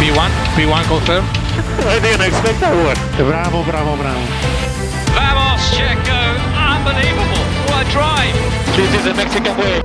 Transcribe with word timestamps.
P1, 0.00 0.30
P1 0.56 0.82
confirm. 0.92 1.24
I 1.94 1.98
didn't 2.04 2.24
expect 2.28 2.58
that 2.64 2.74
one. 2.88 2.98
Bravo, 3.30 3.58
bravo, 3.70 3.92
bravo. 4.02 4.24
Vamos, 5.16 5.60
Checo! 5.76 6.20
Unbelievable! 6.72 7.44
What 7.68 7.84
a 7.84 7.88
drive! 7.96 8.36
This 8.76 8.90
is 8.98 9.02
the 9.08 9.14
Mexican 9.20 9.54
way. 9.60 9.80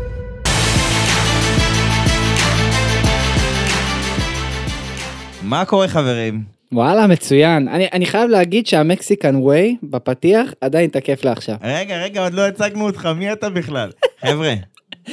מה 5.41 5.65
קורה 5.65 5.87
חברים? 5.87 6.43
וואלה, 6.71 7.07
מצוין. 7.07 7.67
אני, 7.67 7.87
אני 7.93 8.05
חייב 8.05 8.29
להגיד 8.29 8.67
שהמקסיקן 8.67 9.35
ווי 9.35 9.75
בפתיח 9.83 10.53
עדיין 10.61 10.89
תקף 10.89 11.25
לעכשיו. 11.25 11.55
רגע, 11.63 11.97
רגע, 11.97 12.23
עוד 12.23 12.33
לא 12.33 12.47
הצגנו 12.47 12.85
אותך, 12.85 13.09
מי 13.15 13.31
אתה 13.31 13.49
בכלל? 13.49 13.91
חבר'ה, 14.21 14.53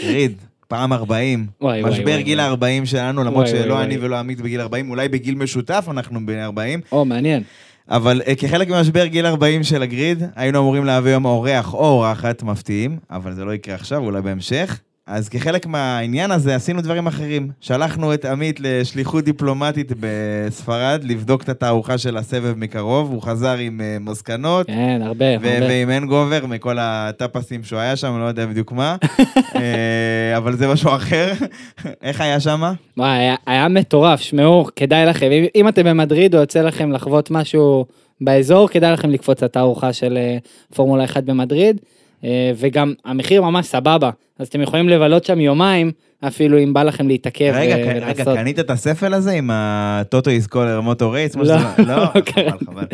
ריד, 0.05 0.37
פעם 0.73 0.93
40, 0.93 1.47
וואי, 1.61 1.83
משבר 1.83 2.05
וואי, 2.11 2.23
גיל 2.23 2.41
וואי. 2.41 2.71
ה-40 2.81 2.87
שלנו, 2.87 3.25
למרות 3.25 3.47
וואי, 3.47 3.53
וואי, 3.53 3.65
שלא 3.65 3.83
אני 3.83 3.97
וואי. 3.97 4.07
ולא 4.07 4.17
עמית 4.17 4.41
בגיל 4.41 4.61
40, 4.61 4.91
אולי 4.91 5.09
בגיל 5.09 5.35
משותף 5.35 5.87
אנחנו 5.91 6.27
בני 6.27 6.45
40, 6.45 6.81
או, 6.93 7.05
מעניין. 7.05 7.43
אבל 7.89 8.23
אה, 8.27 8.35
כחלק 8.35 8.69
ממשבר 8.69 9.07
גיל 9.07 9.27
40 9.27 9.63
של 9.63 9.83
הגריד, 9.83 10.23
היינו 10.37 10.59
אמורים 10.59 10.85
להביא 10.85 11.11
היום 11.11 11.25
אורח 11.25 11.75
או 11.75 11.79
אורחת 11.79 12.43
מפתיעים, 12.43 12.99
אבל 13.11 13.33
זה 13.33 13.45
לא 13.45 13.55
יקרה 13.55 13.75
עכשיו, 13.75 13.99
אולי 13.99 14.23
בהמשך. 14.23 14.81
אז 15.07 15.29
כחלק 15.29 15.67
מהעניין 15.67 16.31
הזה 16.31 16.55
עשינו 16.55 16.81
דברים 16.81 17.07
אחרים. 17.07 17.51
שלחנו 17.61 18.15
את 18.15 18.25
עמית 18.25 18.61
לשליחות 18.61 19.25
דיפלומטית 19.25 19.93
בספרד, 20.01 21.05
לבדוק 21.05 21.43
את 21.43 21.49
התערוכה 21.49 21.99
של 21.99 22.17
הסבב 22.17 22.55
מקרוב, 22.57 23.11
הוא 23.11 23.23
חזר 23.23 23.57
עם 23.57 23.81
אה, 23.81 23.97
מסקנות. 24.01 24.67
כן, 24.67 25.01
הרבה, 25.05 25.35
הרבה. 25.35 25.49
ועם 25.61 25.91
הנגובר 25.91 26.47
מכל 26.47 26.77
הטאפסים 26.81 27.65
שהוא 27.65 27.79
היה 27.79 27.97
שם, 27.97 28.19
לא 28.21 28.25
יודע 28.25 28.47
בדיוק 28.47 28.73
מה, 28.73 28.97
אה, 29.57 30.37
אבל 30.37 30.57
זה 30.57 30.69
משהו 30.69 30.91
אחר. 30.97 31.33
איך 32.03 32.21
היה 32.21 32.41
שם? 32.41 32.63
וואי, 32.97 33.19
היה, 33.19 33.35
היה 33.47 33.69
מטורף, 33.69 34.21
שמעו, 34.21 34.67
כדאי 34.77 35.07
לכם. 35.07 35.31
אם, 35.31 35.45
אם 35.55 35.69
אתם 35.69 35.85
במדריד 35.85 36.35
או 36.35 36.41
יוצא 36.41 36.63
לכם 36.63 36.93
לחוות 36.93 37.31
משהו 37.31 37.87
באזור, 38.21 38.69
כדאי 38.69 38.93
לכם 38.93 39.11
לקפוץ 39.11 39.43
לתערוכה 39.43 39.93
של 39.93 40.17
אה, 40.17 40.39
פורמולה 40.75 41.05
1 41.05 41.25
במדריד. 41.25 41.81
וגם 42.57 42.93
המחיר 43.05 43.43
ממש 43.43 43.67
סבבה, 43.67 44.11
אז 44.39 44.47
אתם 44.47 44.61
יכולים 44.61 44.89
לבלות 44.89 45.25
שם 45.25 45.41
יומיים, 45.41 45.91
אפילו 46.27 46.59
אם 46.59 46.73
בא 46.73 46.83
לכם 46.83 47.09
להתעכב 47.09 47.53
רגע, 47.55 47.75
ו- 47.75 47.85
ק- 47.85 47.87
רגע, 47.89 48.05
ולעשות. 48.07 48.37
קנית 48.39 48.59
את 48.59 48.71
הספל 48.71 49.15
הזה 49.15 49.33
עם 49.33 49.51
הטוטו 49.53 50.31
איסקולר 50.31 50.81
מוטו 50.81 51.11
רייס? 51.11 51.37
לא, 51.37 51.45
לא, 51.45 51.57
לא 51.79 52.07
חבל. 52.33 52.59
חבל. 52.67 52.85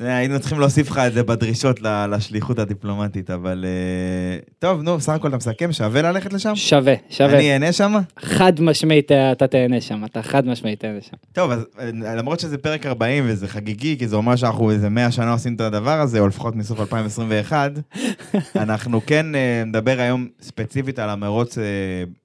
היינו 0.00 0.40
צריכים 0.40 0.60
להוסיף 0.60 0.90
לך 0.90 0.98
את 0.98 1.12
זה 1.12 1.22
בדרישות 1.22 1.80
לשליחות 2.10 2.58
הדיפלומטית, 2.58 3.30
אבל 3.30 3.64
אה, 3.64 4.38
טוב, 4.58 4.82
נו, 4.82 4.96
בסך 4.96 5.12
הכל 5.12 5.28
אתה 5.28 5.36
מסכם, 5.36 5.72
שווה 5.72 6.02
ללכת 6.02 6.32
לשם? 6.32 6.52
שווה, 6.54 6.94
שווה. 7.10 7.34
אני 7.38 7.52
אהנה 7.52 7.72
שם? 7.72 7.94
חד 8.18 8.60
משמעית 8.60 9.12
אה, 9.12 9.32
אתה 9.32 9.46
תהנה 9.46 9.80
שם, 9.80 10.04
אתה 10.04 10.22
חד 10.22 10.46
משמעית 10.46 10.80
תהנה 10.80 11.00
שם. 11.00 11.16
טוב, 11.32 11.50
אז 11.50 11.66
אה, 11.80 12.14
למרות 12.14 12.40
שזה 12.40 12.58
פרק 12.58 12.86
40 12.86 13.24
וזה 13.26 13.48
חגיגי, 13.48 13.96
כי 13.98 14.08
זה 14.08 14.16
אומר 14.16 14.36
שאנחנו 14.36 14.70
איזה 14.70 14.88
100 14.88 15.10
שנה 15.10 15.32
עושים 15.32 15.54
את 15.54 15.60
הדבר 15.60 16.00
הזה, 16.00 16.20
או 16.20 16.28
לפחות 16.28 16.56
מסוף 16.56 16.80
2021, 16.80 17.72
אנחנו 18.56 19.00
כן 19.06 19.34
אה, 19.34 19.62
נדבר 19.66 20.00
היום 20.00 20.28
ספציפית 20.42 20.61
על 20.98 21.10
המרוץ 21.10 21.58
אה, 21.58 21.64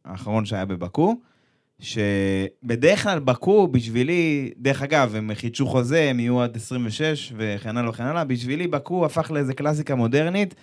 האחרון 0.06 0.46
שהיה 0.46 0.66
בבקו, 0.66 1.16
שבדרך 1.80 3.04
כלל 3.04 3.20
בקו 3.20 3.68
בשבילי, 3.68 4.52
דרך 4.58 4.82
אגב, 4.82 5.16
הם 5.16 5.32
חידשו 5.34 5.66
חוזה, 5.68 6.10
הם 6.10 6.20
יהיו 6.20 6.42
עד 6.42 6.56
26 6.56 7.34
וכן 7.38 7.78
הלאה 7.78 7.90
וכן 7.90 8.04
הלאה, 8.04 8.24
בשבילי 8.24 8.68
בקו 8.68 9.06
הפך 9.06 9.32
לאיזה 9.32 9.54
קלאסיקה 9.54 9.96
מודרנית. 9.96 10.56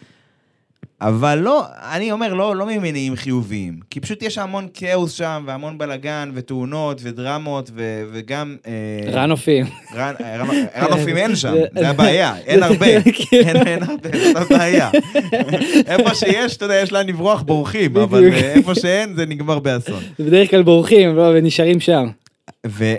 אבל 1.01 1.39
לא, 1.39 1.65
אני 1.93 2.13
אומר 2.13 2.35
לא, 2.35 2.57
לא 2.57 2.67
ממניעים 2.67 3.17
חיוביים, 3.17 3.79
כי 3.91 4.01
פשוט 4.01 4.23
יש 4.23 4.39
המון 4.39 4.69
כאוס 4.75 5.13
שם, 5.13 5.45
והמון 5.47 5.79
בלאגן, 5.79 6.31
ותאונות, 6.35 7.01
ודרמות, 7.05 7.71
ו, 7.75 8.03
וגם... 8.13 8.57
אה, 8.67 9.11
רנופים. 9.13 9.67
רן- 9.95 10.15
רן- 10.21 10.67
רנופים 10.77 11.17
אין 11.17 11.37
שם, 11.37 11.55
זה- 11.79 11.89
הבעיה, 11.89 12.37
אין 12.47 12.63
הרבה, 12.63 12.87
כאילו- 13.03 13.43
אין 13.49 13.67
אין 13.67 13.83
הרבה, 13.83 14.09
זאת 14.25 14.37
הבעיה. 14.37 14.91
איפה 15.87 16.15
שיש, 16.15 16.57
אתה 16.57 16.65
יודע, 16.65 16.75
יש 16.83 16.93
לאן 16.93 17.07
לברוח, 17.07 17.43
בורחים, 17.43 17.97
אבל. 17.97 18.25
אה, 18.33 18.53
איפה 18.53 18.75
שאין, 18.75 19.15
זה 19.15 19.27
נגמר 19.27 19.59
באסון. 19.59 20.03
בדרך 20.19 20.51
כלל 20.51 20.63
בורחים 20.63 21.17
לא, 21.17 21.33
ונשארים 21.35 21.81
שם. 21.81 22.07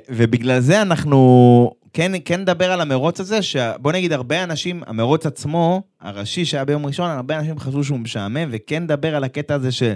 ובגלל 0.10 0.60
זה 0.60 0.82
אנחנו 0.82 1.72
כן, 1.96 2.12
כן 2.26 2.42
נדבר 2.42 2.72
על 2.72 2.82
המרוץ 2.82 3.20
הזה, 3.20 3.42
שבוא 3.42 3.92
נגיד 3.92 4.14
הרבה 4.14 4.44
אנשים, 4.44 4.82
המרוץ 4.88 5.26
עצמו, 5.26 5.82
הראשי 6.02 6.46
שהיה 6.46 6.66
ביום 6.66 6.86
ראשון, 6.86 7.10
הרבה 7.12 7.40
אנשים 7.40 7.60
חשבו 7.60 7.84
שהוא 7.84 8.00
משעמם, 8.00 8.50
וכן 8.52 8.84
נדבר 8.84 9.16
על 9.16 9.24
הקטע 9.24 9.56
הזה 9.56 9.72
של 9.72 9.94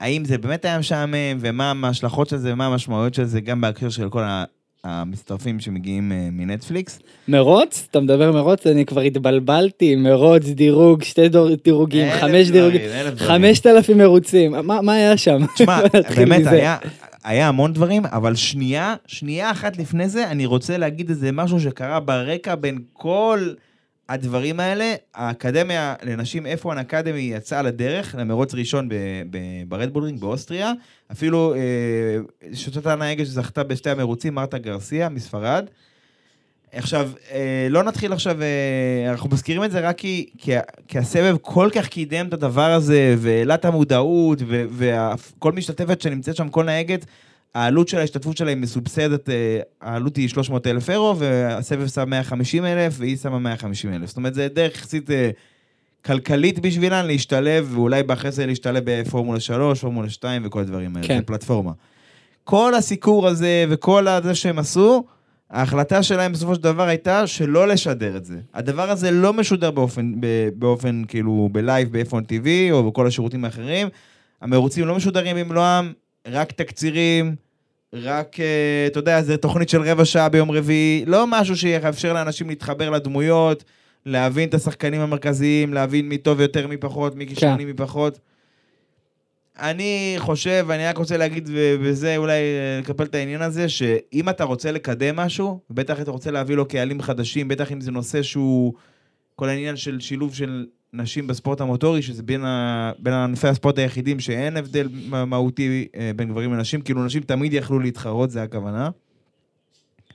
האם 0.00 0.24
זה 0.24 0.38
באמת 0.38 0.64
היה 0.64 0.78
משעמם, 0.78 1.14
ומה 1.40 1.72
ההשלכות 1.84 2.28
של 2.28 2.36
זה, 2.36 2.52
ומה 2.52 2.66
המשמעויות 2.66 3.14
של 3.14 3.24
זה, 3.24 3.40
גם 3.40 3.60
בהקשר 3.60 3.88
של 3.88 4.08
כל 4.08 4.22
ה- 4.22 4.44
המצטרפים 4.84 5.60
שמגיעים 5.60 6.12
אה, 6.12 6.28
מנטפליקס. 6.32 6.98
מרוץ? 7.28 7.86
אתה 7.90 8.00
מדבר 8.00 8.32
מרוץ? 8.32 8.66
אני 8.66 8.86
כבר 8.86 9.00
התבלבלתי, 9.00 9.96
מרוץ, 9.96 10.42
דירוג, 10.44 11.02
שתי 11.02 11.28
דור- 11.28 11.48
דירוגים, 11.64 12.06
חמש 12.20 12.50
דירוגים. 12.50 12.80
חמשת 13.16 13.66
אלפים 13.66 13.98
מרוצים, 13.98 14.52
מה 14.52 14.80
מה 14.80 14.92
היה 14.92 15.16
שם? 15.16 15.46
תשמע, 15.54 15.78
באמת. 16.16 16.46
היה, 16.46 16.76
היה 17.26 17.48
המון 17.48 17.72
דברים, 17.72 18.06
אבל 18.06 18.34
שנייה, 18.34 18.94
שנייה 19.06 19.50
אחת 19.50 19.76
לפני 19.76 20.08
זה, 20.08 20.30
אני 20.30 20.46
רוצה 20.46 20.76
להגיד 20.78 21.10
איזה 21.10 21.32
משהו 21.32 21.60
שקרה 21.60 22.00
ברקע 22.00 22.54
בין 22.54 22.78
כל 22.92 23.54
הדברים 24.08 24.60
האלה. 24.60 24.94
האקדמיה 25.14 25.94
לנשים 26.02 26.46
F1 26.62 26.80
אקדמי 26.80 27.20
יצאה 27.20 27.62
לדרך 27.62 28.14
למרוץ 28.18 28.54
ראשון 28.54 28.88
ברדבולרינג 29.68 30.20
באוסטריה. 30.20 30.72
אפילו 31.12 31.54
אה, 31.54 32.18
שוטת 32.54 32.86
הנהגת 32.86 33.26
שזכתה 33.26 33.64
בשתי 33.64 33.90
המרוצים, 33.90 34.34
מרתה 34.34 34.58
גרסיה 34.58 35.08
מספרד. 35.08 35.66
עכשיו, 36.76 37.10
אה, 37.32 37.66
לא 37.70 37.82
נתחיל 37.82 38.12
עכשיו, 38.12 38.42
אה, 38.42 39.10
אנחנו 39.10 39.30
מזכירים 39.32 39.64
את 39.64 39.70
זה 39.70 39.80
רק 39.80 39.98
כי, 39.98 40.26
כי, 40.38 40.52
כי 40.88 40.98
הסבב 40.98 41.36
כל 41.42 41.68
כך 41.72 41.88
קידם 41.88 42.26
את 42.28 42.32
הדבר 42.32 42.72
הזה, 42.72 43.14
והעלה 43.18 43.54
את 43.54 43.64
המודעות, 43.64 44.38
וכל 44.46 45.52
משתתפת 45.52 46.00
שנמצאת 46.00 46.36
שם, 46.36 46.48
כל 46.48 46.64
נהגת, 46.64 47.06
העלות 47.54 47.88
של 47.88 47.98
ההשתתפות 47.98 48.36
שלה 48.36 48.50
היא 48.50 48.56
מסובסדת, 48.56 49.28
אה, 49.28 49.60
העלות 49.80 50.16
היא 50.16 50.28
300 50.28 50.66
אלף 50.66 50.90
אירו, 50.90 51.16
והסבב 51.18 51.88
שם 51.88 52.10
150 52.10 52.64
אלף, 52.64 52.94
והיא 52.98 53.16
שמה 53.16 53.38
150 53.38 53.94
אלף. 53.94 54.08
זאת 54.08 54.16
אומרת, 54.16 54.34
זה 54.34 54.48
דרך 54.48 54.74
יחסית 54.74 55.10
כלכלית 56.04 56.58
בשבילן 56.58 57.06
להשתלב, 57.06 57.68
ואולי 57.74 58.02
אחרי 58.12 58.32
זה 58.32 58.46
להשתלב 58.46 58.82
בפורמולה 58.86 59.40
3, 59.40 59.80
פורמולה 59.80 60.10
2 60.10 60.42
וכל 60.44 60.60
הדברים 60.60 60.96
האלה, 60.96 61.08
כן. 61.08 61.20
פלטפורמה. 61.26 61.72
כל 62.44 62.74
הסיקור 62.74 63.28
הזה 63.28 63.64
וכל 63.68 64.06
זה 64.22 64.34
שהם 64.34 64.58
עשו, 64.58 65.04
ההחלטה 65.50 66.02
שלהם 66.02 66.32
בסופו 66.32 66.54
של 66.54 66.60
דבר 66.60 66.82
הייתה 66.82 67.26
שלא 67.26 67.68
לשדר 67.68 68.16
את 68.16 68.24
זה. 68.24 68.38
הדבר 68.54 68.90
הזה 68.90 69.10
לא 69.10 69.32
משודר 69.32 69.70
באופן, 69.70 70.12
באופן 70.54 71.02
כאילו 71.08 71.48
בלייב 71.52 71.98
ב-F1 71.98 72.12
TV 72.12 72.46
או 72.70 72.90
בכל 72.90 73.06
השירותים 73.06 73.44
האחרים. 73.44 73.88
המרוצים 74.40 74.86
לא 74.86 74.94
משודרים 74.94 75.36
במלואם, 75.36 75.92
רק 76.28 76.52
תקצירים, 76.52 77.34
רק, 77.92 78.40
אה, 78.40 78.86
אתה 78.86 78.98
יודע, 78.98 79.22
זה 79.22 79.36
תוכנית 79.36 79.68
של 79.68 79.82
רבע 79.82 80.04
שעה 80.04 80.28
ביום 80.28 80.50
רביעי, 80.50 81.04
לא 81.06 81.26
משהו 81.26 81.56
שיאפשר 81.56 82.12
לאנשים 82.12 82.48
להתחבר 82.48 82.90
לדמויות, 82.90 83.64
להבין 84.06 84.48
את 84.48 84.54
השחקנים 84.54 85.00
המרכזיים, 85.00 85.74
להבין 85.74 86.08
מי 86.08 86.18
טוב 86.18 86.40
יותר, 86.40 86.66
מי 86.66 86.76
פחות, 86.76 87.14
מי 87.14 87.26
כישרוני, 87.26 87.64
מי 87.64 87.74
פחות. 87.74 88.18
אני 89.60 90.14
חושב, 90.18 90.66
אני 90.70 90.86
רק 90.86 90.98
רוצה 90.98 91.16
להגיד, 91.16 91.48
ובזה 91.52 92.16
אולי 92.16 92.32
אה, 92.32 92.78
לקפל 92.80 93.04
את 93.04 93.14
העניין 93.14 93.42
הזה, 93.42 93.68
שאם 93.68 94.28
אתה 94.28 94.44
רוצה 94.44 94.72
לקדם 94.72 95.16
משהו, 95.16 95.60
בטח 95.70 96.00
אתה 96.00 96.10
רוצה 96.10 96.30
להביא 96.30 96.56
לו 96.56 96.68
קהלים 96.68 97.02
חדשים, 97.02 97.48
בטח 97.48 97.72
אם 97.72 97.80
זה 97.80 97.90
נושא 97.90 98.22
שהוא 98.22 98.72
כל 99.36 99.48
העניין 99.48 99.76
של 99.76 100.00
שילוב 100.00 100.34
של 100.34 100.66
נשים 100.92 101.26
בספורט 101.26 101.60
המוטורי, 101.60 102.02
שזה 102.02 102.22
בין, 102.22 102.44
ה... 102.44 102.92
בין 102.98 103.12
ענפי 103.14 103.48
הספורט 103.48 103.78
היחידים 103.78 104.20
שאין 104.20 104.56
הבדל 104.56 104.88
מה- 105.08 105.24
מהותי 105.24 105.88
אה, 105.96 106.10
בין 106.16 106.28
גברים 106.28 106.52
לנשים, 106.52 106.80
כאילו 106.80 107.04
נשים 107.04 107.22
תמיד 107.22 107.52
יכלו 107.52 107.78
להתחרות, 107.78 108.30
זה 108.30 108.42
הכוונה. 108.42 108.90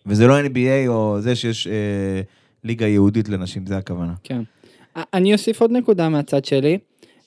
וזה 0.05 0.27
לא 0.27 0.41
NBA 0.41 0.87
או 0.87 1.17
זה 1.19 1.35
שיש 1.35 1.67
אה, 1.67 2.21
ליגה 2.63 2.85
ייעודית 2.87 3.29
לנשים, 3.29 3.65
זה 3.65 3.77
הכוונה. 3.77 4.13
כן. 4.23 4.41
אני 5.13 5.33
אוסיף 5.33 5.61
עוד 5.61 5.71
נקודה 5.71 6.09
מהצד 6.09 6.45
שלי. 6.45 6.77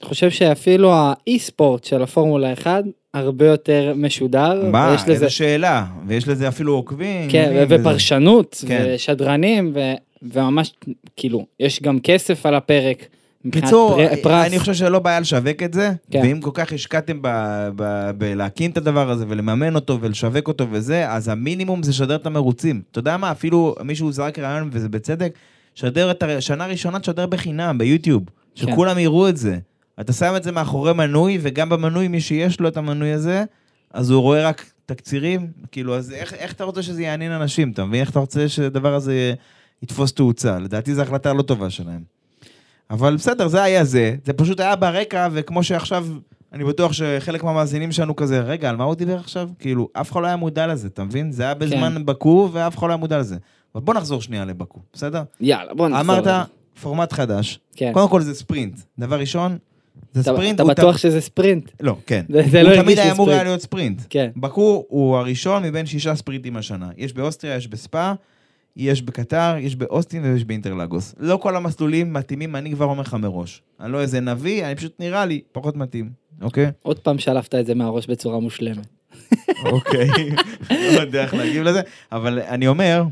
אני 0.01 0.09
חושב 0.09 0.31
שאפילו 0.31 0.93
האי-ספורט 0.93 1.85
של 1.85 2.03
הפורמולה 2.03 2.53
1 2.53 2.85
הרבה 3.15 3.47
יותר 3.47 3.93
משודר. 3.97 4.63
מה, 4.71 4.89
ויש 4.91 5.03
לזה, 5.03 5.13
איזה 5.13 5.31
שאלה, 5.31 5.85
ויש 6.07 6.29
לזה 6.29 6.49
אפילו 6.49 6.75
עוקבים. 6.75 7.31
כן, 7.31 7.53
וזה. 7.57 7.77
ופרשנות, 7.81 8.65
כן. 8.69 8.93
ושדרנים, 8.95 9.73
ו, 9.75 9.93
וממש, 10.23 10.73
כאילו, 11.17 11.47
יש 11.61 11.83
גם 11.83 12.01
כסף 12.01 12.47
על 12.47 12.55
הפרק. 12.55 13.07
מבחינת 13.45 13.65
קיצור, 13.65 13.97
פר- 13.97 14.23
פרס. 14.23 14.47
אני 14.47 14.59
חושב 14.59 14.75
שלא 14.75 14.99
בעיה 14.99 15.21
לשווק 15.21 15.63
את 15.65 15.75
זה, 15.75 15.91
כן. 16.11 16.21
ואם 16.25 16.41
כל 16.41 16.51
כך 16.55 16.73
השקעתם 16.73 17.19
ב- 17.23 17.69
ב- 17.77 18.11
בלהקים 18.19 18.71
את 18.71 18.77
הדבר 18.77 19.11
הזה 19.11 19.25
ולממן 19.29 19.75
אותו 19.75 19.99
ולשווק 20.01 20.49
אותו 20.49 20.67
וזה, 20.71 21.11
אז 21.11 21.29
המינימום 21.29 21.83
זה 21.83 21.91
לשדר 21.91 22.15
את 22.17 22.27
המרוצים. 22.27 22.83
אתה 22.91 22.99
יודע 22.99 23.17
מה, 23.17 23.31
אפילו 23.31 23.75
מישהו 23.85 24.13
זרק 24.13 24.39
רעיון, 24.39 24.71
וזה 24.73 24.89
בצדק, 24.89 25.33
שדר 25.75 26.11
את 26.11 26.23
השנה 26.23 26.65
הראשונה, 26.65 26.99
תשדר 27.01 27.27
בחינם, 27.27 27.79
ביוטיוב, 27.79 28.23
כן. 28.55 28.67
שכולם 28.73 28.99
יראו 28.99 29.29
את 29.29 29.37
זה. 29.37 29.57
אתה 30.01 30.13
שם 30.13 30.37
את 30.37 30.43
זה 30.43 30.53
מאחורי 30.53 30.93
מנוי, 30.93 31.39
וגם 31.43 31.69
במנוי, 31.69 32.09
מי 32.09 32.21
שיש 32.21 32.61
לו 32.61 32.69
את 32.69 32.77
המנוי 32.77 33.13
הזה, 33.13 33.45
אז 33.93 34.11
הוא 34.11 34.23
רואה 34.23 34.49
רק 34.49 34.71
תקצירים, 34.87 35.47
כאילו, 35.73 35.97
אז 35.97 36.13
איך, 36.13 36.35
איך 36.35 36.53
אתה 36.53 36.65
רוצה 36.65 36.83
שזה 36.83 37.03
יעניין 37.03 37.33
אנשים, 37.33 37.71
אתה 37.71 37.85
מבין? 37.85 38.01
איך 38.01 38.11
אתה 38.11 38.19
רוצה 38.19 38.49
שהדבר 38.49 38.95
הזה 38.95 39.35
יתפוס 39.83 40.13
תאוצה? 40.13 40.59
לדעתי 40.59 40.95
זו 40.95 41.03
החלטה 41.03 41.33
לא 41.33 41.43
טובה 41.43 41.71
שלהם. 41.71 42.03
אבל 42.91 43.17
בסדר, 43.17 43.49
זה 43.49 43.63
היה 43.63 43.85
זה, 43.85 44.15
זה 44.25 44.33
פשוט 44.33 44.61
היה 44.61 44.77
ברקע, 44.77 45.29
וכמו 45.33 45.63
שעכשיו, 45.63 46.07
אני 46.53 46.65
בטוח 46.65 46.93
שחלק 46.93 47.45
מהמאזינים 47.45 47.93
שלנו 47.93 48.17
כזה, 48.17 48.41
רגע, 48.41 48.71
על 48.71 48.77
מה 48.77 48.85
הוא 48.85 48.95
דיבר 48.95 49.19
עכשיו? 49.19 49.49
כאילו, 49.59 49.89
אף 49.93 50.13
אחד 50.13 50.21
לא 50.21 50.27
היה 50.27 50.37
מודע 50.37 50.67
לזה, 50.67 50.89
אתה 50.89 51.05
מבין? 51.05 51.33
זה 51.33 51.43
היה 51.43 51.55
בזמן 51.55 51.95
כן. 51.95 52.07
בקו, 52.07 52.51
ואף 52.53 52.79
אחד 52.79 52.87
לא 52.87 52.93
היה 52.93 52.97
מודע 52.97 53.19
לזה. 53.19 53.37
אבל 53.75 53.83
בוא 53.85 53.95
נחזור 53.95 54.23
שנייה 54.23 54.45
לבקו, 54.45 54.81
בסדר? 54.93 55.23
יאללה, 55.41 55.75
בוא 55.75 55.89
נחזור. 55.89 56.17
אמרת. 56.17 56.49
פורמט 56.83 57.13
חדש. 57.13 57.61
כן. 57.77 57.91
קודם 57.93 58.09
כל 58.09 58.21
זה 58.21 58.35
ספרינט. 58.35 58.81
דבר 58.99 59.19
ראשון, 59.21 59.59
זה 60.15 60.21
אתה- 60.21 60.33
ספרינט. 60.33 60.61
אתה 60.61 60.65
בטוח 60.69 60.97
ת- 60.97 60.99
שזה 60.99 61.21
ספרינט? 61.21 61.71
לא, 61.81 61.97
כן. 62.07 62.25
זה- 62.29 62.43
זה 62.51 62.61
הוא 62.63 62.71
לא 62.71 62.83
תמיד 62.83 62.99
היה 62.99 63.13
אמור. 63.13 63.31
היה 63.31 63.43
להיות 63.43 63.61
ספרינט. 63.61 64.03
כן. 64.11 64.31
בקו 64.37 64.85
הוא 64.89 65.17
הראשון 65.17 65.63
מבין 65.63 65.87
שישה 65.87 66.15
ספרינטים 66.15 66.57
השנה. 66.57 66.89
יש 66.97 67.13
באוסטריה, 67.13 67.57
יש 67.57 67.69
בספא, 67.69 68.13
יש 68.77 69.03
בקטר, 69.03 69.55
יש 69.61 69.77
באוסטין 69.77 70.25
ויש 70.25 70.45
באינטרלגוס. 70.45 71.15
לא 71.19 71.37
כל 71.37 71.57
המסלולים 71.57 72.13
מתאימים, 72.13 72.57
אני 72.57 72.73
כבר 72.73 72.85
אומר 72.85 73.01
לך 73.01 73.15
מראש. 73.15 73.63
אני 73.81 73.93
לא 73.93 74.01
איזה 74.01 74.21
נביא, 74.21 74.67
אני 74.67 74.75
פשוט 74.75 74.93
נראה 75.01 75.27
לי 75.27 75.41
פחות 75.53 75.77
מתאים, 75.77 76.11
אוקיי? 76.43 76.71
עוד 76.83 76.99
פעם 76.99 77.19
שלפת 77.19 77.55
את 77.55 77.67
זה 77.67 77.75
מהראש 77.75 78.07
בצורה 78.07 78.41
מושלמת. 78.41 78.87
אוקיי. 79.65 80.09
לא 80.71 81.01
יודע 81.01 81.23
איך 81.23 81.35
להגיב 81.35 81.63
לזה, 81.63 81.81
אבל 82.13 82.39
אני 82.41 82.67
אומר, 82.67 83.05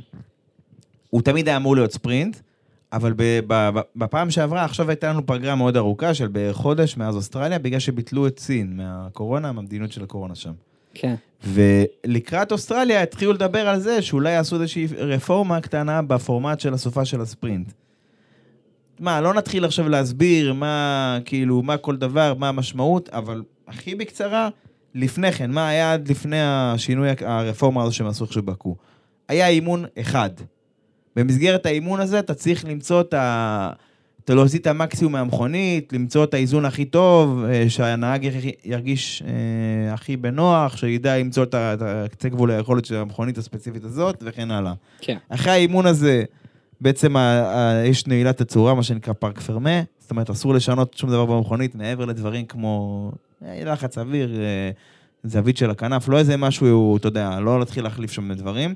הוא 1.11 1.23
תמיד 1.23 1.49
היה 1.49 1.57
אמור 1.57 1.77
להיות 1.77 1.93
ספרינט, 1.93 2.37
אבל 2.93 3.15
בפעם 3.97 4.31
שעברה, 4.31 4.65
עכשיו 4.65 4.89
הייתה 4.89 5.09
לנו 5.09 5.27
פגרה 5.27 5.55
מאוד 5.55 5.77
ארוכה 5.77 6.15
של 6.15 6.29
בערך 6.29 6.57
חודש 6.57 6.97
מאז 6.97 7.17
אוסטרליה, 7.17 7.59
בגלל 7.59 7.79
שביטלו 7.79 8.27
את 8.27 8.39
סין 8.39 8.77
מהקורונה, 8.77 9.53
מהמדיניות 9.53 9.93
של 9.93 10.03
הקורונה 10.03 10.35
שם. 10.35 10.53
כן. 10.95 11.15
ולקראת 11.45 12.53
אוסטרליה 12.53 13.03
התחילו 13.03 13.33
לדבר 13.33 13.69
על 13.69 13.81
זה 13.81 14.03
שאולי 14.03 14.33
יעשו 14.33 14.57
איזושהי 14.57 14.87
רפורמה 14.97 15.61
קטנה 15.61 16.03
בפורמט 16.03 16.61
של 16.61 16.75
הסופה 16.75 17.05
של 17.05 17.21
הספרינט. 17.21 17.73
מה, 19.01 19.21
לא 19.21 19.35
נתחיל 19.35 19.65
עכשיו 19.65 19.89
להסביר 19.89 20.53
מה, 20.53 21.19
כאילו, 21.25 21.63
מה 21.63 21.77
כל 21.77 21.97
דבר, 21.97 22.35
מה 22.35 22.49
המשמעות, 22.49 23.09
אבל 23.09 23.43
הכי 23.69 23.95
בקצרה, 23.95 24.49
לפני 24.95 25.33
כן, 25.33 25.51
מה 25.51 25.69
היה 25.69 25.93
עד 25.93 26.09
לפני 26.09 26.43
השינוי, 26.43 27.09
הרפורמה 27.21 27.83
הזו 27.83 27.93
שהם 27.93 28.07
עשו 28.07 28.25
עכשיו 28.25 28.43
בקו? 28.43 28.77
היה 29.29 29.49
אימון 29.49 29.85
אחד. 30.01 30.31
במסגרת 31.17 31.67
האימון 31.67 32.01
הזה 32.01 32.19
אתה 32.19 32.35
צריך 32.35 32.65
למצוא 32.65 33.01
את 33.01 33.15
ה... 33.15 33.71
אתה 34.25 34.35
להוציא 34.35 34.59
את 34.59 34.67
המקסימום 34.67 35.13
מהמכונית, 35.13 35.93
למצוא 35.93 36.25
את 36.25 36.35
האיזון 36.35 36.65
הכי 36.65 36.85
טוב, 36.85 37.45
אה, 37.45 37.65
שהנהג 37.69 38.25
ירג- 38.25 38.55
ירגיש 38.65 39.23
אה, 39.27 39.95
הכי 39.95 40.17
בנוח, 40.17 40.77
שידע 40.77 41.19
למצוא 41.19 41.43
את 41.43 41.55
את 41.55 41.83
הקצה 41.83 42.29
גבול 42.29 42.51
היכולת 42.51 42.85
של 42.85 42.95
המכונית 42.97 43.39
הספציפית 43.39 43.85
הזאת, 43.85 44.23
וכן 44.27 44.51
הלאה. 44.51 44.73
כן. 45.01 45.17
אחרי 45.29 45.53
האימון 45.53 45.87
הזה, 45.87 46.23
בעצם 46.81 47.15
יש 47.85 48.07
נעילת 48.07 48.41
הצורה, 48.41 48.75
מה 48.75 48.83
שנקרא 48.83 49.13
פארק 49.13 49.41
פרמה, 49.41 49.81
זאת 49.99 50.11
אומרת, 50.11 50.31
אסור 50.31 50.55
לשנות 50.55 50.95
שום 50.95 51.11
דבר 51.11 51.25
במכונית 51.27 51.75
מעבר 51.75 52.05
לדברים 52.05 52.47
כמו 52.47 53.11
אה, 53.45 53.63
לחץ 53.65 53.99
אוויר, 53.99 54.41
אה, 54.41 54.71
זווית 55.25 55.57
של 55.57 55.71
הכנף, 55.71 56.09
לא 56.09 56.19
איזה 56.19 56.37
משהו, 56.37 56.97
אתה 56.97 57.09
יודע, 57.09 57.41
לא 57.41 57.59
להתחיל 57.59 57.85
להחליף 57.85 58.13
שם 58.13 58.33
דברים. 58.33 58.75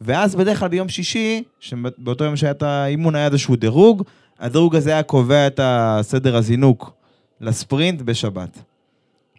ואז 0.00 0.34
בדרך 0.34 0.58
כלל 0.58 0.68
ביום 0.68 0.88
שישי, 0.88 1.42
שבאותו 1.60 2.24
יום 2.24 2.36
שהיה 2.36 2.50
את 2.50 2.62
האימון, 2.62 3.14
היה 3.14 3.26
איזשהו 3.26 3.56
דירוג, 3.56 4.02
הדירוג 4.38 4.76
הזה 4.76 4.90
היה 4.90 5.02
קובע 5.02 5.46
את 5.46 5.60
הסדר 5.62 6.36
הזינוק 6.36 6.92
לספרינט 7.40 8.02
בשבת. 8.02 8.58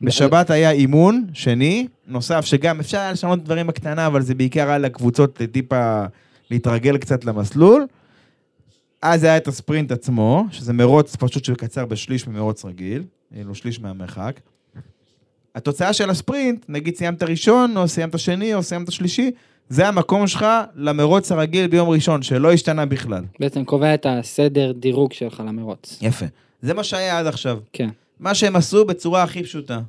בשבת 0.01 0.49
היה 0.49 0.71
אימון 0.71 1.25
שני, 1.33 1.87
נוסף, 2.07 2.45
שגם 2.45 2.79
אפשר 2.79 2.97
היה 2.97 3.11
לשנות 3.11 3.43
דברים 3.43 3.67
בקטנה, 3.67 4.07
אבל 4.07 4.21
זה 4.21 4.35
בעיקר 4.35 4.67
היה 4.67 4.77
לקבוצות 4.77 5.41
טיפה 5.51 6.03
להתרגל 6.51 6.97
קצת 6.97 7.25
למסלול. 7.25 7.87
אז 9.01 9.23
היה 9.23 9.37
את 9.37 9.47
הספרינט 9.47 9.91
עצמו, 9.91 10.45
שזה 10.51 10.73
מרוץ 10.73 11.15
פשוט 11.15 11.45
שקצר 11.45 11.85
בשליש 11.85 12.27
ממרוץ 12.27 12.65
רגיל, 12.65 13.03
כאילו 13.33 13.55
שליש 13.55 13.79
מהמרחק. 13.79 14.39
התוצאה 15.55 15.93
של 15.93 16.09
הספרינט, 16.09 16.65
נגיד 16.69 16.95
סיימת 16.95 17.23
ראשון, 17.23 17.77
או 17.77 17.87
סיימת 17.87 18.19
שני, 18.19 18.53
או 18.53 18.63
סיימת 18.63 18.91
שלישי, 18.91 19.31
זה 19.71 19.87
המקום 19.87 20.27
שלך 20.27 20.45
למרוץ 20.75 21.31
הרגיל 21.31 21.67
ביום 21.67 21.89
ראשון, 21.89 22.21
שלא 22.21 22.53
השתנה 22.53 22.85
בכלל. 22.85 23.23
בעצם 23.39 23.65
קובע 23.65 23.93
את 23.93 24.05
הסדר 24.09 24.71
דירוג 24.71 25.13
שלך 25.13 25.43
למרוץ. 25.47 25.97
יפה. 26.01 26.25
זה 26.61 26.73
מה 26.73 26.83
שהיה 26.83 27.19
עד 27.19 27.27
עכשיו. 27.27 27.59
כן. 27.73 27.89
מה 28.19 28.35
שהם 28.35 28.55
עשו 28.55 28.85
בצורה 28.85 29.23
הכי 29.23 29.43
פשוטה. 29.43 29.79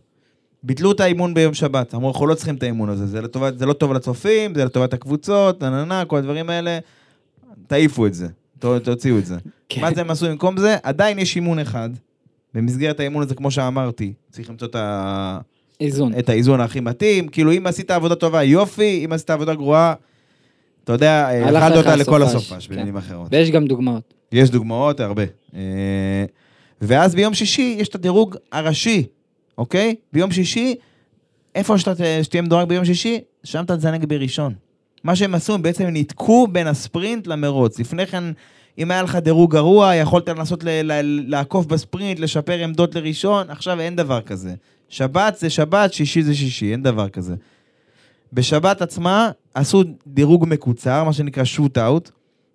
ביטלו 0.63 0.93
את 0.93 1.01
האימון 1.01 1.35
ביום 1.35 1.55
שבת, 1.55 1.95
אמרו, 1.95 2.09
אנחנו 2.09 2.27
לא 2.27 2.35
צריכים 2.35 2.55
את 2.55 2.63
האימון 2.63 2.89
הזה, 2.89 3.07
זה, 3.07 3.21
לטובת, 3.23 3.59
זה 3.59 3.67
לא 3.67 3.73
טוב 3.73 3.93
לצופים, 3.93 4.55
זה 4.55 4.65
לטובת 4.65 4.93
הקבוצות, 4.93 5.63
נה 5.63 5.71
נה 5.71 5.85
נה, 5.85 6.05
כל 6.05 6.17
הדברים 6.17 6.51
האלה, 6.51 6.79
תעיפו 7.67 8.07
את 8.07 8.15
זה, 8.15 8.27
תוציאו 8.59 9.19
את 9.19 9.27
זה. 9.27 9.37
כן. 9.69 9.81
מה 9.81 9.95
זה 9.95 10.01
הם 10.01 10.11
עשו 10.11 10.27
במקום 10.27 10.57
זה? 10.57 10.77
עדיין 10.83 11.19
יש 11.19 11.37
אימון 11.37 11.59
אחד, 11.59 11.91
במסגרת 12.55 13.01
האימון 13.01 13.23
הזה, 13.23 13.35
כמו 13.35 13.51
שאמרתי, 13.51 14.13
צריך 14.31 14.51
למצוא 14.51 14.69
את, 14.69 14.75
ה... 14.75 15.39
איזון. 15.83 16.13
את 16.19 16.29
האיזון 16.29 16.61
הכי 16.61 16.81
מתאים, 16.81 17.29
כאילו 17.29 17.53
אם 17.53 17.67
עשית 17.67 17.91
עבודה 17.91 18.15
טובה, 18.15 18.43
יופי, 18.43 19.03
אם 19.05 19.13
עשית 19.13 19.31
עבודה 19.31 19.55
גרועה, 19.55 19.95
אתה 20.85 20.93
יודע, 20.93 21.29
הלך 21.29 21.63
אכלת 21.63 21.77
אותה 21.77 21.97
לכל 21.97 22.23
הסופש, 22.23 22.67
כן. 22.67 22.75
במילים 22.75 22.97
אחרות. 22.97 23.29
ויש 23.31 23.51
גם 23.51 23.67
דוגמאות. 23.67 24.15
יש 24.33 24.51
דוגמאות, 24.51 25.01
הרבה. 25.01 25.23
אה, 25.55 25.61
ואז 26.81 27.15
ביום 27.15 27.35
שישי 27.35 27.77
יש 27.79 27.89
את 27.89 27.95
הדירוג 27.95 28.37
הראשי, 28.53 29.07
אוקיי? 29.59 29.95
ביום 30.13 30.31
שישי, 30.31 30.75
איפה 31.55 31.79
שאתה 31.79 31.95
ת- 31.95 32.25
שתהיה 32.25 32.43
מדורג 32.43 32.69
ביום 32.69 32.85
שישי, 32.85 33.21
שם 33.45 33.65
אתה 33.65 33.77
תזנק 33.77 34.05
בראשון. 34.05 34.55
מה 35.05 35.17
שהם 35.17 35.35
עשו, 35.35 35.55
הם 35.55 35.63
בעצם 35.63 35.85
ניתקו 35.87 36.47
בין 36.53 36.67
הספרינט 36.67 37.27
למרוץ. 37.27 37.79
לפני 37.79 38.07
כן, 38.07 38.25
אם 38.79 38.91
היה 38.91 39.03
לך 39.03 39.17
דירוג 39.17 39.53
גרוע, 39.53 39.95
יכולת 39.95 40.29
לנסות 40.29 40.65
ל- 40.65 40.69
ל- 40.93 41.25
לעקוף 41.31 41.67
בספרינט, 41.67 42.21
לשפר 42.21 42.59
עמדות 42.59 42.95
לראשון, 42.95 43.51
עכשיו 43.51 43.81
אין 43.81 43.97
דבר 43.97 44.21
כזה. 44.21 44.55
שבת 44.93 45.39
זה 45.39 45.51
שבת, 45.51 45.93
שישי 45.93 46.23
זה 46.23 46.35
שישי, 46.35 46.73
אין 46.73 46.83
דבר 46.83 47.09
כזה. 47.09 47.35
בשבת 48.33 48.83
עצמה 48.83 49.31
עשו 49.55 49.83
דירוג 50.07 50.47
מקוצר, 50.49 51.05
מה 51.05 51.13
שנקרא 51.13 51.45
שוט 51.45 51.79
אאוט, 51.79 52.11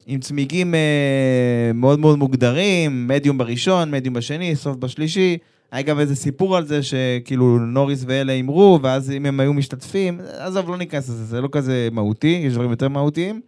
עם 0.05 0.19
צמיגים 0.19 0.75
אה, 0.75 1.71
מאוד 1.73 1.99
מאוד 1.99 2.17
מוגדרים, 2.17 3.07
מדיום 3.07 3.37
בראשון, 3.37 3.91
מדיום 3.91 4.13
בשני, 4.13 4.55
סוף 4.55 4.77
בשלישי. 4.77 5.37
היה 5.71 5.81
גם 5.81 5.99
איזה 5.99 6.15
סיפור 6.15 6.57
על 6.57 6.65
זה 6.65 6.79
שכאילו 6.83 7.59
נוריס 7.59 8.03
ואלה 8.07 8.33
הימרו, 8.33 8.79
ואז 8.81 9.11
אם 9.11 9.25
הם 9.25 9.39
היו 9.39 9.53
משתתפים, 9.53 10.19
עזוב, 10.37 10.69
לא 10.69 10.77
ניכנס 10.77 11.09
לזה, 11.09 11.23
זה 11.23 11.41
לא 11.41 11.49
כזה 11.51 11.89
מהותי, 11.91 12.41
יש 12.45 12.53
דברים 12.53 12.71
יותר 12.71 12.87
מהותיים. 12.87 13.41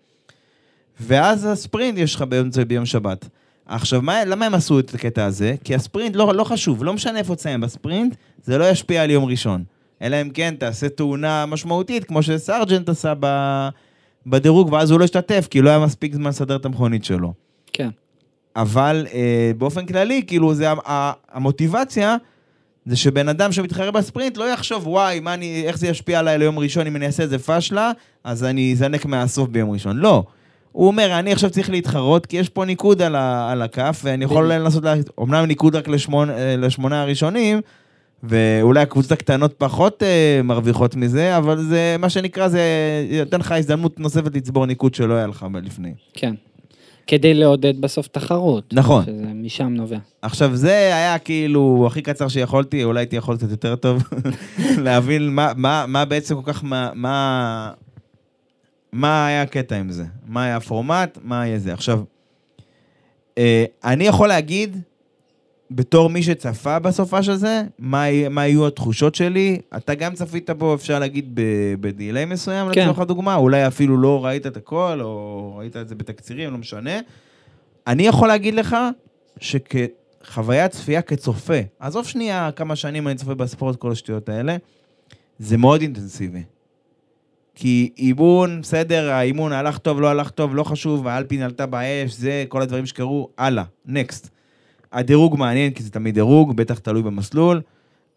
ואז 0.99 1.45
הספרינט 1.45 1.97
יש 1.97 2.15
לך 2.15 2.21
ביום, 2.21 2.49
ביום 2.67 2.85
שבת. 2.85 3.27
עכשיו, 3.69 4.01
מה, 4.01 4.25
למה 4.25 4.45
הם 4.45 4.53
עשו 4.53 4.79
את 4.79 4.93
הקטע 4.93 5.25
הזה? 5.25 5.55
כי 5.63 5.75
הספרינט 5.75 6.15
לא, 6.15 6.35
לא 6.35 6.43
חשוב, 6.43 6.83
לא 6.83 6.93
משנה 6.93 7.19
איפה 7.19 7.35
תסיים 7.35 7.61
בספרינט, 7.61 8.15
זה 8.43 8.57
לא 8.57 8.69
ישפיע 8.69 9.03
על 9.03 9.09
יום 9.11 9.25
ראשון. 9.25 9.63
אלא 10.01 10.21
אם 10.21 10.29
כן 10.29 10.55
תעשה 10.59 10.89
תאונה 10.89 11.45
משמעותית, 11.45 12.03
כמו 12.03 12.23
שסארג'נט 12.23 12.89
עשה 12.89 13.13
ב, 13.19 13.27
בדירוג, 14.27 14.73
ואז 14.73 14.91
הוא 14.91 14.99
לא 14.99 15.03
השתתף, 15.03 15.47
כי 15.49 15.61
לא 15.61 15.69
היה 15.69 15.79
מספיק 15.79 16.13
זמן 16.13 16.29
לסדר 16.29 16.55
את 16.55 16.65
המכונית 16.65 17.03
שלו. 17.05 17.33
כן. 17.73 17.89
אבל 18.55 19.07
אה, 19.13 19.51
באופן 19.57 19.85
כללי, 19.85 20.23
כאילו, 20.27 20.53
זה 20.53 20.71
ה- 20.71 21.11
המוטיבציה, 21.31 22.15
זה 22.85 22.95
שבן 22.95 23.29
אדם 23.29 23.51
שמתחרה 23.51 23.91
בספרינט 23.91 24.37
לא 24.37 24.49
יחשוב, 24.53 24.87
וואי, 24.87 25.19
מה 25.19 25.33
אני, 25.33 25.63
איך 25.65 25.77
זה 25.77 25.87
ישפיע 25.87 26.19
עליי 26.19 26.37
ליום 26.37 26.59
ראשון 26.59 26.87
אם 26.87 26.95
אני 26.95 27.05
אעשה 27.05 27.23
איזה 27.23 27.39
פאשלה, 27.39 27.91
אז 28.23 28.43
אני 28.43 28.73
אזנק 28.73 29.05
מהסוף 29.05 29.49
ביום 29.49 29.69
ראשון. 29.71 29.97
לא. 29.97 30.23
הוא 30.71 30.87
אומר, 30.87 31.19
אני 31.19 31.31
עכשיו 31.31 31.49
צריך 31.49 31.69
להתחרות, 31.69 32.25
כי 32.25 32.37
יש 32.37 32.49
פה 32.49 32.65
ניקוד 32.65 33.01
על, 33.01 33.15
ה, 33.15 33.51
על 33.51 33.61
הכף, 33.61 34.01
ואני 34.03 34.25
יכול. 34.25 34.53
לנסות, 34.53 34.83
לה... 34.83 34.93
אמנם 35.21 35.45
ניקוד 35.45 35.75
רק 35.75 35.87
לשמונה, 35.87 36.37
אה, 36.37 36.55
לשמונה 36.57 37.01
הראשונים, 37.01 37.61
ואולי 38.23 38.81
הקבוצות 38.81 39.11
הקטנות 39.11 39.53
פחות 39.57 40.03
אה, 40.03 40.41
מרוויחות 40.43 40.95
מזה, 40.95 41.37
אבל 41.37 41.63
זה, 41.63 41.95
מה 41.99 42.09
שנקרא, 42.09 42.47
זה 42.47 42.61
ייתן 43.09 43.39
לך 43.39 43.51
הזדמנות 43.51 43.99
נוספת 43.99 44.35
לצבור 44.35 44.65
ניקוד 44.65 44.93
שלא 44.93 45.13
היה 45.13 45.27
לך 45.27 45.45
לפני. 45.63 45.93
כן. 46.13 46.33
כדי 47.09 47.33
לעודד 47.33 47.81
בסוף 47.81 48.07
תחרות. 48.07 48.73
נכון. 48.73 49.03
שזה 49.03 49.25
משם 49.33 49.67
נובע. 49.69 49.97
עכשיו, 50.21 50.55
זה 50.55 50.71
היה 50.71 51.17
כאילו 51.17 51.83
הכי 51.87 52.01
קצר 52.01 52.27
שיכולתי, 52.27 52.83
אולי 52.83 52.99
הייתי 52.99 53.15
יכול 53.15 53.37
קצת 53.37 53.49
יותר 53.49 53.75
טוב, 53.75 54.03
להבין 54.85 55.29
מה, 55.29 55.51
מה, 55.55 55.85
מה 55.87 56.05
בעצם 56.05 56.35
כל 56.41 56.53
כך, 56.53 56.63
מה, 56.63 56.89
מה, 56.95 57.71
מה 58.91 59.27
היה 59.27 59.41
הקטע 59.41 59.75
עם 59.75 59.91
זה, 59.91 60.05
מה 60.25 60.43
היה 60.43 60.57
הפורמט, 60.57 61.17
מה 61.23 61.41
היה 61.41 61.59
זה. 61.59 61.73
עכשיו, 61.73 62.01
אה, 63.37 63.65
אני 63.83 64.03
יכול 64.03 64.27
להגיד, 64.27 64.77
בתור 65.71 66.09
מי 66.09 66.23
שצפה 66.23 66.79
בסופה 66.79 67.23
של 67.23 67.35
זה, 67.35 67.63
מה, 67.79 68.29
מה 68.29 68.41
היו 68.41 68.67
התחושות 68.67 69.15
שלי. 69.15 69.59
אתה 69.77 69.95
גם 69.95 70.13
צפית 70.13 70.49
בו, 70.49 70.75
אפשר 70.75 70.99
להגיד, 70.99 71.31
בדיליי 71.79 72.25
מסוים, 72.25 72.67
כן. 72.73 72.81
לצורך 72.81 72.99
הדוגמה, 72.99 73.35
אולי 73.35 73.67
אפילו 73.67 73.97
לא 73.97 74.25
ראית 74.25 74.47
את 74.47 74.57
הכל, 74.57 74.99
או 75.01 75.53
ראית 75.57 75.77
את 75.77 75.89
זה 75.89 75.95
בתקצירים, 75.95 76.51
לא 76.51 76.57
משנה. 76.57 76.99
אני 77.87 78.03
יכול 78.03 78.27
להגיד 78.27 78.53
לך 78.53 78.77
שכחוויית 79.39 80.71
צפייה 80.71 81.01
כצופה, 81.01 81.59
עזוב 81.79 82.07
שנייה 82.07 82.49
כמה 82.55 82.75
שנים 82.75 83.07
אני 83.07 83.15
צופה 83.15 83.35
בספורט, 83.35 83.75
כל 83.75 83.91
השטויות 83.91 84.29
האלה, 84.29 84.57
זה 85.39 85.57
מאוד 85.57 85.81
אינטנסיבי. 85.81 86.43
כי 87.61 87.91
אימון, 87.97 88.61
בסדר, 88.61 89.11
האימון 89.11 89.51
הלך 89.53 89.77
טוב, 89.77 90.01
לא 90.01 90.07
הלך 90.07 90.29
טוב, 90.29 90.55
לא 90.55 90.63
חשוב, 90.63 91.07
האלפין 91.07 91.41
עלתה 91.41 91.65
באש, 91.65 92.11
זה 92.13 92.43
כל 92.47 92.61
הדברים 92.61 92.85
שקרו, 92.85 93.29
הלאה, 93.37 93.63
נקסט. 93.85 94.29
הדירוג 94.91 95.37
מעניין, 95.37 95.71
כי 95.73 95.83
זה 95.83 95.91
תמיד 95.91 96.15
דירוג, 96.15 96.55
בטח 96.55 96.79
תלוי 96.79 97.01
במסלול. 97.03 97.61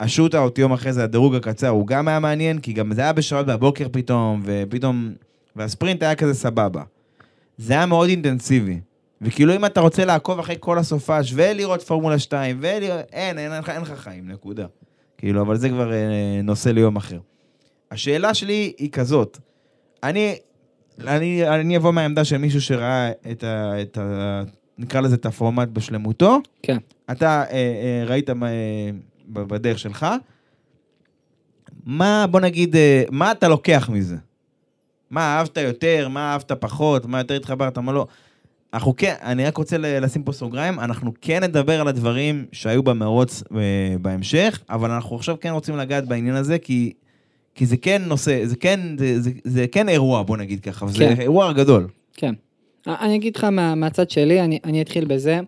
השוט-אאוט 0.00 0.58
יום 0.58 0.72
אחרי 0.72 0.92
זה, 0.92 1.04
הדירוג 1.04 1.34
הקצר, 1.34 1.68
הוא 1.68 1.86
גם 1.86 2.08
היה 2.08 2.18
מעניין, 2.20 2.58
כי 2.58 2.72
גם 2.72 2.94
זה 2.94 3.00
היה 3.00 3.12
בשעות 3.12 3.46
בבוקר 3.46 3.86
פתאום, 3.92 4.42
ופתאום... 4.44 5.12
והספרינט 5.56 6.02
היה 6.02 6.14
כזה 6.14 6.34
סבבה. 6.34 6.82
זה 7.58 7.72
היה 7.72 7.86
מאוד 7.86 8.08
אינטנסיבי. 8.08 8.80
וכאילו 9.22 9.56
אם 9.56 9.64
אתה 9.64 9.80
רוצה 9.80 10.04
לעקוב 10.04 10.38
אחרי 10.38 10.56
כל 10.60 10.78
הסופש 10.78 11.32
ולראות 11.36 11.82
פורמולה 11.82 12.18
2 12.18 12.58
ולראות... 12.60 13.00
אין, 13.12 13.38
אין, 13.38 13.52
אין, 13.52 13.60
לך- 13.62 13.68
אין 13.70 13.82
לך 13.82 13.92
חיים, 13.96 14.28
נקודה. 14.28 14.66
כאילו, 15.18 15.40
אבל 15.42 15.56
זה 15.56 15.68
כבר 15.68 15.92
אה, 15.92 15.98
נושא 16.44 16.68
ליום 16.68 16.96
אחר. 16.96 17.18
השאלה 17.92 18.34
שלי 18.34 18.72
היא 18.78 18.90
כזאת, 18.90 19.38
אני, 20.02 20.36
אני, 21.06 21.48
אני 21.48 21.76
אבוא 21.76 21.90
מהעמדה 21.90 22.24
של 22.24 22.38
מישהו 22.38 22.60
שראה 22.60 23.10
את 23.30 23.44
ה... 23.44 23.82
את 23.82 23.98
ה 23.98 24.42
נקרא 24.78 25.00
לזה 25.00 25.14
את 25.14 25.26
הפורמט 25.26 25.68
בשלמותו, 25.68 26.40
כן. 26.62 26.78
אתה 27.10 27.44
אה, 27.44 27.46
אה, 27.50 28.04
ראית 28.06 28.30
מה, 28.30 28.46
אה, 28.46 28.90
בדרך 29.28 29.78
שלך, 29.78 30.06
מה, 31.86 32.26
בוא 32.30 32.40
נגיד, 32.40 32.76
אה, 32.76 33.02
מה 33.10 33.32
אתה 33.32 33.48
לוקח 33.48 33.90
מזה? 33.92 34.16
מה 35.10 35.20
אהבת 35.20 35.56
יותר, 35.56 36.08
מה 36.08 36.32
אהבת 36.32 36.52
פחות, 36.52 37.06
מה 37.06 37.18
יותר 37.18 37.36
התחברת, 37.36 37.78
מה 37.78 37.92
לא. 37.92 38.06
אנחנו 38.74 38.96
כן, 38.96 39.14
אני 39.22 39.44
רק 39.44 39.56
רוצה 39.56 39.76
לשים 39.78 40.22
פה 40.22 40.32
סוגריים, 40.32 40.80
אנחנו 40.80 41.12
כן 41.20 41.44
נדבר 41.44 41.80
על 41.80 41.88
הדברים 41.88 42.46
שהיו 42.52 42.82
במרוץ 42.82 43.42
אה, 43.56 43.58
בהמשך, 44.00 44.60
אבל 44.70 44.90
אנחנו 44.90 45.16
עכשיו 45.16 45.36
כן 45.40 45.50
רוצים 45.50 45.76
לגעת 45.76 46.08
בעניין 46.08 46.34
הזה, 46.34 46.58
כי, 46.58 46.92
כי 47.54 47.66
זה 47.66 47.76
כן 47.76 48.02
נושא, 48.06 48.46
זה 48.46 48.56
כן, 48.56 48.80
זה, 48.98 49.20
זה, 49.20 49.30
זה 49.44 49.66
כן 49.66 49.88
אירוע, 49.88 50.22
בוא 50.22 50.36
נגיד 50.36 50.60
ככה, 50.60 50.86
כן. 50.98 51.20
אירוע 51.20 51.52
גדול. 51.52 51.88
כן. 52.16 52.34
אני 52.86 53.16
אגיד 53.16 53.36
לך 53.36 53.44
מה, 53.44 53.74
מהצד 53.74 54.10
שלי, 54.10 54.40
אני, 54.40 54.58
אני 54.64 54.82
אתחיל 54.82 55.04
בזה 55.04 55.40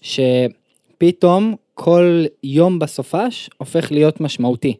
שפתאום 0.00 1.54
כל 1.74 2.24
יום 2.44 2.78
בסופש 2.78 3.50
הופך 3.58 3.92
להיות 3.92 4.20
משמעותי. 4.20 4.76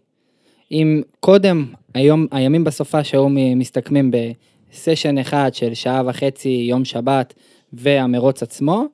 אם 0.72 1.02
קודם 1.20 1.66
היום, 1.94 2.26
הימים 2.30 2.64
בסופש 2.64 3.12
היו 3.12 3.28
מסתכמים 3.56 4.10
בסשן 4.10 5.18
אחד 5.18 5.50
של 5.54 5.74
שעה 5.74 6.02
וחצי 6.06 6.48
יום 6.48 6.84
שבת 6.84 7.34
והמרוץ 7.72 8.42
עצמו, 8.42 8.84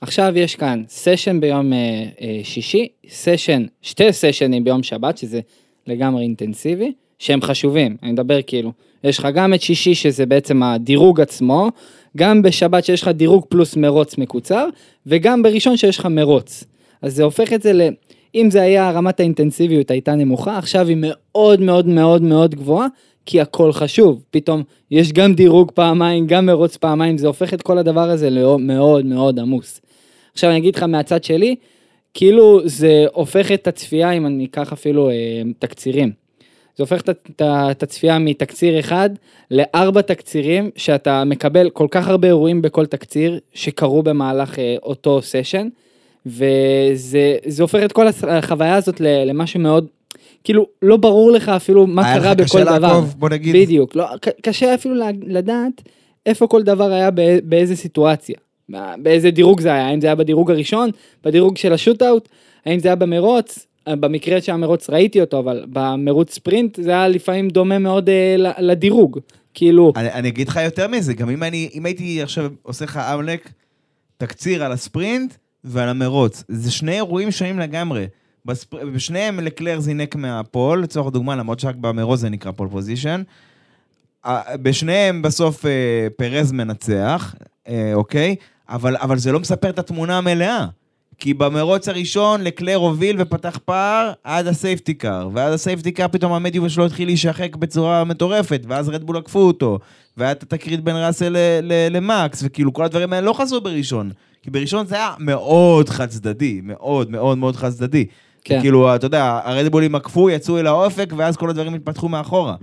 עכשיו 0.00 0.32
יש 0.36 0.56
כאן 0.56 0.82
סשן 0.88 1.40
ביום 1.40 1.72
אה, 1.72 1.78
אה, 2.20 2.40
שישי, 2.42 2.88
סשן, 3.08 3.66
שתי 3.82 4.12
סשנים 4.12 4.64
ביום 4.64 4.82
שבת, 4.82 5.18
שזה 5.18 5.40
לגמרי 5.86 6.22
אינטנסיבי, 6.22 6.92
שהם 7.24 7.42
חשובים, 7.42 7.96
אני 8.02 8.12
מדבר 8.12 8.38
כאילו, 8.46 8.72
יש 9.04 9.18
לך 9.18 9.28
גם 9.34 9.54
את 9.54 9.62
שישי 9.62 9.94
שזה 9.94 10.26
בעצם 10.26 10.62
הדירוג 10.62 11.20
עצמו, 11.20 11.68
גם 12.16 12.42
בשבת 12.42 12.84
שיש 12.84 13.02
לך 13.02 13.08
דירוג 13.08 13.44
פלוס 13.48 13.76
מרוץ 13.76 14.18
מקוצר, 14.18 14.68
וגם 15.06 15.42
בראשון 15.42 15.76
שיש 15.76 15.98
לך 15.98 16.06
מרוץ. 16.06 16.64
אז 17.02 17.14
זה 17.14 17.22
הופך 17.22 17.52
את 17.52 17.62
זה 17.62 17.72
ל... 17.72 17.80
אם 18.34 18.48
זה 18.50 18.62
היה 18.62 18.90
רמת 18.90 19.20
האינטנסיביות 19.20 19.90
הייתה 19.90 20.14
נמוכה, 20.14 20.58
עכשיו 20.58 20.88
היא 20.88 20.96
מאוד 21.00 21.60
מאוד 21.60 21.86
מאוד 21.86 22.22
מאוד 22.22 22.54
גבוהה, 22.54 22.86
כי 23.26 23.40
הכל 23.40 23.72
חשוב. 23.72 24.22
פתאום 24.30 24.62
יש 24.90 25.12
גם 25.12 25.34
דירוג 25.34 25.70
פעמיים, 25.70 26.26
גם 26.26 26.46
מרוץ 26.46 26.76
פעמיים, 26.76 27.18
זה 27.18 27.26
הופך 27.26 27.54
את 27.54 27.62
כל 27.62 27.78
הדבר 27.78 28.10
הזה 28.10 28.30
למאוד 28.30 29.06
מאוד 29.06 29.38
עמוס. 29.38 29.80
עכשיו 30.32 30.50
אני 30.50 30.58
אגיד 30.58 30.76
לך 30.76 30.82
מהצד 30.82 31.24
שלי, 31.24 31.56
כאילו 32.14 32.60
זה 32.64 33.04
הופך 33.12 33.52
את 33.52 33.66
הצפייה, 33.66 34.10
אם 34.10 34.26
אני 34.26 34.44
אקח 34.44 34.72
אפילו 34.72 35.10
אה, 35.10 35.14
תקצירים. 35.58 36.23
זה 36.76 36.82
הופך 36.82 37.00
את, 37.00 37.42
הצפייה 37.82 38.18
מתקציר 38.18 38.78
אחד 38.80 39.10
לארבע 39.50 40.00
תקצירים, 40.00 40.70
שאתה 40.76 41.24
מקבל 41.24 41.70
כל 41.70 41.86
כך 41.90 42.08
הרבה 42.08 42.28
אירועים 42.28 42.62
בכל 42.62 42.86
תקציר, 42.86 43.38
שקרו 43.54 44.02
במהלך 44.02 44.58
אה, 44.58 44.76
אותו 44.82 45.22
סשן, 45.22 45.68
וזה 46.26 47.36
זה 47.46 47.62
הופך 47.62 47.82
את 47.84 47.92
כל 47.92 48.06
החוויה 48.28 48.74
הזאת 48.74 49.00
ל- 49.00 49.24
למשהו 49.30 49.60
מאוד, 49.60 49.86
כאילו 50.44 50.66
לא 50.82 50.96
ברור 50.96 51.30
לך 51.30 51.48
אפילו 51.48 51.86
מה 51.86 52.06
היה 52.06 52.16
לך 52.16 52.22
קרה 52.24 52.34
קשה 52.34 52.44
בכל 52.44 52.64
דבר. 52.64 52.78
לעקוב, 52.88 53.14
בוא 53.18 53.28
נגיד. 53.28 53.56
בדיוק, 53.56 53.96
לא, 53.96 54.04
ק- 54.20 54.40
קשה 54.42 54.74
אפילו 54.74 54.94
לדעת 55.26 55.82
איפה 56.26 56.46
כל 56.46 56.62
דבר 56.62 56.92
היה 56.92 57.10
בא- 57.10 57.40
באיזה 57.42 57.76
סיטואציה. 57.76 58.36
באיזה 58.98 59.30
דירוג 59.30 59.60
זה 59.60 59.72
היה, 59.72 59.86
האם 59.86 60.00
זה 60.00 60.06
היה 60.06 60.14
בדירוג 60.14 60.50
הראשון, 60.50 60.90
בדירוג 61.24 61.56
של 61.56 61.72
ה 61.72 61.78
shootout, 61.78 62.28
האם 62.66 62.78
זה 62.78 62.88
היה 62.88 62.96
במרוץ, 62.96 63.66
במקרה 63.88 64.40
שהמרוץ 64.40 64.90
ראיתי 64.90 65.20
אותו, 65.20 65.38
אבל 65.38 65.64
במרוץ 65.68 66.34
ספרינט 66.34 66.82
זה 66.82 66.90
היה 66.90 67.08
לפעמים 67.08 67.48
דומה 67.48 67.78
מאוד 67.78 68.08
אה, 68.08 68.36
לדירוג. 68.58 69.18
כאילו, 69.54 69.92
אני, 69.96 70.12
אני 70.12 70.28
אגיד 70.28 70.48
לך 70.48 70.60
יותר 70.64 70.88
מזה, 70.88 71.14
גם 71.14 71.30
אם, 71.30 71.42
אני, 71.42 71.70
אם 71.74 71.86
הייתי 71.86 72.22
עכשיו 72.22 72.50
עושה 72.62 72.84
לך 72.84 72.96
אמלק 72.96 73.50
תקציר 74.16 74.64
על 74.64 74.72
הספרינט 74.72 75.34
ועל 75.64 75.88
המרוץ, 75.88 76.44
זה 76.48 76.70
שני 76.70 76.92
אירועים 76.92 77.30
שונים 77.30 77.58
לגמרי. 77.58 78.06
בספר... 78.44 78.90
בשניהם 78.94 79.40
לקלר 79.40 79.80
זינק 79.80 80.16
מה 80.16 80.35
pole, 80.35 80.82
לצורך 80.82 81.06
הדוגמה, 81.06 81.36
למרות 81.36 81.60
שרק 81.60 81.76
במרוץ 81.76 82.20
זה 82.20 82.28
נקרא 82.28 82.52
pole 82.52 82.68
position. 82.68 83.22
בשניהם 84.62 85.22
בסוף 85.22 85.66
אה, 85.66 86.06
פרז 86.16 86.52
מנצח, 86.52 87.34
אה, 87.68 87.90
אוקיי? 87.94 88.36
אבל, 88.68 88.96
אבל 88.96 89.18
זה 89.18 89.32
לא 89.32 89.40
מספר 89.40 89.70
את 89.70 89.78
התמונה 89.78 90.18
המלאה. 90.18 90.66
כי 91.24 91.34
במרוץ 91.34 91.88
הראשון 91.88 92.44
לקלר 92.44 92.74
הוביל 92.74 93.16
ופתח 93.18 93.58
פער 93.64 94.12
עד 94.24 94.46
ה 94.46 94.53
safety 94.53 94.94
car, 94.94 95.28
ואז 95.32 95.54
ה 95.54 95.59
safety 95.59 95.92
car 95.92 96.08
פתאום 96.08 96.32
המדיום 96.32 96.68
שלו 96.68 96.86
התחיל 96.86 97.08
להישחק 97.08 97.56
בצורה 97.56 98.04
מטורפת, 98.04 98.60
ואז 98.68 98.88
רדבול 98.88 99.16
עקפו 99.16 99.38
אותו, 99.38 99.78
והיה 100.16 100.32
את 100.32 100.42
התקרית 100.42 100.80
בין 100.80 100.96
ראסל 100.96 101.36
למקס, 101.90 102.42
וכאילו 102.44 102.72
כל 102.72 102.84
הדברים 102.84 103.12
האלה 103.12 103.26
לא 103.26 103.32
חזרו 103.32 103.60
בראשון. 103.60 104.10
כי 104.42 104.50
בראשון 104.50 104.86
זה 104.86 104.94
היה 104.94 105.14
מאוד 105.18 105.88
חד 105.88 106.06
צדדי, 106.06 106.60
מאוד 106.64 107.10
מאוד 107.10 107.38
מאוד 107.38 107.56
חד 107.56 107.70
צדדי. 107.70 108.06
כן. 108.44 108.60
כאילו, 108.60 108.94
אתה 108.94 109.06
יודע, 109.06 109.40
הרדבולים 109.44 109.94
עקפו, 109.94 110.30
יצאו 110.30 110.58
אל 110.58 110.66
האופק, 110.66 111.12
ואז 111.16 111.36
כל 111.36 111.50
הדברים 111.50 111.74
התפתחו 111.74 112.08
מאחורה. 112.08 112.56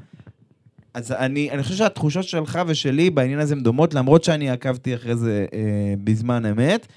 אז 0.93 1.11
אני, 1.11 1.51
אני 1.51 1.63
חושב 1.63 1.75
שהתחושות 1.75 2.23
שלך 2.23 2.59
ושלי 2.67 3.09
בעניין 3.09 3.39
הזה 3.39 3.53
הן 3.53 3.63
דומות, 3.63 3.93
למרות 3.93 4.23
שאני 4.23 4.49
עקבתי 4.49 4.95
אחרי 4.95 5.15
זה 5.15 5.45
אה, 5.53 5.59
בזמן 6.03 6.45
אמת, 6.45 6.87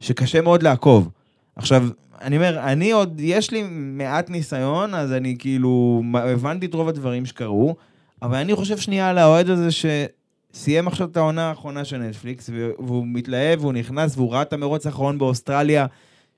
שקשה 0.00 0.40
מאוד 0.40 0.62
לעקוב. 0.62 1.08
עכשיו, 1.56 1.88
אני 2.22 2.36
אומר, 2.36 2.58
אני 2.60 2.92
עוד, 2.92 3.20
יש 3.20 3.50
לי 3.50 3.64
מעט 3.70 4.30
ניסיון, 4.30 4.94
אז 4.94 5.12
אני 5.12 5.36
כאילו, 5.38 6.02
הבנתי 6.14 6.66
את 6.66 6.74
רוב 6.74 6.88
הדברים 6.88 7.26
שקרו, 7.26 7.76
אבל 8.22 8.36
אני 8.36 8.54
חושב 8.54 8.78
שנייה 8.78 9.10
על 9.10 9.18
האוהד 9.18 9.50
הזה 9.50 9.68
שסיים 9.70 10.88
עכשיו 10.88 11.08
את 11.08 11.16
העונה 11.16 11.48
האחרונה 11.48 11.84
של 11.84 11.98
נטפליקס, 11.98 12.50
והוא 12.78 13.06
מתלהב, 13.06 13.60
והוא 13.60 13.72
נכנס, 13.72 14.16
והוא 14.16 14.32
ראה 14.32 14.42
את 14.42 14.52
המרוץ 14.52 14.86
האחרון 14.86 15.18
באוסטרליה, 15.18 15.86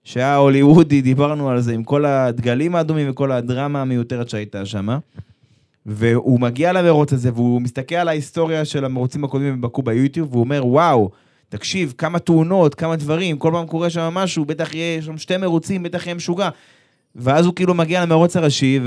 שהיה 0.05 0.37
הוליוודי, 0.37 1.03
דיברנו 1.03 1.51
על 1.51 1.61
זה, 1.61 1.73
עם 1.73 1.85
כל 1.85 2.05
הדגלים 2.05 2.77
האדומים 2.77 3.11
וכל 3.11 3.33
הדרמה 3.33 3.81
המיותרת 3.81 4.29
שהייתה 4.29 4.67
שם. 4.67 4.89
והוא 5.87 6.41
מגיע 6.41 6.73
למרוץ 6.73 7.13
הזה, 7.13 7.31
והוא 7.33 7.61
מסתכל 7.61 7.95
על 7.95 8.09
ההיסטוריה 8.09 8.65
של 8.65 8.85
המרוצים 8.85 9.25
הקודמים 9.25 9.61
בבקו 9.61 9.83
ביוטיוב, 9.83 10.29
והוא 10.31 10.45
אומר, 10.45 10.67
וואו, 10.67 11.11
תקשיב, 11.49 11.95
כמה 11.99 12.19
תאונות, 12.19 12.75
כמה 12.75 12.97
דברים, 12.97 13.39
כל 13.39 13.51
פעם 13.53 13.67
קורה 13.67 13.91
שם 13.91 14.03
משהו, 14.15 14.45
בטח 14.45 14.75
יהיה 14.75 15.03
שם 15.03 15.19
שתי 15.19 15.37
מרוצים, 15.37 15.83
בטח 15.83 16.07
יהיה 16.07 16.15
משוגע. 16.15 16.49
ואז 17.17 17.47
הוא 17.47 17.55
כאילו 17.55 17.75
מגיע 17.75 18.03
למרוץ 18.03 18.37
הראשי, 18.37 18.81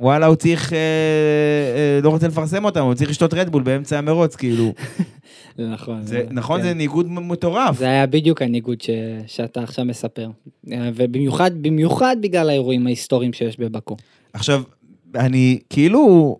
ווואלה, 0.00 0.26
הוא 0.26 0.36
צריך, 0.36 0.72
אה, 0.72 0.78
אה, 0.78 2.00
לא 2.02 2.10
רוצה 2.10 2.28
לפרסם 2.28 2.64
אותם, 2.64 2.80
הוא 2.80 2.94
צריך 2.94 3.10
לשתות 3.10 3.34
רדבול 3.34 3.62
באמצע 3.62 3.98
המרוץ, 3.98 4.36
כאילו. 4.36 4.72
זה 5.58 5.66
נכון. 5.68 6.06
זה, 6.06 6.24
נכון, 6.30 6.60
כן. 6.60 6.66
זה 6.66 6.74
ניגוד 6.74 7.10
מטורף. 7.10 7.78
זה 7.78 7.84
היה 7.84 8.06
בדיוק 8.06 8.42
הניגוד 8.42 8.80
ש... 8.80 8.90
שאתה 9.26 9.62
עכשיו 9.62 9.84
מספר. 9.84 10.30
אה, 10.72 10.90
ובמיוחד, 10.94 11.50
במיוחד 11.62 12.16
בגלל 12.20 12.48
האירועים 12.48 12.86
ההיסטוריים 12.86 13.32
שיש 13.32 13.60
בבקו. 13.60 13.96
עכשיו, 14.32 14.62
אני 15.14 15.58
כאילו, 15.70 16.36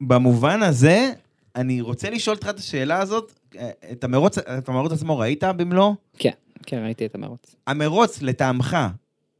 במובן 0.00 0.62
הזה, 0.62 1.10
אני 1.56 1.80
רוצה 1.80 2.10
לשאול 2.10 2.36
אותך 2.36 2.48
את 2.48 2.58
השאלה 2.58 3.00
הזאת, 3.00 3.32
אה, 3.58 3.70
את 3.92 4.04
המרוץ, 4.04 4.38
את 4.38 4.68
המרוץ 4.68 4.92
עצמו 4.92 5.18
ראית 5.18 5.44
במלואו? 5.44 5.94
כן, 6.18 6.30
כן, 6.66 6.84
ראיתי 6.84 7.06
את 7.06 7.14
המרוץ. 7.14 7.54
המרוץ, 7.66 8.22
לטעמך, 8.22 8.76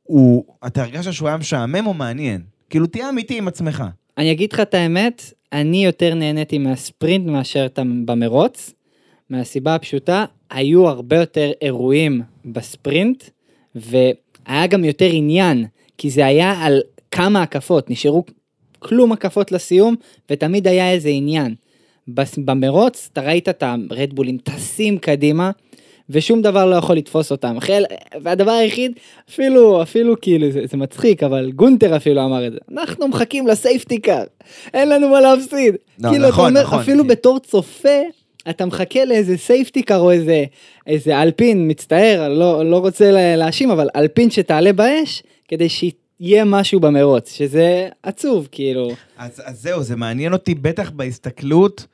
הוא, 0.02 0.44
אתה 0.66 0.82
הרגשת 0.82 1.12
שהוא 1.12 1.28
היה 1.28 1.36
משעמם 1.36 1.86
או 1.86 1.94
מעניין? 1.94 2.42
כאילו, 2.70 2.86
תהיה 2.86 3.08
אמיתי 3.08 3.38
עם 3.38 3.48
עצמך. 3.48 3.84
אני 4.18 4.32
אגיד 4.32 4.52
לך 4.52 4.60
את 4.60 4.74
האמת, 4.74 5.32
אני 5.52 5.84
יותר 5.84 6.14
נהניתי 6.14 6.58
מהספרינט 6.58 7.26
מאשר 7.26 7.66
במרוץ, 8.04 8.72
מהסיבה 9.30 9.74
הפשוטה, 9.74 10.24
היו 10.50 10.88
הרבה 10.88 11.16
יותר 11.16 11.50
אירועים 11.62 12.22
בספרינט, 12.44 13.24
והיה 13.74 14.66
גם 14.66 14.84
יותר 14.84 15.08
עניין, 15.12 15.66
כי 15.98 16.10
זה 16.10 16.26
היה 16.26 16.52
על 16.52 16.80
כמה 17.10 17.42
הקפות, 17.42 17.90
נשארו 17.90 18.24
כלום 18.78 19.12
הקפות 19.12 19.52
לסיום, 19.52 19.94
ותמיד 20.30 20.66
היה 20.66 20.90
איזה 20.90 21.08
עניין. 21.08 21.54
במרוץ, 22.44 23.08
אתה 23.12 23.20
ראית 23.20 23.48
את 23.48 23.62
הרדבולים 23.90 24.38
טסים 24.38 24.98
קדימה, 24.98 25.50
ושום 26.10 26.42
דבר 26.42 26.66
לא 26.66 26.76
יכול 26.76 26.96
לתפוס 26.96 27.30
אותם. 27.30 27.56
החל, 27.56 27.84
והדבר 28.22 28.50
היחיד, 28.50 28.92
אפילו, 29.30 29.82
אפילו 29.82 30.20
כאילו, 30.20 30.50
זה, 30.50 30.60
זה 30.70 30.76
מצחיק, 30.76 31.22
אבל 31.22 31.52
גונטר 31.52 31.96
אפילו 31.96 32.24
אמר 32.24 32.46
את 32.46 32.52
זה. 32.52 32.58
אנחנו 32.72 33.08
מחכים 33.08 33.46
ל 33.46 33.54
safety 33.54 33.98
car, 33.98 34.24
אין 34.74 34.88
לנו 34.88 35.08
מה 35.08 35.20
להפסיד. 35.20 35.74
לא, 35.98 36.10
כאילו, 36.10 36.28
נכון, 36.28 36.50
אתה 36.52 36.58
אומר, 36.60 36.62
נכון. 36.62 36.80
אפילו 36.80 37.06
בתור 37.06 37.38
צופה, 37.38 37.98
אתה 38.50 38.66
מחכה 38.66 39.04
לאיזה 39.04 39.36
safety 39.36 39.82
car 39.82 39.98
או 39.98 40.10
איזה, 40.10 40.44
איזה 40.86 41.22
אלפין, 41.22 41.70
מצטער, 41.70 42.28
לא, 42.28 42.70
לא 42.70 42.76
רוצה 42.76 43.10
לה- 43.10 43.36
להאשים, 43.36 43.70
אבל 43.70 43.88
אלפין 43.96 44.30
שתעלה 44.30 44.72
באש, 44.72 45.22
כדי 45.48 45.68
שיהיה 45.68 46.44
משהו 46.44 46.80
במרוץ, 46.80 47.32
שזה 47.32 47.88
עצוב, 48.02 48.48
כאילו. 48.52 48.90
אז, 49.18 49.42
אז 49.44 49.62
זהו, 49.62 49.82
זה 49.82 49.96
מעניין 49.96 50.32
אותי 50.32 50.54
בטח 50.54 50.90
בהסתכלות, 50.90 51.86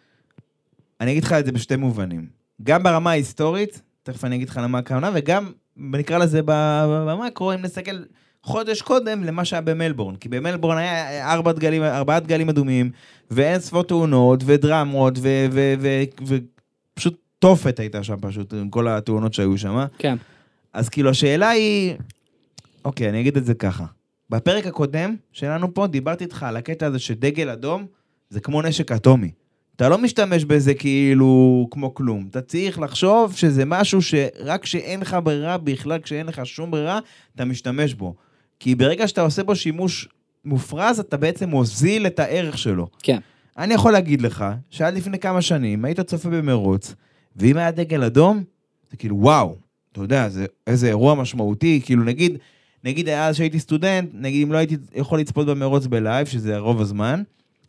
אני 1.00 1.12
אגיד 1.12 1.25
לך 1.25 1.33
את 1.33 1.47
זה 1.47 1.52
בשתי 1.52 1.76
מובנים. 1.76 2.26
גם 2.62 2.83
ברמה 2.83 3.11
ההיסטורית, 3.11 3.83
תכף 4.02 4.25
אני 4.25 4.37
אגיד 4.37 4.49
לך 4.49 4.61
למה 4.62 4.78
הכוונה, 4.78 5.11
וגם, 5.14 5.52
נקרא 5.76 6.19
לזה 6.19 6.40
במקרו, 6.45 7.52
אם 7.52 7.62
נסתכל 7.62 8.02
חודש 8.43 8.83
קודם 8.83 9.25
למה 9.25 9.45
שהיה 9.45 9.61
במלבורן. 9.61 10.17
כי 10.17 10.28
במלבורן 10.28 10.78
היה 10.78 11.33
ארבע 11.33 11.52
דגלים, 11.52 11.83
ארבעה 11.83 12.21
דגלים 12.21 12.49
אדומים, 12.49 12.90
ואין 13.31 13.61
ספור 13.61 13.83
תאונות, 13.83 14.43
ודרמות, 14.47 15.19
ופשוט 16.26 17.21
תופת 17.38 17.81
הייתה 17.81 18.02
שם 18.02 18.17
פשוט, 18.21 18.55
עם 18.55 18.71
כל 18.71 18.88
התאונות 18.88 19.35
שהיו 19.35 19.59
שם. 19.59 19.85
כן. 19.99 20.17
אז 20.73 20.88
כאילו 20.88 21.11
השאלה 21.11 21.49
היא, 21.49 21.95
אוקיי, 22.85 23.09
אני 23.09 23.21
אגיד 23.21 23.37
את 23.37 23.45
זה 23.45 23.55
ככה. 23.55 23.85
בפרק 24.31 24.67
הקודם 24.67 25.17
שלנו 25.33 25.75
פה, 25.75 25.87
דיברתי 25.87 26.25
איתך 26.25 26.43
על 26.43 26.57
הקטע 26.57 26.87
הזה 26.87 26.99
שדגל 26.99 27.49
אדום 27.50 27.87
זה 28.31 28.40
כמו 28.40 28.62
נשק 28.62 28.93
אטומי. 28.93 29.31
אתה 29.78 29.88
לא 29.88 29.99
משתמש 29.99 30.44
בזה 30.44 30.75
כאילו 30.75 31.66
כמו 31.70 31.94
כלום. 31.94 32.26
אתה 32.30 32.40
צריך 32.40 32.78
לחשוב 32.78 33.37
שזה 33.37 33.64
משהו 33.64 34.02
שרק 34.02 34.62
כשאין 34.62 35.00
לך 35.00 35.16
ברירה, 35.23 35.58
בכלל 35.58 35.99
כשאין 35.99 36.26
לך 36.26 36.47
שום 36.47 36.70
ברירה, 36.70 36.99
אתה 37.35 37.44
משתמש 37.44 37.94
בו. 37.94 38.14
כי 38.61 38.75
ברגע 38.75 39.08
שאתה 39.08 39.20
עושה 39.20 39.42
בו 39.42 39.56
שימוש 39.56 40.08
מופרז, 40.44 40.99
אתה 40.99 41.16
בעצם 41.16 41.49
מוזיל 41.49 42.06
את 42.06 42.18
הערך 42.18 42.58
שלו. 42.58 42.88
כן. 43.02 43.18
אני 43.58 43.75
יכול 43.75 43.92
להגיד 43.92 44.23
לך 44.23 44.44
שעד 44.70 44.94
לפני 44.94 45.18
כמה 45.18 45.42
שנים 45.42 45.85
היית 45.85 46.00
צופה 46.00 46.28
במרוץ, 46.28 46.94
ואם 47.37 47.56
היה 47.56 47.70
דגל 47.70 48.04
אדום, 48.04 48.42
זה 48.90 48.97
כאילו 48.97 49.16
וואו, 49.16 49.56
אתה 49.92 50.00
יודע, 50.00 50.28
זה 50.28 50.47
איזה 50.66 50.88
אירוע 50.88 51.14
משמעותי, 51.14 51.80
כאילו 51.85 52.04
נגיד, 52.04 52.38
נגיד 52.85 53.08
אז 53.08 53.37
שהייתי 53.37 53.58
סטודנט, 53.58 54.11
נגיד 54.14 54.47
אם 54.47 54.52
לא 54.52 54.58
הייתי 54.58 54.76
יכול 54.94 55.20
לצפות 55.20 55.47
במרוץ 55.47 55.87
ב 55.87 55.93
live, 55.93 56.26
שזה 56.26 56.58
רוב 56.58 56.80
הזמן, 56.80 57.23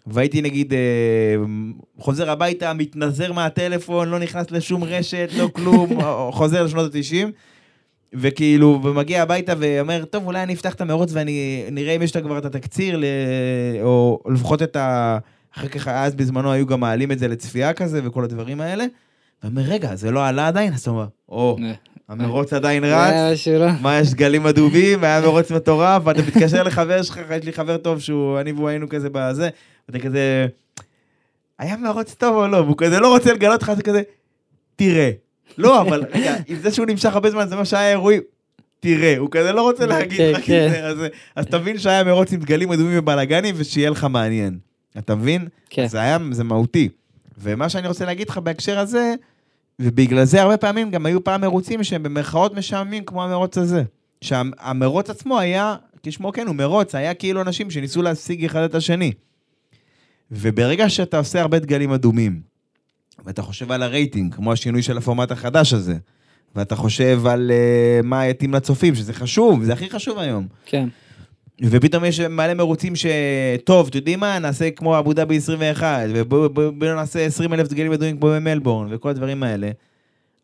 והייתי 0.08 0.42
נגיד 0.42 0.74
אה, 0.74 0.80
חוזר 1.98 2.30
הביתה, 2.30 2.74
מתנזר 2.74 3.34
מהטלפון, 3.34 4.10
לא 4.10 4.20
נכנס 4.20 4.52
לשום 4.52 4.84
רשת, 4.84 5.30
לא 5.38 5.50
כלום, 5.54 5.90
חוזר 6.32 6.64
לשנות 6.64 6.96
ה-90, 6.96 7.28
וכאילו, 8.14 8.80
ומגיע 8.84 9.22
הביתה 9.22 9.54
ואומר, 9.60 10.06
טוב, 10.06 10.26
אולי 10.26 10.44
אני 10.44 10.54
אפתח 10.54 10.74
את 10.74 10.82
המרוץ 10.82 11.10
ואני 11.14 11.66
נראה 11.72 11.96
אם 11.96 12.02
יש 12.02 12.16
לה 12.16 12.22
כבר 12.22 12.38
את 12.38 12.46
התקציר, 12.46 12.98
ל... 12.98 13.04
או 13.82 14.20
לפחות 14.34 14.62
את 14.62 14.76
ה... 14.76 15.18
אחר 15.58 15.68
כך, 15.68 15.88
אז 15.88 16.16
בזמנו 16.16 16.52
היו 16.52 16.66
גם 16.66 16.80
מעלים 16.80 17.12
את 17.12 17.20
זה 17.20 17.28
לצפייה 17.28 17.74
כזה 17.74 18.02
וכל 18.04 18.24
הדברים 18.24 18.62
האלה. 18.62 18.86
ואומר, 19.44 19.62
רגע, 19.62 19.96
זה 19.96 20.12
לא 20.12 20.28
עלה 20.28 20.48
עדיין? 20.48 20.74
אז 20.74 20.82
אתה 20.82 20.90
אומר, 20.90 21.06
או, 21.30 21.58
אה, 21.64 21.74
המרוץ 22.10 22.54
עדיין 22.54 22.84
רץ? 22.84 23.14
מה, 23.82 24.00
יש 24.00 24.14
גלים 24.14 24.48
אדומים, 24.48 25.04
היה 25.04 25.22
מרוץ 25.22 25.52
מטורף, 25.52 26.02
ואתה 26.06 26.22
מתקשר 26.22 26.64
לחבר 26.64 27.04
שלך, 27.04 27.20
יש 27.38 27.46
לי 27.46 27.54
חבר 27.54 27.78
טוב 27.78 28.00
שהוא, 28.00 28.40
אני 28.40 28.52
והוא 28.52 28.70
היינו 28.70 28.90
כזה 28.90 29.10
בזה, 29.12 29.50
ואתה 29.90 30.00
כזה, 30.00 30.48
היה 31.60 31.78
מרוץ 31.78 32.14
טוב 32.14 32.36
או 32.36 32.48
לא? 32.48 32.58
והוא 32.58 32.78
כזה 32.78 33.00
לא 33.00 33.08
רוצה 33.08 33.34
לגלות 33.34 33.64
לך, 33.64 33.74
זה 33.74 33.84
כזה, 33.84 34.02
תראה. 34.76 35.12
לא, 35.58 35.82
אבל 35.82 36.04
רגע, 36.14 36.36
עם 36.48 36.58
זה 36.60 36.72
שהוא 36.72 36.86
נמשך 36.86 37.14
הרבה 37.14 37.32
זמן, 37.32 37.48
זה 37.48 37.56
מה 37.56 37.66
שהיה 37.66 37.90
אירועים. 37.90 38.22
תראה, 38.80 39.18
הוא 39.18 39.30
כזה 39.32 39.52
לא 39.52 39.62
רוצה 39.62 39.86
להגיד 39.86 40.18
כן, 40.18 40.32
לך 40.32 40.46
כן. 40.46 40.66
את 40.66 40.72
זה, 40.72 40.86
אז, 40.86 40.98
אז 41.36 41.46
תבין 41.46 41.78
שהיה 41.78 42.04
מרוץ 42.04 42.34
עם 42.34 42.40
דגלים 42.40 42.72
אדומים 42.72 43.00
ובלאגנים, 43.00 43.56
ושיהיה 43.58 43.90
לך 43.90 44.04
מעניין. 44.04 44.58
אתה 44.98 45.16
מבין? 45.16 45.48
כן. 45.70 45.88
זה 45.88 46.00
היה, 46.00 46.18
זה 46.32 46.44
מהותי. 46.44 46.90
ומה 47.38 47.70
שאני 47.70 47.88
רוצה 47.88 48.06
להגיד 48.06 48.30
לך 48.30 48.38
בהקשר 48.38 48.80
הזה, 48.80 49.14
ובגלל 49.80 50.24
זה 50.24 50.42
הרבה 50.42 50.58
פעמים 50.58 50.92
גם 50.92 51.06
היו 51.06 51.24
פעם 51.24 51.42
מרוצים 51.42 51.84
שהם 51.84 52.04
במרכאות 52.04 52.56
משעממים 52.56 53.04
כמו 53.06 53.24
המרוץ 53.24 53.58
הזה. 53.58 53.84
שהמרוץ 54.22 55.10
עצמו 55.10 55.40
היה, 55.40 55.76
כשמו 56.04 56.32
כן 56.32 56.48
הוא 56.48 56.56
מרוץ, 56.56 56.96
היה 56.96 57.14
כאילו 57.14 57.42
אנשים 57.42 57.72
שניסו 57.72 58.02
להשיג 58.02 58.46
אחד 58.46 58.62
את 58.62 58.76
השני. 58.76 59.12
וברגע 60.32 60.90
שאתה 60.90 61.18
עושה 61.18 61.42
הרבה 61.42 61.60
דגלים 61.60 61.92
אדומים, 61.92 62.42
ואתה 63.26 63.42
חושב 63.42 63.72
על 63.72 63.84
הרייטינג, 63.84 64.36
כמו 64.36 64.52
השינוי 64.52 64.82
של 64.82 64.98
הפורמט 64.98 65.32
החדש 65.32 65.74
הזה, 65.74 65.98
ואתה 66.56 66.76
חושב 66.76 67.28
על 67.28 67.52
uh, 67.52 68.06
מה 68.06 68.28
יתאים 68.28 68.54
לצופים, 68.54 68.96
שזה 68.96 69.14
חשוב, 69.14 69.64
זה 69.64 69.74
הכי 69.74 69.90
חשוב 69.90 70.20
היום. 70.20 70.48
כן. 70.66 70.88
ופתאום 71.62 72.06
יש 72.06 72.20
מלא 72.20 72.54
מרוצים 72.54 72.94
שטוב, 72.96 73.88
אתם 73.88 73.98
יודעים 73.98 74.20
מה, 74.20 74.40
נעשה 74.40 74.72
כמו 74.72 75.00
אבו 75.00 75.14
דאבי 75.14 75.38
21, 75.38 76.08
ובואו 76.10 76.50
בוא, 76.50 76.70
בוא 76.70 76.88
נעשה 76.88 77.26
20 77.26 77.54
אלף 77.54 77.68
דגלים 77.68 77.92
אדומים 77.92 78.18
כמו 78.20 78.30
במלבורן, 78.30 78.88
וכל 78.92 79.10
הדברים 79.10 79.44
האלה. 79.44 79.72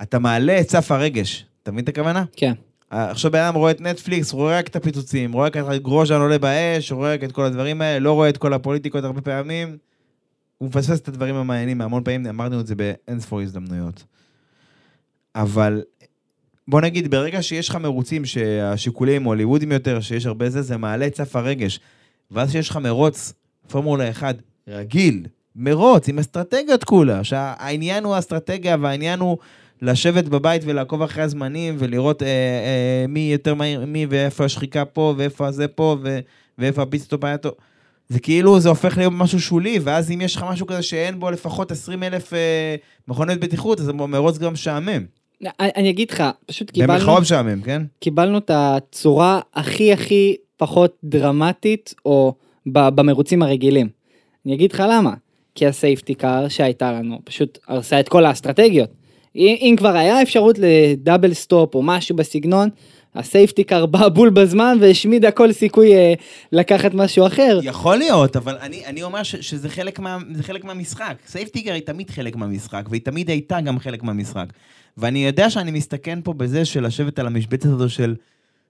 אתה 0.02 0.20
מעלה 0.20 0.60
את 0.60 0.70
סף 0.70 0.92
הרגש, 0.92 1.46
אתה 1.64 1.72
מבין 1.72 1.84
את 1.84 1.90
הכוונה? 1.90 2.24
כן. 2.36 2.54
עכשיו 2.90 3.32
בן 3.32 3.40
אדם 3.40 3.56
רואה 3.56 3.72
את 3.72 3.82
נטפליקס, 3.82 4.34
רואה 4.34 4.58
רק 4.58 4.68
את 4.68 4.76
הפיצוצים, 4.76 5.34
רואה 5.34 5.48
רק 5.48 5.58
את 5.58 5.82
גרוז'ן 5.82 6.22
עולה 6.22 6.38
באש, 6.38 6.92
רואה 6.92 7.14
רק 7.14 7.24
את 7.24 7.32
כל 7.32 7.46
הדברים 7.46 7.82
האלה, 7.82 8.00
לא 8.00 8.14
רואה 8.14 8.30
את 8.30 8.38
כל 8.38 8.54
הפוליטיקות 8.54 9.04
הרבה 9.04 9.22
פעמים. 9.22 9.78
הוא 10.58 10.70
מפספס 10.70 11.00
את 11.00 11.08
הדברים 11.08 11.36
המעניינים, 11.36 11.82
המון 11.82 12.04
פעמים 12.04 12.26
אמרנו 12.28 12.60
את 12.60 12.68
זה 12.68 12.76
באין 12.76 13.20
ספור 13.20 13.42
הזדמנויות. 13.42 14.04
אבל 15.36 15.82
בוא 16.68 16.82
נגיד, 16.82 17.12
ברגע 17.12 17.42
שיש 17.42 17.70
לך 17.70 17.76
מרוצים 17.76 18.26
שהשיקולים 18.26 19.24
הוליוודיים 19.24 19.72
יותר, 19.72 20.02
שיש 20.02 20.26
הרבה 20.26 20.50
זה, 20.50 20.62
זה 20.62 20.78
מעלה 20.78 21.08
את 21.08 21.16
סף 21.16 21.36
הרגש. 21.36 21.80
ואז 22.32 22.52
שיש 22.52 22.70
לך 22.70 22.78
מרוץ, 22.78 23.34
פורמולה 23.68 24.10
1, 24.10 24.36
רגיל, 24.68 25.26
מרוץ 25.56 26.10
עם 26.10 26.20
אסטרטגיות 26.20 26.84
כולה, 26.84 27.24
שהעניין 27.24 28.04
הוא 28.04 28.16
האסטרטגיה 28.16 28.78
והעניין 28.82 29.20
הוא 29.20 29.38
לשבת 29.82 30.24
בבית 30.24 30.62
ולעקוב 30.66 31.02
אחרי 31.02 31.24
הזמנים 31.24 31.76
ולראות 31.80 32.24
אה, 32.24 32.28
אה, 32.28 33.06
מי 33.08 33.30
יותר 33.32 33.54
מהיר, 33.54 33.86
מי 33.86 34.06
ואיפה 34.10 34.46
השחיקה 34.46 34.86
פה 34.86 35.14
ואיפה 35.18 35.52
זה 35.52 35.68
פה 35.68 35.98
ו, 36.04 36.20
ואיפה 36.58 36.82
ה 36.82 36.87
pit 36.87 37.03
stop 37.03 37.24
היה 37.24 37.38
טוב. 37.38 37.52
זה 38.10 38.20
כאילו, 38.20 38.60
זה 38.60 38.70
הופך 38.70 38.98
להיות 38.98 39.14
משהו 39.16 39.40
שולי, 39.40 39.80
ואז 39.84 40.12
אם 40.12 40.22
יש 40.22 40.36
לך 40.36 40.46
משהו 40.50 40.68
כזה 40.68 40.82
שאין 40.82 41.20
בו 41.20 41.32
לפחות 41.32 41.72
20 41.72 42.04
אלף 42.04 42.34
אה, 42.34 42.76
מכוניות 43.08 43.40
בטיחות, 43.40 43.80
אז 43.80 43.90
המרוץ 43.90 44.38
גם 44.38 44.54
משעמם. 44.54 45.06
אני 45.60 45.90
אגיד 45.90 46.12
לך, 46.12 46.24
פשוט 46.46 46.72
קיבלנו, 46.72 46.94
במרכאות 46.94 47.22
משעמם, 47.22 47.62
כן? 47.62 47.82
קיבלנו 48.00 48.38
את 48.38 48.52
הצורה 48.54 49.40
הכי 49.54 49.94
הכי 49.94 50.36
פחות 50.58 50.98
דרמטית, 51.04 51.94
או 52.06 52.36
במרוצים 52.66 53.44
הרגילים. 53.44 53.90
אני 54.46 54.56
אגיד 54.56 54.72
לך 54.72 54.84
למה. 54.90 55.14
כי 55.56 55.68
ה 55.68 55.75
safety 55.75 56.16
car 56.16 56.48
שהייתה 56.48 56.92
לנו 56.92 57.20
פשוט 57.24 57.58
הרסה 57.68 58.00
את 58.00 58.10
כל 58.10 58.26
האסטרטגיות. 58.26 58.90
אם, 59.36 59.56
אם 59.62 59.76
כבר 59.78 59.96
היה 59.96 60.22
אפשרות 60.22 60.60
ל 60.60 60.70
double 60.70 61.34
stop 61.34 61.76
או 61.76 61.84
משהו 61.84 62.16
בסגנון, 62.16 62.70
ה 63.16 63.23
safety 63.23 63.64
car 63.64 63.86
בא 63.86 64.10
בול 64.10 64.30
בזמן 64.30 64.78
והשמידה 64.82 65.32
כל 65.32 65.52
סיכוי 65.52 65.96
אה, 65.96 66.14
לקחת 66.52 66.94
משהו 66.94 67.28
אחר. 67.28 67.60
יכול 67.64 67.98
להיות, 67.98 68.36
אבל 68.36 68.58
אני, 68.62 68.86
אני 68.86 69.04
אומר 69.04 69.24
ש, 69.24 69.36
שזה 69.36 69.70
חלק, 69.70 70.00
מה, 70.00 70.18
חלק 70.42 70.64
מהמשחק. 70.64 71.16
safety 71.28 71.58
car 71.58 71.74
היא 71.74 71.82
תמיד 71.82 72.10
חלק 72.10 72.36
מהמשחק, 72.36 72.86
והיא 72.90 73.02
תמיד 73.02 73.30
הייתה 73.30 73.62
גם 73.62 73.80
חלק 73.80 74.04
מהמשחק. 74.04 74.46
ואני 74.98 75.26
יודע 75.26 75.50
שאני 75.50 75.72
מסתכן 75.72 76.20
פה 76.24 76.34
בזה 76.34 76.66
של 76.66 76.86
לשבת 76.86 77.20
על 77.20 77.28
המשבצת 77.28 77.66
הזו 77.66 77.90
של 77.90 78.16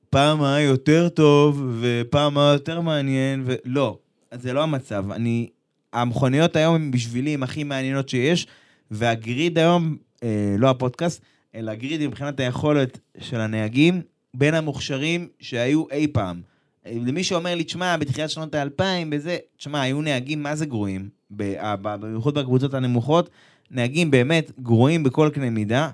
פעם 0.09 0.43
היה 0.43 0.65
יותר 0.65 1.09
טוב, 1.09 1.63
ופעם 1.81 2.37
היה 2.37 2.53
יותר 2.53 2.81
מעניין, 2.81 3.43
ולא, 3.45 3.97
זה 4.33 4.53
לא 4.53 4.63
המצב. 4.63 5.11
אני, 5.11 5.47
המכוניות 5.93 6.55
היום 6.55 6.75
הן 6.75 6.91
בשבילי 6.91 7.33
הן 7.33 7.43
הכי 7.43 7.63
מעניינות 7.63 8.09
שיש, 8.09 8.47
וה 8.91 9.13
grid 9.13 9.57
היום, 9.57 9.97
אה, 10.23 10.55
לא 10.57 10.69
הפודקאסט, 10.69 11.21
אלא 11.55 11.71
ה 11.71 11.78
grid 11.78 12.07
מבחינת 12.07 12.39
היכולת 12.39 12.99
של 13.17 13.41
הנהגים, 13.41 14.01
בין 14.33 14.53
המוכשרים 14.53 15.27
שהיו 15.39 15.83
אי 15.91 16.07
פעם. 16.07 16.41
למי 16.85 17.23
שאומר 17.23 17.55
לי, 17.55 17.63
תשמע, 17.63 17.97
בתחילת 17.97 18.29
שנות 18.29 18.55
האלפיים, 18.55 19.09
בזה, 19.09 19.37
תשמע, 19.57 19.81
היו 19.81 20.01
נהגים 20.01 20.43
מה 20.43 20.55
זה 20.55 20.65
גרועים, 20.65 21.09
במיוחד 21.31 22.33
בקבוצות 22.33 22.73
הנמוכות, 22.73 23.29
נהגים 23.71 24.11
באמת 24.11 24.51
גרועים 24.59 25.03
בכל 25.03 25.29
קנה 25.33 25.49
מידה, 25.49 25.89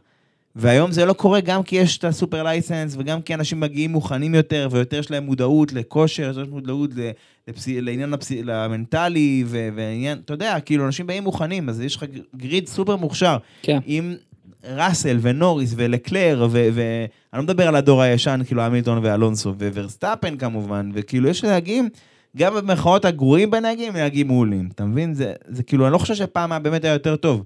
והיום 0.55 0.91
זה 0.91 1.05
לא 1.05 1.13
קורה 1.13 1.41
גם 1.41 1.63
כי 1.63 1.75
יש 1.75 1.97
את 1.97 2.03
הסופר 2.03 2.43
לייסנס, 2.43 2.95
וגם 2.97 3.21
כי 3.21 3.33
אנשים 3.33 3.59
מגיעים 3.59 3.91
מוכנים 3.91 4.35
יותר, 4.35 4.67
ויותר 4.71 4.99
יש 4.99 5.11
להם 5.11 5.23
מודעות 5.23 5.73
לכושר, 5.73 6.41
יש 6.41 6.47
מודעות 6.49 6.89
ל- 6.95 7.09
לפסי, 7.47 7.81
לעניין 7.81 8.13
הפסי, 8.13 8.41
המנטלי, 8.47 9.43
ו- 9.47 9.69
ועניין, 9.75 10.21
אתה 10.25 10.33
יודע, 10.33 10.59
כאילו, 10.59 10.85
אנשים 10.85 11.07
באים 11.07 11.23
מוכנים, 11.23 11.69
אז 11.69 11.81
יש 11.81 11.95
לך 11.95 12.05
גריד 12.35 12.67
סופר 12.67 12.95
מוכשר. 12.95 13.37
כן. 13.61 13.79
עם 13.85 14.15
ראסל 14.63 15.17
ונוריס 15.21 15.73
ולקלר, 15.75 16.47
ואני 16.51 17.07
לא 17.33 17.43
מדבר 17.43 17.67
על 17.67 17.75
הדור 17.75 18.01
הישן, 18.01 18.41
כאילו 18.45 18.61
המילטון 18.61 18.99
ואלונסו, 19.01 19.53
וורסטאפן 19.75 20.37
כמובן, 20.37 20.89
וכאילו 20.93 21.29
יש 21.29 21.43
נהגים, 21.43 21.89
גם 22.37 22.55
במרכאות 22.55 23.05
הגרועים 23.05 23.51
בנהגים, 23.51 23.93
נהגים 23.93 24.27
מעולים, 24.27 24.69
אתה 24.75 24.85
מבין? 24.85 25.13
זה, 25.13 25.33
זה 25.47 25.63
כאילו, 25.63 25.85
אני 25.85 25.93
לא 25.93 25.97
חושב 25.97 26.15
שפעם 26.15 26.51
היה 26.51 26.59
באמת 26.59 26.83
היה 26.83 26.93
יותר 26.93 27.15
טוב. 27.15 27.43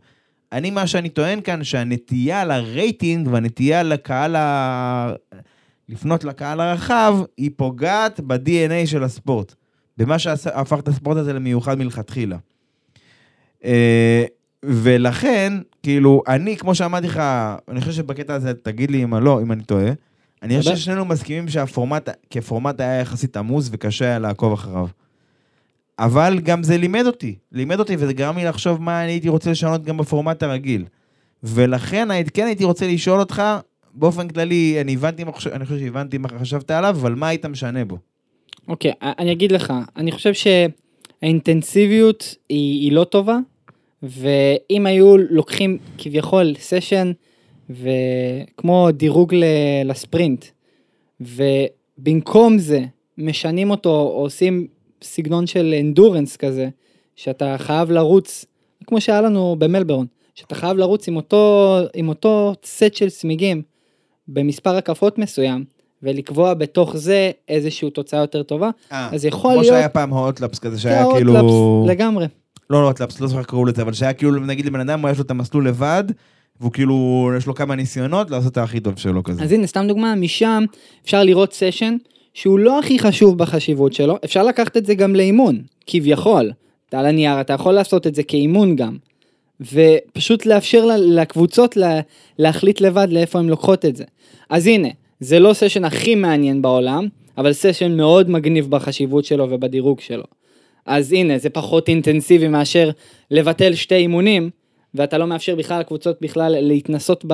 אני, 0.56 0.72
מה 0.72 0.88
שאני 0.88 1.10
טוען 1.10 1.42
כאן, 1.42 1.64
שהנטייה 1.64 2.46
לרייטינג 2.46 3.28
והנטייה 3.28 3.84
לקהל 3.84 4.36
ה... 4.36 5.14
לפנות 5.90 6.24
לקהל 6.24 6.62
הרחב, 6.62 7.18
היא 7.38 7.52
פוגעת 7.56 8.20
ב-DNA 8.20 8.86
של 8.86 9.04
הספורט. 9.04 9.56
במה 9.98 10.20
שהפך 10.20 10.80
את 10.80 10.88
הספורט 10.88 11.18
הזה 11.18 11.34
למיוחד 11.34 11.78
מלכתחילה. 11.78 12.38
אה, 13.66 14.26
ולכן, 14.66 15.54
כאילו, 15.84 16.24
אני, 16.28 16.58
כמו 16.58 16.76
שאמרתי 16.76 17.08
לך, 17.08 17.22
אני 17.70 17.80
חושב 17.80 17.92
שבקטע 17.92 18.34
הזה, 18.34 18.54
תגיד 18.54 18.92
לי 18.92 19.04
אם 19.04 19.14
לא, 19.14 19.42
אם 19.42 19.52
אני 19.52 19.64
טועה, 19.64 19.92
אני 20.44 20.58
חושב. 20.60 20.76
ששנינו 20.76 21.06
מסכימים 21.06 21.50
שהפורמט, 21.50 22.10
כפורמט 22.30 22.80
היה 22.80 23.00
יחסית 23.00 23.38
עמוס 23.38 23.70
וקשה 23.72 24.06
היה 24.06 24.20
לעקוב 24.20 24.54
אחריו. 24.54 24.88
אבל 26.00 26.40
גם 26.44 26.64
זה 26.64 26.78
לימד 26.78 27.06
אותי, 27.06 27.36
לימד 27.52 27.80
אותי 27.80 27.96
וזה 28.00 28.14
גרם 28.14 28.38
לי 28.38 28.46
לחשוב 28.46 28.82
מה 28.82 29.04
אני 29.04 29.12
הייתי 29.12 29.30
רוצה 29.30 29.52
לשנות 29.52 29.84
גם 29.84 29.98
בפורמט 29.98 30.44
הרגיל. 30.44 30.86
ולכן 31.44 32.08
כן 32.34 32.46
הייתי 32.46 32.64
רוצה 32.64 32.88
לשאול 32.88 33.20
אותך, 33.20 33.42
באופן 33.94 34.28
כללי, 34.28 34.78
אני 34.82 34.94
הבנתי 34.94 35.24
מה 35.24 35.32
חושב, 35.32 35.50
אני 35.50 35.66
חושב 35.66 35.80
שהבנתי 35.80 36.18
מה 36.18 36.30
חשבת 36.40 36.72
עליו, 36.72 36.90
אבל 36.90 37.16
מה 37.16 37.28
היית 37.28 37.46
משנה 37.46 37.86
בו? 37.86 37.98
אוקיי, 38.68 38.92
אני 39.02 39.32
אגיד 39.32 39.52
לך, 39.52 39.74
אני 39.98 40.12
חושב 40.12 40.32
שהאינטנסיביות 40.34 42.36
היא, 42.50 42.82
היא 42.82 42.92
לא 42.92 43.04
טובה, 43.04 43.38
ואם 44.04 44.86
היו 44.86 45.18
לוקחים 45.18 45.78
כביכול 45.98 46.56
סשן, 46.60 47.12
וכמו 47.70 48.92
דירוג 48.92 49.34
ל, 49.34 49.44
לספרינט, 49.86 50.46
ובמקום 51.22 52.58
זה 52.58 52.84
משנים 53.18 53.72
אותו, 53.72 53.90
או 53.90 54.22
עושים 54.22 54.68
סגנון 55.06 55.48
של 55.48 55.76
אנדורנס 55.80 56.38
כזה, 56.38 56.70
שאתה 57.16 57.56
חייב 57.58 57.92
לרוץ, 57.92 58.46
כמו 58.88 59.02
שהיה 59.02 59.22
לנו 59.22 59.56
במלבורן, 59.60 60.06
שאתה 60.36 60.56
חייב 60.56 60.78
לרוץ 60.78 61.08
עם 61.08 61.16
אותו, 61.16 61.78
עם 61.94 62.10
אותו 62.10 62.54
סט 62.66 62.94
של 62.94 63.10
צמיגים 63.10 63.62
במספר 64.28 64.76
הקפות 64.76 65.18
מסוים, 65.18 65.66
ולקבוע 66.04 66.54
בתוך 66.54 66.98
זה 66.98 67.32
איזושהי 67.50 67.90
תוצאה 67.90 68.20
יותר 68.20 68.44
טובה, 68.44 68.70
אז 68.92 69.26
יכול 69.26 69.52
כמו 69.52 69.62
להיות... 69.62 69.74
שהיה 69.74 69.90
פעם 69.90 70.14
ה 70.14 70.19
out 70.19 70.37
laps 70.37 70.60
כזה, 70.60 70.80
שהיה 70.80 71.06
כן, 71.06 71.12
כאילו... 71.16 71.36
ה 71.38 71.43
out 71.43 71.61
laps, 71.61 71.90
לגמרי. 71.90 72.28
לא, 72.70 72.82
לא 72.82 72.88
out 72.88 73.00
laps, 73.00 73.20
לא 73.20 73.28
זוכר 73.28 73.40
איך 73.40 73.48
קראו 73.48 73.66
לזה, 73.66 73.82
אבל 73.82 73.94
שהיה 73.94 74.14
כאילו, 74.14 74.40
נגיד 74.40 74.66
לבן 74.66 74.80
אדם, 74.80 75.06
יש 75.12 75.18
לו 75.18 75.24
את 75.24 75.32
המסלול 75.32 75.68
לבד, 75.68 76.04
והוא 76.60 76.72
כאילו, 76.72 77.30
יש 77.38 77.48
לו 77.48 77.56
כמה 77.56 77.76
ניסיונות 77.76 78.32
לעשות 78.32 78.52
את 78.52 78.58
הכי 78.58 78.80
טוב 78.80 78.98
שלו 78.98 79.24
כזה. 79.24 79.44
אז 79.44 79.52
הנה, 79.52 79.68
סתם 79.68 79.86
דוגמה, 79.88 80.16
משם 80.16 80.66
אפשר 81.04 81.24
לראות 81.24 81.54
סשן 81.54 81.96
שהוא 82.36 82.60
לא 82.60 82.80
הכי 82.80 83.00
חשוב 83.00 83.38
בחשיבות 83.38 83.94
שלו, 83.94 84.18
אפשר 84.26 84.44
לקחת 84.44 84.78
את 84.78 84.86
זה 84.86 84.96
גם 84.96 85.16
לאימון, 85.16 85.62
כביכול. 85.88 86.52
על 86.92 87.06
הנייר, 87.06 87.42
אתה 87.42 87.54
יכול 87.54 87.74
לעשות 87.74 88.08
את 88.08 88.16
זה 88.16 88.24
כאימון 88.24 88.76
גם. 88.76 88.98
ופשוט 89.62 90.46
לאפשר 90.46 90.86
לקבוצות 90.98 91.78
לה, 91.78 92.00
להחליט 92.40 92.82
לבד 92.82 93.08
לאיפה 93.12 93.40
הן 93.40 93.50
לוקחות 93.50 93.86
את 93.86 93.96
זה. 93.96 94.04
אז 94.50 94.68
הנה, 94.68 94.88
זה 95.20 95.40
לא 95.40 95.54
סשן 95.54 95.86
הכי 95.86 96.16
מעניין 96.16 96.62
בעולם, 96.62 97.08
אבל 97.38 97.54
סשן 97.54 97.98
מאוד 97.98 98.30
מגניב 98.30 98.70
בחשיבות 98.70 99.26
שלו 99.26 99.48
ובדירוג 99.50 100.00
שלו. 100.00 100.24
אז 100.86 101.14
הנה, 101.14 101.38
זה 101.38 101.50
פחות 101.50 101.90
אינטנסיבי 101.90 102.48
מאשר 102.48 102.90
לבטל 103.32 103.76
שתי 103.76 103.96
אימונים, 103.96 104.50
ואתה 104.96 105.18
לא 105.18 105.28
מאפשר 105.28 105.56
בכלל 105.56 105.80
לקבוצות 105.80 106.18
בכלל 106.22 106.56
להתנסות 106.60 107.26
ב, 107.28 107.34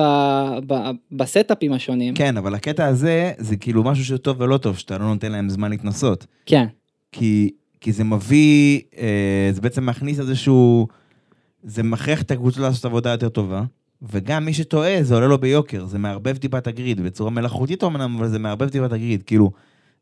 ב, 0.66 0.74
בסטאפים 1.12 1.72
השונים. 1.72 2.14
כן, 2.14 2.36
אבל 2.36 2.54
הקטע 2.54 2.86
הזה, 2.86 3.32
זה 3.38 3.56
כאילו 3.56 3.84
משהו 3.84 4.04
שטוב 4.04 4.40
ולא 4.40 4.56
טוב, 4.56 4.78
שאתה 4.78 4.98
לא 4.98 5.04
נותן 5.04 5.32
להם 5.32 5.48
זמן 5.48 5.70
להתנסות. 5.70 6.26
כן. 6.46 6.66
כי, 7.12 7.50
כי 7.80 7.92
זה 7.92 8.04
מביא, 8.04 8.80
אה, 8.98 9.50
זה 9.52 9.60
בעצם 9.60 9.86
מכניס 9.86 10.20
איזשהו, 10.20 10.86
זה 11.62 11.82
מכריח 11.82 12.22
את 12.22 12.30
הקבוצות 12.30 12.62
לעשות 12.62 12.84
עבודה 12.84 13.10
יותר 13.10 13.28
טובה, 13.28 13.62
וגם 14.02 14.44
מי 14.44 14.52
שטועה, 14.52 15.02
זה 15.02 15.14
עולה 15.14 15.26
לו 15.26 15.38
ביוקר, 15.38 15.86
זה 15.86 15.98
מערבב 15.98 16.36
טיפה 16.36 16.58
את 16.58 16.66
הגריד, 16.66 17.00
בצורה 17.00 17.30
מלאכותית 17.30 17.84
אמנם, 17.84 18.16
אבל 18.18 18.28
זה 18.28 18.38
מערבב 18.38 18.68
טיפה 18.68 18.86
את 18.86 18.92
הגריד, 18.92 19.22
כאילו, 19.22 19.50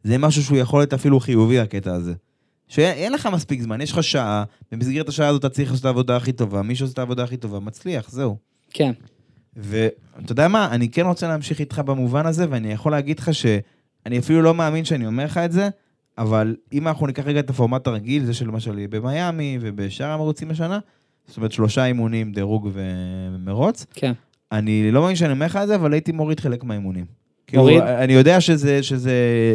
זה 0.03 0.19
משהו 0.19 0.43
שהוא 0.43 0.59
יכול 0.59 0.81
להיות 0.81 0.93
אפילו 0.93 1.21
חיובי, 1.21 1.59
הקטע 1.59 1.93
הזה. 1.93 2.15
שאין 2.71 3.13
לך 3.13 3.29
מספיק 3.33 3.61
זמן, 3.61 3.81
יש 3.81 3.93
לך 3.93 4.03
שעה, 4.03 4.45
במסגרת 4.73 5.09
השעה 5.09 5.29
הזאת 5.29 5.41
אתה 5.41 5.49
צריך 5.49 5.71
לעשות 5.71 5.81
את 5.81 5.87
העבודה 5.87 6.17
הכי 6.17 6.33
טובה, 6.33 6.63
מי 6.63 6.77
שעושה 6.77 6.93
את 6.93 6.99
העבודה 6.99 7.25
הכי 7.25 7.37
טובה 7.37 7.61
מצליח, 7.61 8.11
זהו. 8.11 8.37
כן. 8.71 8.93
ואתה 9.57 10.33
יודע 10.33 10.49
מה, 10.49 10.69
אני 10.71 10.89
כן 10.89 11.07
רוצה 11.07 11.29
להמשיך 11.29 11.61
איתך 11.61 11.79
במובן 11.79 12.27
הזה, 12.27 12.47
ואני 12.51 12.73
יכול 12.73 12.93
להגיד 12.93 13.19
לך 13.19 13.35
שאני 13.35 14.19
אפילו 14.19 14.43
לא 14.43 14.55
מאמין 14.55 14.85
שאני 14.85 15.07
אומר 15.07 15.25
לך 15.25 15.39
את 15.39 15.53
זה, 15.53 15.69
אבל 16.19 16.57
אם 16.73 16.89
אנחנו 16.89 17.07
ניקח 17.07 17.27
רגע 17.27 17.41
את 17.41 17.51
הפורמט 17.51 17.87
הרגיל, 17.87 18.25
זה 18.25 18.35
של 18.35 18.47
למשל 18.47 18.87
במיאמי 18.91 19.59
ובשאר 19.61 20.07
המרוצים 20.07 20.51
השנה, 20.51 20.79
זאת 21.27 21.37
אומרת 21.37 21.53
שלושה 21.53 21.85
אימונים, 21.85 22.33
דירוג 22.33 22.71
ומרוץ, 22.73 23.87
כן. 23.95 24.13
אני 24.53 24.93
לא 24.93 25.01
מאמין 25.01 25.17
שאני 25.17 25.33
אומר 25.33 25.47
לך 25.47 25.57
את 25.57 25.69
זה, 25.69 25.75
אבל 25.75 25.93
הייתי 25.93 26.13
מוריד 26.13 26.41
חלק 26.41 26.65
מהאימונים. 26.65 27.20
כאילו? 27.51 27.79
אני 27.79 28.13
יודע 28.13 28.41
שזה, 28.41 28.83
שזה 28.83 29.13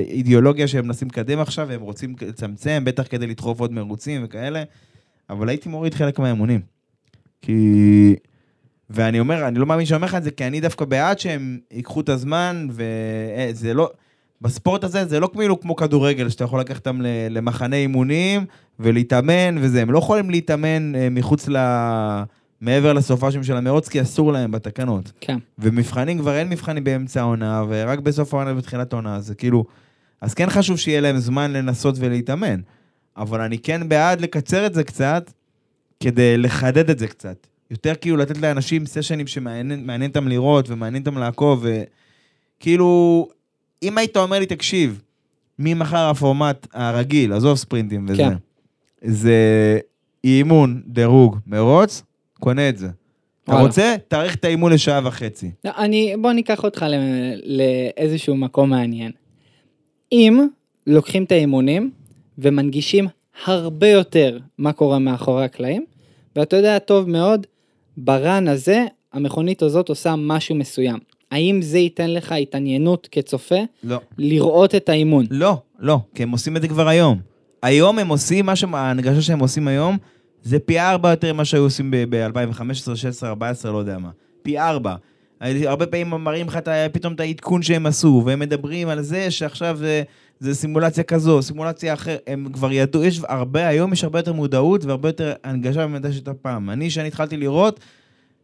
אידיאולוגיה 0.08 0.68
שהם 0.68 0.86
מנסים 0.86 1.08
לקדם 1.08 1.40
עכשיו, 1.40 1.68
והם 1.70 1.82
רוצים 1.82 2.16
לצמצם, 2.22 2.84
בטח 2.86 3.04
כדי 3.10 3.28
לדחוף 3.28 3.60
עוד 3.60 3.72
מרוצים 3.72 4.22
וכאלה, 4.26 4.64
אבל 5.30 5.50
הייתי 5.50 5.70
מוריד 5.70 5.94
חלק 5.94 6.20
מהאימונים. 6.20 6.62
כי... 7.42 8.16
ואני 8.90 9.20
אומר, 9.20 9.48
אני 9.48 9.60
לא 9.60 9.66
מאמין 9.66 9.86
שאני 9.86 9.96
אומר 9.96 10.08
לך 10.08 10.16
את 10.16 10.24
זה, 10.24 10.32
כי 10.32 10.48
אני 10.48 10.62
דווקא 10.62 10.86
בעד 10.86 11.20
שהם 11.20 11.60
ייקחו 11.72 12.02
את 12.02 12.10
הזמן, 12.10 12.68
וזה 12.72 13.74
לא... 13.74 13.90
בספורט 14.42 14.84
הזה 14.84 15.06
זה 15.06 15.20
לא 15.20 15.30
כאילו 15.34 15.60
כמו 15.60 15.76
כדורגל, 15.76 16.30
שאתה 16.30 16.44
יכול 16.44 16.60
לקחת 16.60 16.88
אותם 16.88 17.02
למחנה 17.30 17.76
אימונים 17.76 18.46
ולהתאמן 18.80 19.56
וזה, 19.60 19.82
הם 19.82 19.92
לא 19.92 19.98
יכולים 19.98 20.30
להתאמן 20.30 20.96
אה, 20.96 21.08
מחוץ 21.12 21.50
ל... 21.50 21.58
מעבר 22.62 22.94
לסופאשים 22.94 23.44
של 23.44 23.58
המרוץ, 23.58 23.88
כי 23.90 24.02
אסור 24.02 24.34
להם 24.34 24.52
בתקנות. 24.52 25.12
כן. 25.22 25.38
ומבחנים 25.60 26.20
כבר 26.20 26.36
אין 26.36 26.50
מבחנים 26.50 26.84
באמצע 26.84 27.22
העונה, 27.22 27.64
ורק 27.70 28.00
בסוף 28.00 28.34
העונה 28.34 28.52
ובתחילת 28.52 28.94
העונה, 28.94 29.22
זה 29.22 29.36
כאילו... 29.36 29.66
אז 30.22 30.34
כן 30.34 30.50
חשוב 30.50 30.78
שיהיה 30.78 31.02
להם 31.02 31.18
זמן 31.18 31.54
לנסות 31.54 31.96
ולהתאמן. 32.00 32.60
אבל 33.18 33.42
אני 33.42 33.58
כן 33.58 33.90
בעד 33.90 34.22
לקצר 34.22 34.66
את 34.66 34.74
זה 34.74 34.84
קצת, 34.84 35.32
כדי 36.00 36.38
לחדד 36.38 36.90
את 36.90 37.00
זה 37.00 37.08
קצת. 37.08 37.48
יותר 37.72 37.94
כאילו 38.02 38.18
לתת 38.18 38.38
לאנשים 38.38 38.86
סשנים 38.86 39.28
שמעניין 39.28 39.86
מעניין 39.86 40.10
אותם 40.10 40.28
לראות 40.28 40.70
ומעניין 40.70 41.04
אותם 41.04 41.18
לעקוב, 41.18 41.66
וכאילו, 42.60 43.28
אם 43.84 43.98
היית 43.98 44.18
אומר 44.18 44.40
לי, 44.40 44.46
תקשיב, 44.46 45.02
ממחר 45.60 46.10
הפורמט 46.10 46.68
הרגיל, 46.74 47.34
עזוב 47.34 47.58
ספרינטים 47.58 48.06
וזה, 48.10 48.18
כן. 48.18 48.34
זה 49.02 49.80
אימון, 50.24 50.82
דירוג, 50.88 51.40
מרוץ, 51.48 52.04
קונה 52.46 52.70
את 52.70 52.78
זה. 52.78 52.88
אתה. 53.44 53.60
רוצה? 53.60 53.96
תאריך 54.08 54.36
את 54.36 54.46
האימון 54.46 54.72
לשעה 54.72 55.02
וחצי. 55.04 55.52
לא, 55.66 55.72
אני, 55.78 56.16
בוא 56.22 56.32
ניקח 56.32 56.64
אותך 56.64 56.86
לאיזשהו 57.44 58.36
מקום 58.36 58.70
מעניין. 58.70 59.12
אם 60.12 60.48
לוקחים 60.88 61.24
את 61.24 61.32
האימונים 61.32 61.92
ומנגישים 62.38 63.08
הרבה 63.46 63.88
יותר 63.88 64.40
מה 64.58 64.74
קורה 64.74 65.00
מאחורי 65.00 65.46
הקלעים, 65.46 65.86
ואתה 66.36 66.56
יודע 66.56 66.80
טוב 66.80 67.10
מאוד, 67.10 67.48
ברן 67.98 68.48
הזה, 68.48 68.86
המכונית 69.14 69.62
הזאת 69.62 69.90
עושה 69.90 70.16
משהו 70.18 70.56
מסוים. 70.56 70.98
האם 71.32 71.62
זה 71.62 71.78
ייתן 71.78 72.14
לך 72.14 72.32
התעניינות 72.32 73.08
כצופה 73.12 73.60
לא. 73.84 74.00
לראות 74.18 74.76
את 74.76 74.90
האימון? 74.90 75.26
לא, 75.30 75.58
לא, 75.80 76.00
כי 76.16 76.24
הם 76.24 76.32
עושים 76.32 76.58
את 76.58 76.62
זה 76.62 76.68
כבר 76.68 76.88
היום. 76.88 77.20
היום 77.62 78.00
הם 78.00 78.08
עושים, 78.08 78.46
מה 78.46 78.56
שההנגשה 78.56 79.22
שהם 79.22 79.40
עושים 79.40 79.68
היום, 79.68 79.98
זה 80.46 80.60
פי 80.60 80.80
ארבע 80.80 81.10
יותר 81.10 81.34
ממה 81.34 81.46
שהיו 81.46 81.64
עושים 81.64 81.92
ב-2015, 82.10 82.96
16, 82.96 83.30
14, 83.30 83.72
לא 83.72 83.78
יודע 83.78 83.98
מה. 83.98 84.10
פי 84.42 84.60
ארבע. 84.60 84.96
הרבה 85.42 85.86
פעמים 85.86 86.10
מראים 86.10 86.48
לך 86.48 86.60
פתאום 86.92 87.14
את 87.14 87.20
העדכון 87.20 87.62
שהם 87.62 87.86
עשו, 87.86 88.24
והם 88.26 88.40
מדברים 88.40 88.88
על 88.88 89.02
זה 89.02 89.32
שעכשיו 89.32 89.78
זה, 89.78 90.04
זה 90.40 90.56
סימולציה 90.56 91.04
כזו, 91.04 91.42
סימולציה 91.42 91.94
אחרת, 91.94 92.20
הם 92.28 92.48
כבר 92.54 92.72
ידעו, 92.72 93.04
יש 93.04 93.22
הרבה, 93.28 93.68
היום 93.68 93.94
יש 93.94 94.04
הרבה 94.04 94.20
יותר 94.20 94.34
מודעות 94.34 94.86
והרבה 94.86 95.10
יותר 95.10 95.34
הנגשה 95.44 95.88
ממה 95.88 96.12
שהייתה 96.12 96.34
פעם. 96.34 96.70
אני, 96.70 96.90
שאני 96.90 97.08
התחלתי 97.08 97.38
לראות, 97.38 97.80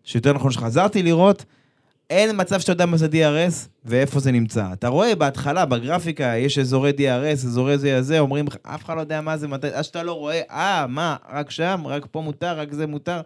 שיותר 0.03 0.33
נכון 0.33 0.51
שחזרתי 0.51 1.03
לראות, 1.03 1.45
אין 2.11 2.29
מצב 2.33 2.59
שאתה 2.59 2.71
יודע 2.71 2.85
מה 2.85 2.97
זה 2.97 3.07
DRS 3.07 3.67
ואיפה 3.85 4.19
זה 4.19 4.31
נמצא. 4.31 4.65
אתה 4.73 4.87
רואה 4.87 5.15
בהתחלה, 5.15 5.65
בגרפיקה, 5.65 6.37
יש 6.37 6.57
אזורי 6.59 6.91
DRS, 6.97 7.33
אזורי 7.33 7.77
זה 7.77 8.01
זה, 8.01 8.19
אומרים 8.19 8.47
לך, 8.47 8.55
אף 8.63 8.85
אחד 8.85 8.95
לא 8.95 9.01
יודע 9.01 9.21
מה 9.21 9.37
זה, 9.37 9.47
מתי, 9.47 9.67
עד 9.67 9.83
שאתה 9.83 10.03
לא 10.03 10.13
רואה, 10.13 10.41
אה, 10.51 10.85
מה, 10.89 11.15
רק 11.33 11.51
שם, 11.51 11.81
רק 11.85 12.05
פה 12.11 12.21
מותר, 12.21 12.59
רק 12.59 12.73
זה 12.73 12.87
מותר. 12.87 13.21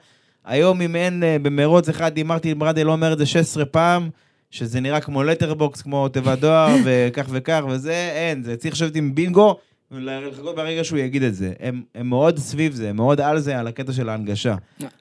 היום 0.45 0.81
אם 0.81 0.95
אין 0.95 1.23
אה, 1.23 1.37
במרוץ 1.41 1.89
אחד, 1.89 2.17
אם 2.17 2.27
מרטין 2.27 2.59
בראנדל 2.59 2.83
לא 2.83 2.91
אומר 2.91 3.13
את 3.13 3.17
זה 3.17 3.25
16 3.25 3.65
פעם, 3.65 4.09
שזה 4.51 4.79
נראה 4.79 4.99
כמו 4.99 5.23
letterbox, 5.23 5.81
כמו 5.81 6.07
תיבת 6.07 6.39
דואר, 6.39 6.75
וכך 6.85 7.25
וכך 7.29 7.61
וזה, 7.69 8.11
אין, 8.15 8.43
זה 8.43 8.57
צריך 8.57 8.73
לשבת 8.73 8.95
עם 8.95 9.15
בינגו, 9.15 9.55
ולחכות 9.91 10.55
ברגע 10.55 10.83
שהוא 10.83 10.99
יגיד 10.99 11.23
את 11.23 11.35
זה. 11.35 11.53
הם, 11.59 11.83
הם 11.95 12.09
מאוד 12.09 12.37
סביב 12.37 12.73
זה, 12.73 12.89
הם 12.89 12.95
מאוד 12.95 13.21
על 13.21 13.39
זה, 13.39 13.59
על 13.59 13.67
הקטע 13.67 13.93
של 13.93 14.09
ההנגשה. 14.09 14.55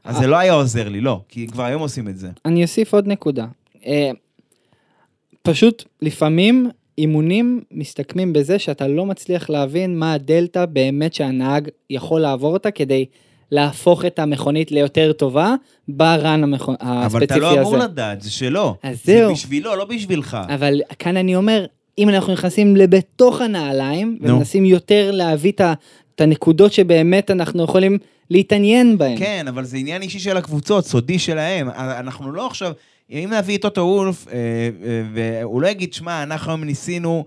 אז 0.04 0.16
זה 0.16 0.26
לא 0.26 0.36
היה 0.36 0.52
עוזר 0.52 0.88
לי, 0.88 1.00
לא, 1.00 1.20
כי 1.28 1.46
כבר 1.46 1.64
היום 1.64 1.82
עושים 1.82 2.08
את 2.08 2.18
זה. 2.18 2.30
אני 2.44 2.62
אוסיף 2.62 2.94
עוד 2.94 3.06
נקודה. 3.06 3.46
אה, 3.86 4.10
פשוט 5.42 5.84
לפעמים 6.02 6.70
אימונים 6.98 7.60
מסתכמים 7.70 8.32
בזה 8.32 8.58
שאתה 8.58 8.88
לא 8.88 9.06
מצליח 9.06 9.50
להבין 9.50 9.98
מה 9.98 10.12
הדלתא 10.12 10.64
באמת 10.66 11.14
שהנהג 11.14 11.68
יכול 11.90 12.20
לעבור 12.20 12.52
אותה 12.52 12.70
כדי 12.70 13.04
להפוך 13.50 14.04
את 14.04 14.18
המכונית 14.18 14.72
ליותר 14.72 15.12
טובה 15.12 15.54
ברן 15.88 16.42
המכונ... 16.42 16.74
הספציפי 16.80 17.06
אבל 17.06 17.16
הזה. 17.16 17.24
אתה 17.24 17.56
לא 17.56 17.60
אמור 17.60 17.76
לדעת, 17.76 18.20
זה 18.22 18.30
שלו. 18.30 18.74
אז 18.82 19.04
זה 19.04 19.12
זהו. 19.18 19.32
בשבילו, 19.32 19.76
לא 19.76 19.84
בשבילך. 19.84 20.36
אבל 20.54 20.80
כאן 20.98 21.16
אני 21.16 21.36
אומר, 21.36 21.66
אם 21.98 22.08
אנחנו 22.08 22.32
נכנסים 22.32 22.76
לבתוך 22.76 23.40
הנעליים, 23.40 24.18
נו. 24.20 24.34
ומנסים 24.34 24.64
יותר 24.64 25.10
להביא 25.10 25.52
את 25.52 25.60
ה- 25.60 25.74
את 26.14 26.20
הנקודות 26.20 26.72
שבאמת 26.72 27.30
אנחנו 27.30 27.64
יכולים 27.64 27.98
להתעניין 28.30 28.98
בהן. 28.98 29.18
כן, 29.18 29.48
אבל 29.48 29.64
זה 29.64 29.76
עניין 29.76 30.02
אישי 30.02 30.18
של 30.18 30.36
הקבוצות, 30.36 30.84
סודי 30.86 31.18
שלהם. 31.18 31.68
אנחנו 31.76 32.32
לא 32.32 32.46
עכשיו, 32.46 32.72
אם 33.14 33.32
נביא 33.32 33.56
את 33.56 33.62
טוטו 33.62 33.80
וולף, 33.80 34.28
אה, 34.28 34.34
אה, 34.34 35.02
והוא 35.14 35.62
לא 35.62 35.68
יגיד, 35.68 35.92
שמע, 35.92 36.22
אנחנו 36.22 36.52
היום 36.52 36.64
ניסינו 36.64 37.24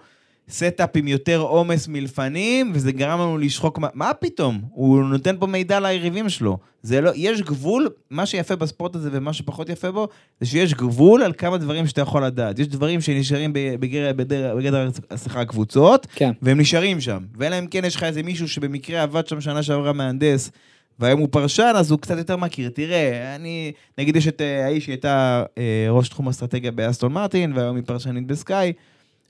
setup 0.50 0.90
עם 0.96 1.08
יותר 1.08 1.40
עומס 1.40 1.88
מלפנים, 1.88 2.72
וזה 2.74 2.92
גרם 2.92 3.20
לנו 3.20 3.38
לשחוק, 3.38 3.78
מה, 3.78 3.88
מה 3.94 4.14
פתאום? 4.14 4.62
הוא 4.72 5.04
נותן 5.04 5.36
פה 5.40 5.48
מידע 5.48 5.80
ליריבים 5.80 6.30
שלו. 6.30 6.58
זה 6.84 7.02
לא, 7.02 7.12
יש 7.16 7.42
גבול, 7.42 7.90
מה 8.10 8.26
שיפה 8.26 8.56
בספורט 8.56 8.96
הזה 8.96 9.10
ומה 9.12 9.34
שפחות 9.34 9.70
יפה 9.70 9.92
בו, 9.92 10.08
זה 10.42 10.48
שיש 10.48 10.74
גבול 10.74 11.24
על 11.24 11.34
כמה 11.38 11.58
דברים 11.58 11.88
שאתה 11.88 12.02
יכול 12.02 12.26
לדעת. 12.26 12.60
יש 12.60 12.68
דברים 12.68 13.02
שנשארים 13.02 13.54
בגדר, 13.54 14.14
בגדר, 14.14 14.56
בגדר 14.56 14.90
סליחה, 15.16 15.42
הקבוצות, 15.42 16.08
כן. 16.16 16.32
והם 16.42 16.60
נשארים 16.60 17.02
שם. 17.02 17.20
ואלא 17.36 17.60
אם 17.60 17.68
כן 17.68 17.86
יש 17.86 17.96
לך 17.96 18.04
איזה 18.04 18.24
מישהו 18.24 18.48
שבמקרה 18.48 19.04
עבד 19.04 19.28
שם 19.28 19.42
שנה 19.42 19.64
שעברה 19.64 19.94
מהנדס, 19.94 20.52
והיום 21.00 21.20
הוא 21.20 21.28
פרשן, 21.32 21.72
אז 21.76 21.92
הוא 21.92 22.00
קצת 22.00 22.18
יותר 22.18 22.38
מכיר. 22.38 22.70
תראה, 22.70 23.36
אני, 23.36 23.72
נגיד 23.98 24.16
יש 24.16 24.28
את 24.28 24.42
אה, 24.42 24.66
האיש 24.66 24.86
שהייתה 24.86 25.44
אה, 25.58 25.88
ראש 25.90 26.10
תחום 26.10 26.28
אסטרטגיה 26.28 26.72
באסטון 26.72 27.14
מרטין, 27.14 27.54
והיום 27.54 27.76
היא 27.76 27.84
פרשנית 27.86 28.28
בסקאי, 28.28 28.74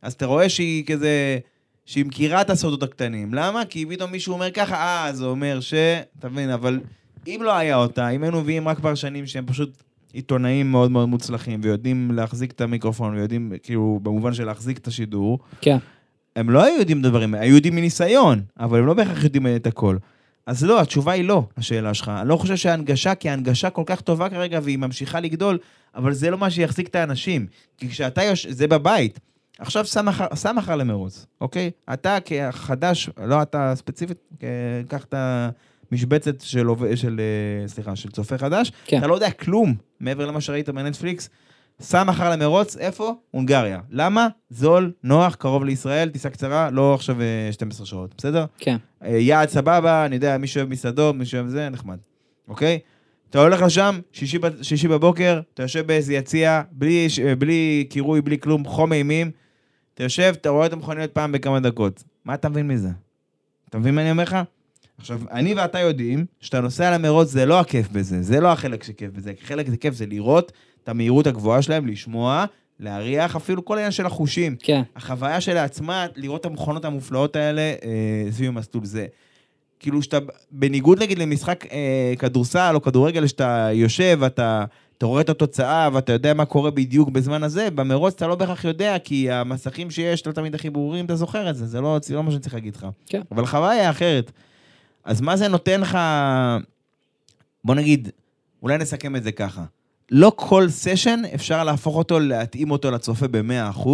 אז 0.01 0.13
אתה 0.13 0.25
רואה 0.25 0.49
שהיא 0.49 0.85
כזה, 0.85 1.37
שהיא 1.85 2.05
מכירה 2.05 2.41
את 2.41 2.49
הסודות 2.49 2.83
הקטנים. 2.83 3.33
למה? 3.33 3.65
כי 3.65 3.85
פתאום 3.89 4.11
מישהו 4.11 4.33
אומר 4.33 4.51
ככה, 4.51 4.75
אה, 4.75 5.13
זה 5.13 5.25
אומר 5.25 5.59
ש... 5.59 5.73
אתה 6.19 6.29
מבין, 6.29 6.49
אבל 6.49 6.79
אם 7.27 7.39
לא 7.43 7.55
היה 7.55 7.75
אותה, 7.75 8.09
אם 8.09 8.23
היינו 8.23 8.41
מביאים 8.41 8.67
רק 8.67 8.79
פרשנים 8.79 9.27
שהם 9.27 9.45
פשוט 9.45 9.83
עיתונאים 10.13 10.71
מאוד 10.71 10.91
מאוד 10.91 11.09
מוצלחים, 11.09 11.59
ויודעים 11.63 12.11
להחזיק 12.11 12.51
את 12.51 12.61
המיקרופון, 12.61 13.15
ויודעים, 13.15 13.51
כאילו, 13.63 13.99
במובן 14.03 14.33
של 14.33 14.45
להחזיק 14.45 14.77
את 14.77 14.87
השידור, 14.87 15.39
כן. 15.61 15.77
הם 16.35 16.49
לא 16.49 16.63
היו 16.63 16.79
יודעים 16.79 17.05
האלה, 17.05 17.39
היו 17.39 17.55
יודעים 17.55 17.75
מניסיון, 17.75 18.41
אבל 18.59 18.79
הם 18.79 18.85
לא 18.85 18.93
בהכרח 18.93 19.23
יודעים 19.23 19.47
את 19.55 19.67
הכל. 19.67 19.97
אז 20.47 20.63
לא, 20.65 20.81
התשובה 20.81 21.11
היא 21.11 21.23
לא, 21.23 21.43
השאלה 21.57 21.93
שלך. 21.93 22.11
אני 22.21 22.29
לא 22.29 22.37
חושב 22.37 22.55
שההנגשה, 22.55 23.15
כי 23.15 23.29
ההנגשה 23.29 23.69
כל 23.69 23.83
כך 23.85 24.01
טובה 24.01 24.29
כרגע 24.29 24.59
והיא 24.63 24.77
ממשיכה 24.77 25.19
לגדול, 25.19 25.57
אבל 25.95 26.13
זה 26.13 26.31
לא 26.31 26.37
מה 26.37 26.49
שיחזיק 26.49 26.87
את 26.87 26.95
האנשים. 26.95 27.47
כי 27.77 27.89
כשאתה 27.89 28.23
יוש... 28.23 28.47
זה 28.47 28.67
בבית. 28.67 29.19
עכשיו 29.59 29.85
סע 30.35 30.51
מחר 30.51 30.75
למרוץ, 30.75 31.25
אוקיי? 31.41 31.71
אתה 31.93 32.17
כחדש, 32.25 33.09
לא 33.25 33.41
אתה 33.41 33.73
ספציפית, 33.75 34.17
כ- 34.39 34.43
קח 34.87 35.03
את 35.03 35.13
המשבצת 35.91 36.41
של, 36.41 36.67
של, 36.95 37.21
אה, 37.63 37.67
סליחה, 37.67 37.95
של 37.95 38.11
צופה 38.11 38.37
חדש, 38.37 38.71
כן. 38.85 38.97
אתה 38.97 39.07
לא 39.07 39.13
יודע 39.13 39.31
כלום 39.31 39.75
מעבר 39.99 40.25
למה 40.25 40.41
שראית 40.41 40.69
בנטפליקס. 40.69 41.29
סע 41.81 42.03
מחר 42.03 42.29
למרוץ, 42.29 42.77
איפה? 42.77 43.15
הונגריה. 43.31 43.79
למה? 43.91 44.27
זול, 44.49 44.91
נוח, 45.03 45.35
קרוב 45.35 45.63
לישראל, 45.65 46.09
טיסה 46.09 46.29
קצרה, 46.29 46.69
לא 46.69 46.93
עכשיו 46.93 47.21
אה, 47.21 47.49
12 47.51 47.85
שעות, 47.85 48.13
בסדר? 48.17 48.45
כן. 48.57 48.77
אה, 49.03 49.09
יעד 49.17 49.49
סבבה, 49.49 50.05
אני 50.05 50.15
יודע, 50.15 50.37
מי 50.37 50.47
שאוהב 50.47 50.69
מסעדות, 50.69 51.15
מי 51.15 51.25
שאוהב 51.25 51.47
זה, 51.47 51.69
נחמד, 51.69 51.97
אוקיי? 52.47 52.79
אתה 53.29 53.41
הולך 53.41 53.61
לשם, 53.61 53.99
שישי, 54.11 54.37
שישי 54.61 54.87
בבוקר, 54.87 55.39
אתה 55.53 55.63
יושב 55.63 55.87
באיזה 55.87 56.13
יציע, 56.13 56.61
בלי, 56.71 57.09
ש- 57.09 57.19
בלי 57.19 57.85
קירוי, 57.89 58.21
בלי 58.21 58.39
כלום, 58.39 58.65
חום 58.65 58.93
אימים, 58.93 59.31
אתה 59.93 60.03
יושב, 60.03 60.33
אתה 60.41 60.49
רואה 60.49 60.65
את 60.65 60.73
המכוניות 60.73 61.11
פעם 61.11 61.31
בכמה 61.31 61.59
דקות. 61.59 62.03
מה 62.25 62.33
אתה 62.33 62.49
מבין 62.49 62.67
מזה? 62.67 62.89
אתה 63.69 63.77
מבין 63.77 63.95
מה 63.95 64.01
אני 64.01 64.11
אומר 64.11 64.23
לך? 64.23 64.37
עכשיו, 64.97 65.21
אני 65.31 65.53
ואתה 65.53 65.79
יודעים 65.79 66.25
שאתה 66.41 66.61
נוסע 66.61 66.91
למרוץ, 66.97 67.29
זה 67.29 67.45
לא 67.45 67.59
הכיף 67.59 67.89
בזה, 67.89 68.21
זה 68.21 68.39
לא 68.39 68.47
החלק 68.51 68.83
שכיף 68.83 69.11
בזה. 69.11 69.33
חלק 69.41 69.67
זה 69.69 69.77
כיף 69.77 69.93
זה 69.93 70.05
לראות 70.05 70.51
את 70.87 70.91
המהירות 70.91 71.27
הגבוהה 71.27 71.61
שלהם, 71.61 71.87
לשמוע, 71.87 72.45
להריח, 72.79 73.35
אפילו 73.35 73.65
כל 73.65 73.73
העניין 73.73 73.91
של 73.91 74.05
החושים. 74.05 74.55
כן. 74.59 74.81
החוויה 74.95 75.41
שלעצמה, 75.41 76.05
לראות 76.15 76.41
את 76.41 76.45
המכונות 76.45 76.85
המופלאות 76.85 77.35
האלה 77.35 77.61
אה, 77.61 78.31
סביב 78.31 78.47
המסלול 78.47 78.85
זה. 78.85 79.05
כאילו 79.79 80.01
שאתה, 80.01 80.17
בניגוד 80.51 81.01
נגיד 81.03 81.19
למשחק 81.19 81.65
אה, 81.71 82.13
כדורסל 82.19 82.71
או 82.75 82.81
כדורגל, 82.81 83.27
שאתה 83.27 83.69
יושב, 83.73 84.19
אתה, 84.25 84.65
אתה 84.97 85.05
רואה 85.05 85.21
את 85.21 85.29
התוצאה 85.29 85.89
ואתה 85.93 86.13
יודע 86.13 86.33
מה 86.33 86.45
קורה 86.45 86.71
בדיוק 86.71 87.09
בזמן 87.09 87.43
הזה, 87.43 87.71
במרוץ 87.71 88.13
אתה 88.13 88.27
לא 88.27 88.35
בהכרח 88.35 88.65
יודע, 88.65 88.99
כי 88.99 89.31
המסכים 89.31 89.91
שיש 89.91 90.27
לא 90.27 90.31
תמיד 90.31 90.55
הכי 90.55 90.69
ברורים, 90.69 91.05
אתה 91.05 91.15
זוכר 91.15 91.49
את 91.49 91.55
זה, 91.55 91.65
זה 91.65 91.81
לא, 91.81 91.99
זה 92.03 92.15
לא 92.15 92.23
מה 92.23 92.31
שאני 92.31 92.41
צריך 92.41 92.53
להגיד 92.53 92.75
לך. 92.75 92.87
כן. 93.05 93.21
אבל 93.31 93.45
חוויה 93.45 93.71
היא 93.71 93.89
אחרת. 93.89 94.31
אז 95.03 95.21
מה 95.21 95.37
זה 95.37 95.47
נותן 95.47 95.81
לך, 95.81 95.97
בוא 97.63 97.75
נגיד, 97.75 98.09
אולי 98.63 98.77
נסכם 98.77 99.15
את 99.15 99.23
זה 99.23 99.31
ככה. 99.31 99.63
לא 100.11 100.31
כל 100.35 100.69
סשן 100.69 101.21
אפשר 101.35 101.63
להפוך 101.63 101.95
אותו, 101.95 102.19
להתאים 102.19 102.71
אותו 102.71 102.91
לצופה 102.91 103.27
ב-100%, 103.27 103.89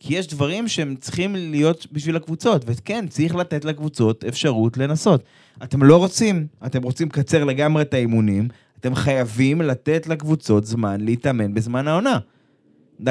כי 0.00 0.14
יש 0.14 0.26
דברים 0.26 0.68
שהם 0.68 0.96
צריכים 1.00 1.36
להיות 1.36 1.86
בשביל 1.92 2.16
הקבוצות, 2.16 2.64
וכן, 2.66 3.06
צריך 3.08 3.34
לתת 3.34 3.64
לקבוצות 3.64 4.24
אפשרות 4.24 4.76
לנסות. 4.76 5.22
אתם 5.62 5.82
לא 5.82 5.96
רוצים, 5.96 6.46
אתם 6.66 6.82
רוצים 6.82 7.08
לקצר 7.08 7.44
לגמרי 7.44 7.82
את 7.82 7.94
האימונים, 7.94 8.48
אתם 8.80 8.94
חייבים 8.94 9.62
לתת 9.62 10.06
לקבוצות 10.06 10.66
זמן 10.66 11.00
להתאמן 11.00 11.54
בזמן 11.54 11.88
העונה. 11.88 12.18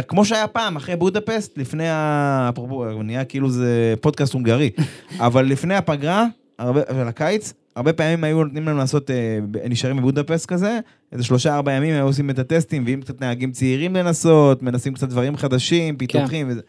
כמו 0.08 0.26
שהיה 0.26 0.48
פעם, 0.48 0.76
אחרי 0.76 0.96
בודפסט, 0.96 1.58
לפני 1.58 1.90
ה... 1.90 2.50
אפרופו, 2.54 3.04
נהיה 3.04 3.26
כאילו 3.26 3.50
זה 3.50 3.94
פודקאסט 4.02 4.34
הונגרי, 4.34 4.70
אבל 5.20 5.46
לפני 5.46 5.76
הפגרה, 5.76 6.26
הרבה, 6.60 6.82
של 6.90 7.08
הקיץ, 7.08 7.54
הרבה 7.78 7.94
פעמים 7.94 8.24
היו 8.24 8.44
נותנים 8.44 8.66
לנו 8.68 8.78
לעשות, 8.78 9.12
אה, 9.12 9.40
נשארים 9.70 9.98
בבודפסט 9.98 10.46
כזה, 10.46 10.80
איזה 11.12 11.24
שלושה 11.24 11.56
ארבעה 11.56 11.76
ימים 11.76 11.94
היו 11.94 12.06
עושים 12.06 12.30
את 12.30 12.40
הטסטים, 12.40 12.84
ואם 12.88 13.00
קצת 13.02 13.22
נהגים 13.22 13.52
צעירים 13.52 13.96
לנסות, 13.96 14.64
מנסים 14.64 14.94
קצת 14.94 15.10
דברים 15.10 15.38
חדשים, 15.38 15.98
פיתוחים 15.98 16.48
וזה. 16.50 16.62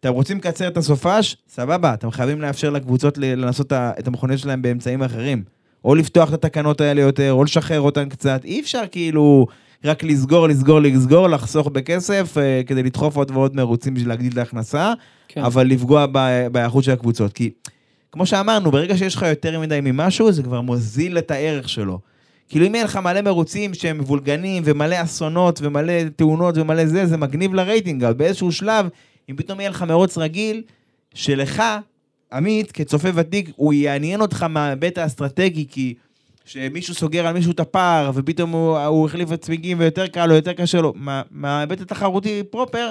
אתם 0.00 0.12
רוצים 0.12 0.36
לקצר 0.38 0.68
את 0.68 0.76
הסופש? 0.76 1.36
סבבה, 1.48 1.94
אתם 1.94 2.10
חייבים 2.10 2.40
לאפשר 2.40 2.70
לקבוצות 2.70 3.18
לנסות 3.18 3.66
את 3.66 3.72
ה- 3.72 3.92
את 3.98 4.06
המכוניות 4.06 4.40
שלהם 4.40 4.62
באמצעים 4.62 5.02
אחרים. 5.02 5.42
או 5.84 5.94
לפתוח 5.94 6.28
את 6.28 6.44
התקנות 6.44 6.80
האלה 6.80 7.00
יותר, 7.00 7.32
או 7.32 7.44
לשחרר 7.44 7.80
אותן 7.80 8.08
קצת. 8.08 8.44
אי 8.44 8.60
אפשר 8.60 8.82
כאילו 8.90 9.46
רק 9.84 10.04
לסגור, 10.04 10.48
לסגור, 10.48 10.80
לסגור, 10.80 11.28
לחסוך 11.28 11.68
בכסף, 11.68 12.38
אה, 12.38 12.60
כדי 12.66 12.82
לדחוף 12.82 13.16
עוד 13.16 13.30
ועוד 13.30 13.56
מרוצים 13.56 13.94
בשביל 13.94 14.08
להגדיל 14.08 14.32
את 14.32 14.38
ההכנסה, 14.38 14.92
כן. 15.28 15.42
אבל 15.44 15.66
לפגוע 15.66 16.06
ב- 16.12 16.46
בהיערכות 16.52 16.84
של 16.84 16.92
הקבוצות. 16.92 17.32
כי, 17.32 17.50
כמו 18.14 18.26
שאמרנו, 18.26 18.70
ברגע 18.70 18.96
שיש 18.96 19.14
לך 19.14 19.22
יותר 19.22 19.60
מדי 19.60 19.78
ממשהו, 19.82 20.32
זה 20.32 20.42
כבר 20.42 20.60
מוזיל 20.60 21.18
את 21.18 21.30
הערך 21.30 21.68
שלו. 21.68 21.98
כאילו 22.48 22.66
אם 22.66 22.74
יהיה 22.74 22.84
לך 22.84 22.96
מלא 22.96 23.20
מרוצים 23.20 23.74
שהם 23.74 23.98
מבולגנים, 23.98 24.62
ומלא 24.66 25.02
אסונות, 25.02 25.58
ומלא 25.62 25.92
תאונות, 26.16 26.58
ומלא 26.58 26.86
זה, 26.86 27.06
זה 27.06 27.16
מגניב 27.16 27.54
לרייטינג, 27.54 28.04
אבל 28.04 28.12
באיזשהו 28.14 28.52
שלב, 28.52 28.86
אם 29.30 29.36
פתאום 29.36 29.60
יהיה 29.60 29.70
לך 29.70 29.82
מרוץ 29.82 30.18
רגיל, 30.18 30.62
שלך, 31.14 31.62
עמית, 32.32 32.72
כצופה 32.72 33.08
ותיק, 33.14 33.50
הוא 33.56 33.72
יעניין 33.72 34.20
אותך 34.20 34.42
מההיבט 34.42 34.98
האסטרטגי, 34.98 35.66
כי 35.70 35.94
שמישהו 36.44 36.94
סוגר 36.94 37.26
על 37.26 37.34
מישהו 37.34 37.52
את 37.52 37.60
הפער, 37.60 38.10
ופתאום 38.14 38.50
הוא, 38.50 38.78
הוא 38.78 39.06
החליף 39.06 39.32
את 39.32 39.40
צמיגים 39.42 39.78
ויותר 39.80 40.06
קל 40.06 40.26
לו, 40.26 40.34
יותר 40.34 40.52
קשה 40.52 40.80
לו, 40.80 40.92
מה- 40.96 41.22
מההיבט 41.30 41.80
התחרותי 41.80 42.42
פרופר, 42.50 42.90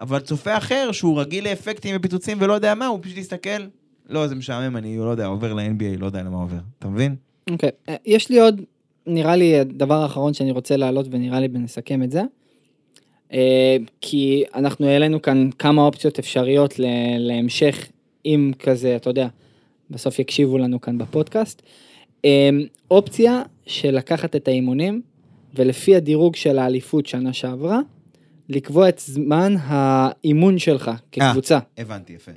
אבל 0.00 0.18
צופה 0.18 0.56
אחר, 0.56 0.92
שהוא 0.92 1.20
רגיל 1.20 1.44
לאפקטים 1.44 1.96
ופיצוצים 1.98 2.38
ולא 2.40 2.52
יודע 2.52 2.74
מה, 2.74 2.86
הוא 2.86 2.98
פשוט 3.02 3.16
יסתכל, 3.16 3.62
לא, 4.08 4.26
זה 4.26 4.34
משעמם, 4.34 4.76
אני 4.76 4.98
לא 4.98 5.10
יודע, 5.10 5.26
עובר 5.26 5.54
ל-NBA, 5.54 5.98
לא 5.98 6.06
יודע 6.06 6.22
למה 6.22 6.36
עובר, 6.36 6.58
אתה 6.78 6.88
מבין? 6.88 7.16
אוקיי, 7.50 7.70
אה, 7.88 7.96
יש 8.06 8.30
לי 8.30 8.40
עוד, 8.40 8.60
נראה 9.06 9.36
לי 9.36 9.58
הדבר 9.58 9.94
האחרון 9.94 10.34
שאני 10.34 10.50
רוצה 10.50 10.76
להעלות 10.76 11.06
ונראה 11.10 11.40
לי 11.40 11.48
ונסכם 11.52 12.02
את 12.02 12.10
זה. 12.10 12.22
אה, 13.32 13.76
כי 14.00 14.44
אנחנו 14.54 14.86
העלינו 14.86 15.22
כאן 15.22 15.50
כמה 15.58 15.82
אופציות 15.82 16.18
אפשריות 16.18 16.74
להמשך, 17.18 17.88
אם 18.26 18.52
כזה, 18.58 18.96
אתה 18.96 19.10
יודע, 19.10 19.28
בסוף 19.90 20.18
יקשיבו 20.18 20.58
לנו 20.58 20.80
כאן 20.80 20.98
בפודקאסט. 20.98 21.62
אה, 22.24 22.50
אופציה 22.90 23.42
של 23.66 23.96
לקחת 23.96 24.36
את 24.36 24.48
האימונים, 24.48 25.02
ולפי 25.54 25.96
הדירוג 25.96 26.36
של 26.36 26.58
האליפות 26.58 27.06
שנה 27.06 27.32
שעברה, 27.32 27.80
לקבוע 28.48 28.88
את 28.88 28.98
זמן 28.98 29.54
האימון 29.58 30.58
שלך 30.58 30.90
כקבוצה. 31.12 31.58
הבנתי, 31.78 32.12
יפה. 32.12 32.32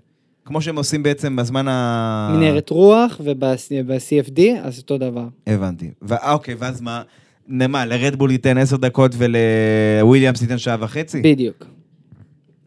כמו 0.46 0.62
שהם 0.62 0.78
עושים 0.78 1.04
בעצם 1.04 1.36
בזמן 1.36 1.68
ה... 1.68 2.34
מנהרת 2.38 2.70
רוח 2.70 3.22
וב-CFD, 3.24 4.42
אז 4.64 4.80
אותו 4.80 4.98
דבר. 4.98 5.28
הבנתי. 5.48 5.92
ו- 6.02 6.14
אה, 6.14 6.34
אוקיי, 6.34 6.56
ואז 6.60 6.82
מה? 6.82 7.02
מה, 7.48 7.86
לרדבול 7.86 8.32
ייתן 8.32 8.58
עשר 8.58 8.78
דקות 8.78 9.12
ולוויליאמס 9.18 10.42
ייתן 10.42 10.58
שעה 10.58 10.78
וחצי? 10.80 11.22
בדיוק. 11.22 11.66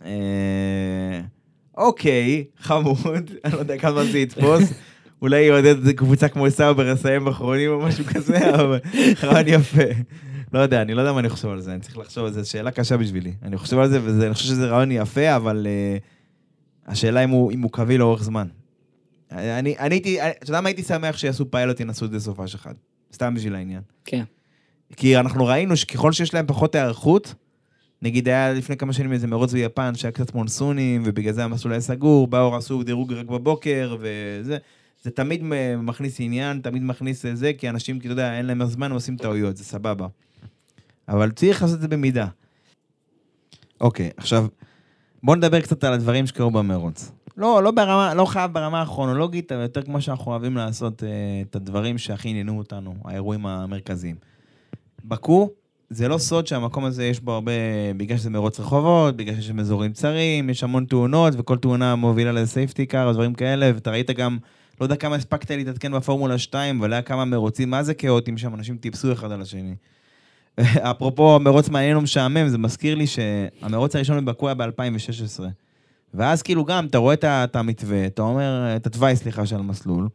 אה, 0.04 1.20
אוקיי, 1.76 2.44
חמוד, 2.58 3.30
אני 3.44 3.52
לא 3.52 3.58
יודע 3.58 3.78
כמה 3.78 4.04
זה 4.04 4.18
יתפוס. 4.18 4.72
אולי 5.22 5.40
יעודד 5.40 5.90
קבוצה 5.90 6.28
כמו 6.28 6.50
סאובר 6.50 6.92
לסיים 6.92 7.26
אחרונים 7.26 7.70
או 7.70 7.80
משהו 7.80 8.04
כזה, 8.04 8.50
אבל 8.54 8.78
רעיון 9.22 9.48
יפה. 9.48 9.82
לא 10.52 10.58
יודע, 10.58 10.82
אני 10.82 10.94
לא 10.94 11.00
יודע 11.00 11.12
מה 11.12 11.20
אני 11.20 11.28
חושב 11.28 11.48
על 11.48 11.60
זה, 11.60 11.72
אני 11.72 11.80
צריך 11.80 11.98
לחשוב 11.98 12.24
על 12.24 12.32
זה, 12.32 12.42
זו 12.42 12.50
שאלה 12.50 12.70
קשה 12.70 12.96
בשבילי. 12.96 13.32
אני 13.42 13.56
חושב 13.56 13.78
על 13.78 13.88
זה, 13.88 14.00
ואני 14.02 14.34
חושב 14.34 14.46
שזה 14.46 14.66
רעיון 14.66 14.90
יפה, 14.92 15.36
אבל 15.36 15.66
אה, 15.66 15.96
השאלה 16.86 17.24
אם 17.24 17.30
הוא, 17.30 17.52
אם 17.52 17.60
הוא 17.60 17.70
קביל 17.72 18.00
לאורך 18.00 18.22
זמן. 18.22 18.48
אני 19.30 19.78
אני 19.78 19.94
הייתי, 19.94 20.22
אתה 20.22 20.50
יודע 20.50 20.60
מה 20.60 20.68
הייתי 20.68 20.82
שמח 20.82 21.16
שיעשו 21.16 21.50
פיילוט, 21.50 21.80
ינסו 21.80 22.04
את 22.04 22.10
זה 22.10 22.20
סופש 22.20 22.54
אחד. 22.54 22.74
סתם 23.12 23.34
בשביל 23.34 23.54
העניין. 23.54 23.82
כן. 24.04 24.24
כי 24.96 25.18
אנחנו 25.18 25.46
ראינו 25.46 25.76
שככל 25.76 26.12
שיש 26.12 26.34
להם 26.34 26.46
פחות 26.46 26.74
היערכות, 26.74 27.34
נגיד 28.02 28.28
היה 28.28 28.52
לפני 28.52 28.76
כמה 28.76 28.92
שנים 28.92 29.12
איזה 29.12 29.26
מרוץ 29.26 29.52
ביפן 29.52 29.94
שהיה 29.94 30.12
קצת 30.12 30.34
מונסונים, 30.34 31.02
ובגלל 31.04 31.32
זה 31.32 31.44
המסלול 31.44 31.72
היה 31.72 31.80
סגור, 31.80 32.26
באו 32.26 32.56
עשו 32.56 32.82
דירוג 32.82 33.12
רק 33.12 33.26
בבוקר, 33.26 33.96
וזה, 34.00 34.58
זה 35.02 35.10
תמיד 35.10 35.40
מכניס 35.78 36.16
עניין, 36.20 36.60
תמיד 36.60 36.82
מכניס 36.82 37.24
זה, 37.34 37.52
כי 37.58 37.68
אנשים, 37.68 38.00
כי 38.00 38.06
אתה 38.06 38.12
יודע, 38.12 38.38
אין 38.38 38.46
להם 38.46 38.64
זמן, 38.64 38.86
הם 38.86 38.92
עושים 38.92 39.16
טעויות, 39.16 39.56
זה 39.56 39.64
סבבה. 39.64 40.06
אבל 41.08 41.30
צריך 41.30 41.62
לעשות 41.62 41.76
את 41.76 41.80
זה 41.80 41.88
במידה. 41.88 42.26
אוקיי, 43.80 44.10
עכשיו, 44.16 44.46
בואו 45.24 45.36
נדבר 45.36 45.60
קצת 45.60 45.84
על 45.84 45.92
הדברים 45.92 46.26
שקרו 46.26 46.50
במרוץ. 46.50 47.12
לא, 47.36 47.62
לא 47.62 47.70
ברמה, 47.70 48.14
לא 48.14 48.24
חייב 48.24 48.52
ברמה 48.52 48.82
הכרונולוגית, 48.82 49.52
אבל 49.52 49.62
יותר 49.62 49.82
כמו 49.82 50.00
שאנחנו 50.00 50.30
אוהבים 50.30 50.56
לעשות 50.56 51.02
אה, 51.02 51.08
את 51.50 51.56
הדברים 51.56 51.98
שהכי 51.98 52.28
עניינו 52.28 52.58
אותנו, 52.58 52.94
האירועים 53.04 53.46
המרכזיים. 53.46 54.16
בקו, 55.04 55.50
זה 55.90 56.08
לא 56.08 56.18
סוד 56.18 56.46
שהמקום 56.46 56.84
הזה 56.84 57.04
יש 57.04 57.20
בו 57.20 57.32
הרבה, 57.32 57.52
בגלל 57.96 58.18
שזה 58.18 58.30
מרוץ 58.30 58.60
רחובות, 58.60 59.16
בגלל 59.16 59.34
שיש 59.34 59.46
שם 59.46 59.60
אזורים 59.60 59.92
צרים, 59.92 60.50
יש 60.50 60.64
המון 60.64 60.84
תאונות, 60.84 61.34
וכל 61.36 61.56
תאונה 61.56 61.94
מובילה 61.94 62.32
לסייפטי 62.32 62.86
קאר, 62.86 63.12
דברים 63.12 63.34
כאלה, 63.34 63.70
ואתה 63.74 63.90
ראית 63.90 64.10
גם, 64.10 64.38
לא 64.80 64.84
יודע 64.84 64.96
כמה 64.96 65.16
הספקת 65.16 65.50
להתעדכן 65.50 65.92
בפורמולה 65.92 66.38
2, 66.38 66.78
אבל 66.80 66.92
היה 66.92 67.02
כמה 67.02 67.24
מרוצים, 67.24 67.70
מה 67.70 67.82
זה 67.82 67.94
כאוטיים 67.94 68.38
שם, 68.38 68.54
אנשים 68.54 68.76
טיפסו 68.76 69.12
אחד 69.12 69.32
על 69.32 69.42
השני. 69.42 69.74
אפרופו 70.60 71.38
מרוץ 71.40 71.68
מעניין 71.68 71.96
ומשעמם, 71.96 72.48
זה 72.48 72.58
מזכיר 72.58 72.94
לי 72.94 73.06
שהמרוץ 73.06 73.96
הראשון 73.96 74.24
בבקו 74.24 74.48
היה 74.48 74.54
ב-2016. 74.54 75.42
ואז 76.14 76.42
כאילו 76.42 76.64
גם, 76.64 76.86
אתה 76.86 76.98
רואה 76.98 77.14
את 77.24 77.56
המתווה, 77.56 78.06
אתה 78.06 78.22
אומר, 78.22 78.76
את 78.76 78.86
התוואי, 78.86 79.16
סליחה, 79.16 79.46
של 79.46 79.56
המסלול, 79.56 80.08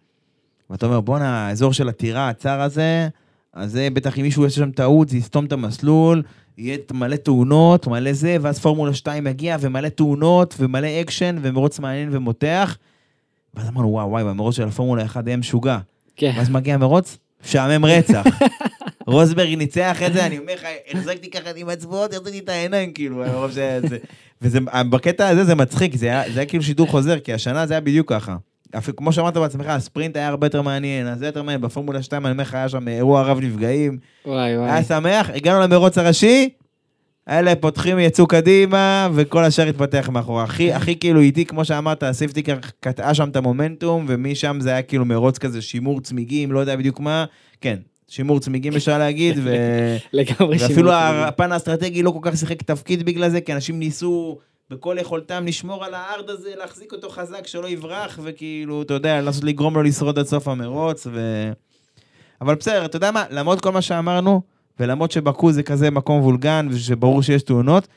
ואתה 0.69 0.85
אומר, 0.85 1.01
בואנה, 1.01 1.47
האזור 1.47 1.73
של 1.73 1.89
הטירה 1.89 2.29
הצר 2.29 2.61
הזה, 2.61 3.09
אז 3.53 3.71
זה 3.71 3.87
בטח 3.93 4.17
אם 4.17 4.23
מישהו 4.23 4.43
יעשה 4.43 4.55
שם 4.55 4.71
טעות, 4.71 5.09
זה 5.09 5.17
יסתום 5.17 5.45
את 5.45 5.51
המסלול, 5.51 6.23
יהיה 6.57 6.77
מלא 6.93 7.15
תאונות, 7.15 7.87
מלא 7.87 8.13
זה, 8.13 8.37
ואז 8.41 8.59
פורמולה 8.59 8.93
2 8.93 9.27
יגיע, 9.27 9.57
ומלא 9.59 9.89
תאונות, 9.89 10.55
ומלא 10.59 10.87
אקשן, 11.01 11.35
ומרוץ 11.41 11.79
מעניין 11.79 12.09
ומותח. 12.11 12.77
ואז 13.53 13.69
אמרנו, 13.69 13.89
וואו, 13.89 14.09
וואי, 14.09 14.23
במרוץ 14.23 14.55
של 14.55 14.67
הפורמולה 14.67 15.05
1 15.05 15.27
יהיה 15.27 15.37
משוגע. 15.37 15.77
כן. 16.15 16.31
ואז 16.37 16.49
מגיע 16.49 16.75
המרוץ, 16.75 17.17
משעמם 17.43 17.85
רצח. 17.85 18.25
רוסברג 19.09 19.55
ניצח 19.55 20.03
את 20.03 20.13
זה, 20.13 20.25
אני 20.25 20.37
אומר 20.37 20.53
לך, 20.53 20.65
החזקתי 20.91 21.29
ככה 21.29 21.49
עם 21.55 21.69
אצבעות, 21.69 22.13
הורדתי 22.13 22.39
את 22.39 22.49
העיניים, 22.49 22.93
כאילו, 22.93 23.15
מרוב 23.15 23.51
שזה... 23.51 23.97
וזה, 24.41 24.59
בקטע 24.89 25.27
הזה 25.27 25.43
זה 25.43 25.55
מצחיק, 25.55 25.95
זה 25.95 26.05
היה, 26.05 26.23
זה 26.33 26.39
היה 26.39 26.49
כאילו 26.49 26.63
שידור 26.63 26.87
חוזר, 26.87 27.19
כי 27.19 27.33
השנה 27.33 27.65
זה 27.67 27.73
היה 27.73 27.81
בדיוק 27.81 28.09
ככה. 28.13 28.35
אפילו, 28.77 28.97
כמו 28.97 29.13
שאמרת 29.13 29.37
בעצמך, 29.37 29.65
הספרינט 29.67 30.17
היה 30.17 30.27
הרבה 30.27 30.47
יותר 30.47 30.61
מעניין, 30.61 31.07
אז 31.07 31.19
זה 31.19 31.25
יותר 31.25 31.43
מעניין, 31.43 31.61
בפורמולה 31.61 32.03
2, 32.03 32.25
אני 32.25 32.31
אומר 32.31 32.43
לך, 32.43 32.53
היה 32.53 32.69
שם 32.69 32.87
אירוע 32.87 33.21
רב 33.21 33.39
נפגעים, 33.39 33.97
וואי 34.25 34.57
וואי. 34.57 34.71
היה 34.71 34.83
שמח, 34.83 35.29
הגענו 35.29 35.61
למרוץ 35.61 35.97
הראשי, 35.97 36.49
אלה 37.29 37.55
פותחים, 37.55 37.99
יצאו 37.99 38.27
קדימה, 38.27 39.09
וכל 39.13 39.43
השאר 39.43 39.67
התפתח 39.67 40.09
מאחורה. 40.11 40.43
הכי, 40.43 40.73
הכי 40.73 40.99
כאילו 40.99 41.19
איטי, 41.19 41.45
כמו 41.45 41.65
שאמרת, 41.65 42.03
ה 42.03 42.09
safety 42.09 42.41
car 42.41 42.57
קטעה 42.79 43.13
שם 43.13 43.29
את 43.29 43.35
המומנטום, 43.35 44.05
ומשם 44.07 44.57
זה 44.61 44.69
היה 44.69 44.81
כאילו 44.81 45.05
מרוץ 45.05 45.37
כזה, 45.37 45.61
שימור 45.61 46.01
צמיגים, 46.01 46.51
לא 46.51 46.59
יודע 46.59 46.75
בדיוק 46.75 46.99
מה, 46.99 47.25
כן, 47.61 47.77
שימור 48.09 48.39
צמיגים 48.39 48.75
אפשר 48.75 48.97
להגיד, 48.97 49.37
ו... 49.43 49.55
לגמרי 50.13 50.57
ואפילו. 50.59 50.91
הפן 50.93 51.51
האסטרטגי 51.51 52.03
לא 52.03 52.11
כל 52.11 52.19
כך 52.21 52.37
שיחק 52.37 52.61
תפקיד 52.61 53.05
בגלל 53.05 53.29
זה, 53.29 53.41
כי 53.41 53.53
אנשים 53.53 53.79
ניסו 53.79 54.37
בכל 54.69 54.97
יכולתם 54.99 55.45
לשמור 55.47 55.85
על 55.85 55.93
הארד 55.93 56.29
הזה, 56.29 56.49
להחזיק 56.57 56.91
אותו 56.91 57.09
חזק, 57.09 57.47
שלא 57.47 57.67
יברח, 57.67 58.19
וכאילו, 58.23 58.81
אתה 58.81 58.93
יודע, 58.93 59.21
לנסות 59.21 59.43
לגרום 59.43 59.75
לו 59.75 59.83
לשרוד 59.83 60.19
עד 60.19 60.25
סוף 60.25 60.47
המרוץ, 60.47 61.07
ו... 61.11 61.19
אבל 62.41 62.55
בסדר, 62.55 62.85
אתה 62.85 62.95
יודע 62.95 63.11
מה, 63.11 63.25
למרות 63.29 63.61
כל 63.61 63.71
מה 63.71 63.81
שאמרנו, 63.81 64.41
ולמרות 64.79 65.11
שבקו 65.11 65.51
זה 65.51 65.63
כזה 65.63 65.91
מקום 65.91 66.21
וולגן, 66.21 66.67
ושברור 66.71 67.21
שיש 67.21 67.43
תאונות, 67.43 67.87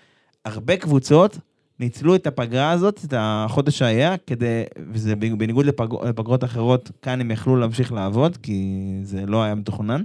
הרבה 0.45 0.77
קבוצות 0.77 1.39
ניצלו 1.83 2.15
את 2.15 2.27
הפגרה 2.27 2.71
הזאת, 2.71 3.01
את 3.05 3.15
החודש 3.17 3.79
שהיה, 3.79 4.17
כדי, 4.27 4.63
וזה 4.93 5.17
בניגוד 5.17 5.67
לפג... 5.67 5.87
לפגרות 6.09 6.45
אחרות, 6.45 6.91
כאן 7.03 7.21
הם 7.21 7.31
יכלו 7.31 7.57
להמשיך 7.57 7.93
לעבוד, 7.93 8.37
כי 8.37 8.89
זה 9.03 9.27
לא 9.27 9.43
היה 9.43 9.55
מתוכנן. 9.55 10.03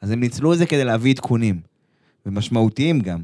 אז 0.00 0.10
הם 0.10 0.20
ניצלו 0.20 0.52
את 0.52 0.58
זה 0.58 0.66
כדי 0.66 0.84
להביא 0.84 1.12
עדכונים, 1.12 1.60
ומשמעותיים 2.26 3.00
גם. 3.00 3.18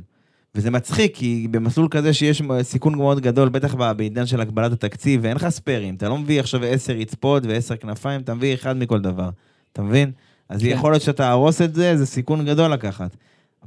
וזה 0.55 0.71
מצחיק, 0.71 1.17
כי 1.17 1.49
במסלול 1.51 1.89
כזה 1.91 2.13
שיש 2.13 2.43
סיכון 2.63 2.95
מאוד 2.95 3.21
גדול, 3.21 3.49
בטח 3.49 3.75
בעידן 3.75 4.27
של 4.27 4.41
הגבלת 4.41 4.73
התקציב, 4.73 5.21
ואין 5.25 5.37
לך 5.37 5.49
ספיירים, 5.49 5.95
אתה 5.95 6.09
לא 6.09 6.19
מביא 6.19 6.41
עכשיו 6.41 6.65
עשר 6.65 6.93
רצפות 6.93 7.47
ועשר 7.47 7.77
כנפיים, 7.77 8.21
אתה 8.21 8.35
מביא 8.35 8.55
אחד 8.55 8.77
מכל 8.77 9.01
דבר, 9.01 9.31
אתה 9.73 9.83
מבין? 9.83 10.13
אז 10.49 10.61
כן. 10.61 10.67
יכול 10.67 10.93
להיות 10.93 11.03
שאתה 11.03 11.17
תהרוס 11.17 11.63
את 11.63 11.75
זה, 11.75 11.97
זה 11.97 12.07
סיכון 12.07 12.47
גדול 12.47 12.73
לקחת. 12.73 13.17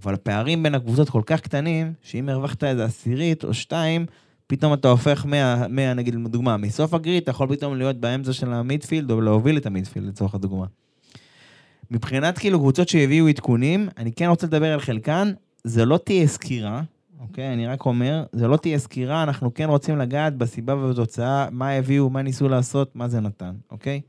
אבל 0.03 0.13
הפערים 0.13 0.63
בין 0.63 0.75
הקבוצות 0.75 1.09
כל 1.09 1.21
כך 1.25 1.41
קטנים, 1.41 1.93
שאם 2.01 2.29
הרווחת 2.29 2.63
איזה 2.63 2.85
עשירית 2.85 3.43
או 3.43 3.53
שתיים, 3.53 4.05
פתאום 4.47 4.73
אתה 4.73 4.87
הופך 4.87 5.25
מה, 5.25 5.67
מה 5.69 5.93
נגיד, 5.93 6.15
לדוגמה, 6.15 6.57
מסוף 6.57 6.93
הגריד, 6.93 7.23
אתה 7.23 7.31
יכול 7.31 7.55
פתאום 7.55 7.75
להיות 7.75 7.95
באמצע 7.97 8.33
של 8.33 8.53
המידפילד, 8.53 9.11
או 9.11 9.21
להוביל 9.21 9.57
את 9.57 9.65
המידפילד 9.65 10.07
לצורך 10.07 10.35
הדוגמה. 10.35 10.65
מבחינת 11.91 12.37
כאילו 12.37 12.59
קבוצות 12.59 12.89
שהביאו 12.89 13.27
עדכונים, 13.27 13.89
אני 13.97 14.11
כן 14.11 14.25
רוצה 14.25 14.47
לדבר 14.47 14.73
על 14.73 14.79
חלקן, 14.79 15.31
זה 15.63 15.85
לא 15.85 15.97
תהיה 15.97 16.27
סקירה, 16.27 16.81
אוקיי? 17.19 17.53
אני 17.53 17.67
רק 17.67 17.85
אומר, 17.85 18.23
זה 18.31 18.47
לא 18.47 18.57
תהיה 18.57 18.79
סקירה, 18.79 19.23
אנחנו 19.23 19.53
כן 19.53 19.69
רוצים 19.69 19.97
לגעת 19.97 20.35
בסיבה 20.35 20.75
ובתוצאה, 20.75 21.47
מה 21.51 21.69
הביאו, 21.71 22.09
מה 22.09 22.21
ניסו 22.21 22.49
לעשות, 22.49 22.95
מה 22.95 23.07
זה 23.07 23.19
נתן, 23.19 23.55
אוקיי? 23.71 24.01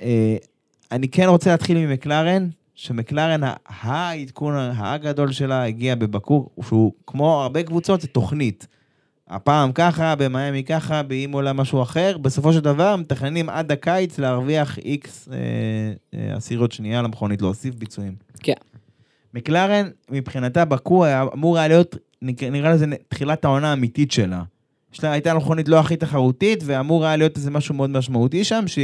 אה, 0.00 0.36
אני 0.92 1.08
כן 1.08 1.28
רוצה 1.28 1.50
להתחיל 1.50 1.78
ממקלרן, 1.78 2.48
שמקלרן, 2.78 3.40
העדכון 3.66 4.54
הגדול 4.76 5.32
שלה 5.32 5.64
הגיע 5.64 5.94
בבקור, 5.94 6.50
שהוא 6.68 6.92
כמו 7.06 7.42
הרבה 7.42 7.62
קבוצות, 7.62 8.00
זה 8.00 8.08
תוכנית. 8.08 8.66
הפעם 9.28 9.72
ככה, 9.72 10.14
במיאמי 10.14 10.64
ככה, 10.64 11.02
באימולה 11.02 11.52
משהו 11.52 11.82
אחר, 11.82 12.18
בסופו 12.18 12.52
של 12.52 12.60
דבר 12.60 12.96
מתכננים 12.96 13.48
עד 13.48 13.72
הקיץ 13.72 14.18
להרוויח 14.18 14.78
איקס 14.78 15.28
אה, 15.32 15.36
אה, 16.14 16.36
עשירות 16.36 16.72
שנייה 16.72 17.02
למכונית, 17.02 17.42
להוסיף 17.42 17.74
ביצועים. 17.74 18.14
כן. 18.42 18.52
מקלרן, 19.34 19.88
מבחינתה, 20.10 20.64
בקו 20.64 21.04
היה 21.04 21.24
אמור 21.34 21.58
היה 21.58 21.68
להיות, 21.68 21.96
נראה 22.22 22.70
לזה 22.70 22.86
תחילת 23.08 23.44
העונה 23.44 23.70
האמיתית 23.70 24.12
שלה. 24.12 24.42
יש 24.94 25.04
לה, 25.04 25.12
הייתה 25.12 25.34
מכונית 25.34 25.68
לא 25.68 25.80
הכי 25.80 25.96
תחרותית, 25.96 26.62
ואמור 26.66 27.06
היה 27.06 27.16
להיות 27.16 27.36
איזה 27.36 27.50
משהו 27.50 27.74
מאוד 27.74 27.90
משמעותי 27.90 28.44
שם, 28.44 28.64
ש, 28.66 28.78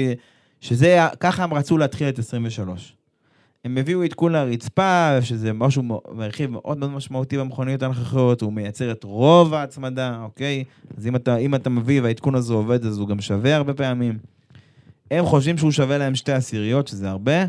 שזה, 0.61 0.99
ככה 1.21 1.45
הם 1.45 1.55
רצו 1.55 1.79
להתחיל 1.79 2.09
את 2.09 2.19
23. 2.19 2.95
הם 3.65 3.79
הביאו 3.79 4.03
עדכון 4.03 4.33
לרצפה, 4.33 5.23
שזה 5.23 5.53
משהו, 5.53 6.01
רכיב 6.19 6.51
מאוד 6.51 6.79
מאוד 6.79 6.91
משמעותי 6.91 7.39
במכוניות 7.39 7.83
הנוכחיות, 7.83 8.41
הוא 8.41 8.53
מייצר 8.53 8.91
את 8.91 9.05
רוב 9.05 9.55
ההצמדה, 9.55 10.19
אוקיי? 10.23 10.65
אז 10.99 11.07
אם 11.07 11.17
אתה, 11.17 11.37
אם 11.37 11.55
אתה 11.55 11.71
מביא 11.71 12.03
והעדכון 12.03 12.35
הזה 12.35 12.55
עובד, 12.55 12.87
אז 12.87 12.99
הוא 12.99 13.09
גם 13.09 13.21
שווה 13.21 13.57
הרבה 13.57 13.75
פעמים. 13.75 14.19
הם 15.11 15.25
חושבים 15.25 15.59
שהוא 15.59 15.71
שווה 15.71 15.99
להם 15.99 16.15
שתי 16.15 16.33
עשיריות, 16.33 16.89
שזה 16.89 17.11
הרבה. 17.11 17.45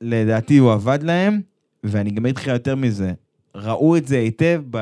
לדעתי 0.00 0.58
הוא 0.58 0.72
עבד 0.72 0.98
להם, 1.02 1.40
ואני 1.84 2.10
גם 2.10 2.26
אגיד 2.26 2.46
יותר 2.46 2.76
מזה. 2.76 3.12
ראו 3.54 3.96
את 3.96 4.06
זה 4.06 4.18
היטב, 4.18 4.62
ב... 4.70 4.76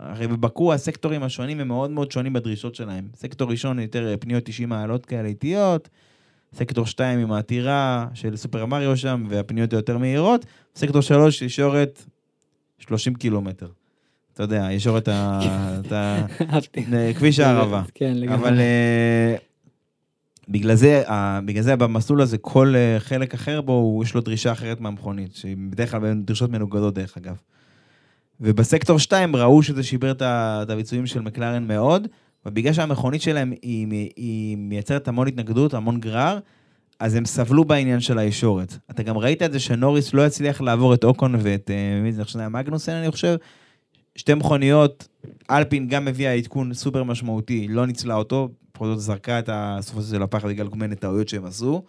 הרי 0.00 0.26
בבקו 0.26 0.72
הסקטורים 0.72 1.22
השונים 1.22 1.60
הם 1.60 1.68
מאוד 1.68 1.90
מאוד 1.90 2.12
שונים 2.12 2.32
בדרישות 2.32 2.74
שלהם. 2.74 3.08
סקטור 3.14 3.50
ראשון 3.50 3.78
יותר 3.78 4.14
פניות 4.20 4.44
90 4.44 4.68
מעלות 4.68 5.06
כאלה 5.06 5.28
איטיות, 5.28 5.88
סקטור 6.54 6.86
2 6.86 7.18
עם 7.18 7.32
העתירה 7.32 8.06
של 8.14 8.36
סופר 8.36 8.66
מריו 8.66 8.96
שם, 8.96 9.26
והפניות 9.28 9.72
היותר 9.72 9.98
מהירות, 9.98 10.46
סקטור 10.76 11.02
3 11.02 11.42
ישורת 11.42 12.04
30 12.78 13.14
קילומטר. 13.14 13.68
אתה 14.34 14.42
יודע, 14.42 14.68
ישורת 14.70 15.08
ה... 15.08 15.40
כביש 17.18 17.38
הערבה. 17.38 17.82
כן, 17.94 18.12
לגמרי. 18.16 18.36
אבל 18.36 18.60
אה, 18.60 19.36
בגלל 20.48 20.74
זה, 20.74 21.02
בגלל 21.44 21.62
זה 21.62 21.76
במסלול 21.76 22.20
הזה, 22.22 22.38
כל 22.38 22.74
אה, 22.76 22.96
חלק 23.00 23.34
אחר 23.34 23.60
בו, 23.60 24.00
יש 24.04 24.14
לו 24.14 24.20
דרישה 24.20 24.52
אחרת 24.52 24.80
מהמכונית, 24.80 25.34
שהיא 25.34 25.56
בדרך 25.70 25.90
כלל 25.90 26.14
דרישות 26.14 26.50
מנוגדות 26.50 26.94
דרך 26.94 27.16
אגב. 27.16 27.36
ובסקטור 28.40 28.98
2 28.98 29.36
ראו 29.36 29.62
שזה 29.62 29.82
שיבר 29.82 30.10
את 30.10 30.70
הביצועים 30.70 31.06
של 31.06 31.20
מקלרן 31.20 31.66
מאוד, 31.66 32.08
ובגלל 32.48 32.72
שהמכונית 32.72 33.22
שלהם 33.22 33.52
היא, 33.62 33.86
היא, 34.16 34.56
מייצרת 34.56 35.08
המון 35.08 35.28
התנגדות, 35.28 35.74
המון 35.74 36.00
גרר, 36.00 36.38
אז 37.00 37.14
הם 37.14 37.24
סבלו 37.24 37.64
בעניין 37.64 38.00
של 38.00 38.18
הישורת. 38.18 38.76
אתה 38.90 39.02
גם 39.02 39.18
ראית 39.18 39.42
את 39.42 39.52
זה 39.52 39.60
שנוריס 39.60 40.14
לא 40.14 40.26
הצליח 40.26 40.60
לעבור 40.60 40.94
את 40.94 41.04
אוקון 41.04 41.34
ואת, 41.38 41.70
אה, 41.70 42.00
מי 42.02 42.12
זה 42.12 42.22
עכשיו, 42.22 42.50
מגנוסן 42.50 42.92
אני 42.92 43.10
חושב, 43.10 43.36
שתי 44.16 44.34
מכוניות, 44.34 45.08
אלפין 45.50 45.88
גם 45.88 46.08
הביאה 46.08 46.32
עדכון 46.32 46.74
סופר 46.74 47.04
משמעותי, 47.04 47.68
לא 47.68 47.86
ניצלה 47.86 48.14
אותו, 48.14 48.48
בכל 48.74 48.86
זאת 48.86 49.00
זרקה 49.00 49.38
את 49.38 49.48
הזה 49.96 50.16
של 50.16 50.22
הפחד 50.22 50.48
בגלל 50.48 50.68
כל 50.68 50.76
מיני 50.76 50.96
טעויות 50.96 51.28
שהם 51.28 51.44
עשו. 51.44 51.82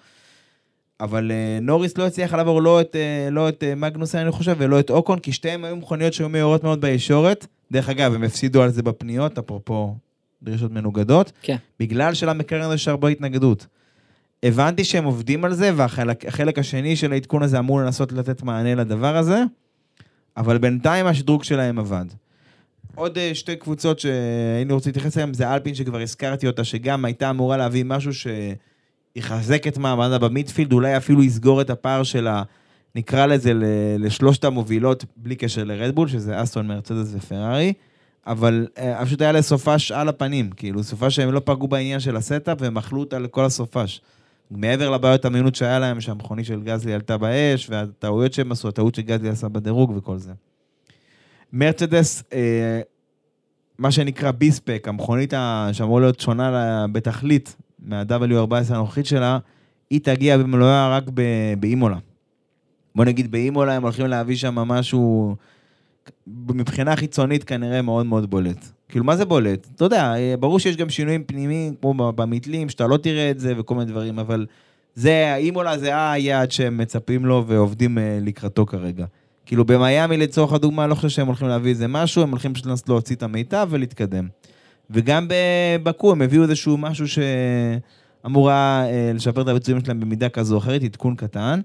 אבל 0.99 1.31
uh, 1.31 1.63
נוריס 1.63 1.97
לא 1.97 2.07
הצליח 2.07 2.33
לעבור 2.33 2.61
לא 2.61 2.81
את, 2.81 2.95
uh, 2.95 3.31
לא 3.31 3.49
את 3.49 3.63
מגנוסן, 3.77 4.17
אני 4.17 4.31
חושב, 4.31 4.55
ולא 4.57 4.79
את 4.79 4.89
אוקון, 4.89 5.19
כי 5.19 5.31
שתיהם 5.31 5.65
היו 5.65 5.75
מכוניות 5.75 6.13
שהיו 6.13 6.29
מהירות 6.29 6.63
מאוד 6.63 6.81
בישורת. 6.81 7.47
דרך 7.71 7.89
אגב, 7.89 8.13
הם 8.13 8.23
הפסידו 8.23 8.61
על 8.61 8.69
זה 8.69 8.83
בפניות, 8.83 9.37
אפרופו 9.37 9.95
דרישות 10.43 10.71
מנוגדות, 10.71 11.31
כן. 11.41 11.55
בגלל 11.79 12.13
שלמקרן 12.13 12.61
הזה 12.61 12.75
יש 12.75 12.87
הרבה 12.87 13.07
התנגדות. 13.07 13.67
הבנתי 14.43 14.83
שהם 14.83 15.03
עובדים 15.03 15.45
על 15.45 15.53
זה, 15.53 15.71
והחלק 15.75 16.25
החלק 16.25 16.59
השני 16.59 16.95
של 16.95 17.11
העדכון 17.11 17.43
הזה 17.43 17.59
אמור 17.59 17.79
לנסות 17.79 18.11
לתת 18.11 18.43
מענה 18.43 18.75
לדבר 18.75 19.17
הזה, 19.17 19.43
אבל 20.37 20.57
בינתיים 20.57 21.05
השדרוג 21.05 21.43
שלהם 21.43 21.79
עבד. 21.79 22.05
עוד 22.95 23.17
אה, 23.17 23.35
שתי 23.35 23.55
קבוצות 23.55 23.99
שהיינו 23.99 24.73
רוצים 24.73 24.89
להתייחס 24.89 25.17
אליהן, 25.17 25.33
זה 25.33 25.53
אלפין 25.53 25.75
שכבר 25.75 26.01
הזכרתי 26.01 26.47
אותה, 26.47 26.63
שגם 26.63 27.05
הייתה 27.05 27.29
אמורה 27.29 27.57
להביא 27.57 27.85
משהו 27.85 28.11
שיחזק 29.15 29.67
את 29.67 29.77
מעמדה 29.77 30.17
במידפילד, 30.17 30.73
אולי 30.73 30.97
אפילו 30.97 31.23
יסגור 31.23 31.61
את 31.61 31.69
הפער 31.69 32.03
שלה, 32.03 32.43
נקרא 32.95 33.25
לזה, 33.25 33.51
לשלושת 33.99 34.43
המובילות, 34.43 35.05
בלי 35.17 35.35
קשר 35.35 35.63
לרדבול, 35.63 36.07
שזה 36.07 36.43
אסטון, 36.43 36.67
מרצדס 36.67 37.13
ופרארי, 37.13 37.73
אבל 38.29 38.67
אה, 38.77 39.05
פשוט 39.05 39.21
היה 39.21 39.31
לסופש 39.31 39.91
על 39.91 40.09
הפנים, 40.09 40.49
כאילו, 40.49 40.83
סופש 40.83 41.15
שהם 41.15 41.31
לא 41.31 41.41
פגעו 41.45 41.67
בעניין 41.67 41.99
של 41.99 42.15
ה 42.15 42.21
setup, 42.21 42.57
והם 42.61 42.77
אכלו 42.77 42.99
אותה 42.99 43.19
לכל 43.19 43.45
הסופש. 43.45 44.01
מעבר 44.51 44.89
לבעיות 44.89 45.25
אמינות 45.25 45.55
שהיה 45.55 45.79
להם, 45.79 46.01
שהמכונית 46.01 46.45
של 46.45 46.61
גזלי 46.61 46.93
עלתה 46.93 47.17
באש, 47.17 47.69
והטעויות 47.69 48.33
שהם 48.33 48.51
עשו, 48.51 48.67
הטעות 48.67 48.95
שגזלי 48.95 49.29
עשה 49.29 49.47
בדירוג 49.47 49.93
וכל 49.95 50.17
זה. 50.17 50.31
מרצדס, 51.53 52.23
אה, 52.33 52.81
מה 53.77 53.91
שנקרא 53.91 54.31
ביספק, 54.31 54.85
המכונית 54.87 55.33
שאמורה 55.71 56.01
להיות 56.01 56.19
שונה 56.19 56.85
בתכלית 56.91 57.55
מה-W14 57.79 58.73
הנוכחית 58.73 59.05
שלה, 59.05 59.39
היא 59.89 59.99
תגיע 60.03 60.37
במלואה 60.37 60.97
רק 60.97 61.03
באימולה. 61.59 61.97
בוא 62.95 63.05
נגיד 63.05 63.31
באימולה 63.31 63.73
הם 63.73 63.83
הולכים 63.83 64.05
להביא 64.07 64.35
שם 64.35 64.55
משהו, 64.55 65.35
מבחינה 66.27 66.95
חיצונית 66.95 67.43
כנראה 67.43 67.81
מאוד 67.81 68.05
מאוד 68.05 68.29
בולט. 68.29 68.65
כאילו, 68.89 69.05
מה 69.05 69.15
זה 69.15 69.25
בולט? 69.25 69.67
אתה 69.75 69.85
יודע, 69.85 70.13
אה, 70.15 70.35
ברור 70.39 70.59
שיש 70.59 70.77
גם 70.77 70.89
שינויים 70.89 71.23
פנימיים, 71.23 71.75
כמו 71.81 71.93
במתלים, 71.93 72.69
שאתה 72.69 72.87
לא 72.87 72.97
תראה 72.97 73.31
את 73.31 73.39
זה 73.39 73.53
וכל 73.57 73.75
מיני 73.75 73.91
דברים, 73.91 74.19
אבל 74.19 74.45
זה, 74.95 75.33
האימולה 75.33 75.77
זה 75.77 76.11
היעד 76.11 76.51
שהם 76.51 76.77
מצפים 76.77 77.25
לו 77.25 77.43
ועובדים 77.47 77.97
אה, 77.97 78.19
לקראתו 78.21 78.65
כרגע. 78.65 79.05
כאילו, 79.45 79.65
במיאמי 79.65 80.17
לצורך 80.17 80.53
הדוגמה, 80.53 80.87
לא 80.87 80.95
חושב 80.95 81.09
שהם 81.09 81.27
הולכים 81.27 81.47
להביא 81.47 81.71
איזה 81.71 81.87
משהו, 81.87 82.21
הם 82.21 82.29
הולכים 82.29 82.53
פשוט 82.53 82.65
לנסות 82.65 82.89
להוציא 82.89 83.15
את 83.15 83.23
המיטב 83.23 83.67
ולהתקדם. 83.69 84.27
וגם 84.89 85.27
בבקו 85.29 86.11
הם 86.11 86.21
הביאו 86.21 86.43
איזשהו 86.43 86.77
משהו 86.77 87.05
שאמור 87.07 88.49
היה 88.49 88.85
אה, 88.85 89.11
לשפר 89.13 89.41
את 89.41 89.47
הביצועים 89.47 89.85
שלהם 89.85 89.99
במידה 89.99 90.29
כזו 90.29 90.55
או 90.55 90.59
אחרת, 90.59 90.83
עדכון 90.83 91.15
קטן. 91.15 91.59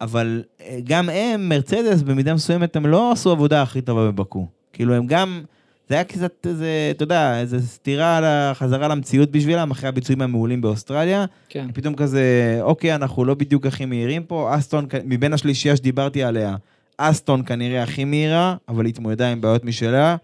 אבל 0.00 0.42
אה, 0.60 0.78
גם 0.84 1.08
הם, 1.08 1.48
מרצדס, 1.48 2.02
במידה 2.02 2.34
מסוימת, 2.34 2.76
הם 2.76 2.86
לא 2.86 3.12
עשו 3.12 3.30
עבודה 3.30 3.62
הכי 3.62 3.80
טובה 3.80 4.10
בבקו. 4.10 4.46
כאילו, 4.72 4.94
הם 4.94 5.06
גם... 5.06 5.42
זה 5.88 5.94
היה 5.94 6.04
קצת 6.04 6.46
איזה, 6.46 6.68
אתה 6.90 7.02
יודע, 7.02 7.40
איזה 7.40 7.60
סתירה 7.60 8.16
על 8.16 8.24
החזרה 8.24 8.88
למציאות 8.88 9.30
בשבילם, 9.30 9.70
אחרי 9.70 9.88
הביצועים 9.88 10.22
המעולים 10.22 10.60
באוסטרליה. 10.60 11.24
כן. 11.48 11.66
פתאום 11.74 11.94
כזה, 11.94 12.58
אוקיי, 12.60 12.94
אנחנו 12.94 13.24
לא 13.24 13.34
בדיוק 13.34 13.66
הכי 13.66 13.84
מהירים 13.84 14.22
פה, 14.22 14.56
אסטון, 14.56 14.86
מבין 15.04 15.32
השלישייה 15.32 15.76
שדיברתי 15.76 16.22
עליה, 16.22 16.56
אסטון 16.98 17.44
כנראה 17.44 17.82
הכי 17.82 18.04
מהירה, 18.04 18.56
אבל 18.68 18.86
התמודדה 18.86 19.32
עם 19.32 19.40
בעיות 19.40 19.64
משלה. 19.64 20.16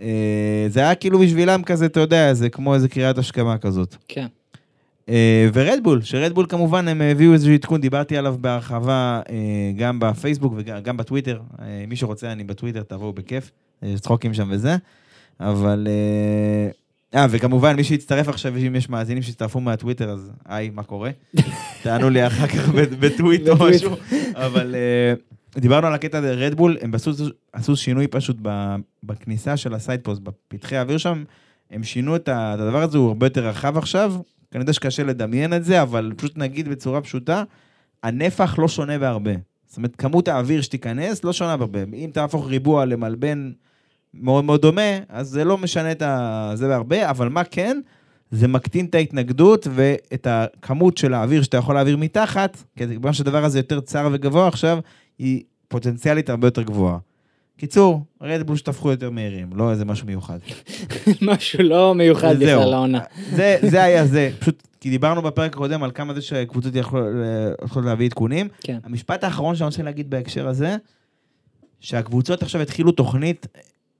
אה, 0.00 0.66
זה 0.68 0.80
היה 0.80 0.94
כאילו 0.94 1.18
בשבילם 1.18 1.62
כזה, 1.62 1.86
אתה 1.86 2.00
יודע, 2.00 2.34
זה 2.34 2.50
כמו 2.50 2.74
איזה 2.74 2.88
קריאת 2.88 3.18
השכמה 3.18 3.58
כזאת. 3.58 3.96
כן. 4.08 4.26
אה, 5.08 5.48
ורדבול, 5.52 6.02
שרדבול 6.02 6.46
כמובן 6.48 6.88
הם 6.88 7.02
הביאו 7.02 7.32
איזשהו 7.32 7.54
עדכון, 7.54 7.80
דיברתי 7.80 8.16
עליו 8.16 8.36
בהרחבה 8.40 9.20
אה, 9.30 9.72
גם 9.76 10.00
בפייסבוק 10.00 10.54
וגם 10.56 10.96
בטוויטר. 10.96 11.40
אה, 11.62 11.84
מי 11.88 11.96
שרוצה, 11.96 12.32
אני 12.32 12.44
בטוויטר, 12.44 12.82
תבואו 12.82 13.12
בכיף, 13.12 13.50
יש 13.82 14.00
צחוקים 14.00 14.34
שם 14.34 14.48
וזה. 14.50 14.76
אבל... 15.40 15.88
אה, 17.14 17.26
וכמובן, 17.30 17.76
מי 17.76 17.84
שיצטרף 17.84 18.28
עכשיו, 18.28 18.56
אם 18.56 18.76
יש 18.76 18.88
מאזינים 18.88 19.22
שהצטרפו 19.22 19.60
מהטוויטר, 19.60 20.10
אז 20.10 20.30
היי, 20.44 20.70
מה 20.70 20.82
קורה? 20.82 21.10
תענו 21.82 22.10
לי 22.10 22.26
אחר 22.26 22.46
כך 22.46 22.68
בטוויט 23.00 23.48
או. 23.48 23.54
משהו. 23.56 23.96
אבל 24.34 24.74
דיברנו 25.56 25.86
על 25.86 25.94
הקטע 25.94 26.18
הזה, 26.18 26.32
רדבול, 26.32 26.76
הם 26.80 26.92
עשו, 27.52 27.76
שינוי 27.76 28.06
פשוט 28.06 28.36
בכניסה 29.02 29.56
של 29.56 29.74
ה 29.74 29.79
sidepods, 29.79 30.20
בפתחי 30.20 30.76
האוויר 30.76 30.98
שם, 30.98 31.24
הם 31.70 31.82
שינו 31.82 32.16
את 32.16 32.28
הדבר 32.32 32.82
הזה, 32.82 32.98
הוא 32.98 33.08
הרבה 33.08 33.26
יותר 33.26 33.48
רחב 33.48 33.78
עכשיו. 33.78 34.14
אני 34.54 34.60
יודע 34.62 34.72
שקשה 34.72 35.04
לדמיין 35.04 35.54
את 35.54 35.64
זה, 35.64 35.82
אבל 35.82 36.12
פשוט 36.16 36.36
נגיד 36.36 36.68
בצורה 36.68 37.00
פשוטה, 37.00 37.42
הנפח 38.02 38.58
לא 38.58 38.68
שונה 38.68 38.98
בהרבה. 38.98 39.32
זאת 39.66 39.76
אומרת, 39.76 39.96
כמות 39.96 40.28
האוויר 40.28 40.60
שתיכנס 40.62 41.24
לא 41.24 41.32
שונה 41.32 41.56
בהרבה. 41.56 41.80
אם 41.94 42.10
תהפוך 42.12 42.46
ריבוע 42.46 42.84
למלבן 42.84 43.52
מאוד 44.14 44.44
מאוד 44.44 44.62
דומה, 44.62 44.98
אז 45.08 45.28
זה 45.28 45.44
לא 45.44 45.58
משנה 45.58 45.92
את. 45.92 46.02
זה 46.54 46.68
בהרבה, 46.68 47.10
אבל 47.10 47.28
מה 47.28 47.44
כן? 47.44 47.80
זה 48.30 48.48
מקטין 48.48 48.86
את 48.86 48.94
ההתנגדות 48.94 49.66
ואת 49.74 50.26
הכמות 50.30 50.98
של 50.98 51.14
האוויר 51.14 51.42
שאתה 51.42 51.56
יכול 51.56 51.74
להעביר 51.74 51.96
מתחת, 51.96 52.62
כי 52.76 52.86
בגלל 52.86 53.12
שהדבר 53.12 53.44
הזה 53.44 53.58
יותר 53.58 53.80
צר 53.80 54.08
וגבוה 54.12 54.48
עכשיו, 54.48 54.78
היא 55.18 55.42
פוטנציאלית 55.68 56.30
הרבה 56.30 56.46
יותר 56.46 56.62
גבוהה. 56.62 56.98
קיצור, 57.56 58.04
רדבול 58.20 58.56
שתפכו 58.56 58.90
יותר 58.90 59.10
מהירים, 59.10 59.50
לא 59.54 59.70
איזה 59.70 59.84
משהו 59.84 60.06
מיוחד. 60.06 60.38
משהו 61.22 61.62
לא 61.62 61.94
מיוחד. 61.94 62.36
בכלל 62.36 62.64
לעונה. 62.70 63.00
זה, 63.30 63.56
זה 63.62 63.82
היה 63.82 64.06
זה, 64.06 64.30
פשוט 64.38 64.62
כי 64.80 64.90
דיברנו 64.90 65.22
בפרק 65.22 65.52
הקודם 65.54 65.82
על 65.82 65.90
כמה 65.94 66.14
זה 66.14 66.20
שקבוצות 66.20 66.76
יכול- 66.76 67.24
יכולות 67.64 67.86
להביא 67.86 68.06
עדכונים. 68.06 68.48
כן. 68.60 68.78
המשפט 68.84 69.24
האחרון 69.24 69.56
שאני 69.56 69.66
רוצה 69.66 69.82
להגיד 69.82 70.10
בהקשר 70.10 70.48
הזה, 70.48 70.76
שהקבוצות 71.80 72.42
עכשיו 72.42 72.60
התחילו 72.60 72.92
תוכנית 72.92 73.46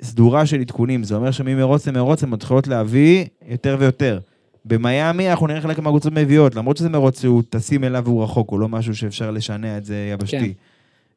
סדורה 0.03 0.47
של 0.47 0.61
עדכונים, 0.61 1.05
זה 1.05 1.15
אומר 1.15 1.31
שממרוץ 1.31 1.87
למרוץ 1.89 2.23
הן 2.23 2.31
מתחילות 2.31 2.67
להביא 2.67 3.25
יותר 3.49 3.77
ויותר. 3.81 4.19
במיאמי 4.65 5.31
אנחנו 5.31 5.47
נראה 5.47 5.61
חלק 5.61 5.79
מהקבוצות 5.79 6.13
מביאות, 6.13 6.55
למרות 6.55 6.77
שזה 6.77 6.89
מרוץ 6.89 7.21
שהוא 7.21 7.43
טסים 7.51 7.85
אליו 7.85 8.03
והוא 8.05 8.25
רחוק, 8.25 8.51
הוא 8.51 8.61
לא 8.61 8.69
משהו 8.69 8.95
שאפשר 8.95 9.31
לשנע 9.31 9.77
את 9.77 9.85
זה 9.85 10.11
יבשתי. 10.13 10.39
כן. 10.39 10.72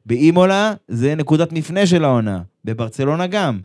באימולה 0.06 0.72
זה 0.88 1.14
נקודת 1.14 1.52
מפנה 1.52 1.86
של 1.86 2.04
העונה, 2.04 2.40
בברצלונה 2.64 3.26
גם. 3.26 3.58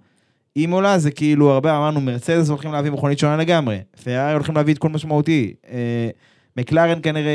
אימולה 0.55 0.99
זה 0.99 1.11
כאילו, 1.11 1.51
הרבה 1.51 1.77
אמרנו, 1.77 2.01
מרצדס 2.01 2.49
הולכים 2.49 2.71
להביא 2.71 2.91
מכונית 2.91 3.19
שונה 3.19 3.37
לגמרי, 3.37 3.77
פרארי 4.03 4.33
הולכים 4.33 4.55
להביא 4.55 4.73
עדכון 4.73 4.91
משמעותי, 4.91 5.53
אה, 5.71 6.09
מקלרן 6.57 6.99
כנראה 7.03 7.31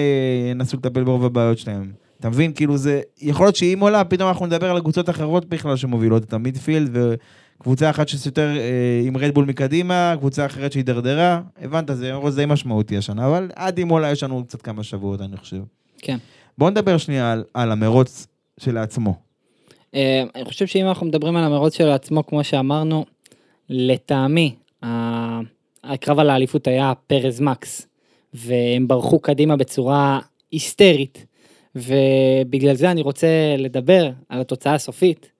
ינסו 0.51 0.77
לטפל 0.77 1.05
ברוב 1.05 1.25
הבעיות 1.25 1.59
שלהם. 1.59 1.93
אתה 2.21 2.29
מבין? 2.29 2.53
כאילו 2.53 2.77
זה, 2.77 3.01
יכול 3.21 3.47
להיות 3.47 3.57
שאימולה, 3.57 4.05
פתאום 4.05 4.29
אנחנו 4.29 4.47
נדבר 4.47 4.71
על 4.71 4.81
קבוצות 4.81 5.11
אחרות 5.11 5.45
בכלל 5.45 5.77
שמובילות 5.77 6.25
את 6.25 6.33
המידפילד, 6.33 6.97
וקבוצה 7.59 7.91
אחת 7.91 8.09
שיש 8.09 8.27
יותר 8.27 8.57
אה, 8.57 9.03
עם 9.05 9.17
רדבול 9.17 9.45
מקדימה, 9.45 10.15
קבוצה 10.19 10.47
אחרת 10.47 10.73
שהידרדרה, 10.73 11.41
הבנת, 11.63 11.91
זה 11.95 12.13
די 12.37 12.45
משמעותי 12.47 12.97
השנה, 12.97 13.27
אבל 13.27 13.51
עד 13.57 13.79
אימולה 13.79 14.13
יש 14.13 14.23
לנו 14.23 14.45
קצת 14.45 14.63
כמה 14.63 14.83
שבועות, 14.83 15.21
אני 15.21 15.37
חושב. 15.37 15.61
כן. 15.99 16.17
בואו 16.59 16.71
נדבר 16.71 16.99
שנייה 16.99 17.33
על, 17.33 17.45
על 17.55 17.73
המרוץ 17.73 18.27
שלעצמו. 18.61 19.15
אה, 19.95 20.25
אני 20.35 20.45
חושב 20.45 20.67
שאם 20.67 20.89
אנחנו 20.89 21.07
מדברים 21.07 21.37
על 21.37 21.45
המרוץ 21.45 21.77
שלו 21.77 21.93
עצמו, 21.93 22.27
כמו 22.27 22.45
שאמרנו, 22.45 23.05
לטעמי, 23.69 24.55
ה- 24.83 25.41
הקרב 25.85 26.19
על 26.19 26.31
האליפות 26.31 26.67
היה 26.67 26.93
פרז 27.07 27.41
מקס, 27.41 27.87
והם 28.35 28.89
ברחו 28.89 29.19
קדימה 29.19 29.57
בצורה 29.57 30.21
היסטרית, 30.53 31.27
ובגלל 31.75 32.75
זה 32.75 32.91
אני 32.91 33.03
רוצה 33.03 33.55
לדבר 33.59 34.11
על 34.29 34.41
התוצאה 34.41 34.75
הסופית, 34.75 35.31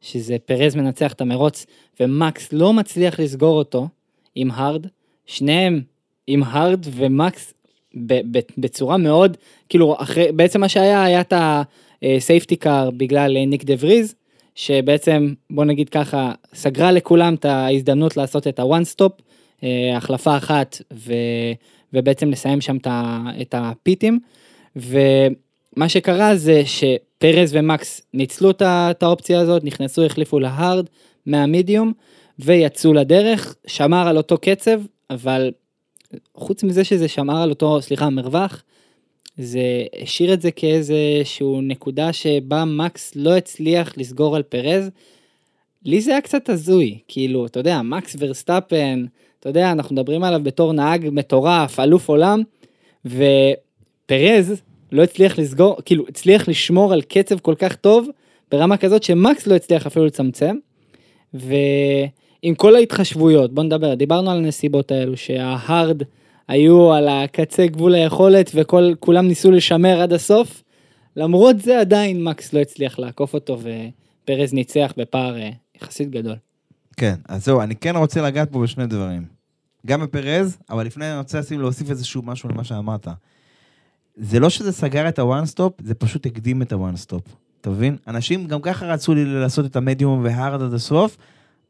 שזה 0.00 0.36
פרז 0.44 0.76
מנצח 0.76 1.12
את 1.12 1.20
המרוץ, 1.20 1.66
ומקס 2.00 2.52
לא 2.52 2.72
מצליח 2.72 3.20
לסגור 3.20 3.58
אותו 3.58 3.88
עם 4.34 4.50
hard, 4.50 4.86
שניהם 5.26 5.82
עם 6.26 6.42
hard 6.42 6.86
ומקס 6.90 7.54
בצורה 8.58 8.96
מאוד, 8.96 9.36
כאילו, 9.68 9.96
אחרי, 9.98 10.32
בעצם 10.32 10.60
מה 10.60 10.68
שהיה, 10.68 11.04
היה 11.04 11.20
את 11.20 11.32
ה 12.16 12.22
safety 12.22 12.56
car 12.56 12.90
בגלל 12.90 13.36
אה, 13.36 13.46
ניק 13.46 13.64
דה 13.64 13.74
וריז, 13.80 14.14
שבעצם, 14.54 15.34
בוא 15.50 15.64
נגיד 15.64 15.88
ככה, 15.88 16.32
סגרה 16.54 16.92
לכולם 16.92 17.34
את 17.34 17.44
ההזדמנות 17.44 18.16
לעשות 18.16 18.46
את 18.46 18.58
ה 18.58 18.64
one 18.64 18.84
stop, 18.84 19.12
החלפה 19.96 20.36
אחת, 20.36 20.82
ו, 20.92 21.12
ובעצם 21.92 22.30
לסיים 22.30 22.60
שם 22.60 22.76
את 23.40 23.54
ה 23.58 23.67
pitים, 23.67 24.20
ומה 24.76 25.88
שקרה 25.88 26.36
זה 26.36 26.62
שפרז 26.66 27.50
ומקס 27.56 28.02
ניצלו 28.14 28.50
את 28.60 29.02
האופציה 29.02 29.40
הזאת, 29.40 29.64
נכנסו, 29.64 30.04
החליפו 30.04 30.40
ל 30.40 30.49
hard 30.49 30.86
מהמידיום, 31.26 31.92
ויצאו 32.38 32.92
לדרך, 32.92 33.54
שמר 33.66 34.08
על 34.08 34.16
אותו 34.16 34.38
קצב, 34.38 34.80
אבל 35.10 35.52
חוץ 36.34 36.62
מזה 36.62 36.84
שזה 36.84 37.08
שמר 37.08 37.42
על 37.42 37.50
אותו, 37.50 37.82
סליחה, 37.82 38.10
מרווח, 38.10 38.62
זה 39.38 39.60
השאיר 40.02 40.34
את 40.34 40.42
זה 40.42 40.50
כאיזשהו 40.50 41.60
נקודה 41.62 42.12
שבה 42.12 42.64
מקס 42.64 43.12
לא 43.16 43.36
הצליח 43.36 43.92
לסגור 43.96 44.36
על 44.36 44.42
פרז. 44.42 44.90
לי 45.84 46.00
זה 46.00 46.10
היה 46.10 46.20
קצת 46.20 46.48
הזוי, 46.48 46.98
כאילו, 47.08 47.46
אתה 47.46 47.60
יודע, 47.60 47.82
מקס 47.82 48.16
ורסטאפן, 48.18 49.04
אתה 49.40 49.48
יודע, 49.48 49.72
אנחנו 49.72 49.94
מדברים 49.94 50.24
עליו 50.24 50.40
בתור 50.42 50.72
נהג 50.72 51.08
מטורף, 51.12 51.80
אלוף 51.80 52.08
עולם, 52.08 52.42
ופרז 53.04 54.62
לא 54.92 55.02
הצליח 55.02 55.38
לסגור, 55.38 55.76
כאילו, 55.84 56.04
הצליח 56.08 56.48
לשמור 56.48 56.92
על 56.92 57.02
קצב 57.02 57.38
כל 57.38 57.54
כך 57.58 57.76
טוב, 57.76 58.08
ברמה 58.50 58.76
כזאת 58.76 59.02
שמקס 59.02 59.46
לא 59.46 59.54
הצליח 59.54 59.86
אפילו 59.86 60.06
לצמצם. 60.06 60.56
ואם 61.34 62.08
עם 62.42 62.54
כל 62.54 62.76
ההתחשבויות, 62.76 63.54
בוא 63.54 63.62
נדבר, 63.62 63.94
דיברנו 63.94 64.30
על 64.30 64.38
הנסיבות 64.38 64.92
האלו, 64.92 65.16
שההארד 65.16 66.02
היו 66.48 66.92
על 66.92 67.08
הקצה 67.08 67.66
גבול 67.66 67.94
היכולת 67.94 68.50
וכולם 68.54 69.28
ניסו 69.28 69.50
לשמר 69.50 70.00
עד 70.00 70.12
הסוף, 70.12 70.62
למרות 71.16 71.60
זה 71.60 71.80
עדיין 71.80 72.24
מקס 72.24 72.52
לא 72.52 72.60
הצליח 72.60 72.98
לעקוף 72.98 73.34
אותו 73.34 73.58
ופרז 73.58 74.52
ניצח 74.52 74.92
בפער 74.96 75.36
אה, 75.36 75.50
יחסית 75.82 76.10
גדול. 76.10 76.36
כן, 76.96 77.14
אז 77.28 77.44
זהו, 77.44 77.60
אני 77.60 77.76
כן 77.76 77.96
רוצה 77.96 78.22
לגעת 78.22 78.52
פה 78.52 78.62
בשני 78.62 78.86
דברים. 78.86 79.24
גם 79.86 80.00
בפרז, 80.00 80.58
אבל 80.70 80.86
לפני 80.86 81.10
אני 81.10 81.18
רוצה 81.18 81.38
לשים 81.38 81.60
להוסיף 81.60 81.90
איזשהו 81.90 82.22
משהו 82.22 82.48
למה 82.48 82.64
שאמרת. 82.64 83.08
זה 84.16 84.40
לא 84.40 84.50
שזה 84.50 84.72
סגר 84.72 85.08
את 85.08 85.18
ה 85.18 85.25
one 85.25 85.46
stop, 85.46 85.72
זה 85.82 85.94
פשוט 85.94 86.26
הקדים 86.26 86.62
את 86.62 86.72
ה 86.72 86.78
one 86.78 86.96
stop. 86.96 87.22
אתה 87.60 87.70
מבין? 87.70 87.96
אנשים 88.08 88.46
גם 88.46 88.60
ככה 88.60 88.86
רצו 88.86 89.24
לעשות 89.24 89.66
את 89.66 89.76
המ 89.76 89.88
medium 89.88 90.24
וה 90.24 90.37
hard 90.37 90.62
עד 90.62 90.74
הסוף, 90.74 91.16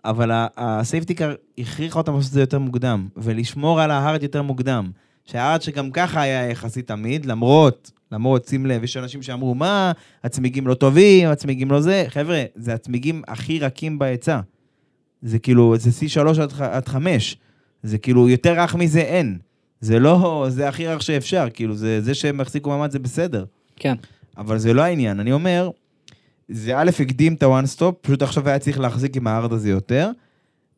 אבל 0.05 0.31
ה 0.57 0.64
safety 0.64 1.11
car 1.11 1.35
הכריח 1.59 1.97
אותם 1.97 2.15
לעשות 2.15 2.29
את 2.29 2.35
זה 2.35 2.41
יותר 2.41 2.59
מוקדם, 2.59 3.09
ולשמור 3.17 3.81
על 3.81 3.91
ה 3.91 3.97
hard 3.97 4.23
יותר 4.23 4.43
מוקדם. 4.43 4.91
שה 5.25 5.41
hard 5.41 5.62
שגם 5.63 5.91
ככה 5.91 6.21
היה 6.21 6.51
יחסית 6.51 6.89
תמיד, 6.89 7.27
למרות, 7.27 7.91
למרות, 8.13 8.47
שים 8.47 8.67
לב, 8.67 8.85
יש 8.85 8.97
אנשים 8.97 9.23
שאמרו, 9.23 9.55
מה, 9.55 9.93
הצמיגים 10.25 10.67
לא 10.67 10.75
טובים, 10.75 11.29
הצמיגים 11.29 11.71
לא 11.71 11.81
זה, 11.81 12.05
חבר'ה, 12.09 12.43
זה 12.55 12.75
הצמיגים 12.75 13.23
הכי 13.29 13.59
רכים 13.59 13.99
בהיצע. 13.99 14.41
זה 15.23 15.39
כאילו, 15.39 15.77
זה 15.77 15.91
C3 15.91 16.43
עד, 16.43 16.53
עד 16.61 16.89
5. 16.89 17.37
זה 17.83 17.99
כאילו, 17.99 18.29
יותר 18.29 18.61
רך 18.61 18.75
מזה 18.75 19.01
אין. 19.01 19.39
זה 19.81 19.99
לא, 19.99 20.47
זה 20.49 20.69
הכי 20.69 20.87
רך 20.87 21.03
שאפשר, 21.03 21.49
כאילו, 21.55 21.75
זה, 21.75 22.01
זה 22.01 22.15
שהם 22.15 22.41
החזיקו 22.41 22.71
מעמד 22.71 22.91
זה 22.91 22.99
בסדר. 22.99 23.45
כן. 23.77 23.95
אבל 24.37 24.59
זה 24.59 24.75
לא 24.75 24.83
העניין, 24.83 25.21
אני 25.21 25.33
אומר, 25.33 25.71
זה 26.49 26.79
א', 26.79 26.91
הקדים 27.01 27.35
את 27.35 27.43
ה 27.43 27.49
one 27.49 27.67
stop, 27.67 27.95
פשוט 28.01 28.23
עכשיו 28.23 28.49
היה 28.49 28.59
צריך 28.59 28.81
להחזיק 28.81 29.17
עם 29.17 29.27
hard 29.27 29.53
הזה 29.53 29.71
יותר. 29.71 30.11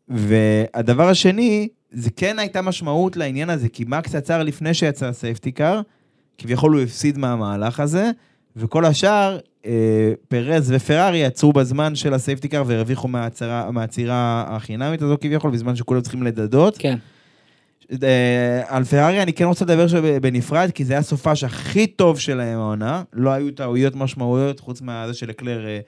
והדבר 0.09 1.09
השני, 1.09 1.69
זה 1.91 2.11
כן 2.17 2.39
הייתה 2.39 2.63
משמעות 2.63 3.17
לעניין 3.17 3.51
הזה, 3.51 3.69
כי 3.69 3.85
מקס 3.89 4.15
עצר 4.15 4.43
לפני 4.43 4.75
שיצא 4.75 5.07
ה 5.07 5.13
safety 5.13 5.53
car, 5.53 5.81
כביכול 6.39 6.73
הוא 6.73 6.83
הפסיד 6.83 7.19
מהמהלך 7.19 7.81
הזה, 7.81 8.11
וכל 8.57 8.85
השאר, 8.85 9.39
אה, 9.67 10.13
פרז 10.29 10.73
ופרארי 10.77 11.25
עצרו 11.25 11.53
בזמן 11.53 11.95
של 11.95 12.15
ה 12.15 12.20
safety 12.20 12.49
car 12.49 12.63
והרוויחו 12.67 13.09
מהעצירה 13.73 14.45
החינמית 14.49 15.03
הזו 15.03 15.17
כביכול, 15.21 15.51
בזמן 15.51 15.77
שכולם 15.77 16.01
צריכים 16.01 16.23
לדדות. 16.23 16.77
כן. 16.79 16.97
אה, 18.03 18.63
על 18.67 18.85
פרארי 18.85 19.23
אני 19.23 19.33
כן 19.33 19.45
רוצה 19.45 19.65
לדבר 19.65 19.87
בנפרד, 20.23 20.71
כי 20.75 20.85
זה 20.85 20.93
היה 20.93 21.03
סופש 21.03 21.45
הכי 21.45 21.87
טוב 21.87 22.19
שלהם 22.19 22.59
העונה. 22.59 23.03
לא 23.13 23.31
היו 23.31 23.51
טעויות 23.51 23.97
משמעויות, 23.97 24.61
חוץ 24.61 24.83
מזה 24.83 25.15
שלקלר 25.15 25.67
אה, 25.67 25.81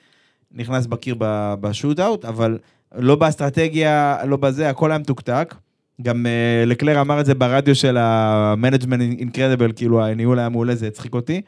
נכנס 0.53 0.87
בקיר 0.87 1.17
בשוט-אאוט, 1.61 2.25
אבל 2.25 2.59
לא 2.95 3.17
באסטרטגיה, 3.17 4.17
לא 4.27 4.37
בזה, 4.37 4.71
הכל 4.71 4.91
היה 4.91 4.99
מתוקתק. 4.99 5.55
גם 6.03 6.27
uh, 6.27 6.69
לקלר 6.69 7.01
אמר 7.01 7.21
את 7.21 7.27
זה 7.27 7.35
ברדיו 7.35 7.75
של 7.75 7.97
ה-Management 7.97 9.21
Incredible, 9.21 9.73
כאילו 9.77 10.05
הניהול 10.05 10.39
היה 10.39 10.49
מעולה, 10.49 10.75
זה 10.75 10.87
הצחיק 10.87 11.15
אותי. 11.15 11.43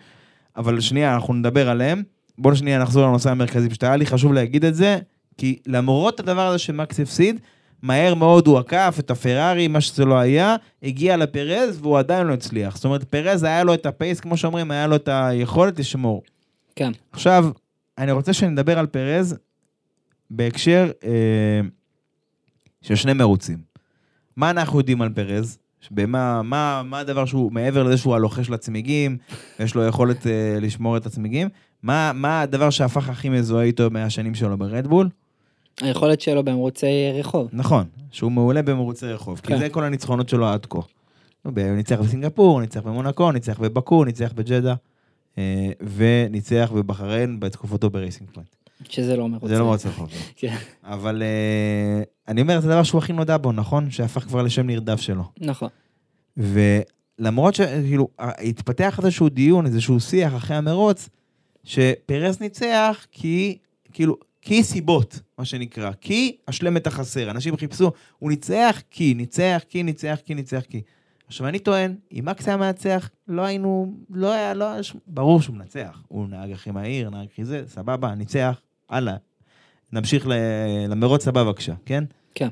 אבל 0.57 0.81
שנייה, 0.81 1.15
אנחנו 1.15 1.35
נדבר 1.35 1.69
עליהם. 1.69 2.03
בואו 2.39 2.57
שנייה 2.57 2.79
נחזור 2.79 3.07
לנושא 3.07 3.31
המרכזי, 3.31 3.69
פשוט 3.69 3.85
היה 3.85 3.97
לי 3.97 4.07
חשוב 4.07 4.33
להגיד 4.33 4.65
את 4.65 4.75
זה, 4.75 4.99
כי 5.39 5.59
למרות 5.67 6.21
הדבר 6.21 6.47
הזה 6.47 6.59
שמקס 6.59 7.01
הפסיד, 7.01 7.41
מהר 7.83 8.15
מאוד 8.15 8.47
הוא 8.47 8.59
עקף 8.59 8.97
את 8.99 9.11
הפרארי, 9.11 9.69
מה 9.69 9.81
שזה 9.81 10.05
לא 10.05 10.19
היה, 10.19 10.57
הגיע 10.83 11.17
לפרז 11.17 11.79
והוא 11.81 11.99
עדיין 11.99 12.27
לא 12.27 12.33
הצליח. 12.33 12.75
זאת 12.75 12.85
אומרת, 12.85 13.05
פרז 13.05 13.43
היה 13.43 13.65
לו 13.65 13.75
את 13.75 13.87
הפייס, 13.87 14.21
כמו 14.21 14.37
שאומרים, 14.37 14.71
היה 14.71 14.87
לו 14.87 14.97
את 14.97 15.09
היכולת 15.13 15.79
לשמור. 15.79 16.23
כן. 16.77 16.93
עכשיו, 17.13 17.47
אני 17.99 18.13
רוצה 18.13 18.33
שנדבר 18.33 18.79
על 18.79 18.87
פרז 18.87 19.37
בהקשר 20.31 20.91
אה, 21.05 21.61
של 22.83 22.95
שני 22.95 23.13
מרוצים. 23.13 23.59
מה 24.37 24.51
אנחנו 24.51 24.79
יודעים 24.79 25.03
על 25.03 25.09
פרז? 25.09 25.59
במה, 25.91 26.43
מה, 26.43 26.83
מה 26.85 26.99
הדבר 26.99 27.25
שהוא, 27.25 27.53
מעבר 27.53 27.83
לזה 27.83 27.97
שהוא 27.97 28.15
הלוחש 28.15 28.51
לצמיגים, 28.51 29.17
יש 29.61 29.75
לו 29.75 29.87
יכולת 29.87 30.27
אה, 30.27 30.59
לשמור 30.61 30.97
את 30.97 31.07
הצמיגים, 31.07 31.49
מה, 31.83 32.13
מה 32.15 32.41
הדבר 32.41 32.71
שהפך 32.71 33.09
הכי 33.09 33.29
מזוהה 33.29 33.65
איתו 33.65 33.91
מהשנים 33.91 34.35
שלו 34.35 34.59
ברדבול? 34.59 35.09
היכולת 35.81 36.21
שלו 36.21 36.43
במרוצי 36.43 37.11
רחוב. 37.15 37.49
נכון, 37.53 37.85
שהוא 38.11 38.33
מעולה 38.33 38.63
במרוצי 38.63 39.07
רחוב, 39.07 39.41
כן. 39.41 39.55
כי 39.55 39.61
זה 39.61 39.69
כל 39.69 39.85
הניצחונות 39.85 40.29
שלו 40.29 40.49
עד 40.49 40.67
כה. 40.67 40.81
הוא 41.43 41.53
ניצח 41.77 42.01
בסינגפור, 42.01 42.61
ניצח 42.61 42.81
במונקו, 42.81 43.33
ניצח 43.33 43.61
בבאקו, 43.61 44.05
ניצח 44.05 44.33
בג'דה, 44.33 44.75
אה, 45.39 45.71
וניצח 45.97 46.71
בבחריין 46.75 47.41
בתקופתו 47.41 47.91
ברייסינג 47.91 48.31
פוינט. 48.31 48.49
שזה 48.89 49.17
לא 49.17 49.29
מרוצי. 49.29 49.49
זה 49.49 49.59
לא 49.59 49.65
מרוצי 49.65 49.89
רחוב. 49.89 50.11
כן. 50.37 50.57
אבל 50.85 51.23
אה, 51.23 52.03
אני 52.29 52.41
אומר, 52.41 52.61
זה 52.61 52.69
הדבר 52.69 52.83
שהוא 52.83 52.99
הכי 52.99 53.13
נודע 53.13 53.37
בו, 53.37 53.53
נכון? 53.53 53.91
שהפך 53.91 54.23
כבר 54.23 54.43
לשם 54.43 54.67
נרדף 54.67 55.01
שלו. 55.01 55.25
נכון. 55.41 55.69
ולמרות 56.37 57.55
שכאילו, 57.55 58.09
התפתח 58.19 58.99
איזשהו 58.99 59.29
דיון, 59.29 59.67
איזשהו 59.67 60.01
שיח 60.01 60.37
אחרי 60.37 60.57
המרוץ, 60.57 61.09
שפרס 61.65 62.41
ניצח 62.41 63.07
כי, 63.13 63.59
כאילו, 63.93 64.17
כי 64.43 64.63
סיבות, 64.63 65.21
מה 65.39 65.45
שנקרא. 65.45 65.91
כי 66.01 66.37
השלם 66.49 66.77
את 66.77 66.87
החסר. 66.87 67.31
אנשים 67.31 67.57
חיפשו, 67.57 67.93
הוא 68.19 68.31
ניצח 68.31 68.83
כי, 68.91 69.15
ניצח 69.15 69.63
כי, 69.69 69.83
ניצח 69.83 70.19
כי, 70.25 70.35
ניצח 70.35 70.63
כי. 70.69 70.83
עכשיו, 71.27 71.47
אני 71.49 71.59
טוען, 71.59 71.95
אם 72.13 72.25
מקס 72.25 72.49
היה 72.49 72.57
מנצח, 72.57 73.11
לא 73.29 73.43
היינו, 73.43 73.95
לא 74.11 74.33
היה, 74.33 74.55
לא 74.55 74.73
היה, 74.73 74.81
ברור 75.07 75.43
שהוא 75.43 75.57
מנצח. 75.57 76.03
הוא 76.09 76.29
נהג 76.29 76.51
הכי 76.53 76.71
מהיר, 76.71 77.11
נהג 77.11 77.29
הכי 77.33 77.45
זה, 77.45 77.63
סבבה, 77.67 78.15
ניצח, 78.15 78.61
הלאה. 78.89 79.17
נמשיך 79.93 80.27
ל- 80.27 80.33
למרוץ 80.89 81.29
הבא 81.29 81.45
בבקשה, 81.45 81.75
כן? 81.87 82.05
כן. 82.35 82.49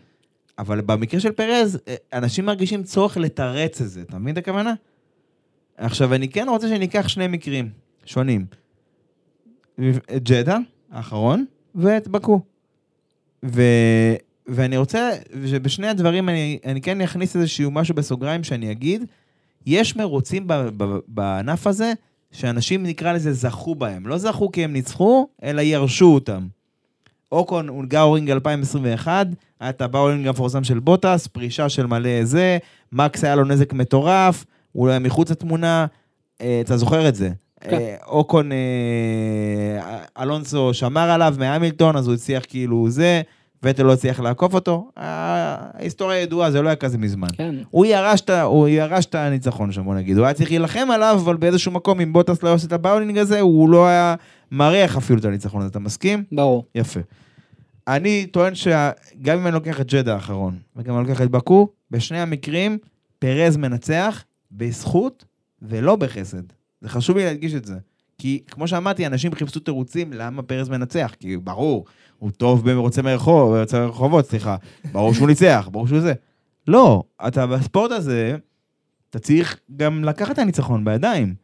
אבל 0.59 0.81
במקרה 0.81 1.21
של 1.21 1.33
פרז, 1.33 1.79
אה, 1.89 1.95
אנשים 2.13 2.47
מרגישים 2.47 2.83
צורך 2.83 3.17
לתרץ 3.17 3.81
את 3.81 3.89
זה, 3.91 4.03
אתה 4.03 4.19
מבין 4.19 4.33
את 4.33 4.39
הכוונה? 4.39 4.75
עכשיו, 5.77 6.15
אני 6.15 6.29
כן 6.29 6.47
רוצה 6.49 6.69
שניקח 6.69 7.09
שני 7.09 7.27
מקרים 7.27 7.71
שונים. 8.05 8.47
את 10.17 10.23
ג'דה, 10.23 10.59
האחרון, 10.91 11.45
ואת 11.79 12.09
בקו. 12.09 12.41
ו... 13.45 13.63
ואני 14.47 14.77
רוצה 14.77 15.11
שבשני 15.47 15.89
הדברים 15.89 16.29
אני, 16.29 16.59
אני 16.67 16.81
כן 16.81 17.01
אכניס 17.01 17.37
איזשהו 17.37 17.71
משהו 17.71 17.95
בסוגריים 17.95 18.45
שאני 18.45 18.71
אגיד, 18.71 19.05
יש 19.67 19.97
מרוצים 19.97 20.47
ב, 20.47 20.55
ב, 20.77 20.99
בענף 21.09 21.67
הזה 21.67 21.93
שאנשים 22.33 22.83
נקרא 22.83 23.13
לזה 23.13 23.33
זכו 23.33 23.75
בהם. 23.75 24.07
לא 24.07 24.19
זכו 24.19 24.53
כי 24.53 24.65
הם 24.65 24.73
ניצחו, 24.73 25.29
אלא 25.43 25.61
ירשו 25.61 26.15
אותם. 26.15 26.47
אוקון 27.33 27.69
הונגאורינג 27.69 28.31
2021, 28.31 29.27
היה 29.61 29.71
את 29.71 29.81
ה 29.81 29.86
bowling 29.86 30.27
המפורסם 30.27 30.65
של 30.65 30.79
בוטס, 30.79 31.27
פרישה 31.27 31.69
של 31.69 31.87
מלא 31.87 32.25
זה, 32.25 32.59
מקס 32.93 33.25
היה 33.25 33.37
לו 33.37 33.45
נזק 33.45 33.73
מטורף, 33.73 34.45
הוא 34.73 34.87
לא 34.87 34.93
היה 34.93 35.01
מחוץ 35.01 35.31
לתמונה, 35.31 35.87
אה, 36.41 36.61
אתה 36.65 36.77
זוכר 36.77 37.09
את 37.09 37.15
זה. 37.15 37.31
כן. 37.61 37.77
אה, 37.77 37.97
אוקון, 38.07 38.53
אה, 38.53 38.59
אלונסו 40.23 40.75
שמר 40.75 41.11
עליו 41.11 41.35
מהמילטון, 41.39 41.97
אז 41.97 42.07
הוא 42.07 42.15
הצליח 42.15 42.43
כאילו 42.49 42.91
זה, 42.91 43.23
ופטל 43.63 43.83
לא 43.83 43.93
הצליח 43.93 44.21
לעקוף 44.21 44.55
אותו. 44.55 44.91
אה, 44.99 45.57
ההיסטוריה 45.75 46.21
ידועה, 46.21 46.51
זה 46.51 46.63
לא 46.63 46.69
היה 46.69 46.77
כזה 46.77 46.99
מזמן. 46.99 47.29
כן. 47.33 47.55
הוא 47.71 47.87
ירש 48.69 49.07
את 49.07 49.15
הניצחון 49.15 49.73
שם, 49.73 49.85
בוא 49.85 49.95
נגיד. 49.95 50.19
הוא 50.19 50.27
היה 50.27 50.35
צריך 50.35 50.51
להילחם 50.51 50.89
עליו, 50.91 51.19
אבל 51.25 51.37
באיזשהו 51.37 51.73
מקום, 51.73 52.01
אם 52.01 52.13
בוטס 52.13 52.43
לא 52.43 52.53
עושה 52.53 52.67
את 52.67 52.73
ה 52.73 52.78
bowling 52.78 53.19
הזה, 53.19 53.41
הוא 53.41 53.69
לא 53.69 53.87
היה 53.87 54.15
מריח 54.53 54.97
אפילו 54.97 55.19
את 55.21 55.25
הניצחון 55.25 55.61
הזה, 55.61 55.71
אתה 55.71 55.79
מסכים? 55.79 56.25
ברור. 56.33 56.65
יפה. 56.75 57.01
אני 57.89 58.27
טוען 58.27 58.55
שגם 58.55 59.39
אם 59.39 59.47
אני 59.47 59.55
לוקח 59.55 59.81
את 59.81 59.93
ג'דה 59.93 60.15
האחרון, 60.15 60.57
וגם 60.77 60.95
אם 60.95 61.01
אני 61.01 61.09
לוקח 61.09 61.23
את 61.23 61.31
בקו, 61.31 61.69
בשני 61.91 62.21
המקרים, 62.21 62.79
פרז 63.19 63.57
מנצח 63.57 64.25
בזכות 64.53 65.25
ולא 65.63 65.97
בחסד. 65.97 66.58
זה 66.81 66.89
חשוב 66.89 67.17
לי 67.17 67.25
להדגיש 67.25 67.55
את 67.55 67.65
זה. 67.65 67.77
כי 68.19 68.43
כמו 68.51 68.69
שאמרתי, 68.69 69.07
אנשים 69.07 69.35
חיפשו 69.35 69.61
תירוצים 69.61 70.13
למה 70.13 70.43
פרז 70.43 70.69
מנצח, 70.69 71.15
כי 71.21 71.37
ברור, 71.37 71.85
הוא 72.19 72.31
טוב 72.31 72.71
במרוצי 72.71 73.03
מרחוב, 73.03 73.55
במרוצי 73.55 73.77
רחובות, 73.77 74.27
סליחה, 74.27 74.57
ברור 74.93 75.15
שהוא 75.15 75.29
ניצח, 75.29 75.69
ברור 75.73 75.89
שהוא 75.89 76.01
זה. 76.01 76.13
לא, 76.69 77.03
אתה 77.27 77.47
בספורט 77.47 77.91
הזה, 77.91 78.37
אתה 79.11 79.19
צריך 79.19 79.59
גם 79.77 80.05
לקחת 80.05 80.31
את 80.31 80.39
הניצחון 80.39 80.85
בידיים. 80.85 81.35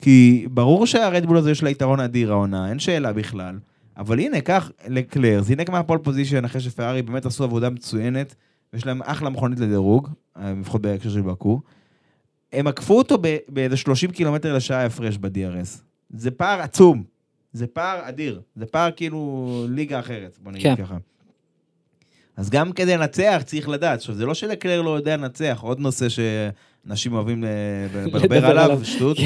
כי 0.00 0.46
ברור 0.50 0.86
שהרדבול 0.86 1.36
הזה 1.36 1.50
יש 1.50 1.62
לה 1.62 1.70
יתרון 1.70 2.00
אדיר 2.00 2.32
העונה, 2.32 2.70
אין 2.70 2.78
שאלה 2.78 3.12
בכלל. 3.12 3.58
אבל 3.96 4.18
הנה, 4.18 4.40
קח 4.40 4.70
לקלר, 4.88 5.42
זינק 5.42 5.70
מהפול 5.70 5.98
פוזיישן 5.98 6.44
אחרי 6.44 6.60
שפרארי 6.60 7.02
באמת 7.02 7.26
עשו 7.26 7.44
עבודה 7.44 7.70
מצוינת, 7.70 8.34
ויש 8.72 8.86
להם 8.86 9.02
אחלה 9.02 9.30
מכונית 9.30 9.60
לדירוג, 9.60 10.08
אה, 10.36 10.54
לפחות 10.60 10.82
בהקשר 10.82 11.10
של 11.10 11.22
בקו. 11.22 11.60
הם 12.52 12.66
עקפו 12.66 12.98
אותו 12.98 13.18
באיזה 13.48 13.76
30 13.76 14.10
קילומטר 14.10 14.56
לשעה 14.56 14.86
הפרש 14.86 15.18
ב-DRS. 15.18 15.82
זה 16.10 16.30
פער 16.30 16.60
עצום. 16.60 17.04
זה 17.52 17.66
פער 17.66 18.08
אדיר. 18.08 18.40
זה 18.56 18.66
פער 18.66 18.90
כאילו 18.96 19.66
ליגה 19.70 19.98
אחרת, 19.98 20.38
בוא 20.42 20.52
נגיד 20.52 20.76
כן. 20.76 20.84
ככה. 20.84 20.96
אז 22.36 22.50
גם 22.50 22.72
כדי 22.72 22.96
לנצח 22.96 23.42
צריך 23.44 23.68
לדעת. 23.68 23.98
עכשיו, 23.98 24.14
זה 24.14 24.26
לא 24.26 24.34
שלקלר 24.34 24.82
לא 24.82 24.96
יודע 24.96 25.16
לנצח, 25.16 25.58
עוד 25.62 25.80
נושא 25.80 26.06
שאנשים 26.08 27.12
אוהבים 27.12 27.44
אה, 27.44 27.50
לדבר 28.12 28.46
עליו. 28.46 28.80
שטות. 28.84 29.16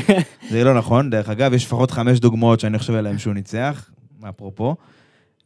זה 0.51 0.65
לא 0.65 0.75
נכון, 0.75 1.11
דרך 1.11 1.29
אגב, 1.29 1.55
יש 1.55 1.65
לפחות 1.65 1.91
חמש 1.91 2.21
דוגמאות 2.21 2.61
שאני 2.61 2.79
חושב 2.79 2.95
עליהן 2.95 3.19
שהוא 3.19 3.35
ניצח, 3.35 3.91
אפרופו. 4.29 4.77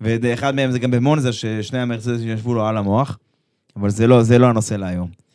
ואחד 0.00 0.54
מהם 0.54 0.70
זה 0.70 0.78
גם 0.78 0.90
במונזה, 0.90 1.32
ששני 1.32 1.78
המרצדס 1.78 2.20
ישבו 2.20 2.54
לו 2.54 2.66
על 2.66 2.76
המוח. 2.76 3.18
אבל 3.76 3.90
זה 3.90 4.06
לא, 4.06 4.22
זה 4.22 4.38
לא 4.38 4.46
הנושא 4.46 4.74
להיום. 4.74 5.25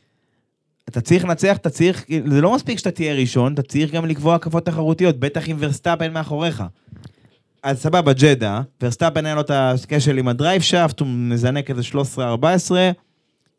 אתה 0.91 1.01
צריך 1.01 1.25
לנצח, 1.25 1.57
אתה 1.57 1.69
צריך, 1.69 2.05
זה 2.27 2.41
לא 2.41 2.55
מספיק 2.55 2.77
שאתה 2.77 2.91
תהיה 2.91 3.13
ראשון, 3.13 3.53
אתה 3.53 3.61
צריך 3.61 3.91
גם 3.91 4.05
לקבוע 4.05 4.35
הקפות 4.35 4.65
תחרותיות, 4.65 5.19
בטח 5.19 5.49
עם 5.49 5.57
ורסטאפן 5.59 6.13
מאחוריך. 6.13 6.63
אז 7.63 7.81
סבבה, 7.81 8.13
ג'דה, 8.13 8.61
ורסטאפן 8.81 9.25
היה 9.25 9.35
לו 9.35 9.41
את 9.41 9.51
הכשל 9.53 10.17
עם 10.17 10.27
ה 10.27 10.33
drive 10.33 10.61
shaft, 10.61 10.99
הוא 10.99 11.07
מזנק 11.07 11.69
איזה 11.69 11.81
13-14, 12.17 12.17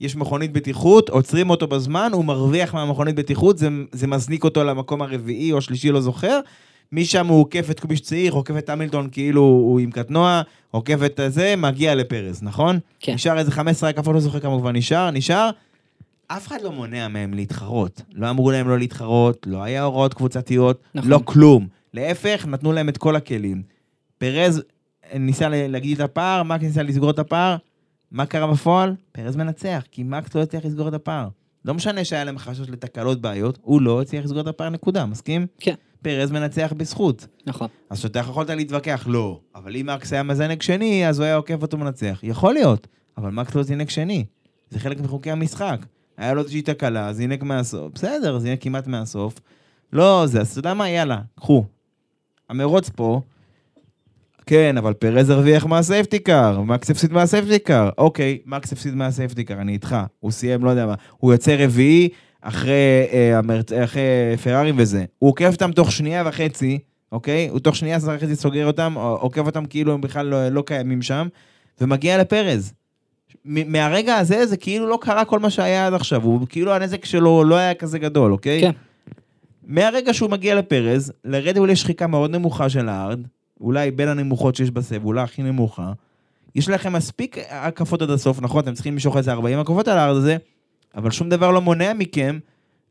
יש 0.01 0.17
מכונית 0.17 0.53
בטיחות, 0.53 1.09
עוצרים 1.09 1.51
אותו 1.51 1.67
בזמן, 1.67 2.11
הוא 2.13 2.25
מרוויח 2.25 2.75
מהמכונית 2.75 3.15
בטיחות, 3.15 3.59
זה, 3.59 3.69
זה 3.93 4.07
מזניק 4.07 4.45
אותו 4.45 4.65
למקום 4.65 5.03
הרביעי 5.03 5.53
או 5.53 5.59
השלישי, 5.59 5.91
לא 5.91 6.01
זוכר. 6.01 6.41
משם 6.93 7.27
הוא 7.27 7.41
עוקף 7.41 7.71
את 7.71 7.81
כביש 7.81 8.01
צעיר, 8.01 8.33
עוקף 8.33 8.57
את 8.59 8.71
המילטון 8.71 9.09
כאילו 9.13 9.43
הוא 9.43 9.81
עם 9.81 9.91
קטנוע, 9.91 10.43
עוקף 10.71 10.99
את 11.05 11.21
זה, 11.29 11.55
מגיע 11.57 11.95
לפרז, 11.95 12.43
נכון? 12.43 12.79
כן. 13.01 13.15
נשאר 13.15 13.39
איזה 13.39 13.51
15 13.51 13.91
הקפות, 13.91 14.15
לא 14.15 14.21
זוכר 14.21 14.41
כמה 14.41 14.59
כבר 14.59 14.73
נשאר, 14.73 15.11
נשאר. 15.11 15.51
אף 16.29 16.47
אחד 16.47 16.63
לא 16.63 16.73
מונע 16.73 17.09
מהם 17.09 17.35
להתחרות. 17.35 18.03
לא 18.13 18.31
אמרו 18.31 18.51
להם 18.51 18.69
לא 18.69 18.79
להתחרות, 18.79 19.47
לא 19.47 19.63
היה 19.63 19.83
הוראות 19.83 20.15
קבוצתיות, 20.15 20.83
נכון. 20.95 21.11
לא 21.11 21.21
כלום. 21.25 21.69
להפך, 21.95 22.47
נתנו 22.49 22.73
להם 22.73 22.89
את 22.89 22.99
כל 22.99 23.17
הכלים. 23.17 23.63
פרז 24.19 24.63
ניסה 25.15 25.49
ל- 25.49 25.67
להגיד 25.67 26.01
את 26.01 26.11
הפער, 26.11 26.43
מקס 26.43 26.63
ניסה 26.63 26.83
לסגור 26.83 27.11
את 27.11 27.19
הפער. 27.19 27.57
מה 28.11 28.27
קרה 28.27 28.47
בפועל? 28.53 28.95
פרז 29.13 29.37
מנצח, 29.37 29.83
כי 29.91 30.03
מקס 30.03 30.35
לא 30.35 30.43
הצליח 30.43 30.65
לסגור 30.65 30.89
את 30.89 30.95
הפער. 30.95 31.29
לא 31.65 31.75
משנה 31.75 32.05
שהיה 32.05 32.25
להם 32.25 32.39
חשש 32.39 32.69
לתקלות 32.69 33.21
בעיות, 33.21 33.59
הוא 33.63 33.83
לא 33.83 34.03
הצליח 34.03 34.25
לסגור 34.25 34.41
את 34.41 34.47
הפער, 34.47 34.69
נקודה, 34.69 35.07
מסכים? 35.07 35.47
כן. 35.61 35.75
פרז 36.03 36.31
מנצח 36.31 36.73
בזכות. 36.77 37.27
נכון. 37.47 37.69
אז 37.91 37.99
שאתה 37.99 38.19
יכולת 38.19 38.51
להתווכח, 38.51 39.05
לא. 39.09 39.41
אבל 39.55 39.77
אם 39.77 39.87
מקס 39.95 40.13
היה 40.13 40.23
מזנק 40.23 40.63
שני, 40.63 41.09
אז 41.09 41.19
הוא 41.19 41.25
היה 41.25 41.37
עוקף 41.37 41.63
אותו 41.63 41.79
מנצח. 41.79 42.21
יכול 42.23 42.55
להיות, 42.55 42.87
אבל 43.19 43.31
מקס 43.31 43.55
לא 43.55 43.63
זינק 43.63 43.91
שני. 43.91 44.25
זה 44.71 44.79
חלק 44.79 45.01
מחוקי 45.01 45.31
המשחק. 45.31 45.87
היה 46.17 46.35
לו 46.35 46.41
איזושהי 46.41 46.63
תקלה, 46.63 47.13
זינק 47.13 47.43
מהסוף. 47.43 47.93
בסדר, 47.95 48.39
זינק 48.39 48.63
כמעט 48.63 48.87
מהסוף. 48.87 49.35
לא, 49.93 50.23
זה, 50.27 50.41
אז 50.41 50.51
אתה 50.51 50.59
יודע 50.59 50.75
מה? 50.75 50.91
יאללה, 50.91 51.21
קחו. 51.37 51.65
המרוץ 52.49 52.89
פה, 52.89 53.21
כן, 54.47 54.79
אבל 54.79 54.93
פרז 54.93 55.31
הרוויח 55.31 55.67
מה 55.67 55.80
safety 55.80 56.19
car, 56.19 56.61
מקס 56.61 56.91
הפסיד 56.91 57.13
מה 57.13 57.24
safety 57.24 57.59
car. 57.59 57.91
אוקיי, 57.99 58.39
מקס 58.47 58.73
הפסיד 58.73 58.95
מה 58.95 59.07
safety 59.07 59.45
car, 59.45 59.61
אני 59.61 59.73
איתך. 59.73 59.97
הוא 60.21 60.31
סיים, 60.31 60.65
לא 60.65 60.71
יודע 60.71 60.87
מה. 60.87 60.95
הוא 61.19 61.33
יוצא 61.33 61.57
רביעי 61.59 62.09
אחרי, 62.41 63.07
אה, 63.13 63.39
המרצ... 63.39 63.73
אחרי 63.73 64.37
פרארי 64.43 64.73
וזה. 64.77 65.05
הוא 65.19 65.31
עוקף 65.31 65.53
אותם 65.53 65.73
תוך 65.73 65.93
שנייה 65.93 66.23
וחצי, 66.27 66.79
אוקיי? 67.13 67.49
הוא 67.49 67.59
תוך 67.59 67.77
שנייה 67.77 67.99
וחצי 68.03 68.37
סוגר 68.37 68.67
אותם, 68.67 68.95
עוקף 68.95 69.47
אותם 69.47 69.65
כאילו 69.65 69.95
הם 69.95 70.01
בכלל 70.01 70.27
לא, 70.27 70.49
לא 70.49 70.63
קיימים 70.67 71.03
שם, 71.03 71.29
ומגיע 71.81 72.19
לפרז. 72.19 72.73
מהרגע 73.45 74.17
הזה 74.17 74.47
זה 74.47 74.57
כאילו 74.57 74.87
לא 74.87 74.99
קרה 75.03 75.25
כל 75.25 75.39
מה 75.39 75.51
שהיה 75.51 75.87
עד 75.87 75.95
עכשיו, 75.95 76.23
הוא 76.23 76.47
כאילו 76.49 76.73
הנזק 76.73 77.05
שלו 77.05 77.45
לא 77.45 77.55
היה 77.55 77.75
כזה 77.75 77.99
גדול, 77.99 78.33
אוקיי? 78.33 78.61
כן. 78.61 78.71
מהרגע 79.67 80.15
שהוא 80.15 80.31
מגיע 80.31 80.55
לפרז, 80.55 81.13
לרדבול 81.25 81.71
יש 81.71 81.81
שחיקה 81.81 82.07
מאוד 82.07 82.31
נמוכה 82.31 82.69
של 82.69 82.89
הארד, 82.89 83.21
אולי 83.61 83.91
בין 83.91 84.09
הנמוכות 84.09 84.55
שיש 84.55 84.71
בסב, 84.71 85.05
אולי 85.05 85.21
הכי 85.21 85.43
נמוכה. 85.43 85.93
יש 86.55 86.69
לכם 86.69 86.93
מספיק 86.93 87.39
הקפות 87.51 88.03
עד 88.03 88.11
הסוף, 88.11 88.41
נכון? 88.43 88.63
אתם 88.63 88.75
צריכים 88.75 88.93
למשוך 88.93 89.17
איזה 89.17 89.33
40 89.33 89.59
הקפות 89.59 89.89
על 89.89 89.99
הארד 89.99 90.17
הזה, 90.17 90.37
אבל 90.95 91.11
שום 91.11 91.29
דבר 91.29 91.51
לא 91.51 91.61
מונע 91.61 91.93
מכם 91.93 92.39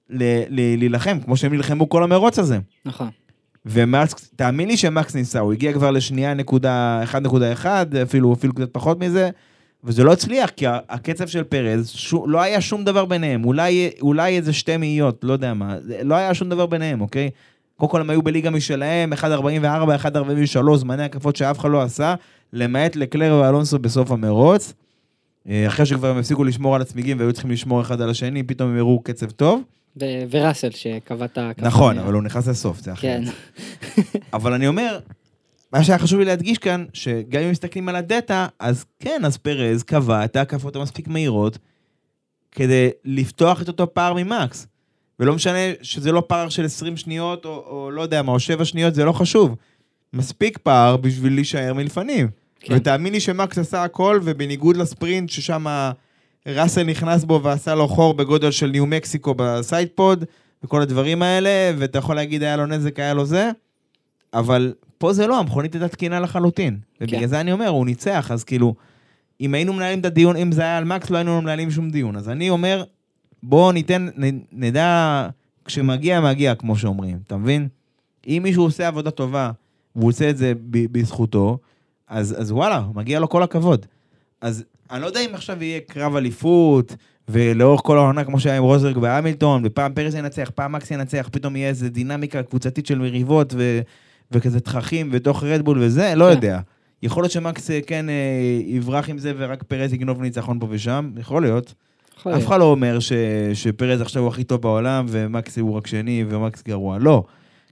להילחם, 0.10 1.20
כמו 1.26 1.38
שהם 1.38 1.54
נלחמו 1.54 1.90
כל 1.90 2.04
המרוץ 2.04 2.40
הזה. 2.40 2.60
נכון. 2.86 3.10
ומקס, 3.66 4.32
תאמין 4.36 4.68
לי 4.68 4.78
שמקס 4.78 5.16
ניסה, 5.16 5.40
הוא 5.40 5.54
הגיע 5.54 5.74
כבר 5.74 5.92
לשנייה 5.92 6.34
נקודה 6.34 7.04
1.1, 7.12 7.66
אפילו, 8.04 8.34
אפילו 8.34 8.54
קצת 8.54 8.70
פחות 8.72 9.00
מזה, 9.00 9.30
וזה 9.84 10.04
לא 10.04 10.14
הצליח, 10.14 10.50
כי 10.50 10.66
הקצב 10.68 11.28
של 11.28 11.44
פרז, 11.44 11.90
שו, 11.90 12.28
לא 12.28 12.42
היה 12.42 12.62
שום 12.62 12.84
דבר 12.84 13.06
ביניהם, 13.06 13.46
אולי, 13.46 13.90
אולי 14.02 14.38
איזה 14.38 14.54
שתי 14.54 14.78
מאיות, 14.78 15.24
לא 15.24 15.34
יודע 15.34 15.54
מה, 15.54 15.76
לא 16.04 16.16
היה 16.16 16.34
שום 16.34 16.50
דבר 16.50 16.66
ביניהם, 16.66 17.02
אוקיי? 17.02 17.30
קודם 17.76 17.92
כל 17.92 18.02
הם 18.02 18.10
היו 18.10 18.22
בליגה 18.22 18.50
משלהם, 18.50 19.14
1.44, 19.14 19.18
1.43, 19.18 20.76
זמני 20.76 21.04
הקפות 21.04 21.36
שאף 21.36 21.60
אחד 21.60 21.70
לא 21.70 21.82
עשה, 21.82 22.16
למעט 22.54 22.96
לקלר 22.96 23.40
ואלונסו 23.42 23.80
בסוף 23.80 24.12
המרוץ. 24.12 24.74
אה, 25.50 25.68
אחרי 25.68 25.86
שכבר 25.86 26.08
הם 26.08 26.18
הפסיקו 26.18 26.44
לשמור 26.44 26.76
על 26.76 26.82
הצמיגים 26.82 27.20
והיו 27.20 27.34
צריכים 27.34 27.52
לשמור 27.52 27.82
אחד 27.82 28.02
על 28.02 28.10
השני, 28.10 28.44
פתאום 28.44 28.70
הם 28.70 28.78
הראו 28.78 29.00
קצב 29.04 29.30
טוב. 29.32 29.62
ו- 30.02 30.06
וראסל 30.32 30.70
שקבע 30.70 31.26
את 31.26 31.38
הקו. 31.38 31.66
נכון, 31.66 31.98
אבל 31.98 32.14
הוא 32.14 32.24
נכנס 32.24 32.48
לסוף, 32.48 32.80
זה 32.80 32.94
אחרת. 32.94 33.02
כן. 33.02 33.24
אבל 34.34 34.54
אני 34.54 34.68
אומר, 34.68 35.00
מה 35.74 35.84
שהיה 35.84 36.00
חשוב 36.00 36.20
לי 36.20 36.26
להדגיש 36.26 36.58
כאן, 36.58 36.86
שגם 36.94 37.42
אם 37.42 37.52
מסתכלים 37.52 37.90
על 37.90 37.96
הדאטה, 37.96 38.48
אז 38.60 38.86
כן, 39.00 39.22
אז 39.26 39.38
פרז 39.38 39.84
קבע 39.84 40.26
את 40.26 40.36
ההקפות 40.36 40.76
המספיק 40.76 41.08
מהירות, 41.08 41.58
כדי 42.52 42.90
לפתוח 43.06 43.62
את 43.62 43.68
אותו 43.68 43.94
פער 43.94 44.14
ממקס. 44.14 44.68
ולא 45.20 45.34
משנה 45.36 45.58
שזה 45.82 46.12
לא 46.12 46.24
פער 46.28 46.50
של 46.50 46.66
20 46.66 46.98
שניות, 46.98 47.46
או, 47.46 47.66
או 47.68 47.92
לא 47.92 48.02
יודע 48.02 48.22
מה, 48.22 48.32
או 48.32 48.40
7 48.40 48.66
שניות, 48.66 48.96
זה 48.96 49.06
לא 49.06 49.12
חשוב. 49.12 49.56
מספיק 50.14 50.58
פער 50.58 50.98
בשביל 50.98 51.34
להישאר 51.34 51.74
מלפנים. 51.74 52.30
כן. 52.60 52.74
ותאמין 52.76 53.14
לי 53.14 53.20
שמקס 53.20 53.58
עשה 53.58 53.84
הכל, 53.84 54.20
ובניגוד 54.24 54.78
לספרינט, 54.78 55.30
ששם 55.30 55.66
ראסל 56.48 56.84
נכנס 56.84 57.24
בו 57.24 57.44
ועשה 57.44 57.76
לו 57.76 57.88
חור 57.88 58.14
בגודל 58.14 58.52
של 58.52 58.68
ניו 58.68 58.86
מקסיקו 58.86 59.34
ב 59.38 59.47
sidepod, 59.47 60.26
וכל 60.64 60.82
הדברים 60.82 61.22
האלה, 61.22 61.72
ואתה 61.78 61.98
יכול 61.98 62.16
להגיד, 62.16 62.44
היה 62.44 62.58
לו 62.58 62.66
נזק, 62.66 63.00
היה 63.00 63.14
לו 63.14 63.26
זה, 63.26 63.52
אבל 64.34 64.74
פה 65.02 65.14
זה 65.14 65.28
לא, 65.28 65.40
המכונית 65.40 65.74
הייתה 65.74 65.88
תקינה 65.88 66.20
לחלוטין. 66.20 66.78
ובגלל 67.02 67.20
כן. 67.20 67.28
זה 67.28 67.40
אני 67.42 67.52
אומר, 67.52 67.68
הוא 67.68 67.86
ניצח, 67.86 68.32
אז 68.32 68.44
כאילו, 68.44 68.76
אם 69.42 69.54
היינו 69.54 69.74
מנהלים 69.74 70.00
את 70.00 70.06
הדיון, 70.06 70.36
אם 70.36 70.52
זה 70.52 70.62
היה 70.62 70.78
על 70.78 70.84
מקס, 70.84 71.10
לא 71.10 71.18
היינו 71.18 71.42
מנהלים 71.42 71.72
שום 71.72 71.90
דיון. 71.90 72.16
אז 72.16 72.30
אני 72.30 72.50
אומר, 72.50 72.84
בואו 73.44 73.72
ניתן, 73.72 74.08
נ- 74.18 74.40
נדע, 74.52 75.28
כשמגיע, 75.66 76.22
מגיע, 76.22 76.56
כמו 76.56 76.78
שאומרים, 76.78 77.18
אתה 77.28 77.38
מבין? 77.38 77.68
אם 78.28 78.40
מישהו 78.44 78.64
עושה 78.64 78.88
עבודה 78.88 79.12
טובה, 79.12 79.52
והוא 79.96 80.10
עושה 80.10 80.30
את 80.30 80.38
זה 80.38 80.54
ב- 80.70 80.98
בזכותו, 81.00 81.58
אז, 82.08 82.36
אז 82.42 82.52
וואלה, 82.52 82.84
מגיע 82.96 83.20
לו 83.20 83.30
כל 83.30 83.44
הכבוד. 83.44 83.86
אז 84.42 84.64
אני 84.92 85.02
לא 85.02 85.08
יודע 85.08 85.20
אם 85.20 85.36
עכשיו 85.36 85.64
יהיה 85.64 85.80
קרב 85.88 86.16
אליפות, 86.16 86.96
ולאורך 87.30 87.82
כל 87.84 87.98
העונה, 87.98 88.24
כמו 88.24 88.40
שהיה 88.40 88.58
עם 88.58 88.64
רוזרג 88.64 88.98
בהמילטון, 88.98 89.62
ופעם 89.66 89.94
פרס 89.94 90.14
ינצח, 90.14 90.52
פעם 90.56 90.72
מקס 90.72 90.92
ינצח, 90.92 91.30
פתאום 91.32 91.56
יהיה 91.56 91.70
איזה 91.70 91.90
דינמיקה 91.90 92.44
קבוצתית 92.44 92.86
של 92.86 93.00
מריבות, 93.00 93.54
ו, 93.58 93.82
וכזה 94.32 94.60
תככים, 94.60 95.10
ותוך 95.12 95.44
רדבול 95.44 95.80
וזה, 95.84 96.14
לא 96.16 96.26
כן. 96.26 96.32
יודע. 96.32 96.60
יכול 97.04 97.24
להיות 97.24 97.32
שמקס 97.32 97.72
אה, 97.72 97.80
כן 97.88 98.10
אה, 98.10 98.14
יברח 98.66 99.10
עם 99.10 99.18
זה, 99.18 99.34
ורק 99.38 99.64
פרז 99.64 99.94
יגנוב 99.94 100.22
ניצחון 100.22 100.60
פה 100.60 100.68
ושם, 100.70 101.12
יכול 101.18 101.42
להיות. 101.42 101.74
אף. 102.20 102.48
אחד 102.48 102.60
לא 102.60 102.64
אומר 102.64 103.00
ש, 103.00 103.14
שפרז 103.54 104.02
עכשיו 104.02 104.22
הוא 104.22 104.30
הכי 104.30 104.44
טוב 104.44 104.62
בעולם, 104.62 105.06
ומקס 105.10 105.58
הוא 105.58 105.74
רק 105.74 105.88
שני, 105.88 106.26
ומקס 106.30 106.64
גרוע. 106.64 106.98
לא. 107.00 107.24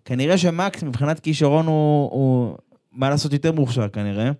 כנראה 0.05 0.38
שמקס 0.38 0.84
מבחינת 0.84 1.20
כישרון 1.20 1.66
הוא, 1.66 2.10
הוא, 2.12 2.55
מה 2.91 3.10
לעשות, 3.10 3.34
יותר 3.34 3.51
מוכשר 3.51 3.88
כנראה. 3.88 4.32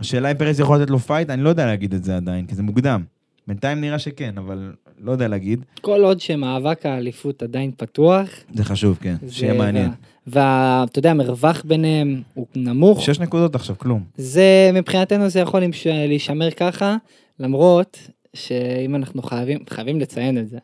השאלה 0.00 0.30
אם 0.30 0.36
פרז 0.36 0.60
יכול 0.60 0.78
לתת 0.78 0.90
לו 0.90 0.98
fight, 0.98 1.30
אני 1.30 1.42
לא 1.42 1.48
יודע 1.48 1.66
להגיד 1.66 1.94
את 1.94 2.04
זה 2.04 2.16
עדיין, 2.16 2.46
כי 2.46 2.54
זה 2.54 2.62
מוקדם. 2.62 3.02
בינתיים 3.46 3.80
נראה 3.80 3.98
שכן, 3.98 4.34
אבל 4.38 4.72
לא 5.00 5.12
יודע 5.12 5.28
להגיד. 5.28 5.64
כל 5.80 6.04
עוד 6.04 6.20
שמאבק 6.20 6.86
האליפות 6.86 7.42
עדיין 7.42 7.70
פתוח. 7.76 8.28
זה 8.54 8.64
חשוב, 8.64 8.98
כן. 9.00 9.14
זה- 9.22 9.34
שיהיה 9.34 9.54
מעניין. 9.54 9.90
ואתה 10.26 10.98
יודע, 10.98 11.10
המרווח 11.10 11.62
ביניהם 11.66 12.22
הוא 12.34 12.46
נמוך. 12.56 13.02
שש 13.02 13.20
נקודות 13.20 13.54
עכשיו, 13.54 13.78
כלום. 13.78 14.04
זה, 14.16 14.70
מבחינתנו 14.74 15.28
זה 15.28 15.40
יכול 15.40 15.62
להישמר 15.84 16.50
ככה, 16.50 16.96
למרות 17.40 17.98
שאם 18.34 18.94
אנחנו 18.96 19.22
חייבים, 19.22 19.58
חייבים 19.70 20.00
לציין 20.00 20.38
את 20.38 20.48
זה. 20.48 20.58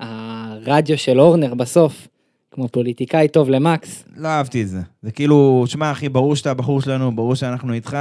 הרדיו 0.00 0.98
של 0.98 1.20
הורנר 1.20 1.54
בסוף, 1.54 2.08
כמו 2.50 2.68
פוליטיקאי 2.68 3.28
טוב 3.28 3.50
למקס, 3.50 4.04
לא 4.16 4.28
אהבתי 4.28 4.62
את 4.62 4.68
זה. 4.68 4.80
זה 5.02 5.10
כאילו, 5.10 5.64
שמע, 5.66 5.92
אחי, 5.92 6.08
ברור 6.08 6.36
שאתה 6.36 6.50
הבחור 6.50 6.80
שלנו, 6.80 7.16
ברור 7.16 7.34
שאנחנו 7.34 7.72
איתך. 7.72 7.96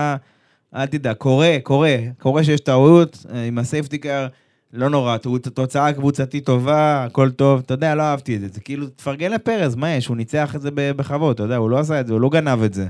אל 0.75 0.85
תדאג, 0.85 1.15
קורה, 1.15 1.57
קורה. 1.63 1.97
קורה 2.19 2.43
שיש 2.43 2.59
טעות 2.59 3.25
אה, 3.33 3.43
עם 3.43 3.57
ה 3.57 3.64
safety 3.64 4.02
car, 4.02 4.27
לא 4.73 4.89
נורא, 4.89 5.17
תוצאה 5.53 5.93
קבוצתית 5.93 6.45
טובה, 6.45 7.03
הכל 7.03 7.31
טוב. 7.31 7.61
אתה 7.65 7.73
יודע, 7.73 7.95
לא 7.95 8.01
אהבתי 8.01 8.35
את 8.35 8.41
זה. 8.41 8.47
זה 8.47 8.61
כאילו, 8.61 8.87
תפרגן 8.87 9.31
לפרז, 9.31 9.75
מה 9.75 9.89
יש? 9.89 10.07
הוא 10.07 10.17
ניצח 10.17 10.55
את 10.55 10.61
זה 10.61 10.69
בכבוד, 10.73 11.33
אתה 11.33 11.43
יודע, 11.43 11.55
הוא 11.55 11.69
לא 11.69 11.79
עשה 11.79 11.99
את 11.99 12.07
זה, 12.07 12.13
הוא 12.13 12.21
לא 12.21 12.29
גנב 12.29 12.63
את 12.63 12.73
זה. 12.73 12.87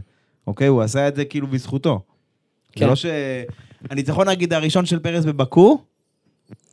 אוקיי? 0.47 0.67
הוא 0.67 0.81
עשה 0.81 1.07
את 1.07 1.15
זה 1.15 1.25
כאילו 1.25 1.47
בזכותו. 1.47 2.01
זה 2.75 2.79
כן. 2.79 2.87
לא 2.87 2.95
ש... 2.95 3.05
הניצחון, 3.89 4.29
נגיד, 4.29 4.53
הראשון 4.53 4.85
של 4.85 4.99
פרז 4.99 5.25
בבקו, 5.25 5.81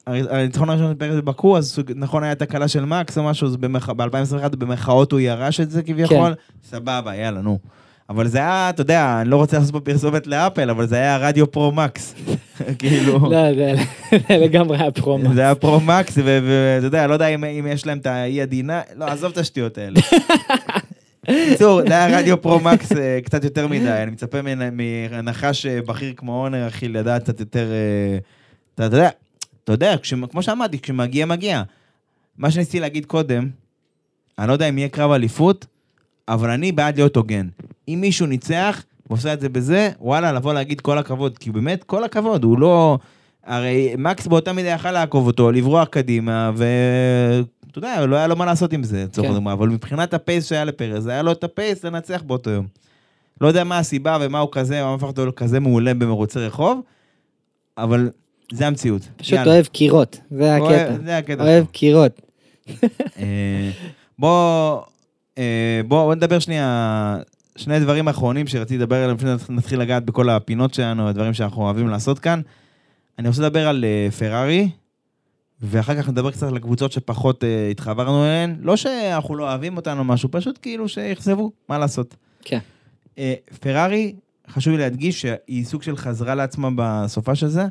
הניצחון 0.07 0.71
הראשון 0.71 0.93
של 0.93 0.99
פרז 0.99 1.17
בבקו, 1.17 1.59
אז 1.59 1.79
נכון 1.97 2.23
היה 2.23 2.35
תקלה 2.35 2.69
של 2.69 2.85
מקס 2.85 3.19
או 3.19 3.25
משהו, 3.25 3.47
אז 3.47 3.57
במח... 3.57 3.91
ב-2021 3.91 4.57
במחאות 4.57 5.13
הוא 5.13 5.21
ירש 5.21 5.61
את 5.61 5.71
זה 5.71 5.83
כביכול, 5.83 6.35
סבבה, 6.65 7.17
יאללה, 7.17 7.41
נו. 7.41 7.59
אבל 8.11 8.29
זה 8.29 8.39
היה, 8.39 8.71
אתה 8.71 8.81
יודע, 8.81 9.19
אני 9.21 9.31
לא 9.31 9.37
רוצה 9.37 9.59
לעשות 9.59 9.73
פה 9.73 9.81
פרסומת 9.81 10.27
לאפל, 10.27 10.71
אבל 10.71 10.87
זה 10.87 10.97
היה 10.97 11.17
רדיו 11.17 11.51
פרו 11.51 11.73
מקס. 11.73 12.15
כאילו, 12.79 13.19
לא, 13.31 13.55
זה 13.55 13.75
לגמרי 14.37 14.79
היה 14.79 14.91
פרומו. 14.91 15.35
זה 15.35 15.41
היה 15.41 15.55
פרו 15.55 15.81
מקס, 15.81 16.19
ואתה 16.19 16.87
יודע, 16.87 17.07
לא 17.07 17.13
יודע 17.13 17.27
אם 17.29 17.67
יש 17.67 17.87
להם 17.87 17.99
את 17.99 18.07
האי 18.07 18.41
עדינה, 18.41 18.81
לא, 18.97 19.05
עזוב 19.05 19.33
את 19.33 19.39
השטויות 19.39 19.79
האלה. 19.79 20.01
בקיצור, 21.31 21.81
זה 21.89 21.95
היה 21.95 22.19
רדיו 22.19 22.43
פרו 22.43 22.61
מקס 22.61 22.93
אה, 22.93 23.19
קצת 23.25 23.45
יותר 23.45 23.69
מדי, 23.69 23.91
אני 24.03 24.11
מצפה 24.11 24.43
מנ- 24.43 24.71
מנחש 24.73 25.67
אה, 25.67 25.83
בכיר 25.83 26.13
כמו 26.17 26.43
אונר, 26.45 26.69
אחי, 26.69 26.89
לדעת 26.89 27.23
קצת 27.23 27.41
יותר, 27.41 27.67
אה, 27.73 28.19
אתה 28.75 28.85
יודע, 28.85 29.09
אתה 29.65 29.73
יודע, 29.73 29.97
כמו 30.31 30.43
שאמרתי, 30.43 30.79
כשמגיע, 30.79 31.27
מגיע. 31.27 31.63
מה 32.39 32.51
שניסיתי 32.51 32.81
להגיד 32.81 33.07
קודם, 33.07 33.49
אני 34.39 34.49
לא 34.49 34.53
יודע 34.53 34.69
אם 34.69 34.79
יהיה 34.79 34.89
קרב 34.89 35.11
אליפות, 35.11 35.67
אבל 36.29 36.51
אני 36.51 36.73
בעד 36.73 36.97
להיות 36.97 37.17
הוגן. 37.17 37.49
אם 37.89 37.99
מישהו 38.01 38.27
ניצח 38.27 38.85
ועושה 39.11 39.33
את 39.33 39.41
זה 39.41 39.49
בזה, 39.49 39.91
וואלה, 40.01 40.33
לבוא 40.33 40.55
להגיד 40.55 40.81
כל 40.81 40.99
הכבוד, 40.99 41.39
כי 41.39 41.51
באמת, 41.51 41.85
כל 41.85 42.05
הכבוד, 42.05 42.45
הוא 42.45 42.59
לא... 42.59 42.99
הרי 43.47 43.95
מקס 43.99 44.27
באותה 44.27 44.53
מידה 44.53 44.69
יכל 44.69 44.91
לעקוב 44.93 45.27
אותו, 45.27 45.53
לברוח 45.53 45.89
קדימה, 45.89 46.51
ואתה 46.55 47.45
יודע, 47.79 48.07
לא 48.07 48.17
היה 48.17 48.27
לו 48.27 48.37
מה 48.37 48.45
לעשות 48.47 48.73
עם 48.73 48.83
זה, 48.83 49.05
לצורך 49.05 49.27
כן. 49.27 49.33
הדוגמה, 49.33 49.53
אבל 49.53 49.69
מבחינת 49.69 50.15
הפייס 50.15 50.47
שהיה 50.49 50.65
לפרז, 50.65 51.07
היה 51.07 51.23
לו 51.23 51.33
את 51.33 51.45
הפייס 51.45 51.85
לנצח 51.85 52.23
באותו 52.27 52.51
יום. 52.51 52.67
לא 53.41 53.47
יודע 53.49 53.65
מה 53.65 53.79
הסיבה 53.79 54.19
ומה 54.21 54.39
הוא 54.39 54.49
כזה, 54.53 54.83
מה 54.83 54.95
הפך 54.95 55.05
אותו 55.05 55.27
לכזה 55.27 55.61
מעולה 55.61 55.95
במרוצי 55.95 56.39
רחוב, 56.39 56.81
אבל 57.79 58.11
זה 58.53 58.67
המציאות. 58.67 59.03
פשוט 59.17 59.33
יאללה. 59.33 59.53
אוהב 59.53 59.67
קירות, 59.67 60.21
זה 60.31 60.57
אוהב- 60.59 60.73
הקטע. 60.73 60.97
זה 61.05 61.19
הקטע 61.19 61.43
אוהב. 61.43 61.65
קירות. 61.73 62.21
אה, 63.19 63.71
בוא, 64.19 64.81
אה, 65.39 65.81
בוא, 65.89 66.05
בוא 66.05 66.15
נדבר 66.15 66.39
שנייה, 66.39 67.17
שני 67.57 67.81
דברים 67.81 68.09
אחרונים 68.09 68.47
שרציתי 68.47 68.79
לדבר 68.79 68.97
עליהם, 68.97 69.17
לפני 69.17 69.31
שנתחיל 69.47 69.81
לגעת 69.81 70.05
בכל 70.05 70.31
הפינות 70.31 70.75
שלנו, 70.75 71.09
הדברים 71.09 71.35
שאנחנו 71.35 71.63
אוהבים 71.63 71.89
לעשות 71.89 72.19
כאן. 72.19 72.41
אני 73.19 73.29
רוצה 73.29 73.43
לדבר 73.43 73.69
על 73.69 73.85
אה, 73.85 74.11
פרארי, 74.19 74.71
ואחר 75.61 76.03
כך 76.03 76.09
נדבר 76.09 76.31
קצת 76.31 76.47
על 76.47 76.57
הקבוצות 76.57 76.93
שפחות 76.93 77.45
אה, 77.45 77.69
התחברנו 77.71 78.25
אליהן. 78.25 78.57
לא 78.61 78.77
שאנחנו 78.77 79.35
לא 79.35 79.49
אוהבים 79.49 79.77
אותן 79.77 79.99
או 79.99 80.05
משהו, 80.05 80.29
פשוט 80.33 80.59
כאילו 80.63 80.89
שיכזבו, 80.89 81.53
מה 81.69 81.79
לעשות. 81.79 82.17
כן. 82.43 82.59
פרארי, 83.61 84.15
חשוב 84.49 84.73
לי 84.73 84.79
להדגיש 84.79 85.21
שהיא 85.21 85.65
סוג 85.65 85.83
של 85.83 85.97
חזרה 85.97 86.35
לעצמה 86.35 86.69
בסופה 86.77 87.35
של 87.35 87.49
זה, 87.49 87.65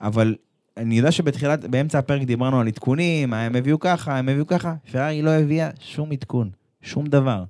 אבל 0.00 0.34
אני 0.76 0.96
יודע 0.96 1.12
שבתחילת, 1.12 1.64
באמצע 1.64 1.98
הפרק 1.98 2.22
דיברנו 2.22 2.60
על 2.60 2.66
עדכונים, 2.66 3.34
הם 3.34 3.56
הביאו 3.56 3.78
ככה, 3.80 4.18
הם 4.18 4.28
הביאו 4.28 4.46
ככה, 4.46 4.74
פרארי 4.92 5.22
לא 5.22 5.30
הביאה 5.30 5.70
שום 5.80 6.12
עדכון, 6.12 6.50
שום 6.86 7.06
דבר. 7.06 7.44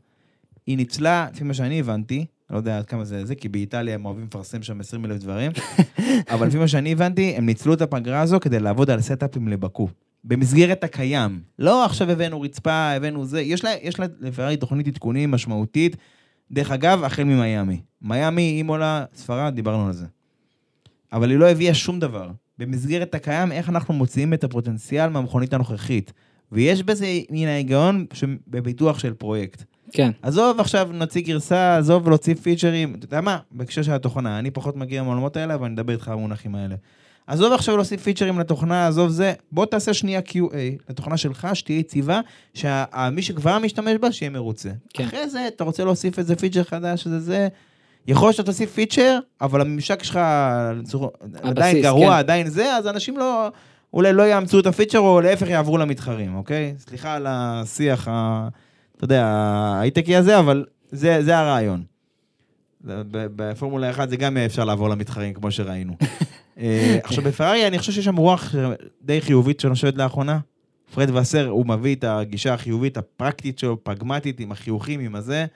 היא 0.66 0.76
ניצלה, 0.76 1.26
לפי 1.32 1.45
מה 1.45 1.55
שאני 1.55 1.80
הבנתי, 1.80 2.16
אני 2.16 2.26
לא 2.55 2.57
יודע 2.57 2.78
עד 2.78 2.87
כמה 2.87 3.05
זה 3.05 3.24
זה, 3.24 3.34
כי 3.34 3.49
באיטליה 3.49 3.95
הם 3.95 4.05
אוהבים 4.05 4.24
לפרסם 4.24 4.62
שם 4.62 4.80
20 4.80 5.05
אלף 5.05 5.18
דברים, 5.18 5.53
אבל 6.34 6.47
לפי 6.47 6.59
מה 6.59 6.68
שאני 6.68 6.93
הבנתי, 6.93 7.34
הם 7.37 7.47
ניצלו 7.47 7.74
את 7.74 7.82
הפגרה 7.82 8.20
הזו 8.20 8.41
כדי 8.41 8.61
לעבוד 8.61 8.91
על 8.91 9.01
סטאפים 9.01 9.49
לבקו. 9.49 9.89
במסגרת 10.24 10.84
הקיים. 10.84 11.41
לא 11.59 11.84
עכשיו 11.84 12.11
הבאנו 12.11 12.41
רצפה, 12.41 12.91
הבאנו 12.91 13.24
זה, 13.24 13.41
יש 13.41 13.64
לה, 13.64 13.70
יש 13.82 14.01
לה 14.01 14.07
לפרארי 14.20 14.57
תוכנית 14.57 14.87
עדכונים 14.89 15.30
משמעותית. 15.30 15.97
דרך 16.51 16.70
אגב, 16.70 17.05
החל 17.05 17.24
ממיאמי. 17.24 17.80
מיאמי, 18.03 18.55
אימולה, 18.57 19.05
ספרד, 19.14 19.55
דיברנו 19.55 19.87
על 19.87 19.93
זה. 19.93 20.07
אבל 21.12 21.30
היא 21.30 21.39
לא 21.39 21.51
הביאה 21.51 21.74
שום 21.74 22.01
דבר. 22.01 22.30
במסגרת 22.59 23.14
הקיים, 23.14 23.53
איך 23.53 23.68
אנחנו 23.68 23.95
מוציאים 23.95 24.34
את 24.34 24.45
הפוטנציאל 24.45 25.09
מהמכונית 25.09 25.55
הנוכחית. 25.55 26.12
ויש 26.53 26.82
בזה 26.82 27.07
מן 27.30 27.49
ההיגיון 27.49 28.07
בביטוח 28.49 28.99
של 28.99 29.14
פרויקט. 29.14 29.62
כן. 29.92 30.11
עזוב 30.22 30.61
עכשיו 30.61 30.88
נוציא 30.92 31.22
גרסה, 31.22 31.76
עזוב 31.78 32.09
להוציא 32.09 32.34
פיצ'רים, 32.34 32.94
אתה 32.94 33.05
יודע 33.05 33.20
מה? 33.20 33.38
בהקשר 33.51 33.82
של 33.82 33.92
התוכנה, 33.92 34.38
אני 34.38 34.51
פחות 34.51 34.76
מגיע 34.76 35.03
מהעולמות 35.03 35.36
האלה, 35.36 35.55
אבל 35.55 35.64
אני 35.66 35.74
אדבר 35.74 35.92
איתך 35.92 36.09
במונחים 36.09 36.55
האלה. 36.55 36.74
עזוב 37.26 37.53
עכשיו 37.53 37.76
להוסיף 37.76 38.03
פיצ'רים 38.03 38.38
לתוכנה, 38.38 38.86
עזוב 38.86 39.09
זה, 39.11 39.32
בוא 39.53 39.66
תעשה 39.66 39.94
שנייה 39.94 40.20
QA 40.20 40.57
לתוכנה 40.88 41.16
שלך, 41.16 41.49
שתהיה 41.55 41.78
יציבה, 41.78 42.20
שמי 42.55 43.22
שכבר 43.22 43.59
משתמש 43.59 43.94
בה, 44.01 44.12
שיהיה 44.12 44.30
מרוצה. 44.30 44.70
כן. 44.94 45.05
אחרי 45.05 45.28
זה, 45.28 45.49
אתה 45.49 45.64
רוצה 45.64 45.84
להוסיף 45.84 46.18
איזה 46.18 46.36
פיצ'ר 46.36 46.64
חדש, 46.64 47.07
זה 47.07 47.20
זה, 47.20 47.49
יכול 48.07 48.26
להיות 48.26 48.36
שאתה 48.36 48.47
תוסיף 48.47 48.72
פיצ'ר, 48.72 49.18
אבל 49.40 49.61
הממשק 49.61 50.03
שלך 50.03 50.20
לצור- 50.76 51.11
עדיין 51.42 51.82
גרוע, 51.82 52.07
כן. 52.07 52.12
עדיין 52.18 52.49
זה, 52.49 52.76
אז 52.76 52.86
אנשים 52.86 53.16
לא, 53.16 53.49
אולי 53.97 54.12
לא 54.12 54.22
יאמצו 54.22 54.61
את 54.61 54.66
הפיצ'ר, 54.66 54.99
או 54.99 55.20
להפך 55.20 55.49
יעברו 55.49 55.78
למתחרים, 55.78 56.34
אוקיי? 56.34 56.74
סליחה 56.78 57.14
על 57.14 57.26
השיח, 57.28 58.09
ה, 58.09 58.49
אתה 58.97 59.05
יודע, 59.05 59.26
ההייטקי 59.26 60.16
הזה, 60.16 60.38
אבל 60.38 60.64
זה, 60.90 61.22
זה 61.22 61.38
הרעיון. 61.38 61.82
בפורמולה 63.11 63.90
1 63.90 64.09
זה 64.09 64.16
גם 64.16 64.36
אפשר 64.36 64.64
לעבור 64.64 64.88
למתחרים, 64.88 65.34
כמו 65.34 65.51
שראינו. 65.51 65.97
אה, 66.59 66.99
עכשיו, 67.03 67.24
בפרארי 67.24 67.66
אני 67.66 67.78
חושב 67.78 67.92
שיש 67.92 68.05
שם 68.05 68.16
רוח 68.16 68.55
די 69.03 69.20
חיובית 69.20 69.61
שנושבת 69.61 69.97
לאחרונה. 69.97 70.38
פרד 70.94 71.11
וסר, 71.11 71.49
הוא 71.49 71.66
מביא 71.66 71.94
את 71.94 72.05
הגישה 72.05 72.55
החיובית, 72.55 72.97
הפרקטית 72.97 73.59
שלו, 73.59 73.84
פרגמטית, 73.84 74.40
עם 74.40 74.53
החיוכים, 74.53 75.01
עם 75.01 75.14
הזה. 75.14 75.47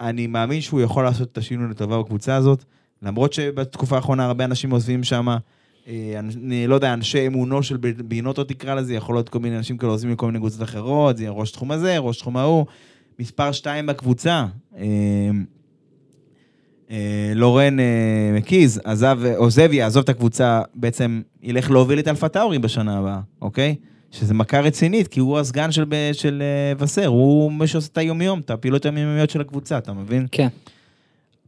אני 0.00 0.26
מאמין 0.26 0.60
שהוא 0.60 0.80
יכול 0.80 1.04
לעשות 1.04 1.32
את 1.32 1.38
השינוי 1.38 1.70
לטובה 1.70 1.98
בקבוצה 1.98 2.36
הזאת, 2.36 2.64
למרות 3.02 3.32
שבתקופה 3.32 3.96
האחרונה 3.96 4.24
הרבה 4.24 4.44
אנשים 4.44 4.70
עוזבים 4.70 5.04
שם, 5.04 5.28
אני 6.18 6.66
לא 6.66 6.74
יודע, 6.74 6.94
אנשי 6.94 7.26
אמונו 7.26 7.62
של 7.62 7.76
בינוטו 7.76 8.44
תקרא 8.44 8.74
לזה, 8.74 8.94
יכול 8.94 9.14
להיות 9.14 9.28
כל 9.28 9.38
מיני 9.38 9.56
אנשים 9.56 9.78
כאלה 9.78 9.92
עוזבים 9.92 10.12
לכל 10.12 10.26
מיני 10.26 10.38
קבוצות 10.38 10.62
אחרות, 10.62 11.16
זה 11.16 11.22
יהיה 11.22 11.30
ראש 11.30 11.50
תחום 11.50 11.70
הזה, 11.70 11.98
ראש 11.98 12.18
תחום 12.18 12.36
ההוא. 12.36 12.66
מספר 13.18 13.52
שתיים 13.52 13.86
בקבוצה, 13.86 14.46
אה, 14.76 14.84
אה, 16.90 17.32
לורן 17.34 17.80
אה, 17.80 17.84
מקיז 18.34 18.80
עזב, 18.84 19.18
עוזב, 19.36 19.72
יעזוב 19.72 20.02
את 20.02 20.08
הקבוצה, 20.08 20.62
בעצם 20.74 21.20
ילך 21.42 21.70
להוביל 21.70 21.98
את 21.98 22.08
אלפה 22.08 22.28
טאורי 22.28 22.58
בשנה 22.58 22.98
הבאה, 22.98 23.20
אוקיי? 23.42 23.74
שזה 24.10 24.34
מכה 24.34 24.60
רצינית, 24.60 25.08
כי 25.08 25.20
הוא 25.20 25.38
הסגן 25.38 25.72
של, 25.72 25.84
של 26.12 26.42
אה, 26.42 26.84
וסר, 26.84 27.06
הוא 27.06 27.52
מי 27.52 27.66
שעושה 27.66 27.88
את 27.92 27.98
היומיום, 27.98 28.40
את 28.40 28.50
הפעילות 28.50 28.84
היומיומיות 28.84 29.30
של 29.30 29.40
הקבוצה, 29.40 29.78
אתה 29.78 29.92
מבין? 29.92 30.26
כן. 30.32 30.48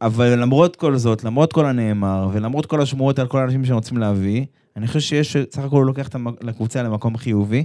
אבל 0.01 0.41
למרות 0.41 0.77
כל 0.77 0.97
זאת, 0.97 1.25
למרות 1.25 1.53
כל 1.53 1.67
הנאמר, 1.67 2.29
ולמרות 2.33 2.67
כל 2.67 2.81
השמועות 2.81 3.19
על 3.19 3.27
כל 3.27 3.39
האנשים 3.39 3.65
שרוצים 3.65 3.99
להביא, 3.99 4.45
אני 4.77 4.87
חושב 4.87 5.01
שיש, 5.01 5.37
סך 5.51 5.65
הכל 5.65 5.77
הוא 5.77 5.87
לוקח 5.87 6.09
את 6.09 6.17
הקבוצה 6.41 6.83
למקום 6.83 7.17
חיובי, 7.17 7.65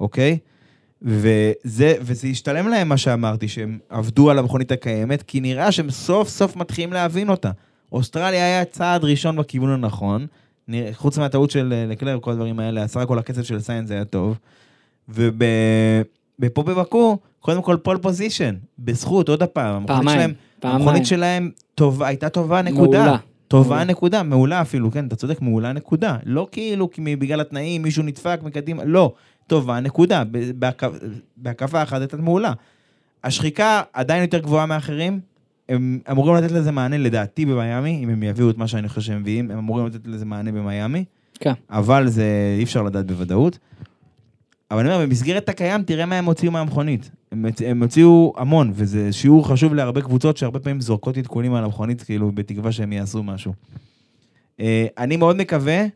אוקיי? 0.00 0.38
וזה, 1.02 1.94
וזה 2.00 2.28
השתלם 2.28 2.68
להם 2.68 2.88
מה 2.88 2.96
שאמרתי, 2.96 3.48
שהם 3.48 3.78
עבדו 3.88 4.30
על 4.30 4.38
המכונית 4.38 4.72
הקיימת, 4.72 5.22
כי 5.22 5.40
נראה 5.40 5.72
שהם 5.72 5.90
סוף 5.90 6.28
סוף 6.28 6.56
מתחילים 6.56 6.92
להבין 6.92 7.28
אותה. 7.28 7.50
אוסטרליה 7.92 8.44
היה 8.44 8.64
צעד 8.64 9.04
ראשון 9.04 9.36
בכיוון 9.36 9.70
הנכון, 9.70 10.26
חוץ 10.92 11.18
מהטעות 11.18 11.50
של 11.50 11.72
אה, 11.72 11.86
לקלר 11.86 12.18
וכל 12.18 12.30
הדברים 12.30 12.60
האלה, 12.60 12.86
סך 12.86 13.00
הכל 13.00 13.18
הקצב 13.18 13.42
של 13.42 13.60
סיינס 13.60 13.90
היה 13.90 14.04
טוב. 14.04 14.38
ופה 15.08 16.62
בבאקו, 16.62 17.18
קודם 17.40 17.62
כל 17.62 17.76
pole 17.82 17.98
position, 17.98 18.54
בזכות, 18.78 19.28
עוד 19.28 19.42
הפעם, 19.42 19.86
פעמיים. 19.86 20.34
פעמיים. 20.60 20.80
המכונית 20.80 21.06
שלהם 21.06 21.50
טובה, 21.74 22.06
הייתה 22.06 22.28
טובה, 22.28 22.62
נקודה. 22.62 23.02
מעולה. 23.02 23.16
טובה 23.48 23.68
מעולה. 23.68 23.84
נקודה, 23.84 24.22
מעולה 24.22 24.60
אפילו, 24.60 24.90
כן, 24.90 25.06
אתה 25.06 25.16
צודק, 25.16 25.42
מעולה 25.42 25.72
נקודה. 25.72 26.16
לא 26.24 26.48
כאילו 26.52 26.90
כי 26.90 27.16
בגלל 27.16 27.40
התנאים 27.40 27.82
מישהו 27.82 28.02
נדפק 28.02 28.40
מקדימה, 28.42 28.84
לא, 28.84 29.12
טובה 29.46 29.80
נקודה. 29.80 30.22
בהקפה 31.36 31.82
אחת 31.82 32.00
הייתה 32.00 32.16
מעולה. 32.16 32.52
השחיקה 33.24 33.82
עדיין 33.92 34.22
יותר 34.22 34.38
גבוהה 34.38 34.66
מאחרים, 34.66 35.20
הם 35.68 35.98
אמורים 36.10 36.34
לתת 36.34 36.50
לזה 36.50 36.70
מענה 36.70 36.98
לדעתי 36.98 37.46
במיאמי, 37.46 38.00
אם 38.04 38.08
הם 38.10 38.22
יביאו 38.22 38.50
את 38.50 38.58
מה 38.58 38.68
שאני 38.68 38.88
חושב 38.88 39.00
שהם 39.00 39.20
מביאים, 39.20 39.50
הם 39.50 39.58
אמורים 39.58 39.86
לתת 39.86 40.06
לזה 40.06 40.24
מענה 40.24 40.52
במיאמי, 40.52 41.04
כן. 41.40 41.52
אבל 41.70 42.08
זה 42.08 42.54
אי 42.58 42.64
אפשר 42.64 42.82
לדעת 42.82 43.06
בוודאות. 43.06 43.58
אבל 44.70 44.80
אני 44.80 44.94
אומר, 44.94 45.06
במסגרת 45.06 45.48
הקיים, 45.48 45.82
תראה 45.82 46.06
מה 46.06 46.18
הם 46.18 46.24
הוציאו 46.24 46.52
מהמכונית. 46.52 47.10
הם, 47.32 47.44
הם 47.66 47.82
הוציאו 47.82 48.32
המון, 48.36 48.72
וזה 48.74 49.12
שיעור 49.12 49.48
חשוב 49.48 49.74
להרבה 49.74 50.00
קבוצות 50.00 50.36
שהרבה 50.36 50.58
פעמים 50.58 50.80
זורקות 50.80 51.16
עדכונים 51.16 51.54
על 51.54 51.64
המכונית, 51.64 52.02
כאילו, 52.02 52.32
בתקווה 52.32 52.72
שהם 52.72 52.92
יעשו 52.92 53.22
משהו. 53.22 53.52
אה, 54.60 54.86
אני 54.98 55.16
מאוד 55.16 55.36
מקווה, 55.36 55.86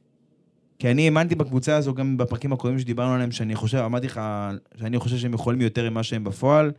כי 0.79 0.91
אני 0.91 1.05
האמנתי 1.05 1.35
בקבוצה 1.35 1.77
הזו 1.77 1.95
גם 1.95 2.17
בפרקים 2.17 2.53
הקודמים 2.53 2.79
שדיברנו 2.79 3.15
עליהם, 3.15 3.31
שאני 3.31 3.55
חושב, 3.55 3.79
אמרתי 3.79 4.07
לך, 4.07 4.21
שאני 4.81 4.99
חושב 4.99 5.17
שהם 5.17 5.35
יכולים 5.35 5.61
יותר 5.61 5.91
ממה 5.91 6.03
שהם 6.03 6.25
בפועל. 6.25 6.73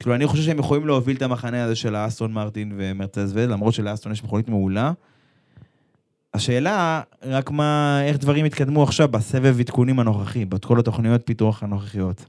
כאילו, 0.00 0.14
אני 0.14 0.26
חושב 0.26 0.42
שהם 0.42 0.58
יכולים 0.58 0.86
להוביל 0.86 1.16
את 1.16 1.22
המחנה 1.22 1.64
הזה 1.64 1.76
של 1.76 1.94
האסטון 1.94 2.32
מרטין 2.32 2.72
ומרצז 2.76 3.32
וד, 3.36 3.50
למרות 3.50 3.74
שלאסטון 3.74 4.12
יש 4.12 4.24
מכונית 4.24 4.48
מעולה. 4.48 4.92
השאלה, 6.34 7.02
רק 7.22 7.50
מה, 7.50 8.00
איך 8.04 8.18
דברים 8.18 8.44
התקדמו 8.44 8.82
עכשיו 8.82 9.08
בסבב 9.08 9.60
עדכונים 9.60 10.00
הנוכחי, 10.00 10.44
בכל 10.44 10.78
התוכניות 10.78 11.20
פיתוח 11.24 11.62
הנוכחיות. 11.62 12.26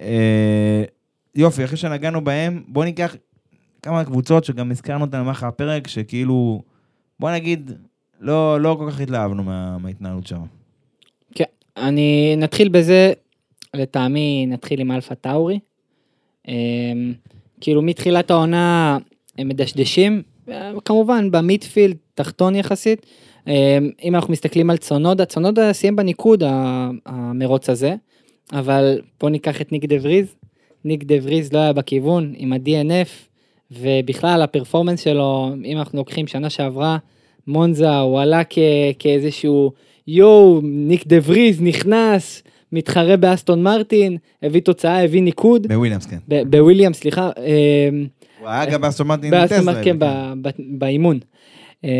אה, 0.00 0.84
יופי, 1.34 1.64
אחרי 1.64 1.76
שנגענו 1.76 2.24
בהם, 2.24 2.62
בואו 2.68 2.84
ניקח 2.84 3.16
כמה 3.82 4.04
קבוצות 4.04 4.44
שגם 4.44 4.70
הזכרנו 4.70 5.04
אותן 5.04 5.20
במהלך 5.20 5.42
הפרק, 5.42 5.88
שכאילו, 5.88 6.62
בוא 7.20 7.30
נגיד, 7.30 7.72
לא, 8.20 8.60
לא 8.60 8.76
כל 8.78 8.90
כך 8.90 9.00
התלהבנו 9.00 9.42
מה, 9.42 9.78
מההתנהלות 9.78 10.26
שם. 10.26 10.40
כן, 11.34 11.44
אני 11.76 12.34
נתחיל 12.36 12.68
בזה, 12.68 13.12
לטעמי 13.74 14.46
נתחיל 14.48 14.80
עם 14.80 14.90
אלפה 14.90 15.14
טאורי. 15.14 15.58
אמ, 16.48 17.12
כאילו 17.60 17.82
מתחילת 17.82 18.30
העונה 18.30 18.98
הם 19.38 19.48
מדשדשים, 19.48 20.22
אה, 20.48 20.72
כמובן 20.84 21.30
במידפילד 21.30 21.96
תחתון 22.14 22.54
יחסית. 22.54 23.06
אמ, 23.46 23.52
אם 24.04 24.14
אנחנו 24.14 24.32
מסתכלים 24.32 24.70
על 24.70 24.76
צונודה, 24.76 25.24
צונודה 25.24 25.72
סיים 25.72 25.96
בניקוד 25.96 26.42
המרוץ 27.06 27.70
הזה, 27.70 27.94
אבל 28.52 29.00
פה 29.18 29.28
ניקח 29.28 29.60
את 29.60 29.72
ניק 29.72 29.84
דה 29.84 29.96
וריז. 30.02 30.34
ניק 30.84 31.04
דה 31.04 31.14
וריז 31.22 31.52
לא 31.52 31.58
היה 31.58 31.72
בכיוון 31.72 32.32
עם 32.36 32.52
ה-DNF, 32.52 33.08
ובכלל 33.70 34.42
ה 34.42 34.47
performance 34.47 35.00
שלו, 35.00 35.50
אם 35.64 35.78
אנחנו 35.78 35.98
לוקחים 35.98 36.26
שנה 36.26 36.50
שעברה, 36.50 36.98
מונזה 37.46 37.98
הוא 37.98 38.20
עלה 38.20 38.42
כ- 38.50 38.58
כאיזשהו 38.98 39.72
יואו, 40.06 40.60
ניק 40.62 41.06
דה 41.06 41.16
וריז 41.24 41.62
נכנס, 41.62 42.42
מתחרה 42.72 43.16
באסטון 43.16 43.62
מרטין, 43.62 44.16
הביא 44.42 44.60
תוצאה, 44.60 45.04
הביא 45.04 45.22
ניקוד. 45.22 45.66
בוויליאמס, 45.66 46.06
כן. 46.06 46.16
ב- 46.28 46.42
בוויליאם, 46.56 46.92
סליחה, 46.92 47.30
אה, 47.38 47.88
הוא 48.40 48.48
היה 48.48 48.66
גם 48.66 48.80
באסטון 48.80 49.06
מרטין 49.06 49.30
באסטון. 49.30 49.64
מרטין, 49.64 49.98
כן, 50.00 50.06
באימון. 50.78 51.18
אה, 51.84 51.90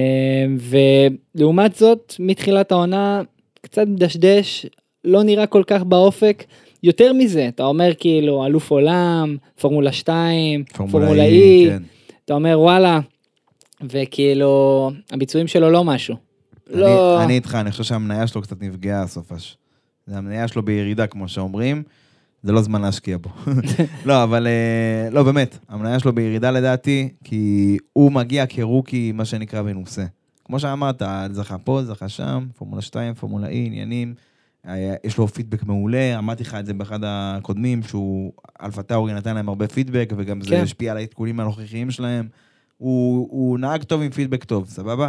ולעומת 1.34 1.74
זאת, 1.76 2.14
מתחילת 2.18 2.72
העונה, 2.72 3.22
קצת 3.60 3.86
מדשדש, 3.86 4.66
לא 5.04 5.22
נראה 5.22 5.46
כל 5.46 5.62
כך 5.66 5.82
באופק. 5.82 6.44
יותר 6.82 7.12
מזה, 7.12 7.48
אתה 7.48 7.64
אומר 7.64 7.90
כאילו, 7.98 8.46
אלוף 8.46 8.70
עולם, 8.70 9.36
פורמולה 9.60 9.92
2, 9.92 10.64
פורמולה 10.64 11.28
E, 11.28 11.68
כן. 11.68 11.82
אתה 12.24 12.34
אומר 12.34 12.60
וואלה, 12.60 13.00
וכאילו, 13.82 14.90
הביצועים 15.12 15.46
שלו 15.46 15.70
לא 15.70 15.84
משהו. 15.84 16.16
לא... 16.70 17.16
אני, 17.16 17.24
אני 17.24 17.34
איתך, 17.34 17.54
אני 17.60 17.70
חושב 17.70 17.84
שהמניה 17.84 18.26
שלו 18.26 18.42
קצת 18.42 18.62
נפגעה 18.62 19.02
הסופש. 19.02 19.56
המניה 20.08 20.48
שלו 20.48 20.62
בירידה, 20.62 21.06
כמו 21.06 21.28
שאומרים, 21.28 21.82
זה 22.42 22.52
לא 22.52 22.62
זמן 22.62 22.82
להשקיע 22.82 23.16
בו. 23.18 23.30
לא, 24.06 24.22
אבל 24.22 24.46
אה, 24.46 25.10
לא, 25.10 25.22
באמת, 25.22 25.58
המניה 25.68 26.00
שלו 26.00 26.12
בירידה 26.12 26.50
לדעתי, 26.50 27.08
כי 27.24 27.76
הוא 27.92 28.12
מגיע 28.12 28.46
כרוקי, 28.46 29.12
מה 29.12 29.24
שנקרא, 29.24 29.62
מנוסה. 29.62 30.04
כמו 30.44 30.58
שאמרת, 30.58 31.02
זכה 31.30 31.58
פה, 31.58 31.82
זכה 31.84 32.08
שם, 32.08 32.46
פורמולה 32.56 32.82
2, 32.82 33.14
פורמולה 33.14 33.46
E, 33.46 33.50
עניינים. 33.52 34.14
היה- 34.64 34.94
יש 35.04 35.18
לו 35.18 35.28
פידבק 35.28 35.62
מעולה, 35.62 36.18
אמרתי 36.18 36.42
לך 36.42 36.54
את 36.54 36.66
זה 36.66 36.74
באחד 36.74 37.00
הקודמים, 37.04 37.82
שהוא, 37.82 38.32
אלפה 38.62 38.82
טאורי 38.82 39.12
נתן 39.14 39.34
להם 39.34 39.48
הרבה 39.48 39.68
פידבק, 39.68 40.12
וגם 40.16 40.40
זה 40.40 40.50
כן. 40.50 40.62
השפיע 40.62 40.90
על 40.92 40.96
העדכונים 40.96 41.40
הנוכחיים 41.40 41.90
שלהם. 41.90 42.28
הוא, 42.78 43.28
הוא 43.30 43.58
נהג 43.58 43.82
טוב 43.82 44.02
עם 44.02 44.10
פידבק 44.10 44.44
טוב, 44.44 44.68
סבבה? 44.68 45.08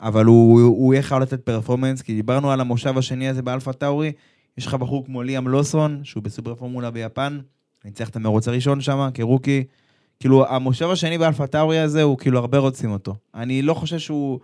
אבל 0.00 0.24
הוא, 0.24 0.60
הוא 0.60 0.94
יהיה 0.94 1.02
חייב 1.02 1.22
לתת 1.22 1.40
פרפורמנס, 1.40 2.02
כי 2.02 2.14
דיברנו 2.14 2.50
על 2.50 2.60
המושב 2.60 2.98
השני 2.98 3.28
הזה 3.28 3.42
באלפה 3.42 3.72
טאורי, 3.72 4.12
יש 4.58 4.66
לך 4.66 4.74
בחור 4.74 5.04
כמו 5.06 5.22
ליאם 5.22 5.48
לוסון, 5.48 6.00
שהוא 6.04 6.22
בסופר 6.22 6.54
פורמולה 6.54 6.90
ביפן, 6.90 7.38
ניצח 7.84 8.08
את 8.08 8.16
המרוץ 8.16 8.48
הראשון 8.48 8.80
שם, 8.80 9.08
כרוקי. 9.14 9.64
כאילו, 10.20 10.46
המושב 10.48 10.90
השני 10.90 11.18
באלפה 11.18 11.46
טאורי 11.46 11.78
הזה, 11.78 12.02
הוא 12.02 12.18
כאילו 12.18 12.38
הרבה 12.38 12.58
רוצים 12.58 12.90
אותו. 12.90 13.14
אני 13.34 13.62
לא 13.62 13.74
חושב 13.74 13.98
שהוא... 13.98 14.38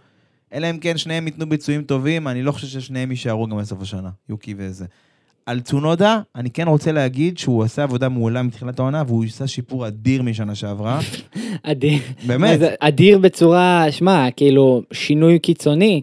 אלא 0.53 0.71
אם 0.71 0.79
כן 0.79 0.99
שניהם 0.99 1.27
ייתנו 1.27 1.49
ביצועים 1.49 1.83
טובים, 1.83 2.29
אני 2.29 2.43
לא 2.43 2.53
חושב 2.53 2.67
ששניהם 2.67 3.11
יישארו 3.11 3.47
גם 3.47 3.59
בסוף 3.59 3.83
השנה, 3.83 4.11
יוקי 4.29 4.55
וזה. 4.57 4.85
על 5.47 5.61
צונודה, 5.61 6.21
אני 6.37 6.51
כן 6.51 6.69
רוצה 6.69 6.93
להגיד 6.93 7.39
שהוא 7.39 7.65
עשה 7.65 7.83
עבודה 7.83 8.09
מעולה 8.09 8.43
מתחילת 8.43 8.79
העונה, 8.79 9.03
והוא 9.07 9.25
עשה 9.25 9.47
שיפור 9.47 9.87
אדיר 9.87 10.23
משנה 10.23 10.55
שעברה. 10.55 11.01
אדיר. 11.63 11.99
באמת. 12.27 12.61
אדיר 12.81 13.19
בצורה, 13.19 13.87
שמע, 13.91 14.31
כאילו, 14.37 14.83
שינוי 14.93 15.39
קיצוני. 15.39 16.01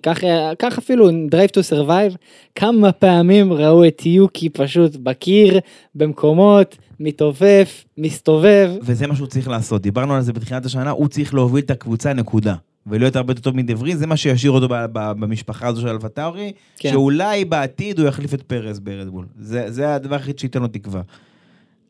כך 0.59 0.77
אפילו 0.77 1.09
Drive 1.09 1.51
to 1.57 1.73
Survive, 1.73 2.15
כמה 2.55 2.91
פעמים 2.91 3.53
ראו 3.53 3.87
את 3.87 4.05
יוקי 4.05 4.49
פשוט 4.49 4.95
בקיר, 4.95 5.59
במקומות, 5.95 6.77
מתעופף, 6.99 7.85
מסתובב. 7.97 8.71
וזה 8.81 9.07
מה 9.07 9.15
שהוא 9.15 9.27
צריך 9.27 9.47
לעשות. 9.47 9.81
דיברנו 9.81 10.15
על 10.15 10.21
זה 10.21 10.33
בתחילת 10.33 10.65
השנה, 10.65 10.89
הוא 10.89 11.07
צריך 11.07 11.33
להוביל 11.33 11.63
את 11.63 11.71
הקבוצה, 11.71 12.13
נקודה. 12.13 12.55
ולהיות 12.89 13.15
הרבה 13.15 13.31
יותר 13.31 13.41
טוב 13.41 13.55
מדברי, 13.55 13.95
זה 13.95 14.07
מה 14.07 14.17
שישאיר 14.17 14.51
אותו 14.51 14.67
במשפחה 14.93 15.67
הזו 15.67 15.81
של 15.81 15.87
אלפטאורי, 15.87 16.51
כן. 16.77 16.91
שאולי 16.91 17.45
בעתיד 17.45 17.99
הוא 17.99 18.07
יחליף 18.07 18.33
את 18.33 18.41
פרס 18.41 18.79
ברדבול. 18.79 19.25
זה, 19.39 19.71
זה 19.71 19.95
הדבר 19.95 20.15
היחיד 20.15 20.39
שייתן 20.39 20.61
לו 20.61 20.67
תקווה. 20.67 21.01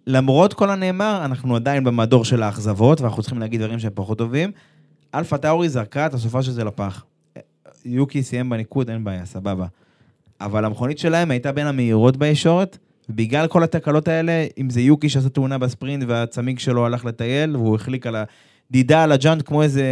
למרות 0.08 0.54
כל 0.54 0.70
הנאמר, 0.70 1.22
אנחנו 1.26 1.56
עדיין 1.56 1.84
במדור 1.84 2.26
של 2.26 2.44
האכזבות, 2.44 3.02
ואנחנו 3.02 3.22
צריכים 3.22 3.40
להגיד 3.40 3.62
דברים 3.62 3.80
שהם 3.80 3.92
פחות 3.96 4.18
טובים. 4.18 4.52
אלפה 5.16 5.38
טאורי 5.38 5.70
זרקה 5.70 6.06
את 6.06 6.14
הסופה 6.14 6.44
של 6.44 6.52
זה 6.52 6.64
לפח. 6.64 7.06
יוקי 7.86 8.24
סיים 8.24 8.50
בניקוד, 8.50 8.90
אין 8.90 9.04
בעיה, 9.04 9.26
סבבה. 9.26 9.66
אבל 10.42 10.66
המכונית 10.66 11.00
שלהם 11.00 11.32
הייתה 11.32 11.52
בין 11.52 11.68
המהירות 11.68 12.18
בישורת, 12.18 12.78
ובגלל 13.10 13.48
כל 13.48 13.64
התקלות 13.64 14.08
האלה, 14.08 14.48
אם 14.58 14.70
זה 14.70 14.82
יוקי 14.82 15.10
שעשה 15.10 15.30
תאונה 15.30 15.58
בספרינט 15.58 16.04
והצמיג 16.08 16.60
שלו 16.60 16.86
הלך 16.86 17.06
לטייל, 17.06 17.56
והוא 17.56 17.76
החליק 17.76 18.08
על 18.08 18.16
הדידה 18.70 19.04
על 19.04 19.12
הג'אנט 19.12 19.42
כמו 19.46 19.64
איזה 19.64 19.84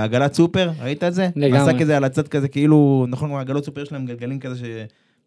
עגלת 0.00 0.34
סופר, 0.34 0.70
ראית 0.82 1.04
את 1.04 1.14
זה? 1.14 1.28
לגמרי. 1.36 1.58
עשה 1.58 1.78
כזה 1.78 1.96
על 1.96 2.04
הצד 2.04 2.28
כזה, 2.28 2.48
כאילו, 2.48 3.06
נכון, 3.08 3.30
עגלות 3.32 3.64
סופר 3.64 3.82
יש 3.82 3.92
להם 3.92 4.06
גלגלים 4.06 4.40
כזה 4.40 4.56
ש... 4.58 4.62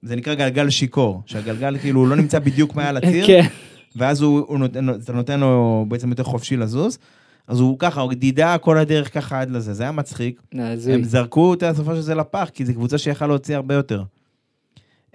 זה 0.01 0.15
נקרא 0.15 0.33
גלגל 0.33 0.69
שיכור, 0.69 1.21
שהגלגל 1.25 1.77
כאילו 1.77 2.05
לא 2.05 2.15
נמצא 2.15 2.39
בדיוק 2.39 2.75
מעל 2.75 2.97
הציר, 2.97 3.27
כן. 3.27 3.41
ואז 3.95 4.21
הוא, 4.21 4.45
הוא 4.47 4.59
נותן, 4.59 4.89
אתה 4.89 5.13
נותן 5.13 5.39
לו 5.39 5.85
בעצם 5.87 6.09
יותר 6.09 6.23
חופשי 6.23 6.57
לזוז. 6.57 6.99
אז 7.47 7.59
הוא 7.59 7.79
ככה, 7.79 8.01
הוא 8.01 8.13
דידה 8.13 8.57
כל 8.57 8.77
הדרך 8.77 9.13
ככה 9.13 9.41
עד 9.41 9.51
לזה, 9.51 9.73
זה 9.73 9.83
היה 9.83 9.91
מצחיק. 9.91 10.41
הזוי. 10.53 10.93
הם 10.93 11.03
זרקו 11.03 11.53
את 11.53 11.63
הסופו 11.63 11.95
של 11.95 12.01
זה 12.01 12.15
לפח, 12.15 12.49
כי 12.53 12.65
זו 12.65 12.73
קבוצה 12.73 12.97
שיכלה 12.97 13.27
להוציא 13.27 13.55
הרבה 13.55 13.75
יותר. 13.75 14.03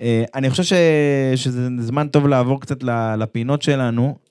אה, 0.01 0.25
אני 0.35 0.51
חושב 0.51 0.63
ש... 0.63 0.73
שזה 1.37 1.69
זמן 1.79 2.09
טוב 2.09 2.29
לעבור 2.29 2.61
קצת 2.61 2.83
לפינות 3.19 3.63
שלנו, 3.63 4.07
אה, 4.07 4.24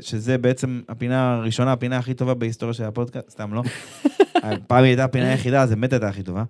שזה 0.00 0.38
בעצם 0.38 0.80
הפינה 0.88 1.34
הראשונה, 1.34 1.72
הפינה 1.72 1.98
הכי 1.98 2.14
טובה 2.14 2.34
בהיסטוריה 2.34 2.74
של 2.74 2.84
הפודקאסט, 2.84 3.30
סתם 3.30 3.54
לא. 3.54 3.62
פעם 4.66 4.84
היא 4.84 4.90
הייתה 4.90 5.04
הפינה 5.04 5.30
היחידה, 5.30 5.62
אז 5.62 5.70
באמת 5.70 5.92
הייתה 5.92 6.08
הכי 6.08 6.22
טובה. 6.22 6.44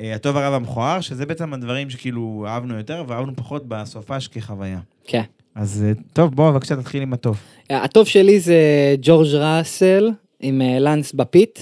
אה, 0.00 0.14
הטוב 0.14 0.36
הרע 0.36 0.50
והמכוער, 0.50 1.00
שזה 1.00 1.26
בעצם 1.26 1.52
הדברים 1.52 1.90
שכאילו 1.90 2.44
אהבנו 2.48 2.76
יותר 2.76 3.04
ואהבנו 3.06 3.36
פחות 3.36 3.66
בסופש 3.68 4.28
כחוויה. 4.28 4.80
כן. 5.04 5.22
אז 5.54 5.84
אה, 5.86 5.92
טוב, 6.12 6.34
בוא 6.34 6.50
בבקשה 6.50 6.76
תתחיל 6.76 7.02
עם 7.02 7.12
הטוב. 7.12 7.40
הטוב 7.70 8.06
שלי 8.06 8.40
זה 8.40 8.56
ג'ורג' 9.02 9.34
ראסל 9.34 10.10
עם 10.40 10.62
אה, 10.62 10.78
לנס 10.78 11.12
בפיט. 11.12 11.58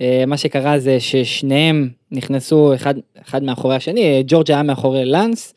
אה, 0.00 0.24
מה 0.26 0.36
שקרה 0.36 0.78
זה 0.78 1.00
ששניהם 1.00 1.88
נכנסו 2.10 2.74
אחד, 2.74 2.94
אחד 3.22 3.42
מאחורי 3.42 3.76
השני, 3.76 4.04
אה, 4.04 4.20
ג'ורג' 4.26 4.50
היה 4.50 4.62
מאחורי 4.62 5.04
לנס, 5.04 5.54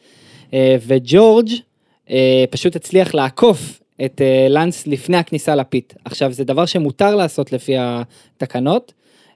אה, 0.54 0.76
וג'ורג' 0.88 1.50
אה, 1.50 1.58
פשוט 2.52 2.76
הצליח 2.76 3.14
לעקוף 3.14 3.80
את 4.06 4.22
אה, 4.22 4.48
לנס 4.50 4.88
לפני 4.88 5.18
הכניסה 5.18 5.56
ל 5.56 5.64
pit. 5.64 5.94
עכשיו, 6.06 6.32
זה 6.32 6.44
דבר 6.44 6.66
שמותר 6.66 7.16
לעשות 7.16 7.54
לפי 7.54 7.74
התקנות. 7.78 8.94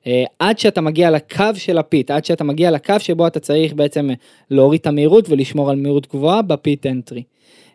אה, 0.07 0.23
עד 0.39 0.59
שאתה 0.59 0.81
מגיע 0.81 1.11
לקו 1.11 1.45
של 1.55 1.77
ה 1.77 1.84
pit, 1.84 2.11
עד 2.11 2.25
שאתה 2.25 2.43
מגיע 2.43 2.71
לקו 2.71 2.93
שבו 2.99 3.27
אתה 3.27 3.39
צריך 3.39 3.73
בעצם 3.73 4.09
להוריד 4.51 4.79
את 4.79 4.87
המהירות 4.87 5.29
ולשמור 5.29 5.69
על 5.69 5.75
מהירות 5.75 6.07
גבוהה 6.07 6.41
ב 6.41 6.52
pit 6.52 6.85
entry. 6.85 7.23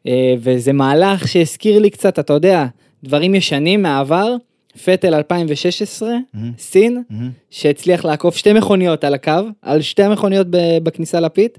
אה, 0.07 0.35
וזה 0.39 0.73
מהלך 0.73 1.29
שהזכיר 1.29 1.79
לי 1.79 1.91
קצת, 1.91 2.19
אתה 2.19 2.33
יודע, 2.33 2.67
דברים 3.05 3.35
ישנים 3.35 3.83
מהעבר, 3.83 4.37
פטל 4.85 5.15
2016, 5.15 6.11
סין, 6.59 7.03
שהצליח 7.51 8.05
לעקוף 8.05 8.37
שתי 8.37 8.53
מכוניות 8.53 9.05
על 9.05 9.15
הקו, 9.15 9.41
על 9.63 9.83
שתי 9.83 10.03
המכוניות 10.03 10.47
ב- 10.51 10.79
בכניסה 10.83 11.21
לפיט. 11.21 11.59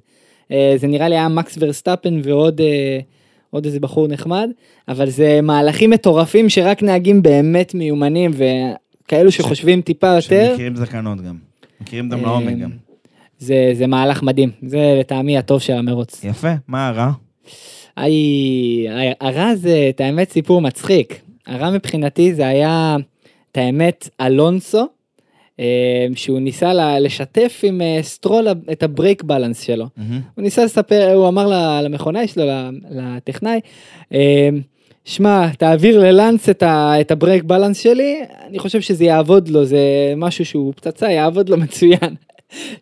אה, 0.51 0.73
זה 0.77 0.87
נראה 0.87 1.09
לי 1.09 1.15
היה 1.15 1.27
מקס 1.27 1.57
ורסטאפן 1.59 2.19
ועוד 2.23 2.61
אה, 2.61 2.99
עוד 3.55 3.65
איזה 3.65 3.79
בחור 3.79 4.07
נחמד, 4.07 4.49
אבל 4.87 5.09
זה 5.09 5.39
מהלכים 5.43 5.89
מטורפים 5.89 6.49
שרק 6.49 6.83
נהגים 6.83 7.21
באמת 7.21 7.73
מיומנים 7.73 8.31
וכאלו 8.33 9.31
שחושבים 9.31 9.81
טיפה 9.81 10.07
יותר, 10.07 10.49
שמכירים 10.51 10.75
זקנות 10.75 11.21
גם. 11.21 11.35
מכירים 11.81 12.11
אותם 12.11 12.23
לעומק 12.23 12.57
גם. 12.57 12.69
זה, 13.39 13.71
זה 13.73 13.87
מהלך 13.87 14.23
מדהים, 14.23 14.51
זה 14.67 14.97
לטעמי 14.99 15.37
הטוב 15.37 15.61
של 15.61 15.73
המרוץ. 15.73 16.23
יפה, 16.23 16.53
מה 16.67 16.87
הרע? 16.87 17.11
היי, 17.95 18.87
הרע 19.21 19.55
זה, 19.55 19.87
את 19.89 20.01
האמת, 20.01 20.31
סיפור 20.31 20.61
מצחיק. 20.61 21.21
הרע 21.47 21.71
מבחינתי 21.71 22.33
זה 22.33 22.47
היה, 22.47 22.97
את 23.51 23.57
האמת, 23.57 24.09
אלונסו, 24.21 24.77
אה, 24.79 24.85
שהוא 26.15 26.39
ניסה 26.39 26.99
לשתף 26.99 27.61
עם 27.63 27.81
אה, 27.81 27.99
סטרול 28.01 28.47
את 28.71 28.83
ה 28.83 28.90
brake 28.90 29.23
balance 29.23 29.61
שלו. 29.61 29.85
הוא 30.35 30.43
ניסה 30.43 30.65
לספר, 30.65 31.13
הוא 31.13 31.27
אמר 31.27 31.47
למכונאי 31.83 32.27
שלו, 32.27 32.43
לטכנאי, 32.89 33.59
אה, 34.13 34.49
שמע, 35.05 35.47
תעביר 35.57 35.99
ללאנס 35.99 36.49
את, 36.49 36.63
ה, 36.63 37.01
את 37.01 37.11
ה 37.11 37.16
brake 37.16 37.43
balance 37.43 37.79
שלי, 37.79 38.21
אני 38.47 38.59
חושב 38.59 38.81
שזה 38.81 39.05
יעבוד 39.05 39.49
לו, 39.49 39.65
זה 39.65 39.79
משהו 40.17 40.45
שהוא 40.45 40.73
פצצה, 40.75 41.11
יעבוד 41.11 41.49
לו 41.49 41.57
מצוין. 41.63 42.15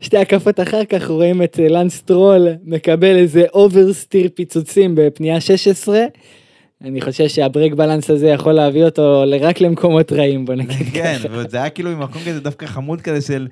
שתי 0.02 0.18
הקפות 0.18 0.60
אחר 0.60 0.86
כך 0.86 1.10
רואים 1.10 1.42
את 1.42 1.60
אה, 1.60 1.68
לנס 1.68 2.02
סטרול 2.02 2.48
מקבל 2.64 3.16
איזה 3.16 3.44
oversteer 3.54 4.30
פיצוצים 4.34 4.96
בפנייה 4.96 5.42
16. 5.42 6.06
אני 6.84 7.02
חושב 7.02 7.28
שהברייק 7.28 7.74
בלנס 7.74 8.10
הזה 8.10 8.28
יכול 8.28 8.54
להביא 8.54 8.86
אותו 8.86 9.24
רק 9.42 9.62
למקומות 9.62 10.12
רעים, 10.12 10.46
בוא 10.46 10.56
נגיד 10.56 10.88
כן. 10.94 11.18
וזה 11.32 11.58
היה 11.58 11.70
כאילו 11.70 11.90
ממקום 11.90 12.22
כזה 12.22 12.40
דווקא 12.40 12.66
חמוד 12.66 13.02
כזה 13.02 13.22
של... 13.22 13.48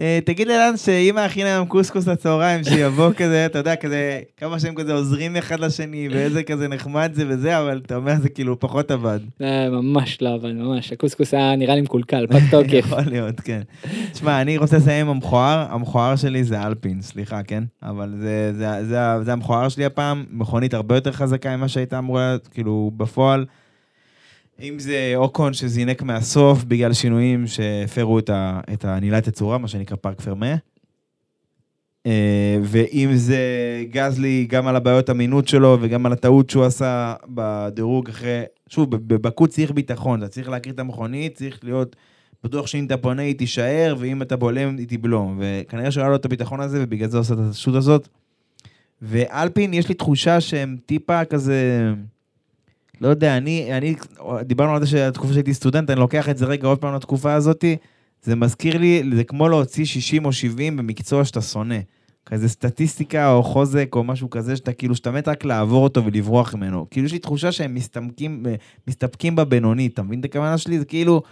"אה, 0.00 0.18
תגיד 0.24 0.48
ללאנס 0.48 0.86
שאמא 0.86 1.20
הכינה 1.20 1.48
היום 1.48 1.66
קוסקוס 1.66 2.08
לצהריים, 2.08 2.64
שיבוא 2.64 3.10
כזה, 3.18 3.46
אתה 3.46 3.58
יודע, 3.58 3.76
כזה, 3.76 4.20
כמה 4.36 4.60
שהם 4.60 4.74
כזה 4.74 4.92
עוזרים 4.94 5.36
אחד 5.36 5.60
לשני, 5.60 6.08
ואיזה 6.12 6.42
כזה 6.42 6.68
נחמד 6.68 7.10
זה 7.14 7.24
וזה, 7.28 7.58
אבל 7.58 7.80
אתה 7.86 7.96
אומר, 7.96 8.14
זה 8.20 8.28
כאילו 8.28 8.60
פחות 8.60 8.90
עבד. 8.90 9.20
זה 9.38 9.68
ממש 9.70 10.22
לא 10.22 10.34
עבד, 10.34 10.52
ממש. 10.52 10.92
הקוסקוס 10.92 11.34
היה 11.34 11.56
נראה 11.56 11.74
לי 11.74 11.80
מקולקל, 11.80 12.26
פג 12.26 12.40
תוקף. 12.50 12.72
יכול 12.72 13.02
להיות, 13.06 13.40
כן. 13.40 13.60
תשמע, 14.12 14.40
אני 14.40 14.58
רוצה 14.58 14.76
לסיים 14.76 15.06
עם 15.06 15.16
המכוער, 15.16 15.66
המכוער 15.70 16.16
שלי 16.16 16.44
זה 16.44 16.62
אלפין, 16.62 17.02
סליחה, 17.02 17.42
כן? 17.42 17.64
אבל 17.82 18.14
זה, 18.20 18.52
זה, 18.58 18.84
זה, 18.84 18.98
זה 19.22 19.32
המכוער 19.32 19.68
שלי 19.68 19.84
הפעם, 19.84 20.24
מכונית 20.30 20.74
הרבה 20.74 20.94
יותר 20.94 21.12
חזקה 21.12 21.56
ממה 21.56 21.68
שהייתה 21.68 21.98
אמורה 21.98 22.28
להיות, 22.28 22.48
כאילו, 22.48 22.90
בפועל. 22.96 23.44
אם 24.62 24.78
זה 24.78 25.12
אוקון 25.16 25.52
שזינק 25.54 26.02
מהסוף 26.02 26.64
בגלל 26.64 26.92
שינויים 26.92 27.46
שהפרו 27.46 28.18
את, 28.18 28.30
ה, 28.30 28.60
את 28.72 28.84
הנעילת 28.84 29.24
תצורה, 29.24 29.58
מה 29.58 29.68
שנקרא 29.68 29.96
פארק 29.96 30.20
פרמה. 30.20 30.54
אה, 32.06 32.58
ואם 32.62 33.10
זה 33.14 33.38
גזלי, 33.90 34.46
גם 34.48 34.66
על 34.66 34.76
הבעיות 34.76 35.10
אמינות 35.10 35.48
שלו 35.48 35.78
וגם 35.80 36.06
על 36.06 36.12
הטעות 36.12 36.50
שהוא 36.50 36.64
עשה 36.64 37.14
בדירוג 37.28 38.08
אחרי... 38.08 38.42
שוב, 38.68 38.90
בבקו 38.90 39.46
צריך 39.46 39.70
ביטחון, 39.70 40.22
אתה 40.22 40.28
צריך 40.28 40.48
להכיר 40.48 40.72
את 40.72 40.78
המכונית, 40.78 41.34
צריך 41.34 41.60
להיות 41.62 41.96
בטוח 42.44 42.66
שאם 42.66 42.86
אתה 42.86 42.96
פונה 42.96 43.22
היא 43.22 43.34
תישאר, 43.34 43.94
ואם 43.98 44.22
אתה 44.22 44.36
בולם 44.36 44.76
היא 44.76 44.86
תבלום. 44.88 45.40
וכנראה 45.40 45.90
שהיה 45.90 46.08
לו 46.08 46.16
את 46.16 46.24
הביטחון 46.24 46.60
הזה, 46.60 46.78
ובגלל 46.82 47.08
זה 47.08 47.18
עושה 47.18 47.34
את 47.34 47.38
השוט 47.50 47.74
הזאת. 47.74 48.08
ואלפין, 49.02 49.74
יש 49.74 49.88
לי 49.88 49.94
תחושה 49.94 50.40
שהם 50.40 50.76
טיפה 50.86 51.24
כזה... 51.24 51.92
לא 53.00 53.08
יודע, 53.08 53.36
אני, 53.36 53.76
אני, 53.76 53.94
דיברנו 54.42 54.74
על 54.74 54.80
זה 54.80 54.86
שהתקופה 54.86 55.32
שהייתי 55.32 55.54
סטודנט, 55.54 55.90
אני 55.90 56.00
לוקח 56.00 56.28
את 56.28 56.38
זה 56.38 56.46
רגע 56.46 56.68
עוד 56.68 56.78
פעם 56.78 56.94
לתקופה 56.94 57.34
הזאתי, 57.34 57.76
זה 58.22 58.36
מזכיר 58.36 58.78
לי, 58.78 59.02
זה 59.14 59.24
כמו 59.24 59.48
להוציא 59.48 59.84
60 59.84 60.24
או 60.24 60.32
70 60.32 60.76
במקצוע 60.76 61.24
שאתה 61.24 61.42
שונא. 61.42 61.78
כזה 62.26 62.48
סטטיסטיקה 62.48 63.32
או 63.32 63.42
חוזק 63.42 63.88
או 63.92 64.04
משהו 64.04 64.30
כזה, 64.30 64.56
שאתה 64.56 64.72
כאילו, 64.72 64.94
שאתה 64.94 65.10
מת 65.10 65.28
רק 65.28 65.44
לעבור 65.44 65.84
אותו 65.84 66.04
ולברוח 66.04 66.54
ממנו. 66.54 66.86
כאילו 66.90 67.06
יש 67.06 67.12
לי 67.12 67.18
תחושה 67.18 67.52
שהם 67.52 67.76
מסתפקים 68.88 69.36
בבינוני, 69.36 69.86
אתה 69.86 70.02
מבין 70.02 70.20
את 70.20 70.24
הכוונה 70.24 70.58
שלי? 70.58 70.78
זה 70.78 70.84
כאילו, 70.84 71.22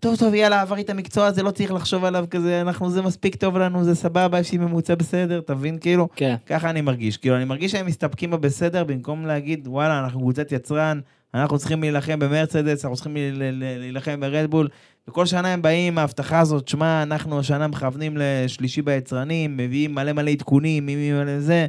טוב, 0.00 0.16
טוב, 0.16 0.34
יאללה, 0.34 0.60
עברתי 0.60 0.80
את 0.80 0.90
המקצוע 0.90 1.26
הזה, 1.26 1.42
לא 1.42 1.50
צריך 1.50 1.72
לחשוב 1.72 2.04
עליו 2.04 2.24
כזה, 2.30 2.60
אנחנו, 2.60 2.90
זה 2.90 3.02
מספיק 3.02 3.34
טוב 3.34 3.58
לנו, 3.58 3.84
זה 3.84 3.94
סבבה, 3.94 4.38
יש 4.38 4.52
לי 4.52 4.58
ממוצע 4.58 4.94
בסדר, 4.94 5.38
אתה 5.38 5.54
מבין? 5.54 5.78
כאילו, 5.78 6.08
כן. 6.16 6.34
ככה 6.46 6.70
אני 6.70 6.80
מרגיש. 6.80 7.16
כאילו, 7.16 7.36
אני 7.36 7.44
מרגיש 7.44 7.72
שהם 7.72 7.86
מסתפקים 7.86 8.30
בבסדר, 8.30 8.84
במקום 8.84 9.26
להגיד, 9.26 9.68
וואלה, 9.68 10.00
אנחנו 10.00 10.20
קבוצת 10.20 10.52
יצרן, 10.52 11.00
אנחנו 11.34 11.58
צריכים 11.58 11.80
להילחם 11.80 12.18
במרצדס, 12.18 12.84
אנחנו 12.84 12.96
צריכים 12.96 13.16
להילחם 13.52 14.20
ברדבול, 14.20 14.68
וכל 15.08 15.26
שנה 15.26 15.52
הם 15.52 15.62
באים 15.62 15.92
עם 15.92 15.98
ההבטחה 15.98 16.40
הזאת, 16.40 16.68
שמע, 16.68 17.02
אנחנו 17.02 17.38
השנה 17.38 17.66
מכוונים 17.66 18.16
לשלישי 18.16 18.82
ביצרנים, 18.82 19.56
מביאים 19.56 19.94
מלא 19.94 20.12
מלא 20.12 20.30
עדכונים, 20.30 20.86
מביאים 20.86 21.16
מלא 21.16 21.40
זה. 21.40 21.66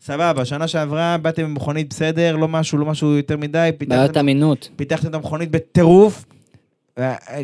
סבבה, 0.00 0.44
שנה 0.44 0.68
שעברה 0.68 1.16
באתם 1.22 1.42
עם 1.42 1.54
מכונית 1.54 1.90
בסדר, 1.90 2.36
לא 2.36 2.48
משהו, 2.48 2.78
לא 2.78 2.86
משהו 2.86 3.16
יותר 3.16 3.36
מדי. 3.36 3.70
בעיות 3.88 4.16
אמינות. 4.16 4.68
פיתחתם 4.76 5.08
את 5.08 5.14
המכונית 5.14 5.50
בטירוף, 5.50 6.24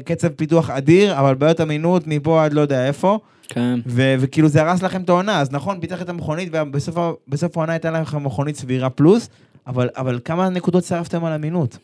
קצב 0.04 0.28
פיתוח 0.28 0.70
אדיר, 0.70 1.18
אבל 1.20 1.34
בעיות 1.34 1.60
אמינות 1.60 2.06
מפה 2.06 2.44
עד 2.44 2.52
לא 2.52 2.60
יודע 2.60 2.86
איפה. 2.86 3.18
כן. 3.48 3.80
ו- 3.86 4.14
וכאילו 4.18 4.48
זה 4.48 4.62
הרס 4.62 4.82
לכם 4.82 5.02
את 5.02 5.08
העונה, 5.08 5.40
אז 5.40 5.52
נכון, 5.52 5.80
פיתח 5.80 6.02
את 6.02 6.08
המכונית, 6.08 6.48
ובסוף 6.52 7.56
העונה 7.56 7.72
הייתה 7.72 7.90
לכם 7.90 8.24
מכונית 8.24 8.56
סבירה 8.56 8.90
פלוס, 8.90 9.28
אבל, 9.66 9.88
אבל 9.96 10.20
כמה 10.24 10.48
נקודות 10.48 10.84
שרפתם 10.84 11.24
על 11.24 11.32
אמינות? 11.32 11.78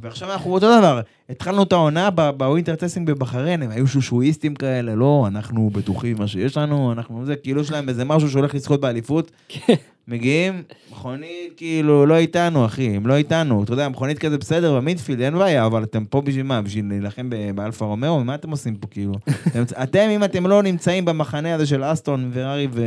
ועכשיו 0.00 0.32
אנחנו 0.32 0.54
אותו 0.54 0.78
דבר, 0.78 1.00
התחלנו 1.30 1.62
את 1.62 1.72
העונה 1.72 2.10
ב 2.10 2.19
winter 2.19 2.74
testing 2.74 3.10
בבחריין, 3.10 3.62
הם 3.62 3.70
היו 3.70 3.86
שושואיסטים 3.86 4.54
כאלה, 4.54 4.94
לא, 4.94 5.24
אנחנו 5.28 5.70
בטוחים 5.70 6.16
מה 6.18 6.28
שיש 6.28 6.56
לנו, 6.56 6.92
אנחנו 6.92 7.26
זה, 7.26 7.36
כאילו 7.36 7.60
יש 7.60 7.70
להם 7.70 7.88
איזה 7.88 8.04
משהו 8.04 8.30
שהולך 8.30 8.54
לזכות 8.54 8.80
באליפות. 8.80 9.30
כן. 9.48 9.74
מגיעים, 10.08 10.62
מכונית 10.92 11.52
כאילו 11.56 12.06
לא 12.06 12.16
איתנו, 12.16 12.66
אחי, 12.66 12.96
הם 12.96 13.06
לא 13.06 13.16
איתנו. 13.16 13.64
אתה 13.64 13.72
יודע, 13.72 13.88
מכונית 13.88 14.18
כזה 14.18 14.38
בסדר 14.38 14.76
ב 14.76 14.80
midfield, 14.80 15.20
אין 15.20 15.38
בעיה, 15.38 15.66
אבל 15.66 15.82
אתם 15.82 16.04
פה 16.04 16.20
בשביל 16.20 16.42
מה? 16.42 16.62
בשביל 16.62 16.88
להילחם 16.88 17.30
באלפה 17.54 17.84
רומאו? 17.84 18.24
מה 18.24 18.34
אתם 18.34 18.50
עושים 18.50 18.76
פה 18.76 18.86
כאילו? 18.86 19.14
אתם, 19.82 20.08
אם 20.10 20.24
אתם 20.24 20.46
לא 20.46 20.62
נמצאים 20.62 21.04
במחנה 21.04 21.54
הזה 21.54 21.66
של 21.66 21.84
אסטון, 21.84 22.30
פרארי 22.32 22.68
ו... 22.72 22.82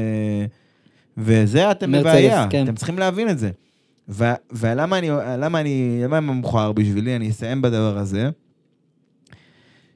וזה, 1.18 1.72
אתם 1.72 1.92
בבעיה. 1.92 2.48
כן. 2.50 2.64
אתם 2.64 2.76
צריכים 2.76 3.00
להבין 3.00 3.30
את 3.30 3.40
זה. 3.40 3.50
ולמה 4.52 4.98
אני, 4.98 5.10
למה 5.38 5.60
אני, 5.60 6.02
למה 6.04 6.20
מאוחר 6.20 6.72
בשבילי, 6.72 7.16
אני 7.16 7.30
אסיים 7.30 7.62
בדבר 7.62 7.98
הזה, 7.98 8.30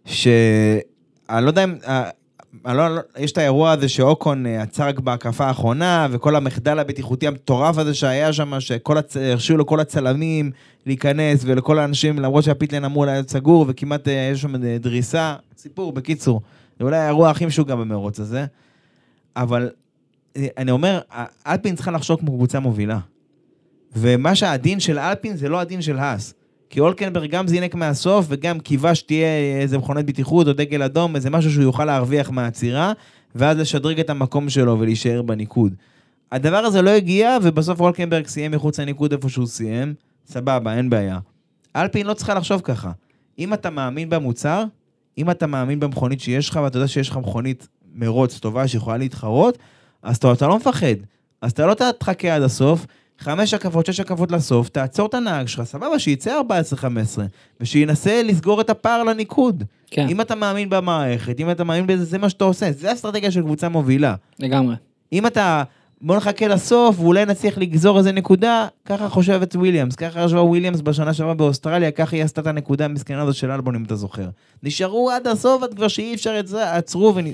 שאני 0.06 0.82
לא 1.42 1.48
יודע 1.48 1.64
אם, 1.64 1.76
אה, 1.88 2.10
לא, 2.66 2.96
לא, 2.96 3.02
יש 3.18 3.32
את 3.32 3.38
האירוע 3.38 3.72
הזה 3.72 3.90
שאוקון 3.90 4.46
אה, 4.46 4.62
עצר 4.62 4.92
בהקפה 5.04 5.46
האחרונה, 5.46 6.08
וכל 6.12 6.36
המחדל 6.36 6.80
הבטיחותי 6.80 7.28
המטורף 7.28 7.78
הזה 7.78 7.94
שהיה 7.94 8.34
שם, 8.34 8.60
שהרשיעו 8.60 9.58
לכל 9.58 9.80
הצלמים 9.80 10.52
להיכנס, 10.86 11.42
ולכל 11.46 11.80
האנשים, 11.80 12.20
למרות 12.20 12.44
שהפיטלן 12.44 12.86
אמור 12.86 13.06
להיות 13.06 13.30
סגור, 13.30 13.66
וכמעט 13.68 14.08
אה, 14.08 14.30
יש 14.34 14.42
שם 14.42 14.66
דריסה. 14.80 15.36
סיפור, 15.58 15.94
בקיצור. 15.94 16.42
זה 16.80 16.86
אולי 16.86 16.98
האירוע 16.98 17.30
הכי 17.30 17.46
משוגע 17.46 17.76
במרוץ 17.76 18.20
הזה. 18.20 18.46
אבל 19.36 19.70
אני 20.58 20.72
אומר, 20.72 21.00
אלפין 21.48 21.76
צריכה 21.76 21.92
לחשוב 21.92 22.20
כמו 22.20 22.32
קבוצה 22.32 22.60
מובילה. 22.60 23.00
ומה 23.96 24.36
שהדין 24.36 24.80
של 24.80 25.00
אלפין 25.00 25.36
זה 25.36 25.50
לא 25.50 25.60
הדין 25.60 25.82
של 25.82 25.98
האס. 25.98 26.34
כי 26.70 26.80
אולקנברג 26.80 27.32
גם 27.32 27.48
זינק 27.48 27.76
מהסוף 27.76 28.26
וגם 28.30 28.60
קיווה 28.60 28.96
שתהיה 28.96 29.28
איזה 29.62 29.78
מכונת 29.78 30.06
בטיחות 30.06 30.48
או 30.48 30.54
דגל 30.54 30.84
אדום, 30.84 31.16
איזה 31.16 31.30
משהו 31.30 31.52
שהוא 31.52 31.64
יוכל 31.64 31.86
להרוויח 31.86 32.30
מהעצירה, 32.30 32.94
ואז 33.36 33.58
לשדרג 33.58 34.00
את 34.00 34.10
המקום 34.10 34.50
שלו 34.50 34.80
ולהישאר 34.80 35.22
בניקוד. 35.22 35.76
הדבר 36.32 36.58
הזה 36.58 36.82
לא 36.82 36.90
הגיע, 36.90 37.38
ובסוף 37.44 37.80
אולקנברג 37.80 38.28
סיים 38.28 38.52
מחוץ 38.52 38.80
לניקוד 38.80 39.14
איפה 39.14 39.30
שהוא 39.30 39.48
סיים, 39.48 39.94
סבבה, 40.28 40.74
אין 40.74 40.90
בעיה. 40.90 41.20
אלפין 41.76 42.08
לא 42.08 42.14
צריכה 42.14 42.34
לחשוב 42.34 42.62
ככה. 42.64 42.92
אם 43.40 43.54
אתה 43.54 43.70
מאמין 43.70 44.10
במוצר, 44.10 44.64
אם 45.18 45.30
אתה 45.30 45.48
מאמין 45.48 45.80
במכונית 45.80 46.20
שיש 46.20 46.50
לך, 46.50 46.60
ואתה 46.64 46.78
יודע 46.78 46.88
שיש 46.88 47.10
לך 47.10 47.18
מכונית 47.18 47.68
מרוץ 47.96 48.40
טובה 48.40 48.68
שיכולה 48.68 48.98
להתחרות, 48.98 49.58
אז 50.04 50.18
אתה, 50.18 50.32
אתה 50.32 50.48
לא 50.48 50.58
מפחד. 50.58 50.96
אז 51.42 51.52
אתה 51.52 51.66
לא 51.66 51.74
תחכה 52.00 52.36
עד 52.36 52.42
הסוף, 52.42 52.86
חמש 53.20 53.54
הקפות, 53.54 53.86
שש 53.86 54.00
הקפות 54.00 54.32
לסוף, 54.32 54.70
תעצור 54.70 55.08
את 55.08 55.14
הנהג 55.14 55.48
שלך, 55.48 55.64
סבבה, 55.64 56.00
שיצא 56.00 56.42
14-15, 56.80 56.84
ושינסה 57.62 58.22
לסגור 58.24 58.62
את 58.62 58.70
הפער 58.70 59.04
לניקוד. 59.04 59.64
כן. 59.92 60.08
אם 60.10 60.22
אתה 60.22 60.36
מאמין 60.36 60.70
במערכת, 60.70 61.40
אם 61.40 61.52
אתה 61.52 61.64
מאמין 61.64 61.88
בזה, 61.88 62.04
זה 62.04 62.18
מה 62.18 62.30
שאתה 62.30 62.44
עושה, 62.44 62.72
זה 62.72 62.90
האסטרטגיה 62.90 63.32
של 63.32 63.42
קבוצה 63.42 63.70
מובילה. 63.70 64.16
לגמרי. 64.40 64.76
אם 65.14 65.28
אתה, 65.28 65.64
בוא 66.02 66.16
נחכה 66.18 66.48
לסוף, 66.48 67.00
ואולי 67.00 67.26
נצליח 67.26 67.58
לגזור 67.58 67.98
איזה 67.98 68.12
נקודה, 68.12 68.68
ככה 68.86 69.10
חושבת 69.10 69.56
וויליאמס, 69.56 69.96
ככה 69.96 70.24
חשבה 70.24 70.42
וויליאמס 70.42 70.82
בשנה 70.82 71.14
שעברה 71.14 71.34
באוסטרליה, 71.34 71.92
ככה 71.92 72.16
היא 72.16 72.24
עשתה 72.24 72.42
את 72.42 72.48
הנקודה 72.48 72.86
המסכנה 72.86 73.22
הזאת 73.22 73.36
של 73.36 73.52
אלבון, 73.52 73.76
אם 73.76 73.84
אתה 73.84 73.96
זוכר. 73.96 74.28
נשארו 74.64 75.12
עד 75.12 75.28
הסוף, 75.28 75.64
עד 75.64 75.74
כבר 75.74 75.88
שאי 75.88 76.16
אפשר 76.16 76.40
את 76.40 76.48
זה, 76.48 76.74
עצרו 76.76 77.16
ונ... 77.16 77.28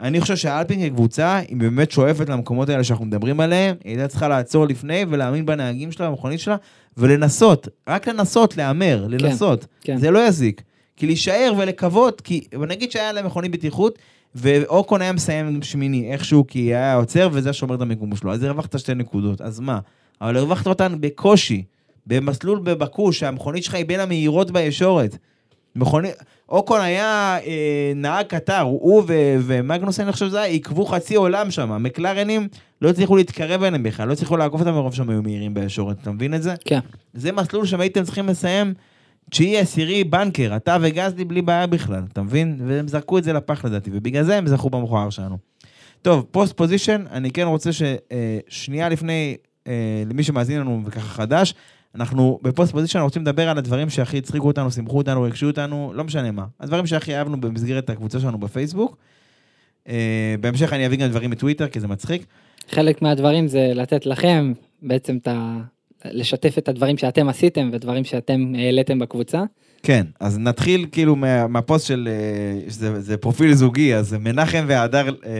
אני 0.00 0.20
חושב 0.20 0.36
שהאלפינג 0.36 0.86
כקבוצה, 0.86 1.36
היא 1.36 1.56
באמת 1.56 1.90
שואפת 1.90 2.28
למקומות 2.28 2.68
האלה 2.68 2.84
שאנחנו 2.84 3.04
מדברים 3.04 3.40
עליהם, 3.40 3.76
היא 3.84 3.92
הייתה 3.92 4.08
צריכה 4.08 4.28
לעצור 4.28 4.66
לפני 4.66 5.04
ולהאמין 5.08 5.46
בנהגים 5.46 5.92
שלה, 5.92 6.10
במכונית 6.10 6.40
שלה, 6.40 6.56
ולנסות, 6.96 7.68
רק 7.88 8.08
לנסות, 8.08 8.56
להמר, 8.56 9.06
לנסות. 9.08 9.60
כן, 9.60 9.92
כן. 9.92 9.98
זה 9.98 10.10
לא 10.10 10.28
יזיק. 10.28 10.62
כי 10.96 11.06
להישאר 11.06 11.52
ולקוות, 11.58 12.20
כי 12.20 12.44
נגיד 12.68 12.90
שהיה 12.90 13.12
להם 13.12 13.26
מכונית 13.26 13.50
בטיחות, 13.52 13.98
ואוקון 14.34 15.02
היה 15.02 15.12
מסיים 15.12 15.62
שמיני 15.62 16.12
איכשהו, 16.12 16.46
כי 16.46 16.58
היה 16.58 16.94
עוצר, 16.94 17.28
וזה 17.32 17.52
שומר 17.52 17.74
את 17.74 17.80
המיקום 17.80 18.16
שלו. 18.16 18.32
אז 18.32 18.42
הרווחת 18.42 18.78
שתי 18.78 18.94
נקודות, 18.94 19.40
אז 19.40 19.60
מה? 19.60 19.78
אבל 20.20 20.36
הרווחת 20.36 20.66
אותן 20.66 20.94
בקושי, 21.00 21.62
במסלול 22.06 22.58
בבקו, 22.58 23.12
שהמכונית 23.12 23.64
שלך 23.64 23.74
היא 23.74 23.86
בין 23.86 24.00
המהירות 24.00 24.50
בישורת. 24.50 25.16
מכונית, 25.76 26.14
אוקון 26.48 26.80
היה 26.80 27.38
אה, 27.46 27.92
נהג 27.96 28.26
קטר, 28.26 28.60
הוא 28.60 29.02
ו- 29.06 29.36
ומגנוס, 29.40 30.00
אני 30.00 30.12
חושב 30.12 30.26
שזה 30.26 30.40
היה, 30.40 30.46
עיכבו 30.46 30.86
חצי 30.86 31.14
עולם 31.14 31.50
שם. 31.50 31.82
מקלרנים 31.82 32.48
לא 32.82 32.90
הצליחו 32.90 33.16
להתקרב 33.16 33.62
אליהם 33.62 33.82
בכלל, 33.82 34.08
לא 34.08 34.12
הצליחו 34.12 34.36
לעקוף 34.36 34.60
אותם 34.60 34.72
מרוב 34.72 34.94
שהם 34.94 35.10
היו 35.10 35.22
מהירים 35.22 35.54
בישורת, 35.54 35.96
אתה 36.02 36.10
מבין 36.10 36.34
את 36.34 36.42
זה? 36.42 36.54
כן. 36.64 36.80
זה 37.14 37.32
מסלול 37.32 37.66
שם 37.66 37.80
הייתם 37.80 38.04
צריכים 38.04 38.28
לסיים 38.28 38.74
תשיעי, 39.30 39.58
עשירי, 39.58 40.04
בנקר, 40.04 40.56
אתה 40.56 40.76
וגזלי 40.80 41.24
בלי 41.24 41.42
בעיה 41.42 41.66
בכלל, 41.66 42.02
אתה 42.12 42.22
מבין? 42.22 42.56
והם 42.66 42.88
זרקו 42.88 43.18
את 43.18 43.24
זה 43.24 43.32
לפח 43.32 43.64
לדעתי, 43.64 43.90
ובגלל 43.92 44.24
זה 44.24 44.36
הם 44.36 44.46
זכו 44.46 44.70
במכוער 44.70 45.10
שלנו. 45.10 45.38
טוב, 46.02 46.26
פוסט 46.30 46.56
פוזיישן, 46.56 47.04
אני 47.10 47.30
כן 47.30 47.46
רוצה 47.46 47.70
ששנייה 47.72 48.84
אה, 48.84 48.88
לפני, 48.88 49.36
אה, 49.66 50.02
למי 50.10 50.22
שמאזין 50.22 50.60
לנו 50.60 50.82
וככה 50.84 51.08
חדש, 51.08 51.54
אנחנו 51.94 52.38
בפוסט 52.42 52.72
פוזיציה 52.72 53.00
רוצים 53.00 53.22
לדבר 53.22 53.48
על 53.48 53.58
הדברים 53.58 53.90
שהכי 53.90 54.18
הצחיקו 54.18 54.46
אותנו, 54.46 54.70
שימחו 54.70 54.98
אותנו, 54.98 55.22
רגשו 55.22 55.46
אותנו, 55.46 55.92
לא 55.94 56.04
משנה 56.04 56.30
מה. 56.30 56.44
הדברים 56.60 56.86
שהכי 56.86 57.16
אהבנו 57.16 57.40
במסגרת 57.40 57.90
הקבוצה 57.90 58.20
שלנו 58.20 58.38
בפייסבוק. 58.38 58.96
אה, 59.88 60.34
בהמשך 60.40 60.72
אני 60.72 60.86
אביא 60.86 60.98
גם 60.98 61.08
דברים 61.08 61.30
בטוויטר, 61.30 61.68
כי 61.68 61.80
זה 61.80 61.88
מצחיק. 61.88 62.26
חלק 62.70 63.02
מהדברים 63.02 63.48
זה 63.48 63.72
לתת 63.74 64.06
לכם 64.06 64.52
בעצם 64.82 65.16
את 65.16 65.28
ה... 65.28 65.58
לשתף 66.04 66.58
את 66.58 66.68
הדברים 66.68 66.98
שאתם 66.98 67.28
עשיתם 67.28 67.70
ודברים 67.72 68.04
שאתם 68.04 68.52
העליתם 68.58 68.98
בקבוצה. 68.98 69.44
כן, 69.82 70.06
אז 70.20 70.38
נתחיל 70.38 70.86
כאילו 70.92 71.16
מה, 71.16 71.46
מהפוסט 71.46 71.86
של, 71.86 72.08
אה, 72.10 72.60
זה, 72.68 73.00
זה 73.00 73.16
פרופיל 73.16 73.54
זוגי, 73.54 73.94
אז 73.94 74.16
מנחם 74.20 74.64
והדר 74.66 75.08
אה, 75.26 75.32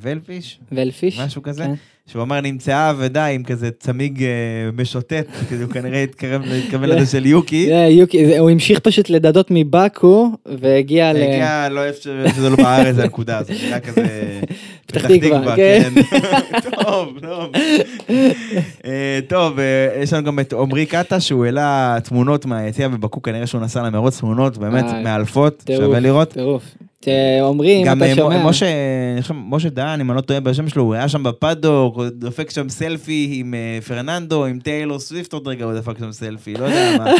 ולפיש? 0.00 0.58
ולפיש. 0.72 1.20
משהו 1.20 1.42
כזה. 1.42 1.64
כן. 1.64 1.74
שהוא 2.06 2.22
אמר 2.22 2.40
נמצאה 2.40 2.90
אבדה 2.90 3.26
עם 3.26 3.44
כזה 3.44 3.70
צמיג 3.78 4.22
אה, 4.22 4.28
משוטט, 4.76 5.26
כאילו 5.48 5.62
הוא 5.64 5.72
כנראה 5.72 6.02
התכוון 6.02 6.88
לזה 6.90 7.10
של 7.10 7.26
יוקי. 7.26 7.70
יוקי, 8.00 8.38
הוא 8.38 8.50
המשיך 8.50 8.78
פשוט 8.78 9.10
לדדות 9.10 9.46
מבאקו 9.50 10.32
והגיע 10.46 11.12
ל... 11.12 11.16
הגיע, 11.16 11.68
לא 11.70 11.84
איפה 11.84 12.00
שזה 12.02 12.50
לא 12.50 12.56
בארץ 12.56 12.98
הנקודה 12.98 13.38
הזאת, 13.38 13.56
נראה 13.64 13.80
כזה... 13.80 14.40
פתח 14.98 15.08
תקווה, 15.20 15.56
כן. 15.56 15.92
טוב, 16.82 17.18
טוב. 17.22 17.50
אה, 18.84 19.18
טוב, 19.28 19.58
אה, 19.58 20.02
יש 20.02 20.12
לנו 20.12 20.24
גם 20.24 20.40
את 20.40 20.52
עמרי 20.52 20.86
קאטה, 20.86 21.20
שהוא 21.20 21.44
העלה 21.44 21.96
תמונות 22.04 22.46
מהיציאה 22.46 22.88
בבקו, 22.88 23.22
כנראה 23.22 23.46
שהוא 23.46 23.60
נסע 23.60 23.82
למרוץ 23.82 24.20
תמונות 24.20 24.58
באמת 24.58 24.84
מאלפות, 25.04 25.64
שווה 25.76 26.00
לראות. 26.00 26.32
טירוף. 26.32 26.62
שאומרים, 27.04 27.86
גם 27.86 27.98
אתה 27.98 28.06
אה, 28.10 28.14
שומע. 28.14 28.42
מ- 28.42 28.46
משה, 28.46 28.66
אני 29.14 29.22
חושב, 29.22 29.34
משה 29.48 29.68
דהן, 29.68 30.00
אם 30.00 30.10
אני 30.10 30.16
לא 30.16 30.20
טועה 30.20 30.40
בשם 30.40 30.68
שלו, 30.68 30.82
הוא 30.82 30.94
היה 30.94 31.08
שם 31.08 31.22
בפאדוק, 31.22 31.96
הוא 31.96 32.04
דופק 32.12 32.50
שם 32.50 32.68
סלפי 32.68 33.30
עם 33.40 33.54
אה, 33.54 33.78
פרננדו, 33.86 34.44
עם 34.44 34.58
טיילור 34.58 34.98
סוויפט 34.98 35.32
עוד 35.32 35.48
רגע, 35.48 35.64
הוא 35.64 35.72
דפק 35.74 35.98
שם 35.98 36.12
סלפי, 36.12 36.54
לא 36.54 36.64
יודע 36.64 36.96
מה. 36.98 37.10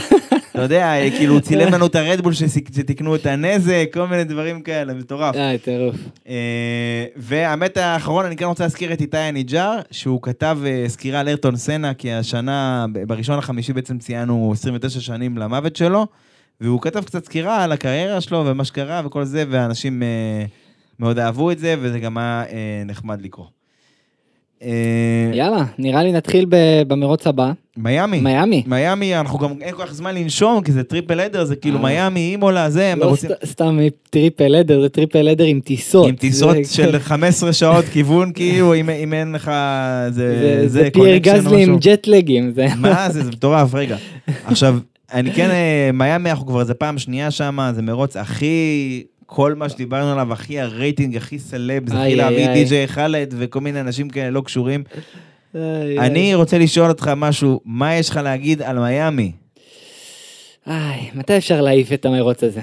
אתה 0.57 0.65
יודע, 0.65 1.11
כאילו, 1.17 1.33
הוא 1.33 1.41
צילם 1.41 1.73
לנו 1.73 1.87
את 1.87 1.95
הרדבול 1.95 2.33
שתיקנו 2.35 3.15
את 3.15 3.27
הנזק, 3.27 3.89
כל 3.93 4.07
מיני 4.07 4.25
דברים 4.25 4.63
כאלה, 4.63 4.95
מטורף. 4.95 5.37
אה, 5.37 5.57
טירוף. 5.65 5.97
והאמת 7.17 7.77
האחרון, 7.77 8.25
אני 8.25 8.37
כן 8.37 8.45
רוצה 8.45 8.65
להזכיר 8.65 8.93
את 8.93 9.01
איתי 9.01 9.19
הניג'אר, 9.19 9.81
שהוא 9.91 10.23
כתב 10.23 10.59
אה, 10.67 10.85
סקירה 10.89 11.21
על 11.21 11.29
ארטון 11.29 11.57
סנה, 11.57 11.95
כי 11.95 12.13
השנה, 12.13 12.87
בראשון 13.07 13.39
לחמישי 13.39 13.73
בעצם 13.73 13.99
ציינו 13.99 14.53
29 14.53 15.01
שנים 15.01 15.39
למוות 15.39 15.77
שלו, 15.77 16.07
והוא 16.61 16.81
כתב 16.81 17.05
קצת 17.05 17.25
סקירה 17.25 17.65
על 17.65 17.73
הקריירה 17.73 18.21
שלו 18.21 18.43
ומה 18.47 18.65
שקרה 18.65 19.03
וכל 19.05 19.25
זה, 19.25 19.45
ואנשים 19.51 20.03
אה, 20.03 20.45
מאוד 20.99 21.19
אהבו 21.19 21.51
את 21.51 21.59
זה, 21.59 21.75
וזה 21.81 21.99
גם 21.99 22.19
היה 22.19 22.45
אה, 22.51 22.83
נחמד 22.87 23.23
לקרוא. 23.23 23.47
אה, 24.63 24.69
יאללה, 25.35 25.65
נראה 25.79 26.03
לי 26.03 26.13
נתחיל 26.13 26.47
במרוץ 26.89 27.27
הבא. 27.27 27.53
מיאמי. 27.77 28.21
מיאמי. 28.21 28.63
מיאמי, 28.67 29.17
אנחנו 29.17 29.39
גם 29.39 29.53
אין 29.61 29.75
כל 29.75 29.87
כך 29.87 29.95
זמן 29.95 30.15
לנשום, 30.15 30.63
כי 30.63 30.73
זה 30.73 30.83
triple 30.85 31.21
header, 31.21 31.45
זה 31.45 31.57
כאילו 31.57 31.77
אה. 31.79 31.83
מיאמי, 31.83 32.21
אימולה, 32.31 32.71
זה, 32.71 32.93
הם 32.93 32.99
לא 32.99 33.07
רוצים... 33.07 33.31
סת- 33.31 33.47
סתם 33.47 33.79
triple 34.11 34.55
header, 34.57 34.81
זה 34.81 34.89
triple 34.89 35.29
header 35.29 35.45
עם 35.45 35.61
טיסות. 35.61 36.09
עם 36.09 36.17
טיסות 36.17 36.57
של 36.73 36.99
15 36.99 37.53
שעות 37.53 37.85
כיוון, 37.85 38.33
כאילו, 38.33 38.75
אם, 38.75 39.13
אין 39.13 39.33
לך... 39.33 39.51
זה, 40.11 40.89
פייר 40.93 41.17
גזלי 41.17 41.63
עם. 41.63 41.77
ג'טלגים. 41.81 42.53
מה 42.77 43.11
זה, 43.11 43.25
זה 43.25 43.31
מטורף, 43.31 43.75
רגע. 43.75 43.97
עכשיו, 44.45 44.79
אני 45.13 45.33
כן, 45.33 45.51
אה, 45.51 45.91
מיאמי, 45.93 46.31
אנחנו 46.31 46.47
כבר, 46.47 46.65
זה 46.65 46.75
פעם 46.75 46.99
שנייה 46.99 47.31
שם, 47.31 47.59
זה 47.75 47.83
מרוץ 47.83 48.17
הכי, 48.17 49.03
כל 49.27 49.55
מה 49.55 49.69
שדיברנו 49.69 50.13
עליו, 50.13 50.33
הכי 50.33 50.61
הרייטינג, 50.61 51.17
הכי 51.17 51.39
סלב, 51.39 51.89
זה 51.89 51.97
התחיל 51.97 52.19
להביא. 52.19 52.47
די.ג'יי 52.55 52.89
חאלד 52.89 53.35
וכל 53.39 53.61
מיני 53.61 53.81
אנשים 53.81 54.11
כאלה 54.11 54.31
לא 54.31 54.41
קשורים. 54.41 54.85
איי, 55.55 55.63
איי. 55.63 55.99
אני 55.99 56.35
רוצה 56.35 56.59
לשאול 56.59 56.89
אותך 56.89 57.11
משהו, 57.17 57.61
מה 57.65 57.95
יש 57.95 58.11
לך 58.11 58.17
להגיד 58.17 58.63
על 58.63 58.79
מיאמי? 58.79 59.33
איי, 60.67 61.11
מתי 61.15 61.37
אפשר 61.37 61.61
להעיף 61.61 61.93
את 61.93 62.05
המרוץ 62.05 62.45
הזה? 62.45 62.61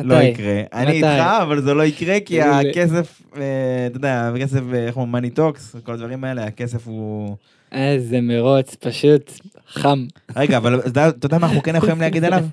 לא 0.00 0.16
מתי? 0.16 0.24
יקרה. 0.24 0.60
אני? 0.72 0.92
איתך, 0.92 1.06
אבל 1.42 1.60
זה 1.62 1.74
לא 1.74 1.82
יקרה, 1.82 2.20
כי 2.20 2.42
זה- 2.42 2.58
הכסף, 2.58 3.22
אה, 3.36 3.42
אתה 3.86 3.96
יודע, 3.96 4.32
הכסף, 4.36 4.60
איך 4.74 4.96
אומרים, 4.96 5.12
money 5.12 5.30
talks, 5.30 5.76
כל 5.82 5.92
הדברים 5.92 6.24
האלה, 6.24 6.44
הכסף 6.44 6.86
הוא... 6.86 7.36
איזה 7.72 8.20
מרוץ, 8.20 8.74
פשוט 8.80 9.32
חם. 9.72 10.06
רגע, 10.36 10.56
אבל 10.56 10.80
אתה 10.80 11.00
יודע 11.24 11.38
מה 11.38 11.46
אנחנו 11.46 11.62
כן 11.62 11.76
יכולים 11.76 12.00
להגיד 12.04 12.24
עליו? 12.24 12.44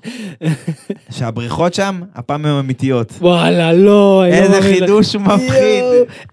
שהבריכות 1.10 1.74
שם, 1.74 2.00
הפעם 2.14 2.46
הן 2.46 2.52
אמיתיות. 2.58 3.12
וואלה, 3.20 3.72
לא. 3.72 3.78
לא 3.88 4.24
איזה. 4.24 4.62
חידוש 4.62 5.16
מפחיד. 5.16 5.84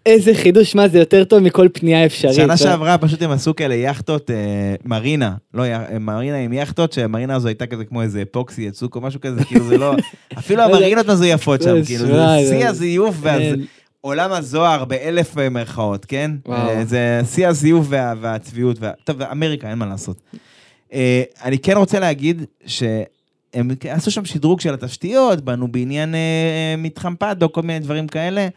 איזה 0.06 0.34
חידוש, 0.36 0.76
מה 0.76 0.88
זה 0.88 1.00
יותר 1.00 1.24
טוב 1.24 1.40
מכל 1.40 1.68
פנייה 1.74 2.06
אפשרית. 2.06 2.36
שנה 2.36 2.46
לא? 2.48 2.56
שעברה 2.56 2.98
פשוט 2.98 3.22
הם 3.22 3.32
עשו 3.32 3.56
כאלה 3.56 3.76
יאכטות, 3.76 4.32
אה, 4.32 4.36
מרינה, 4.86 5.32
לא, 5.54 5.64
אה, 5.64 6.00
מרינה 6.00 6.38
עם 6.38 6.54
יאכטות, 6.54 6.94
שהמרינה 6.94 7.36
הזו 7.36 7.48
הייתה 7.48 7.66
כזה 7.66 7.86
כמו 7.86 8.02
איזה 8.02 8.22
אפוקסי 8.32 8.62
יצוק 8.62 8.96
או 8.96 9.02
משהו 9.02 9.22
כזה, 9.22 9.44
כאילו 9.44 9.66
זה 9.68 9.78
לא, 9.78 9.96
אפילו 10.40 10.62
המרינות 10.64 11.08
מזויפות 11.08 11.62
שם, 11.62 11.84
כאילו 11.86 12.06
זה- 12.08 12.24
שיא 12.50 12.68
הזיוף, 12.68 13.16
אין. 14.12 14.20
ועולם 14.20 14.32
הזוהר 14.32 14.86
באלף 14.86 15.38
מירכאות, 15.38 16.06
כן? 16.06 16.32
וואו. 16.46 16.70
אה, 16.70 16.86
זה 16.86 17.22
שיא 17.34 17.48
הזיוף 17.48 17.86
וה- 17.90 18.14
והצביעות, 18.22 18.78
וה- 18.80 18.92
טוב, 19.04 19.22
אמריקה, 19.22 19.70
אין 19.70 19.78
מה 19.78 19.86
לעשות. 19.86 20.22
אה, 20.94 21.24
אני 21.44 21.60
כן 21.60 21.78
רוצה 21.78 22.00
להגיד 22.00 22.44
שהם 22.66 23.04
עשו 23.90 24.12
שם 24.12 24.26
שדרוג 24.26 24.60
של 24.62 24.74
התשתיות, 24.74 25.42
בנו 25.42 25.68
בעניין 25.68 26.16
אה, 26.16 26.20
מתחם 26.78 27.16
פאדו, 27.16 27.52
כל 27.52 27.62
מיני 27.62 27.80
דברים 27.80 28.08
כאלה. 28.08 28.48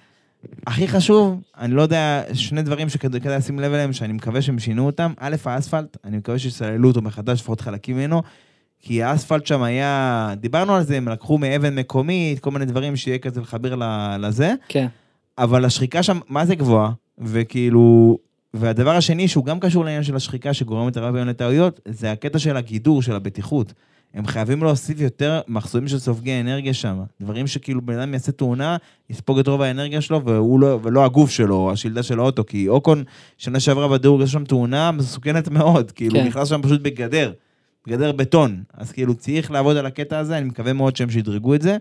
הכי 0.66 0.88
חשוב, 0.88 1.40
אני 1.58 1.74
לא 1.74 1.82
יודע, 1.82 2.22
שני 2.34 2.62
דברים 2.62 2.88
שכדאי 2.88 3.20
כדאי 3.20 3.36
לשים 3.38 3.58
לב 3.60 3.72
אליהם, 3.72 3.92
שאני 3.92 4.12
מקווה 4.12 4.42
שהם 4.42 4.58
שינו 4.58 4.86
אותם. 4.86 5.12
א', 5.18 5.36
האספלט, 5.44 5.96
אני 6.04 6.16
מקווה 6.16 6.38
שיסללו 6.38 6.88
אותו 6.88 7.02
מחדש, 7.02 7.40
לפחות 7.40 7.60
חלקים 7.60 7.96
ממנו, 7.96 8.22
כי 8.82 9.02
האספלט 9.02 9.46
שם 9.46 9.62
היה, 9.62 10.34
דיברנו 10.40 10.74
על 10.74 10.82
זה, 10.82 10.96
הם 10.96 11.08
לקחו 11.08 11.38
מאבן 11.38 11.74
מקומית, 11.74 12.38
כל 12.40 12.50
מיני 12.50 12.64
דברים 12.64 12.96
שיהיה 12.96 13.18
כזה 13.18 13.40
לחבר 13.40 13.74
לזה, 14.18 14.54
כן. 14.68 14.86
אבל 15.38 15.64
השחיקה 15.64 16.02
שם, 16.02 16.18
מה 16.28 16.46
זה 16.46 16.54
גבוהה? 16.54 16.92
וכאילו, 17.18 18.18
והדבר 18.54 18.96
השני, 18.96 19.28
שהוא 19.28 19.44
גם 19.44 19.60
קשור 19.60 19.84
לעניין 19.84 20.02
של 20.02 20.16
השחיקה 20.16 20.54
שגורמת 20.54 20.96
הרבה 20.96 21.08
פעמים 21.10 21.28
לטעויות, 21.28 21.80
זה 21.88 22.12
הקטע 22.12 22.38
של 22.38 22.56
הגידור, 22.56 23.02
של 23.02 23.14
הבטיחות. 23.14 23.72
הם 24.14 24.26
חייבים 24.26 24.62
להוסיף 24.62 25.00
יותר 25.00 25.40
מחסומים 25.48 25.88
של 25.88 25.98
סופגי 25.98 26.40
אנרגיה 26.40 26.74
שם. 26.74 27.00
דברים 27.20 27.46
שכאילו 27.46 27.82
בן 27.82 27.98
אדם 27.98 28.12
יעשה 28.12 28.32
תאונה, 28.32 28.76
יספוג 29.10 29.38
את 29.38 29.48
רוב 29.48 29.62
האנרגיה 29.62 30.00
שלו, 30.00 30.24
והוא 30.24 30.60
לא, 30.60 30.78
ולא 30.82 31.04
הגוף 31.04 31.30
שלו, 31.30 31.56
או 31.56 31.72
השלדה 31.72 32.02
של 32.02 32.18
האוטו, 32.18 32.46
כי 32.46 32.68
אוקון, 32.68 33.04
שנה 33.38 33.60
שעברה 33.60 33.88
בדירוג, 33.88 34.20
יש 34.20 34.32
שם 34.32 34.44
תאונה 34.44 34.90
מסוכנת 34.90 35.48
מאוד, 35.48 35.90
כאילו, 35.90 36.14
כן. 36.14 36.26
נכנס 36.26 36.48
שם 36.48 36.62
פשוט 36.62 36.80
בגדר, 36.80 37.32
בגדר 37.86 38.12
בטון. 38.12 38.62
אז 38.74 38.92
כאילו, 38.92 39.14
צריך 39.14 39.50
לעבוד 39.50 39.76
על 39.76 39.86
הקטע 39.86 40.18
הזה, 40.18 40.38
אני 40.38 40.48
מקווה 40.48 40.72
מאוד 40.72 40.96
שהם 40.96 41.10
שדרגו 41.10 41.54
את 41.54 41.62
זה. 41.62 41.76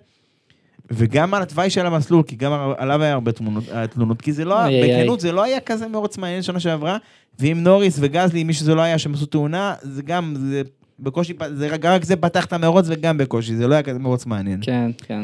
וגם 0.91 1.33
על 1.33 1.41
התוואי 1.41 1.69
של 1.69 1.85
המסלול, 1.85 2.23
כי 2.23 2.35
גם 2.35 2.51
עליו 2.77 3.03
היה 3.03 3.13
הרבה 3.13 3.31
תמונות, 3.31 3.63
תלונות, 3.89 4.21
כי 4.21 4.33
זה 4.33 4.45
לא, 4.45 4.55
בכנות, 4.83 5.19
זה 5.19 5.31
לא 5.31 5.43
היה 5.43 5.59
כזה 5.59 5.87
מרוץ 5.87 6.17
מעניין 6.17 6.41
שנה 6.41 6.59
שעברה, 6.59 6.97
ואם 7.39 7.57
נוריס 7.63 7.97
וגזלי, 8.01 8.43
מי 8.43 8.53
שזה 8.53 8.75
לא 8.75 8.81
היה, 8.81 8.97
שהם 8.97 9.13
עשו 9.13 9.25
תאונה, 9.25 9.75
זה 9.81 10.01
גם, 10.01 10.35
זה 10.37 10.61
בקושי, 10.99 11.33
זה 11.53 11.67
רק, 11.67 11.85
רק 11.85 12.03
זה 12.03 12.15
פתח 12.15 12.45
את 12.45 12.53
המרוץ 12.53 12.85
וגם 12.89 13.17
בקושי, 13.17 13.55
זה 13.55 13.67
לא 13.67 13.73
היה 13.73 13.83
כזה 13.83 13.99
מרוץ 13.99 14.25
מעניין. 14.25 14.59
כן, 14.61 14.91
כן. 15.07 15.21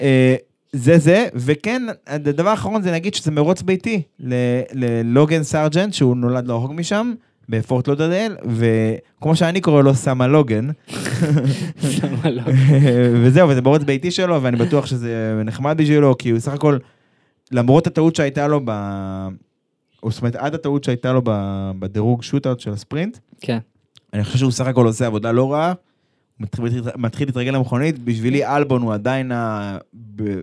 אה, 0.00 0.36
זה 0.72 0.98
זה, 0.98 1.26
וכן, 1.34 1.82
הדבר 2.06 2.48
האחרון 2.48 2.82
זה 2.82 2.90
להגיד 2.90 3.14
שזה 3.14 3.30
מרוץ 3.30 3.62
ביתי 3.62 4.02
ללוגן 4.72 5.42
סארג'נט, 5.42 5.94
שהוא 5.94 6.16
נולד 6.16 6.50
רחוק 6.50 6.72
משם, 6.72 7.14
בפורט 7.48 7.88
לודרדל, 7.88 8.36
וכמו 8.46 9.36
שאני 9.36 9.60
קורא 9.60 9.82
לו, 9.82 9.94
סמה 9.94 10.26
לוגן. 10.26 10.68
למה 12.02 12.30
לא? 12.30 12.42
וזהו, 13.22 13.48
וזה 13.48 13.62
מרוץ 13.62 13.82
ביתי 13.82 14.10
שלו, 14.10 14.42
ואני 14.42 14.56
בטוח 14.56 14.86
שזה 14.86 15.42
נחמד 15.44 15.76
בשבילו, 15.78 16.18
כי 16.18 16.30
הוא 16.30 16.40
סך 16.40 16.52
הכל, 16.52 16.78
למרות 17.52 17.86
הטעות 17.86 18.16
שהייתה 18.16 18.48
לו 18.48 18.60
ב... 18.64 18.70
או 20.02 20.10
זאת 20.10 20.20
אומרת, 20.22 20.36
עד 20.36 20.54
הטעות 20.54 20.84
שהייתה 20.84 21.12
לו 21.12 21.22
בדירוג 21.78 22.22
שוטאוט 22.22 22.60
של 22.60 22.72
הספרינט, 22.72 23.18
כן. 23.40 23.58
אני 24.12 24.24
חושב 24.24 24.38
שהוא 24.38 24.50
סך 24.50 24.66
הכל 24.66 24.86
עושה 24.86 25.06
עבודה 25.06 25.32
לא 25.32 25.52
רעה, 25.52 25.72
מתחיל- 26.40 27.26
להתרגל 27.26 27.50
למכונית, 27.50 27.98
בשבילי 27.98 28.46
אלבון 28.46 28.82
הוא 28.82 28.94
עדיין 28.94 29.32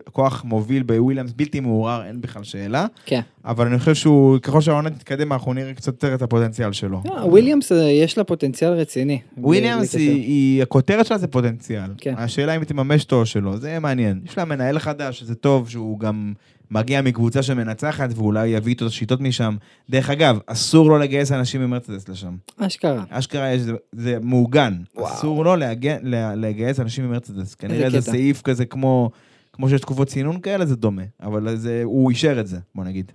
הכוח 0.07 0.43
מוביל 0.45 0.83
בוויליאמס 0.83 1.31
בלתי 1.35 1.59
מעורער, 1.59 2.05
אין 2.05 2.21
בכלל 2.21 2.43
שאלה, 2.43 2.85
כן. 3.05 3.21
אבל 3.45 3.67
אני 3.67 3.79
חושב 3.79 3.95
שהוא, 3.95 4.37
ככל 4.37 4.61
שהעונה 4.61 4.89
תתקדם, 4.89 5.33
אנחנו 5.33 5.53
נראה 5.53 5.73
קצת 5.73 5.87
יותר 5.87 6.15
את 6.15 6.21
הפוטנציאל 6.21 6.71
שלו. 6.71 7.01
לא, 7.05 7.11
וויליאמס 7.11 7.71
אה, 7.71 7.77
יש 7.91 8.17
לה 8.17 8.23
פוטנציאל 8.23 8.71
רציני. 8.71 9.19
וויליאמס 9.37 9.95
היא, 9.95 10.61
הכותרת 10.63 11.05
שלה 11.05 11.17
זה 11.17 11.27
פוטנציאל. 11.27 11.89
כן. 11.97 12.13
השאלה 12.17 12.55
אם 12.55 12.61
היא 12.61 12.67
תממש 12.67 13.03
אותו 13.03 13.15
או 13.19 13.25
שלא, 13.25 13.57
זה 13.57 13.79
מעניין. 13.79 14.21
יש 14.25 14.37
לה 14.37 14.45
מנהל 14.45 14.79
חדש, 14.79 15.19
שזה 15.19 15.35
טוב, 15.35 15.69
שהוא 15.69 15.99
גם 15.99 16.33
מגיע 16.73 17.01
מקבוצה 17.01 17.43
שמנצחת, 17.43 18.09
ואולי 18.15 18.47
יביא 18.47 18.71
איתו 18.71 18.85
את 18.85 18.91
השיטות 18.91 19.21
משם. 19.21 19.55
דרך 19.89 20.09
אגב, 20.09 20.39
אסור 20.47 20.89
לו 20.89 20.97
לגייס 20.97 21.31
אנשים 21.31 21.61
ממרצדס 21.61 22.09
לשם. 22.09 22.35
אשכרה. 22.57 23.03
אשכרה 23.09 23.49
יש, 23.53 23.61
זה, 23.61 23.73
זה 23.91 24.17
מעוגן. 24.21 24.73
וואו. 24.95 25.13
אסור 25.13 25.45
לו 25.45 25.55
להגיע, 25.55 25.97
לה- 26.01 26.35
לגייס 26.35 26.79
אנשים 26.79 27.05
ממרצדס. 27.07 27.55
כנראה 27.55 27.89
זה. 27.89 28.01
סעיף 28.01 28.41
כזה 28.41 28.65
כמו, 28.65 29.09
כמו 29.53 29.69
שיש 29.69 29.81
תקופות 29.81 30.07
צינון 30.07 30.39
כאלה, 30.39 30.65
זה 30.65 30.75
דומה. 30.75 31.01
אבל 31.23 31.55
זה, 31.55 31.81
הוא 31.83 32.09
אישר 32.09 32.39
את 32.39 32.47
זה, 32.47 32.57
בוא 32.75 32.83
נגיד. 32.83 33.11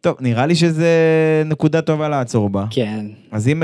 טוב, 0.00 0.16
נראה 0.20 0.46
לי 0.46 0.54
שזה 0.54 0.92
נקודה 1.46 1.82
טובה 1.82 2.08
לעצור 2.08 2.50
בה. 2.50 2.64
כן. 2.70 3.06
אז 3.30 3.48
אם, 3.48 3.62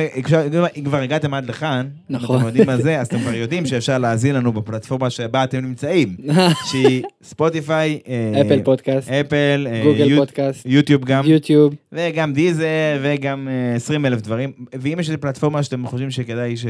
אם 0.76 0.84
כבר 0.84 0.96
הגעתם 0.96 1.34
עד 1.34 1.46
לכאן, 1.48 1.88
נכון. 2.10 2.36
אתם 2.36 2.46
יודעים 2.46 2.66
מה 2.66 2.76
זה, 2.76 3.00
אז 3.00 3.06
אתם 3.06 3.18
כבר 3.18 3.34
יודעים 3.34 3.66
שאפשר 3.66 3.98
להאזין 3.98 4.34
לנו 4.34 4.52
בפלטפורמה 4.52 5.10
שבה 5.10 5.44
אתם 5.44 5.64
נמצאים, 5.64 6.16
שהיא 6.70 7.02
ספוטיפיי, 7.22 7.98
אה, 8.08 8.40
אפל 8.40 8.62
פודקאסט, 8.62 9.08
אפל, 9.08 9.66
אה, 9.70 9.82
גוגל 9.84 10.16
פודקאסט, 10.16 10.66
יוטיוב 10.66 11.04
גם, 11.04 11.24
יוטיוב. 11.26 11.74
וגם 11.92 12.32
דיזר, 12.32 13.00
וגם 13.02 13.48
אה, 13.50 13.76
20 13.76 14.06
אלף 14.06 14.20
דברים. 14.20 14.52
ואם 14.72 15.00
יש 15.00 15.08
איזו 15.08 15.20
פלטפורמה 15.20 15.62
שאתם 15.62 15.86
חושבים 15.86 16.10
שכדאי 16.10 16.56
ש... 16.56 16.66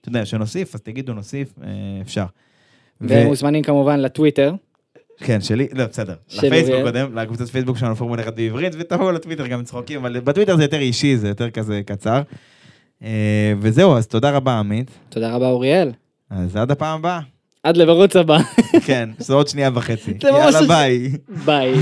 אתה 0.00 0.08
יודע, 0.08 0.26
שנוסיף, 0.26 0.74
אז 0.74 0.80
תגידו 0.80 1.14
נוסיף, 1.14 1.54
אה, 1.62 1.68
אפשר. 2.02 2.24
ומוזמנים 3.00 3.62
כמובן 3.62 4.00
לטוויטר. 4.00 4.54
כן, 5.24 5.40
שלי, 5.40 5.66
לא, 5.72 5.86
בסדר. 5.86 6.14
לפייסבוק. 6.34 6.76
קודם, 6.82 7.18
לקבוצת 7.18 7.48
פייסבוק 7.48 7.78
שלנו 7.78 7.96
פורמולה 7.96 8.22
1 8.22 8.34
בעברית, 8.34 8.72
ותבואו 8.78 9.12
לטוויטר 9.12 9.46
גם 9.46 9.64
צחוקים, 9.64 10.00
אבל 10.00 10.20
בטוויטר 10.20 10.56
זה 10.56 10.62
יותר 10.62 10.78
אישי, 10.78 11.16
זה 11.16 11.28
יותר 11.28 11.50
כזה 11.50 11.80
קצר. 11.86 12.22
אה, 13.02 13.52
וזהו, 13.60 13.96
אז 13.96 14.06
תודה 14.06 14.30
רבה, 14.30 14.58
עמית. 14.58 14.90
תודה 15.08 15.34
רבה 15.34 15.46
אוריאל. 15.46 15.92
אז 16.30 16.56
עד 16.56 16.70
הפעם 16.70 16.98
הבאה. 16.98 17.20
עד 17.62 17.76
למרוץ 17.76 18.16
הבא. 18.16 18.38
כן, 18.86 19.10
זה 19.18 19.34
עוד 19.34 19.48
שנייה 19.48 19.70
וחצי. 19.74 20.14
יאללה, 20.24 20.62
ביי. 20.68 21.12
ביי. 21.44 21.74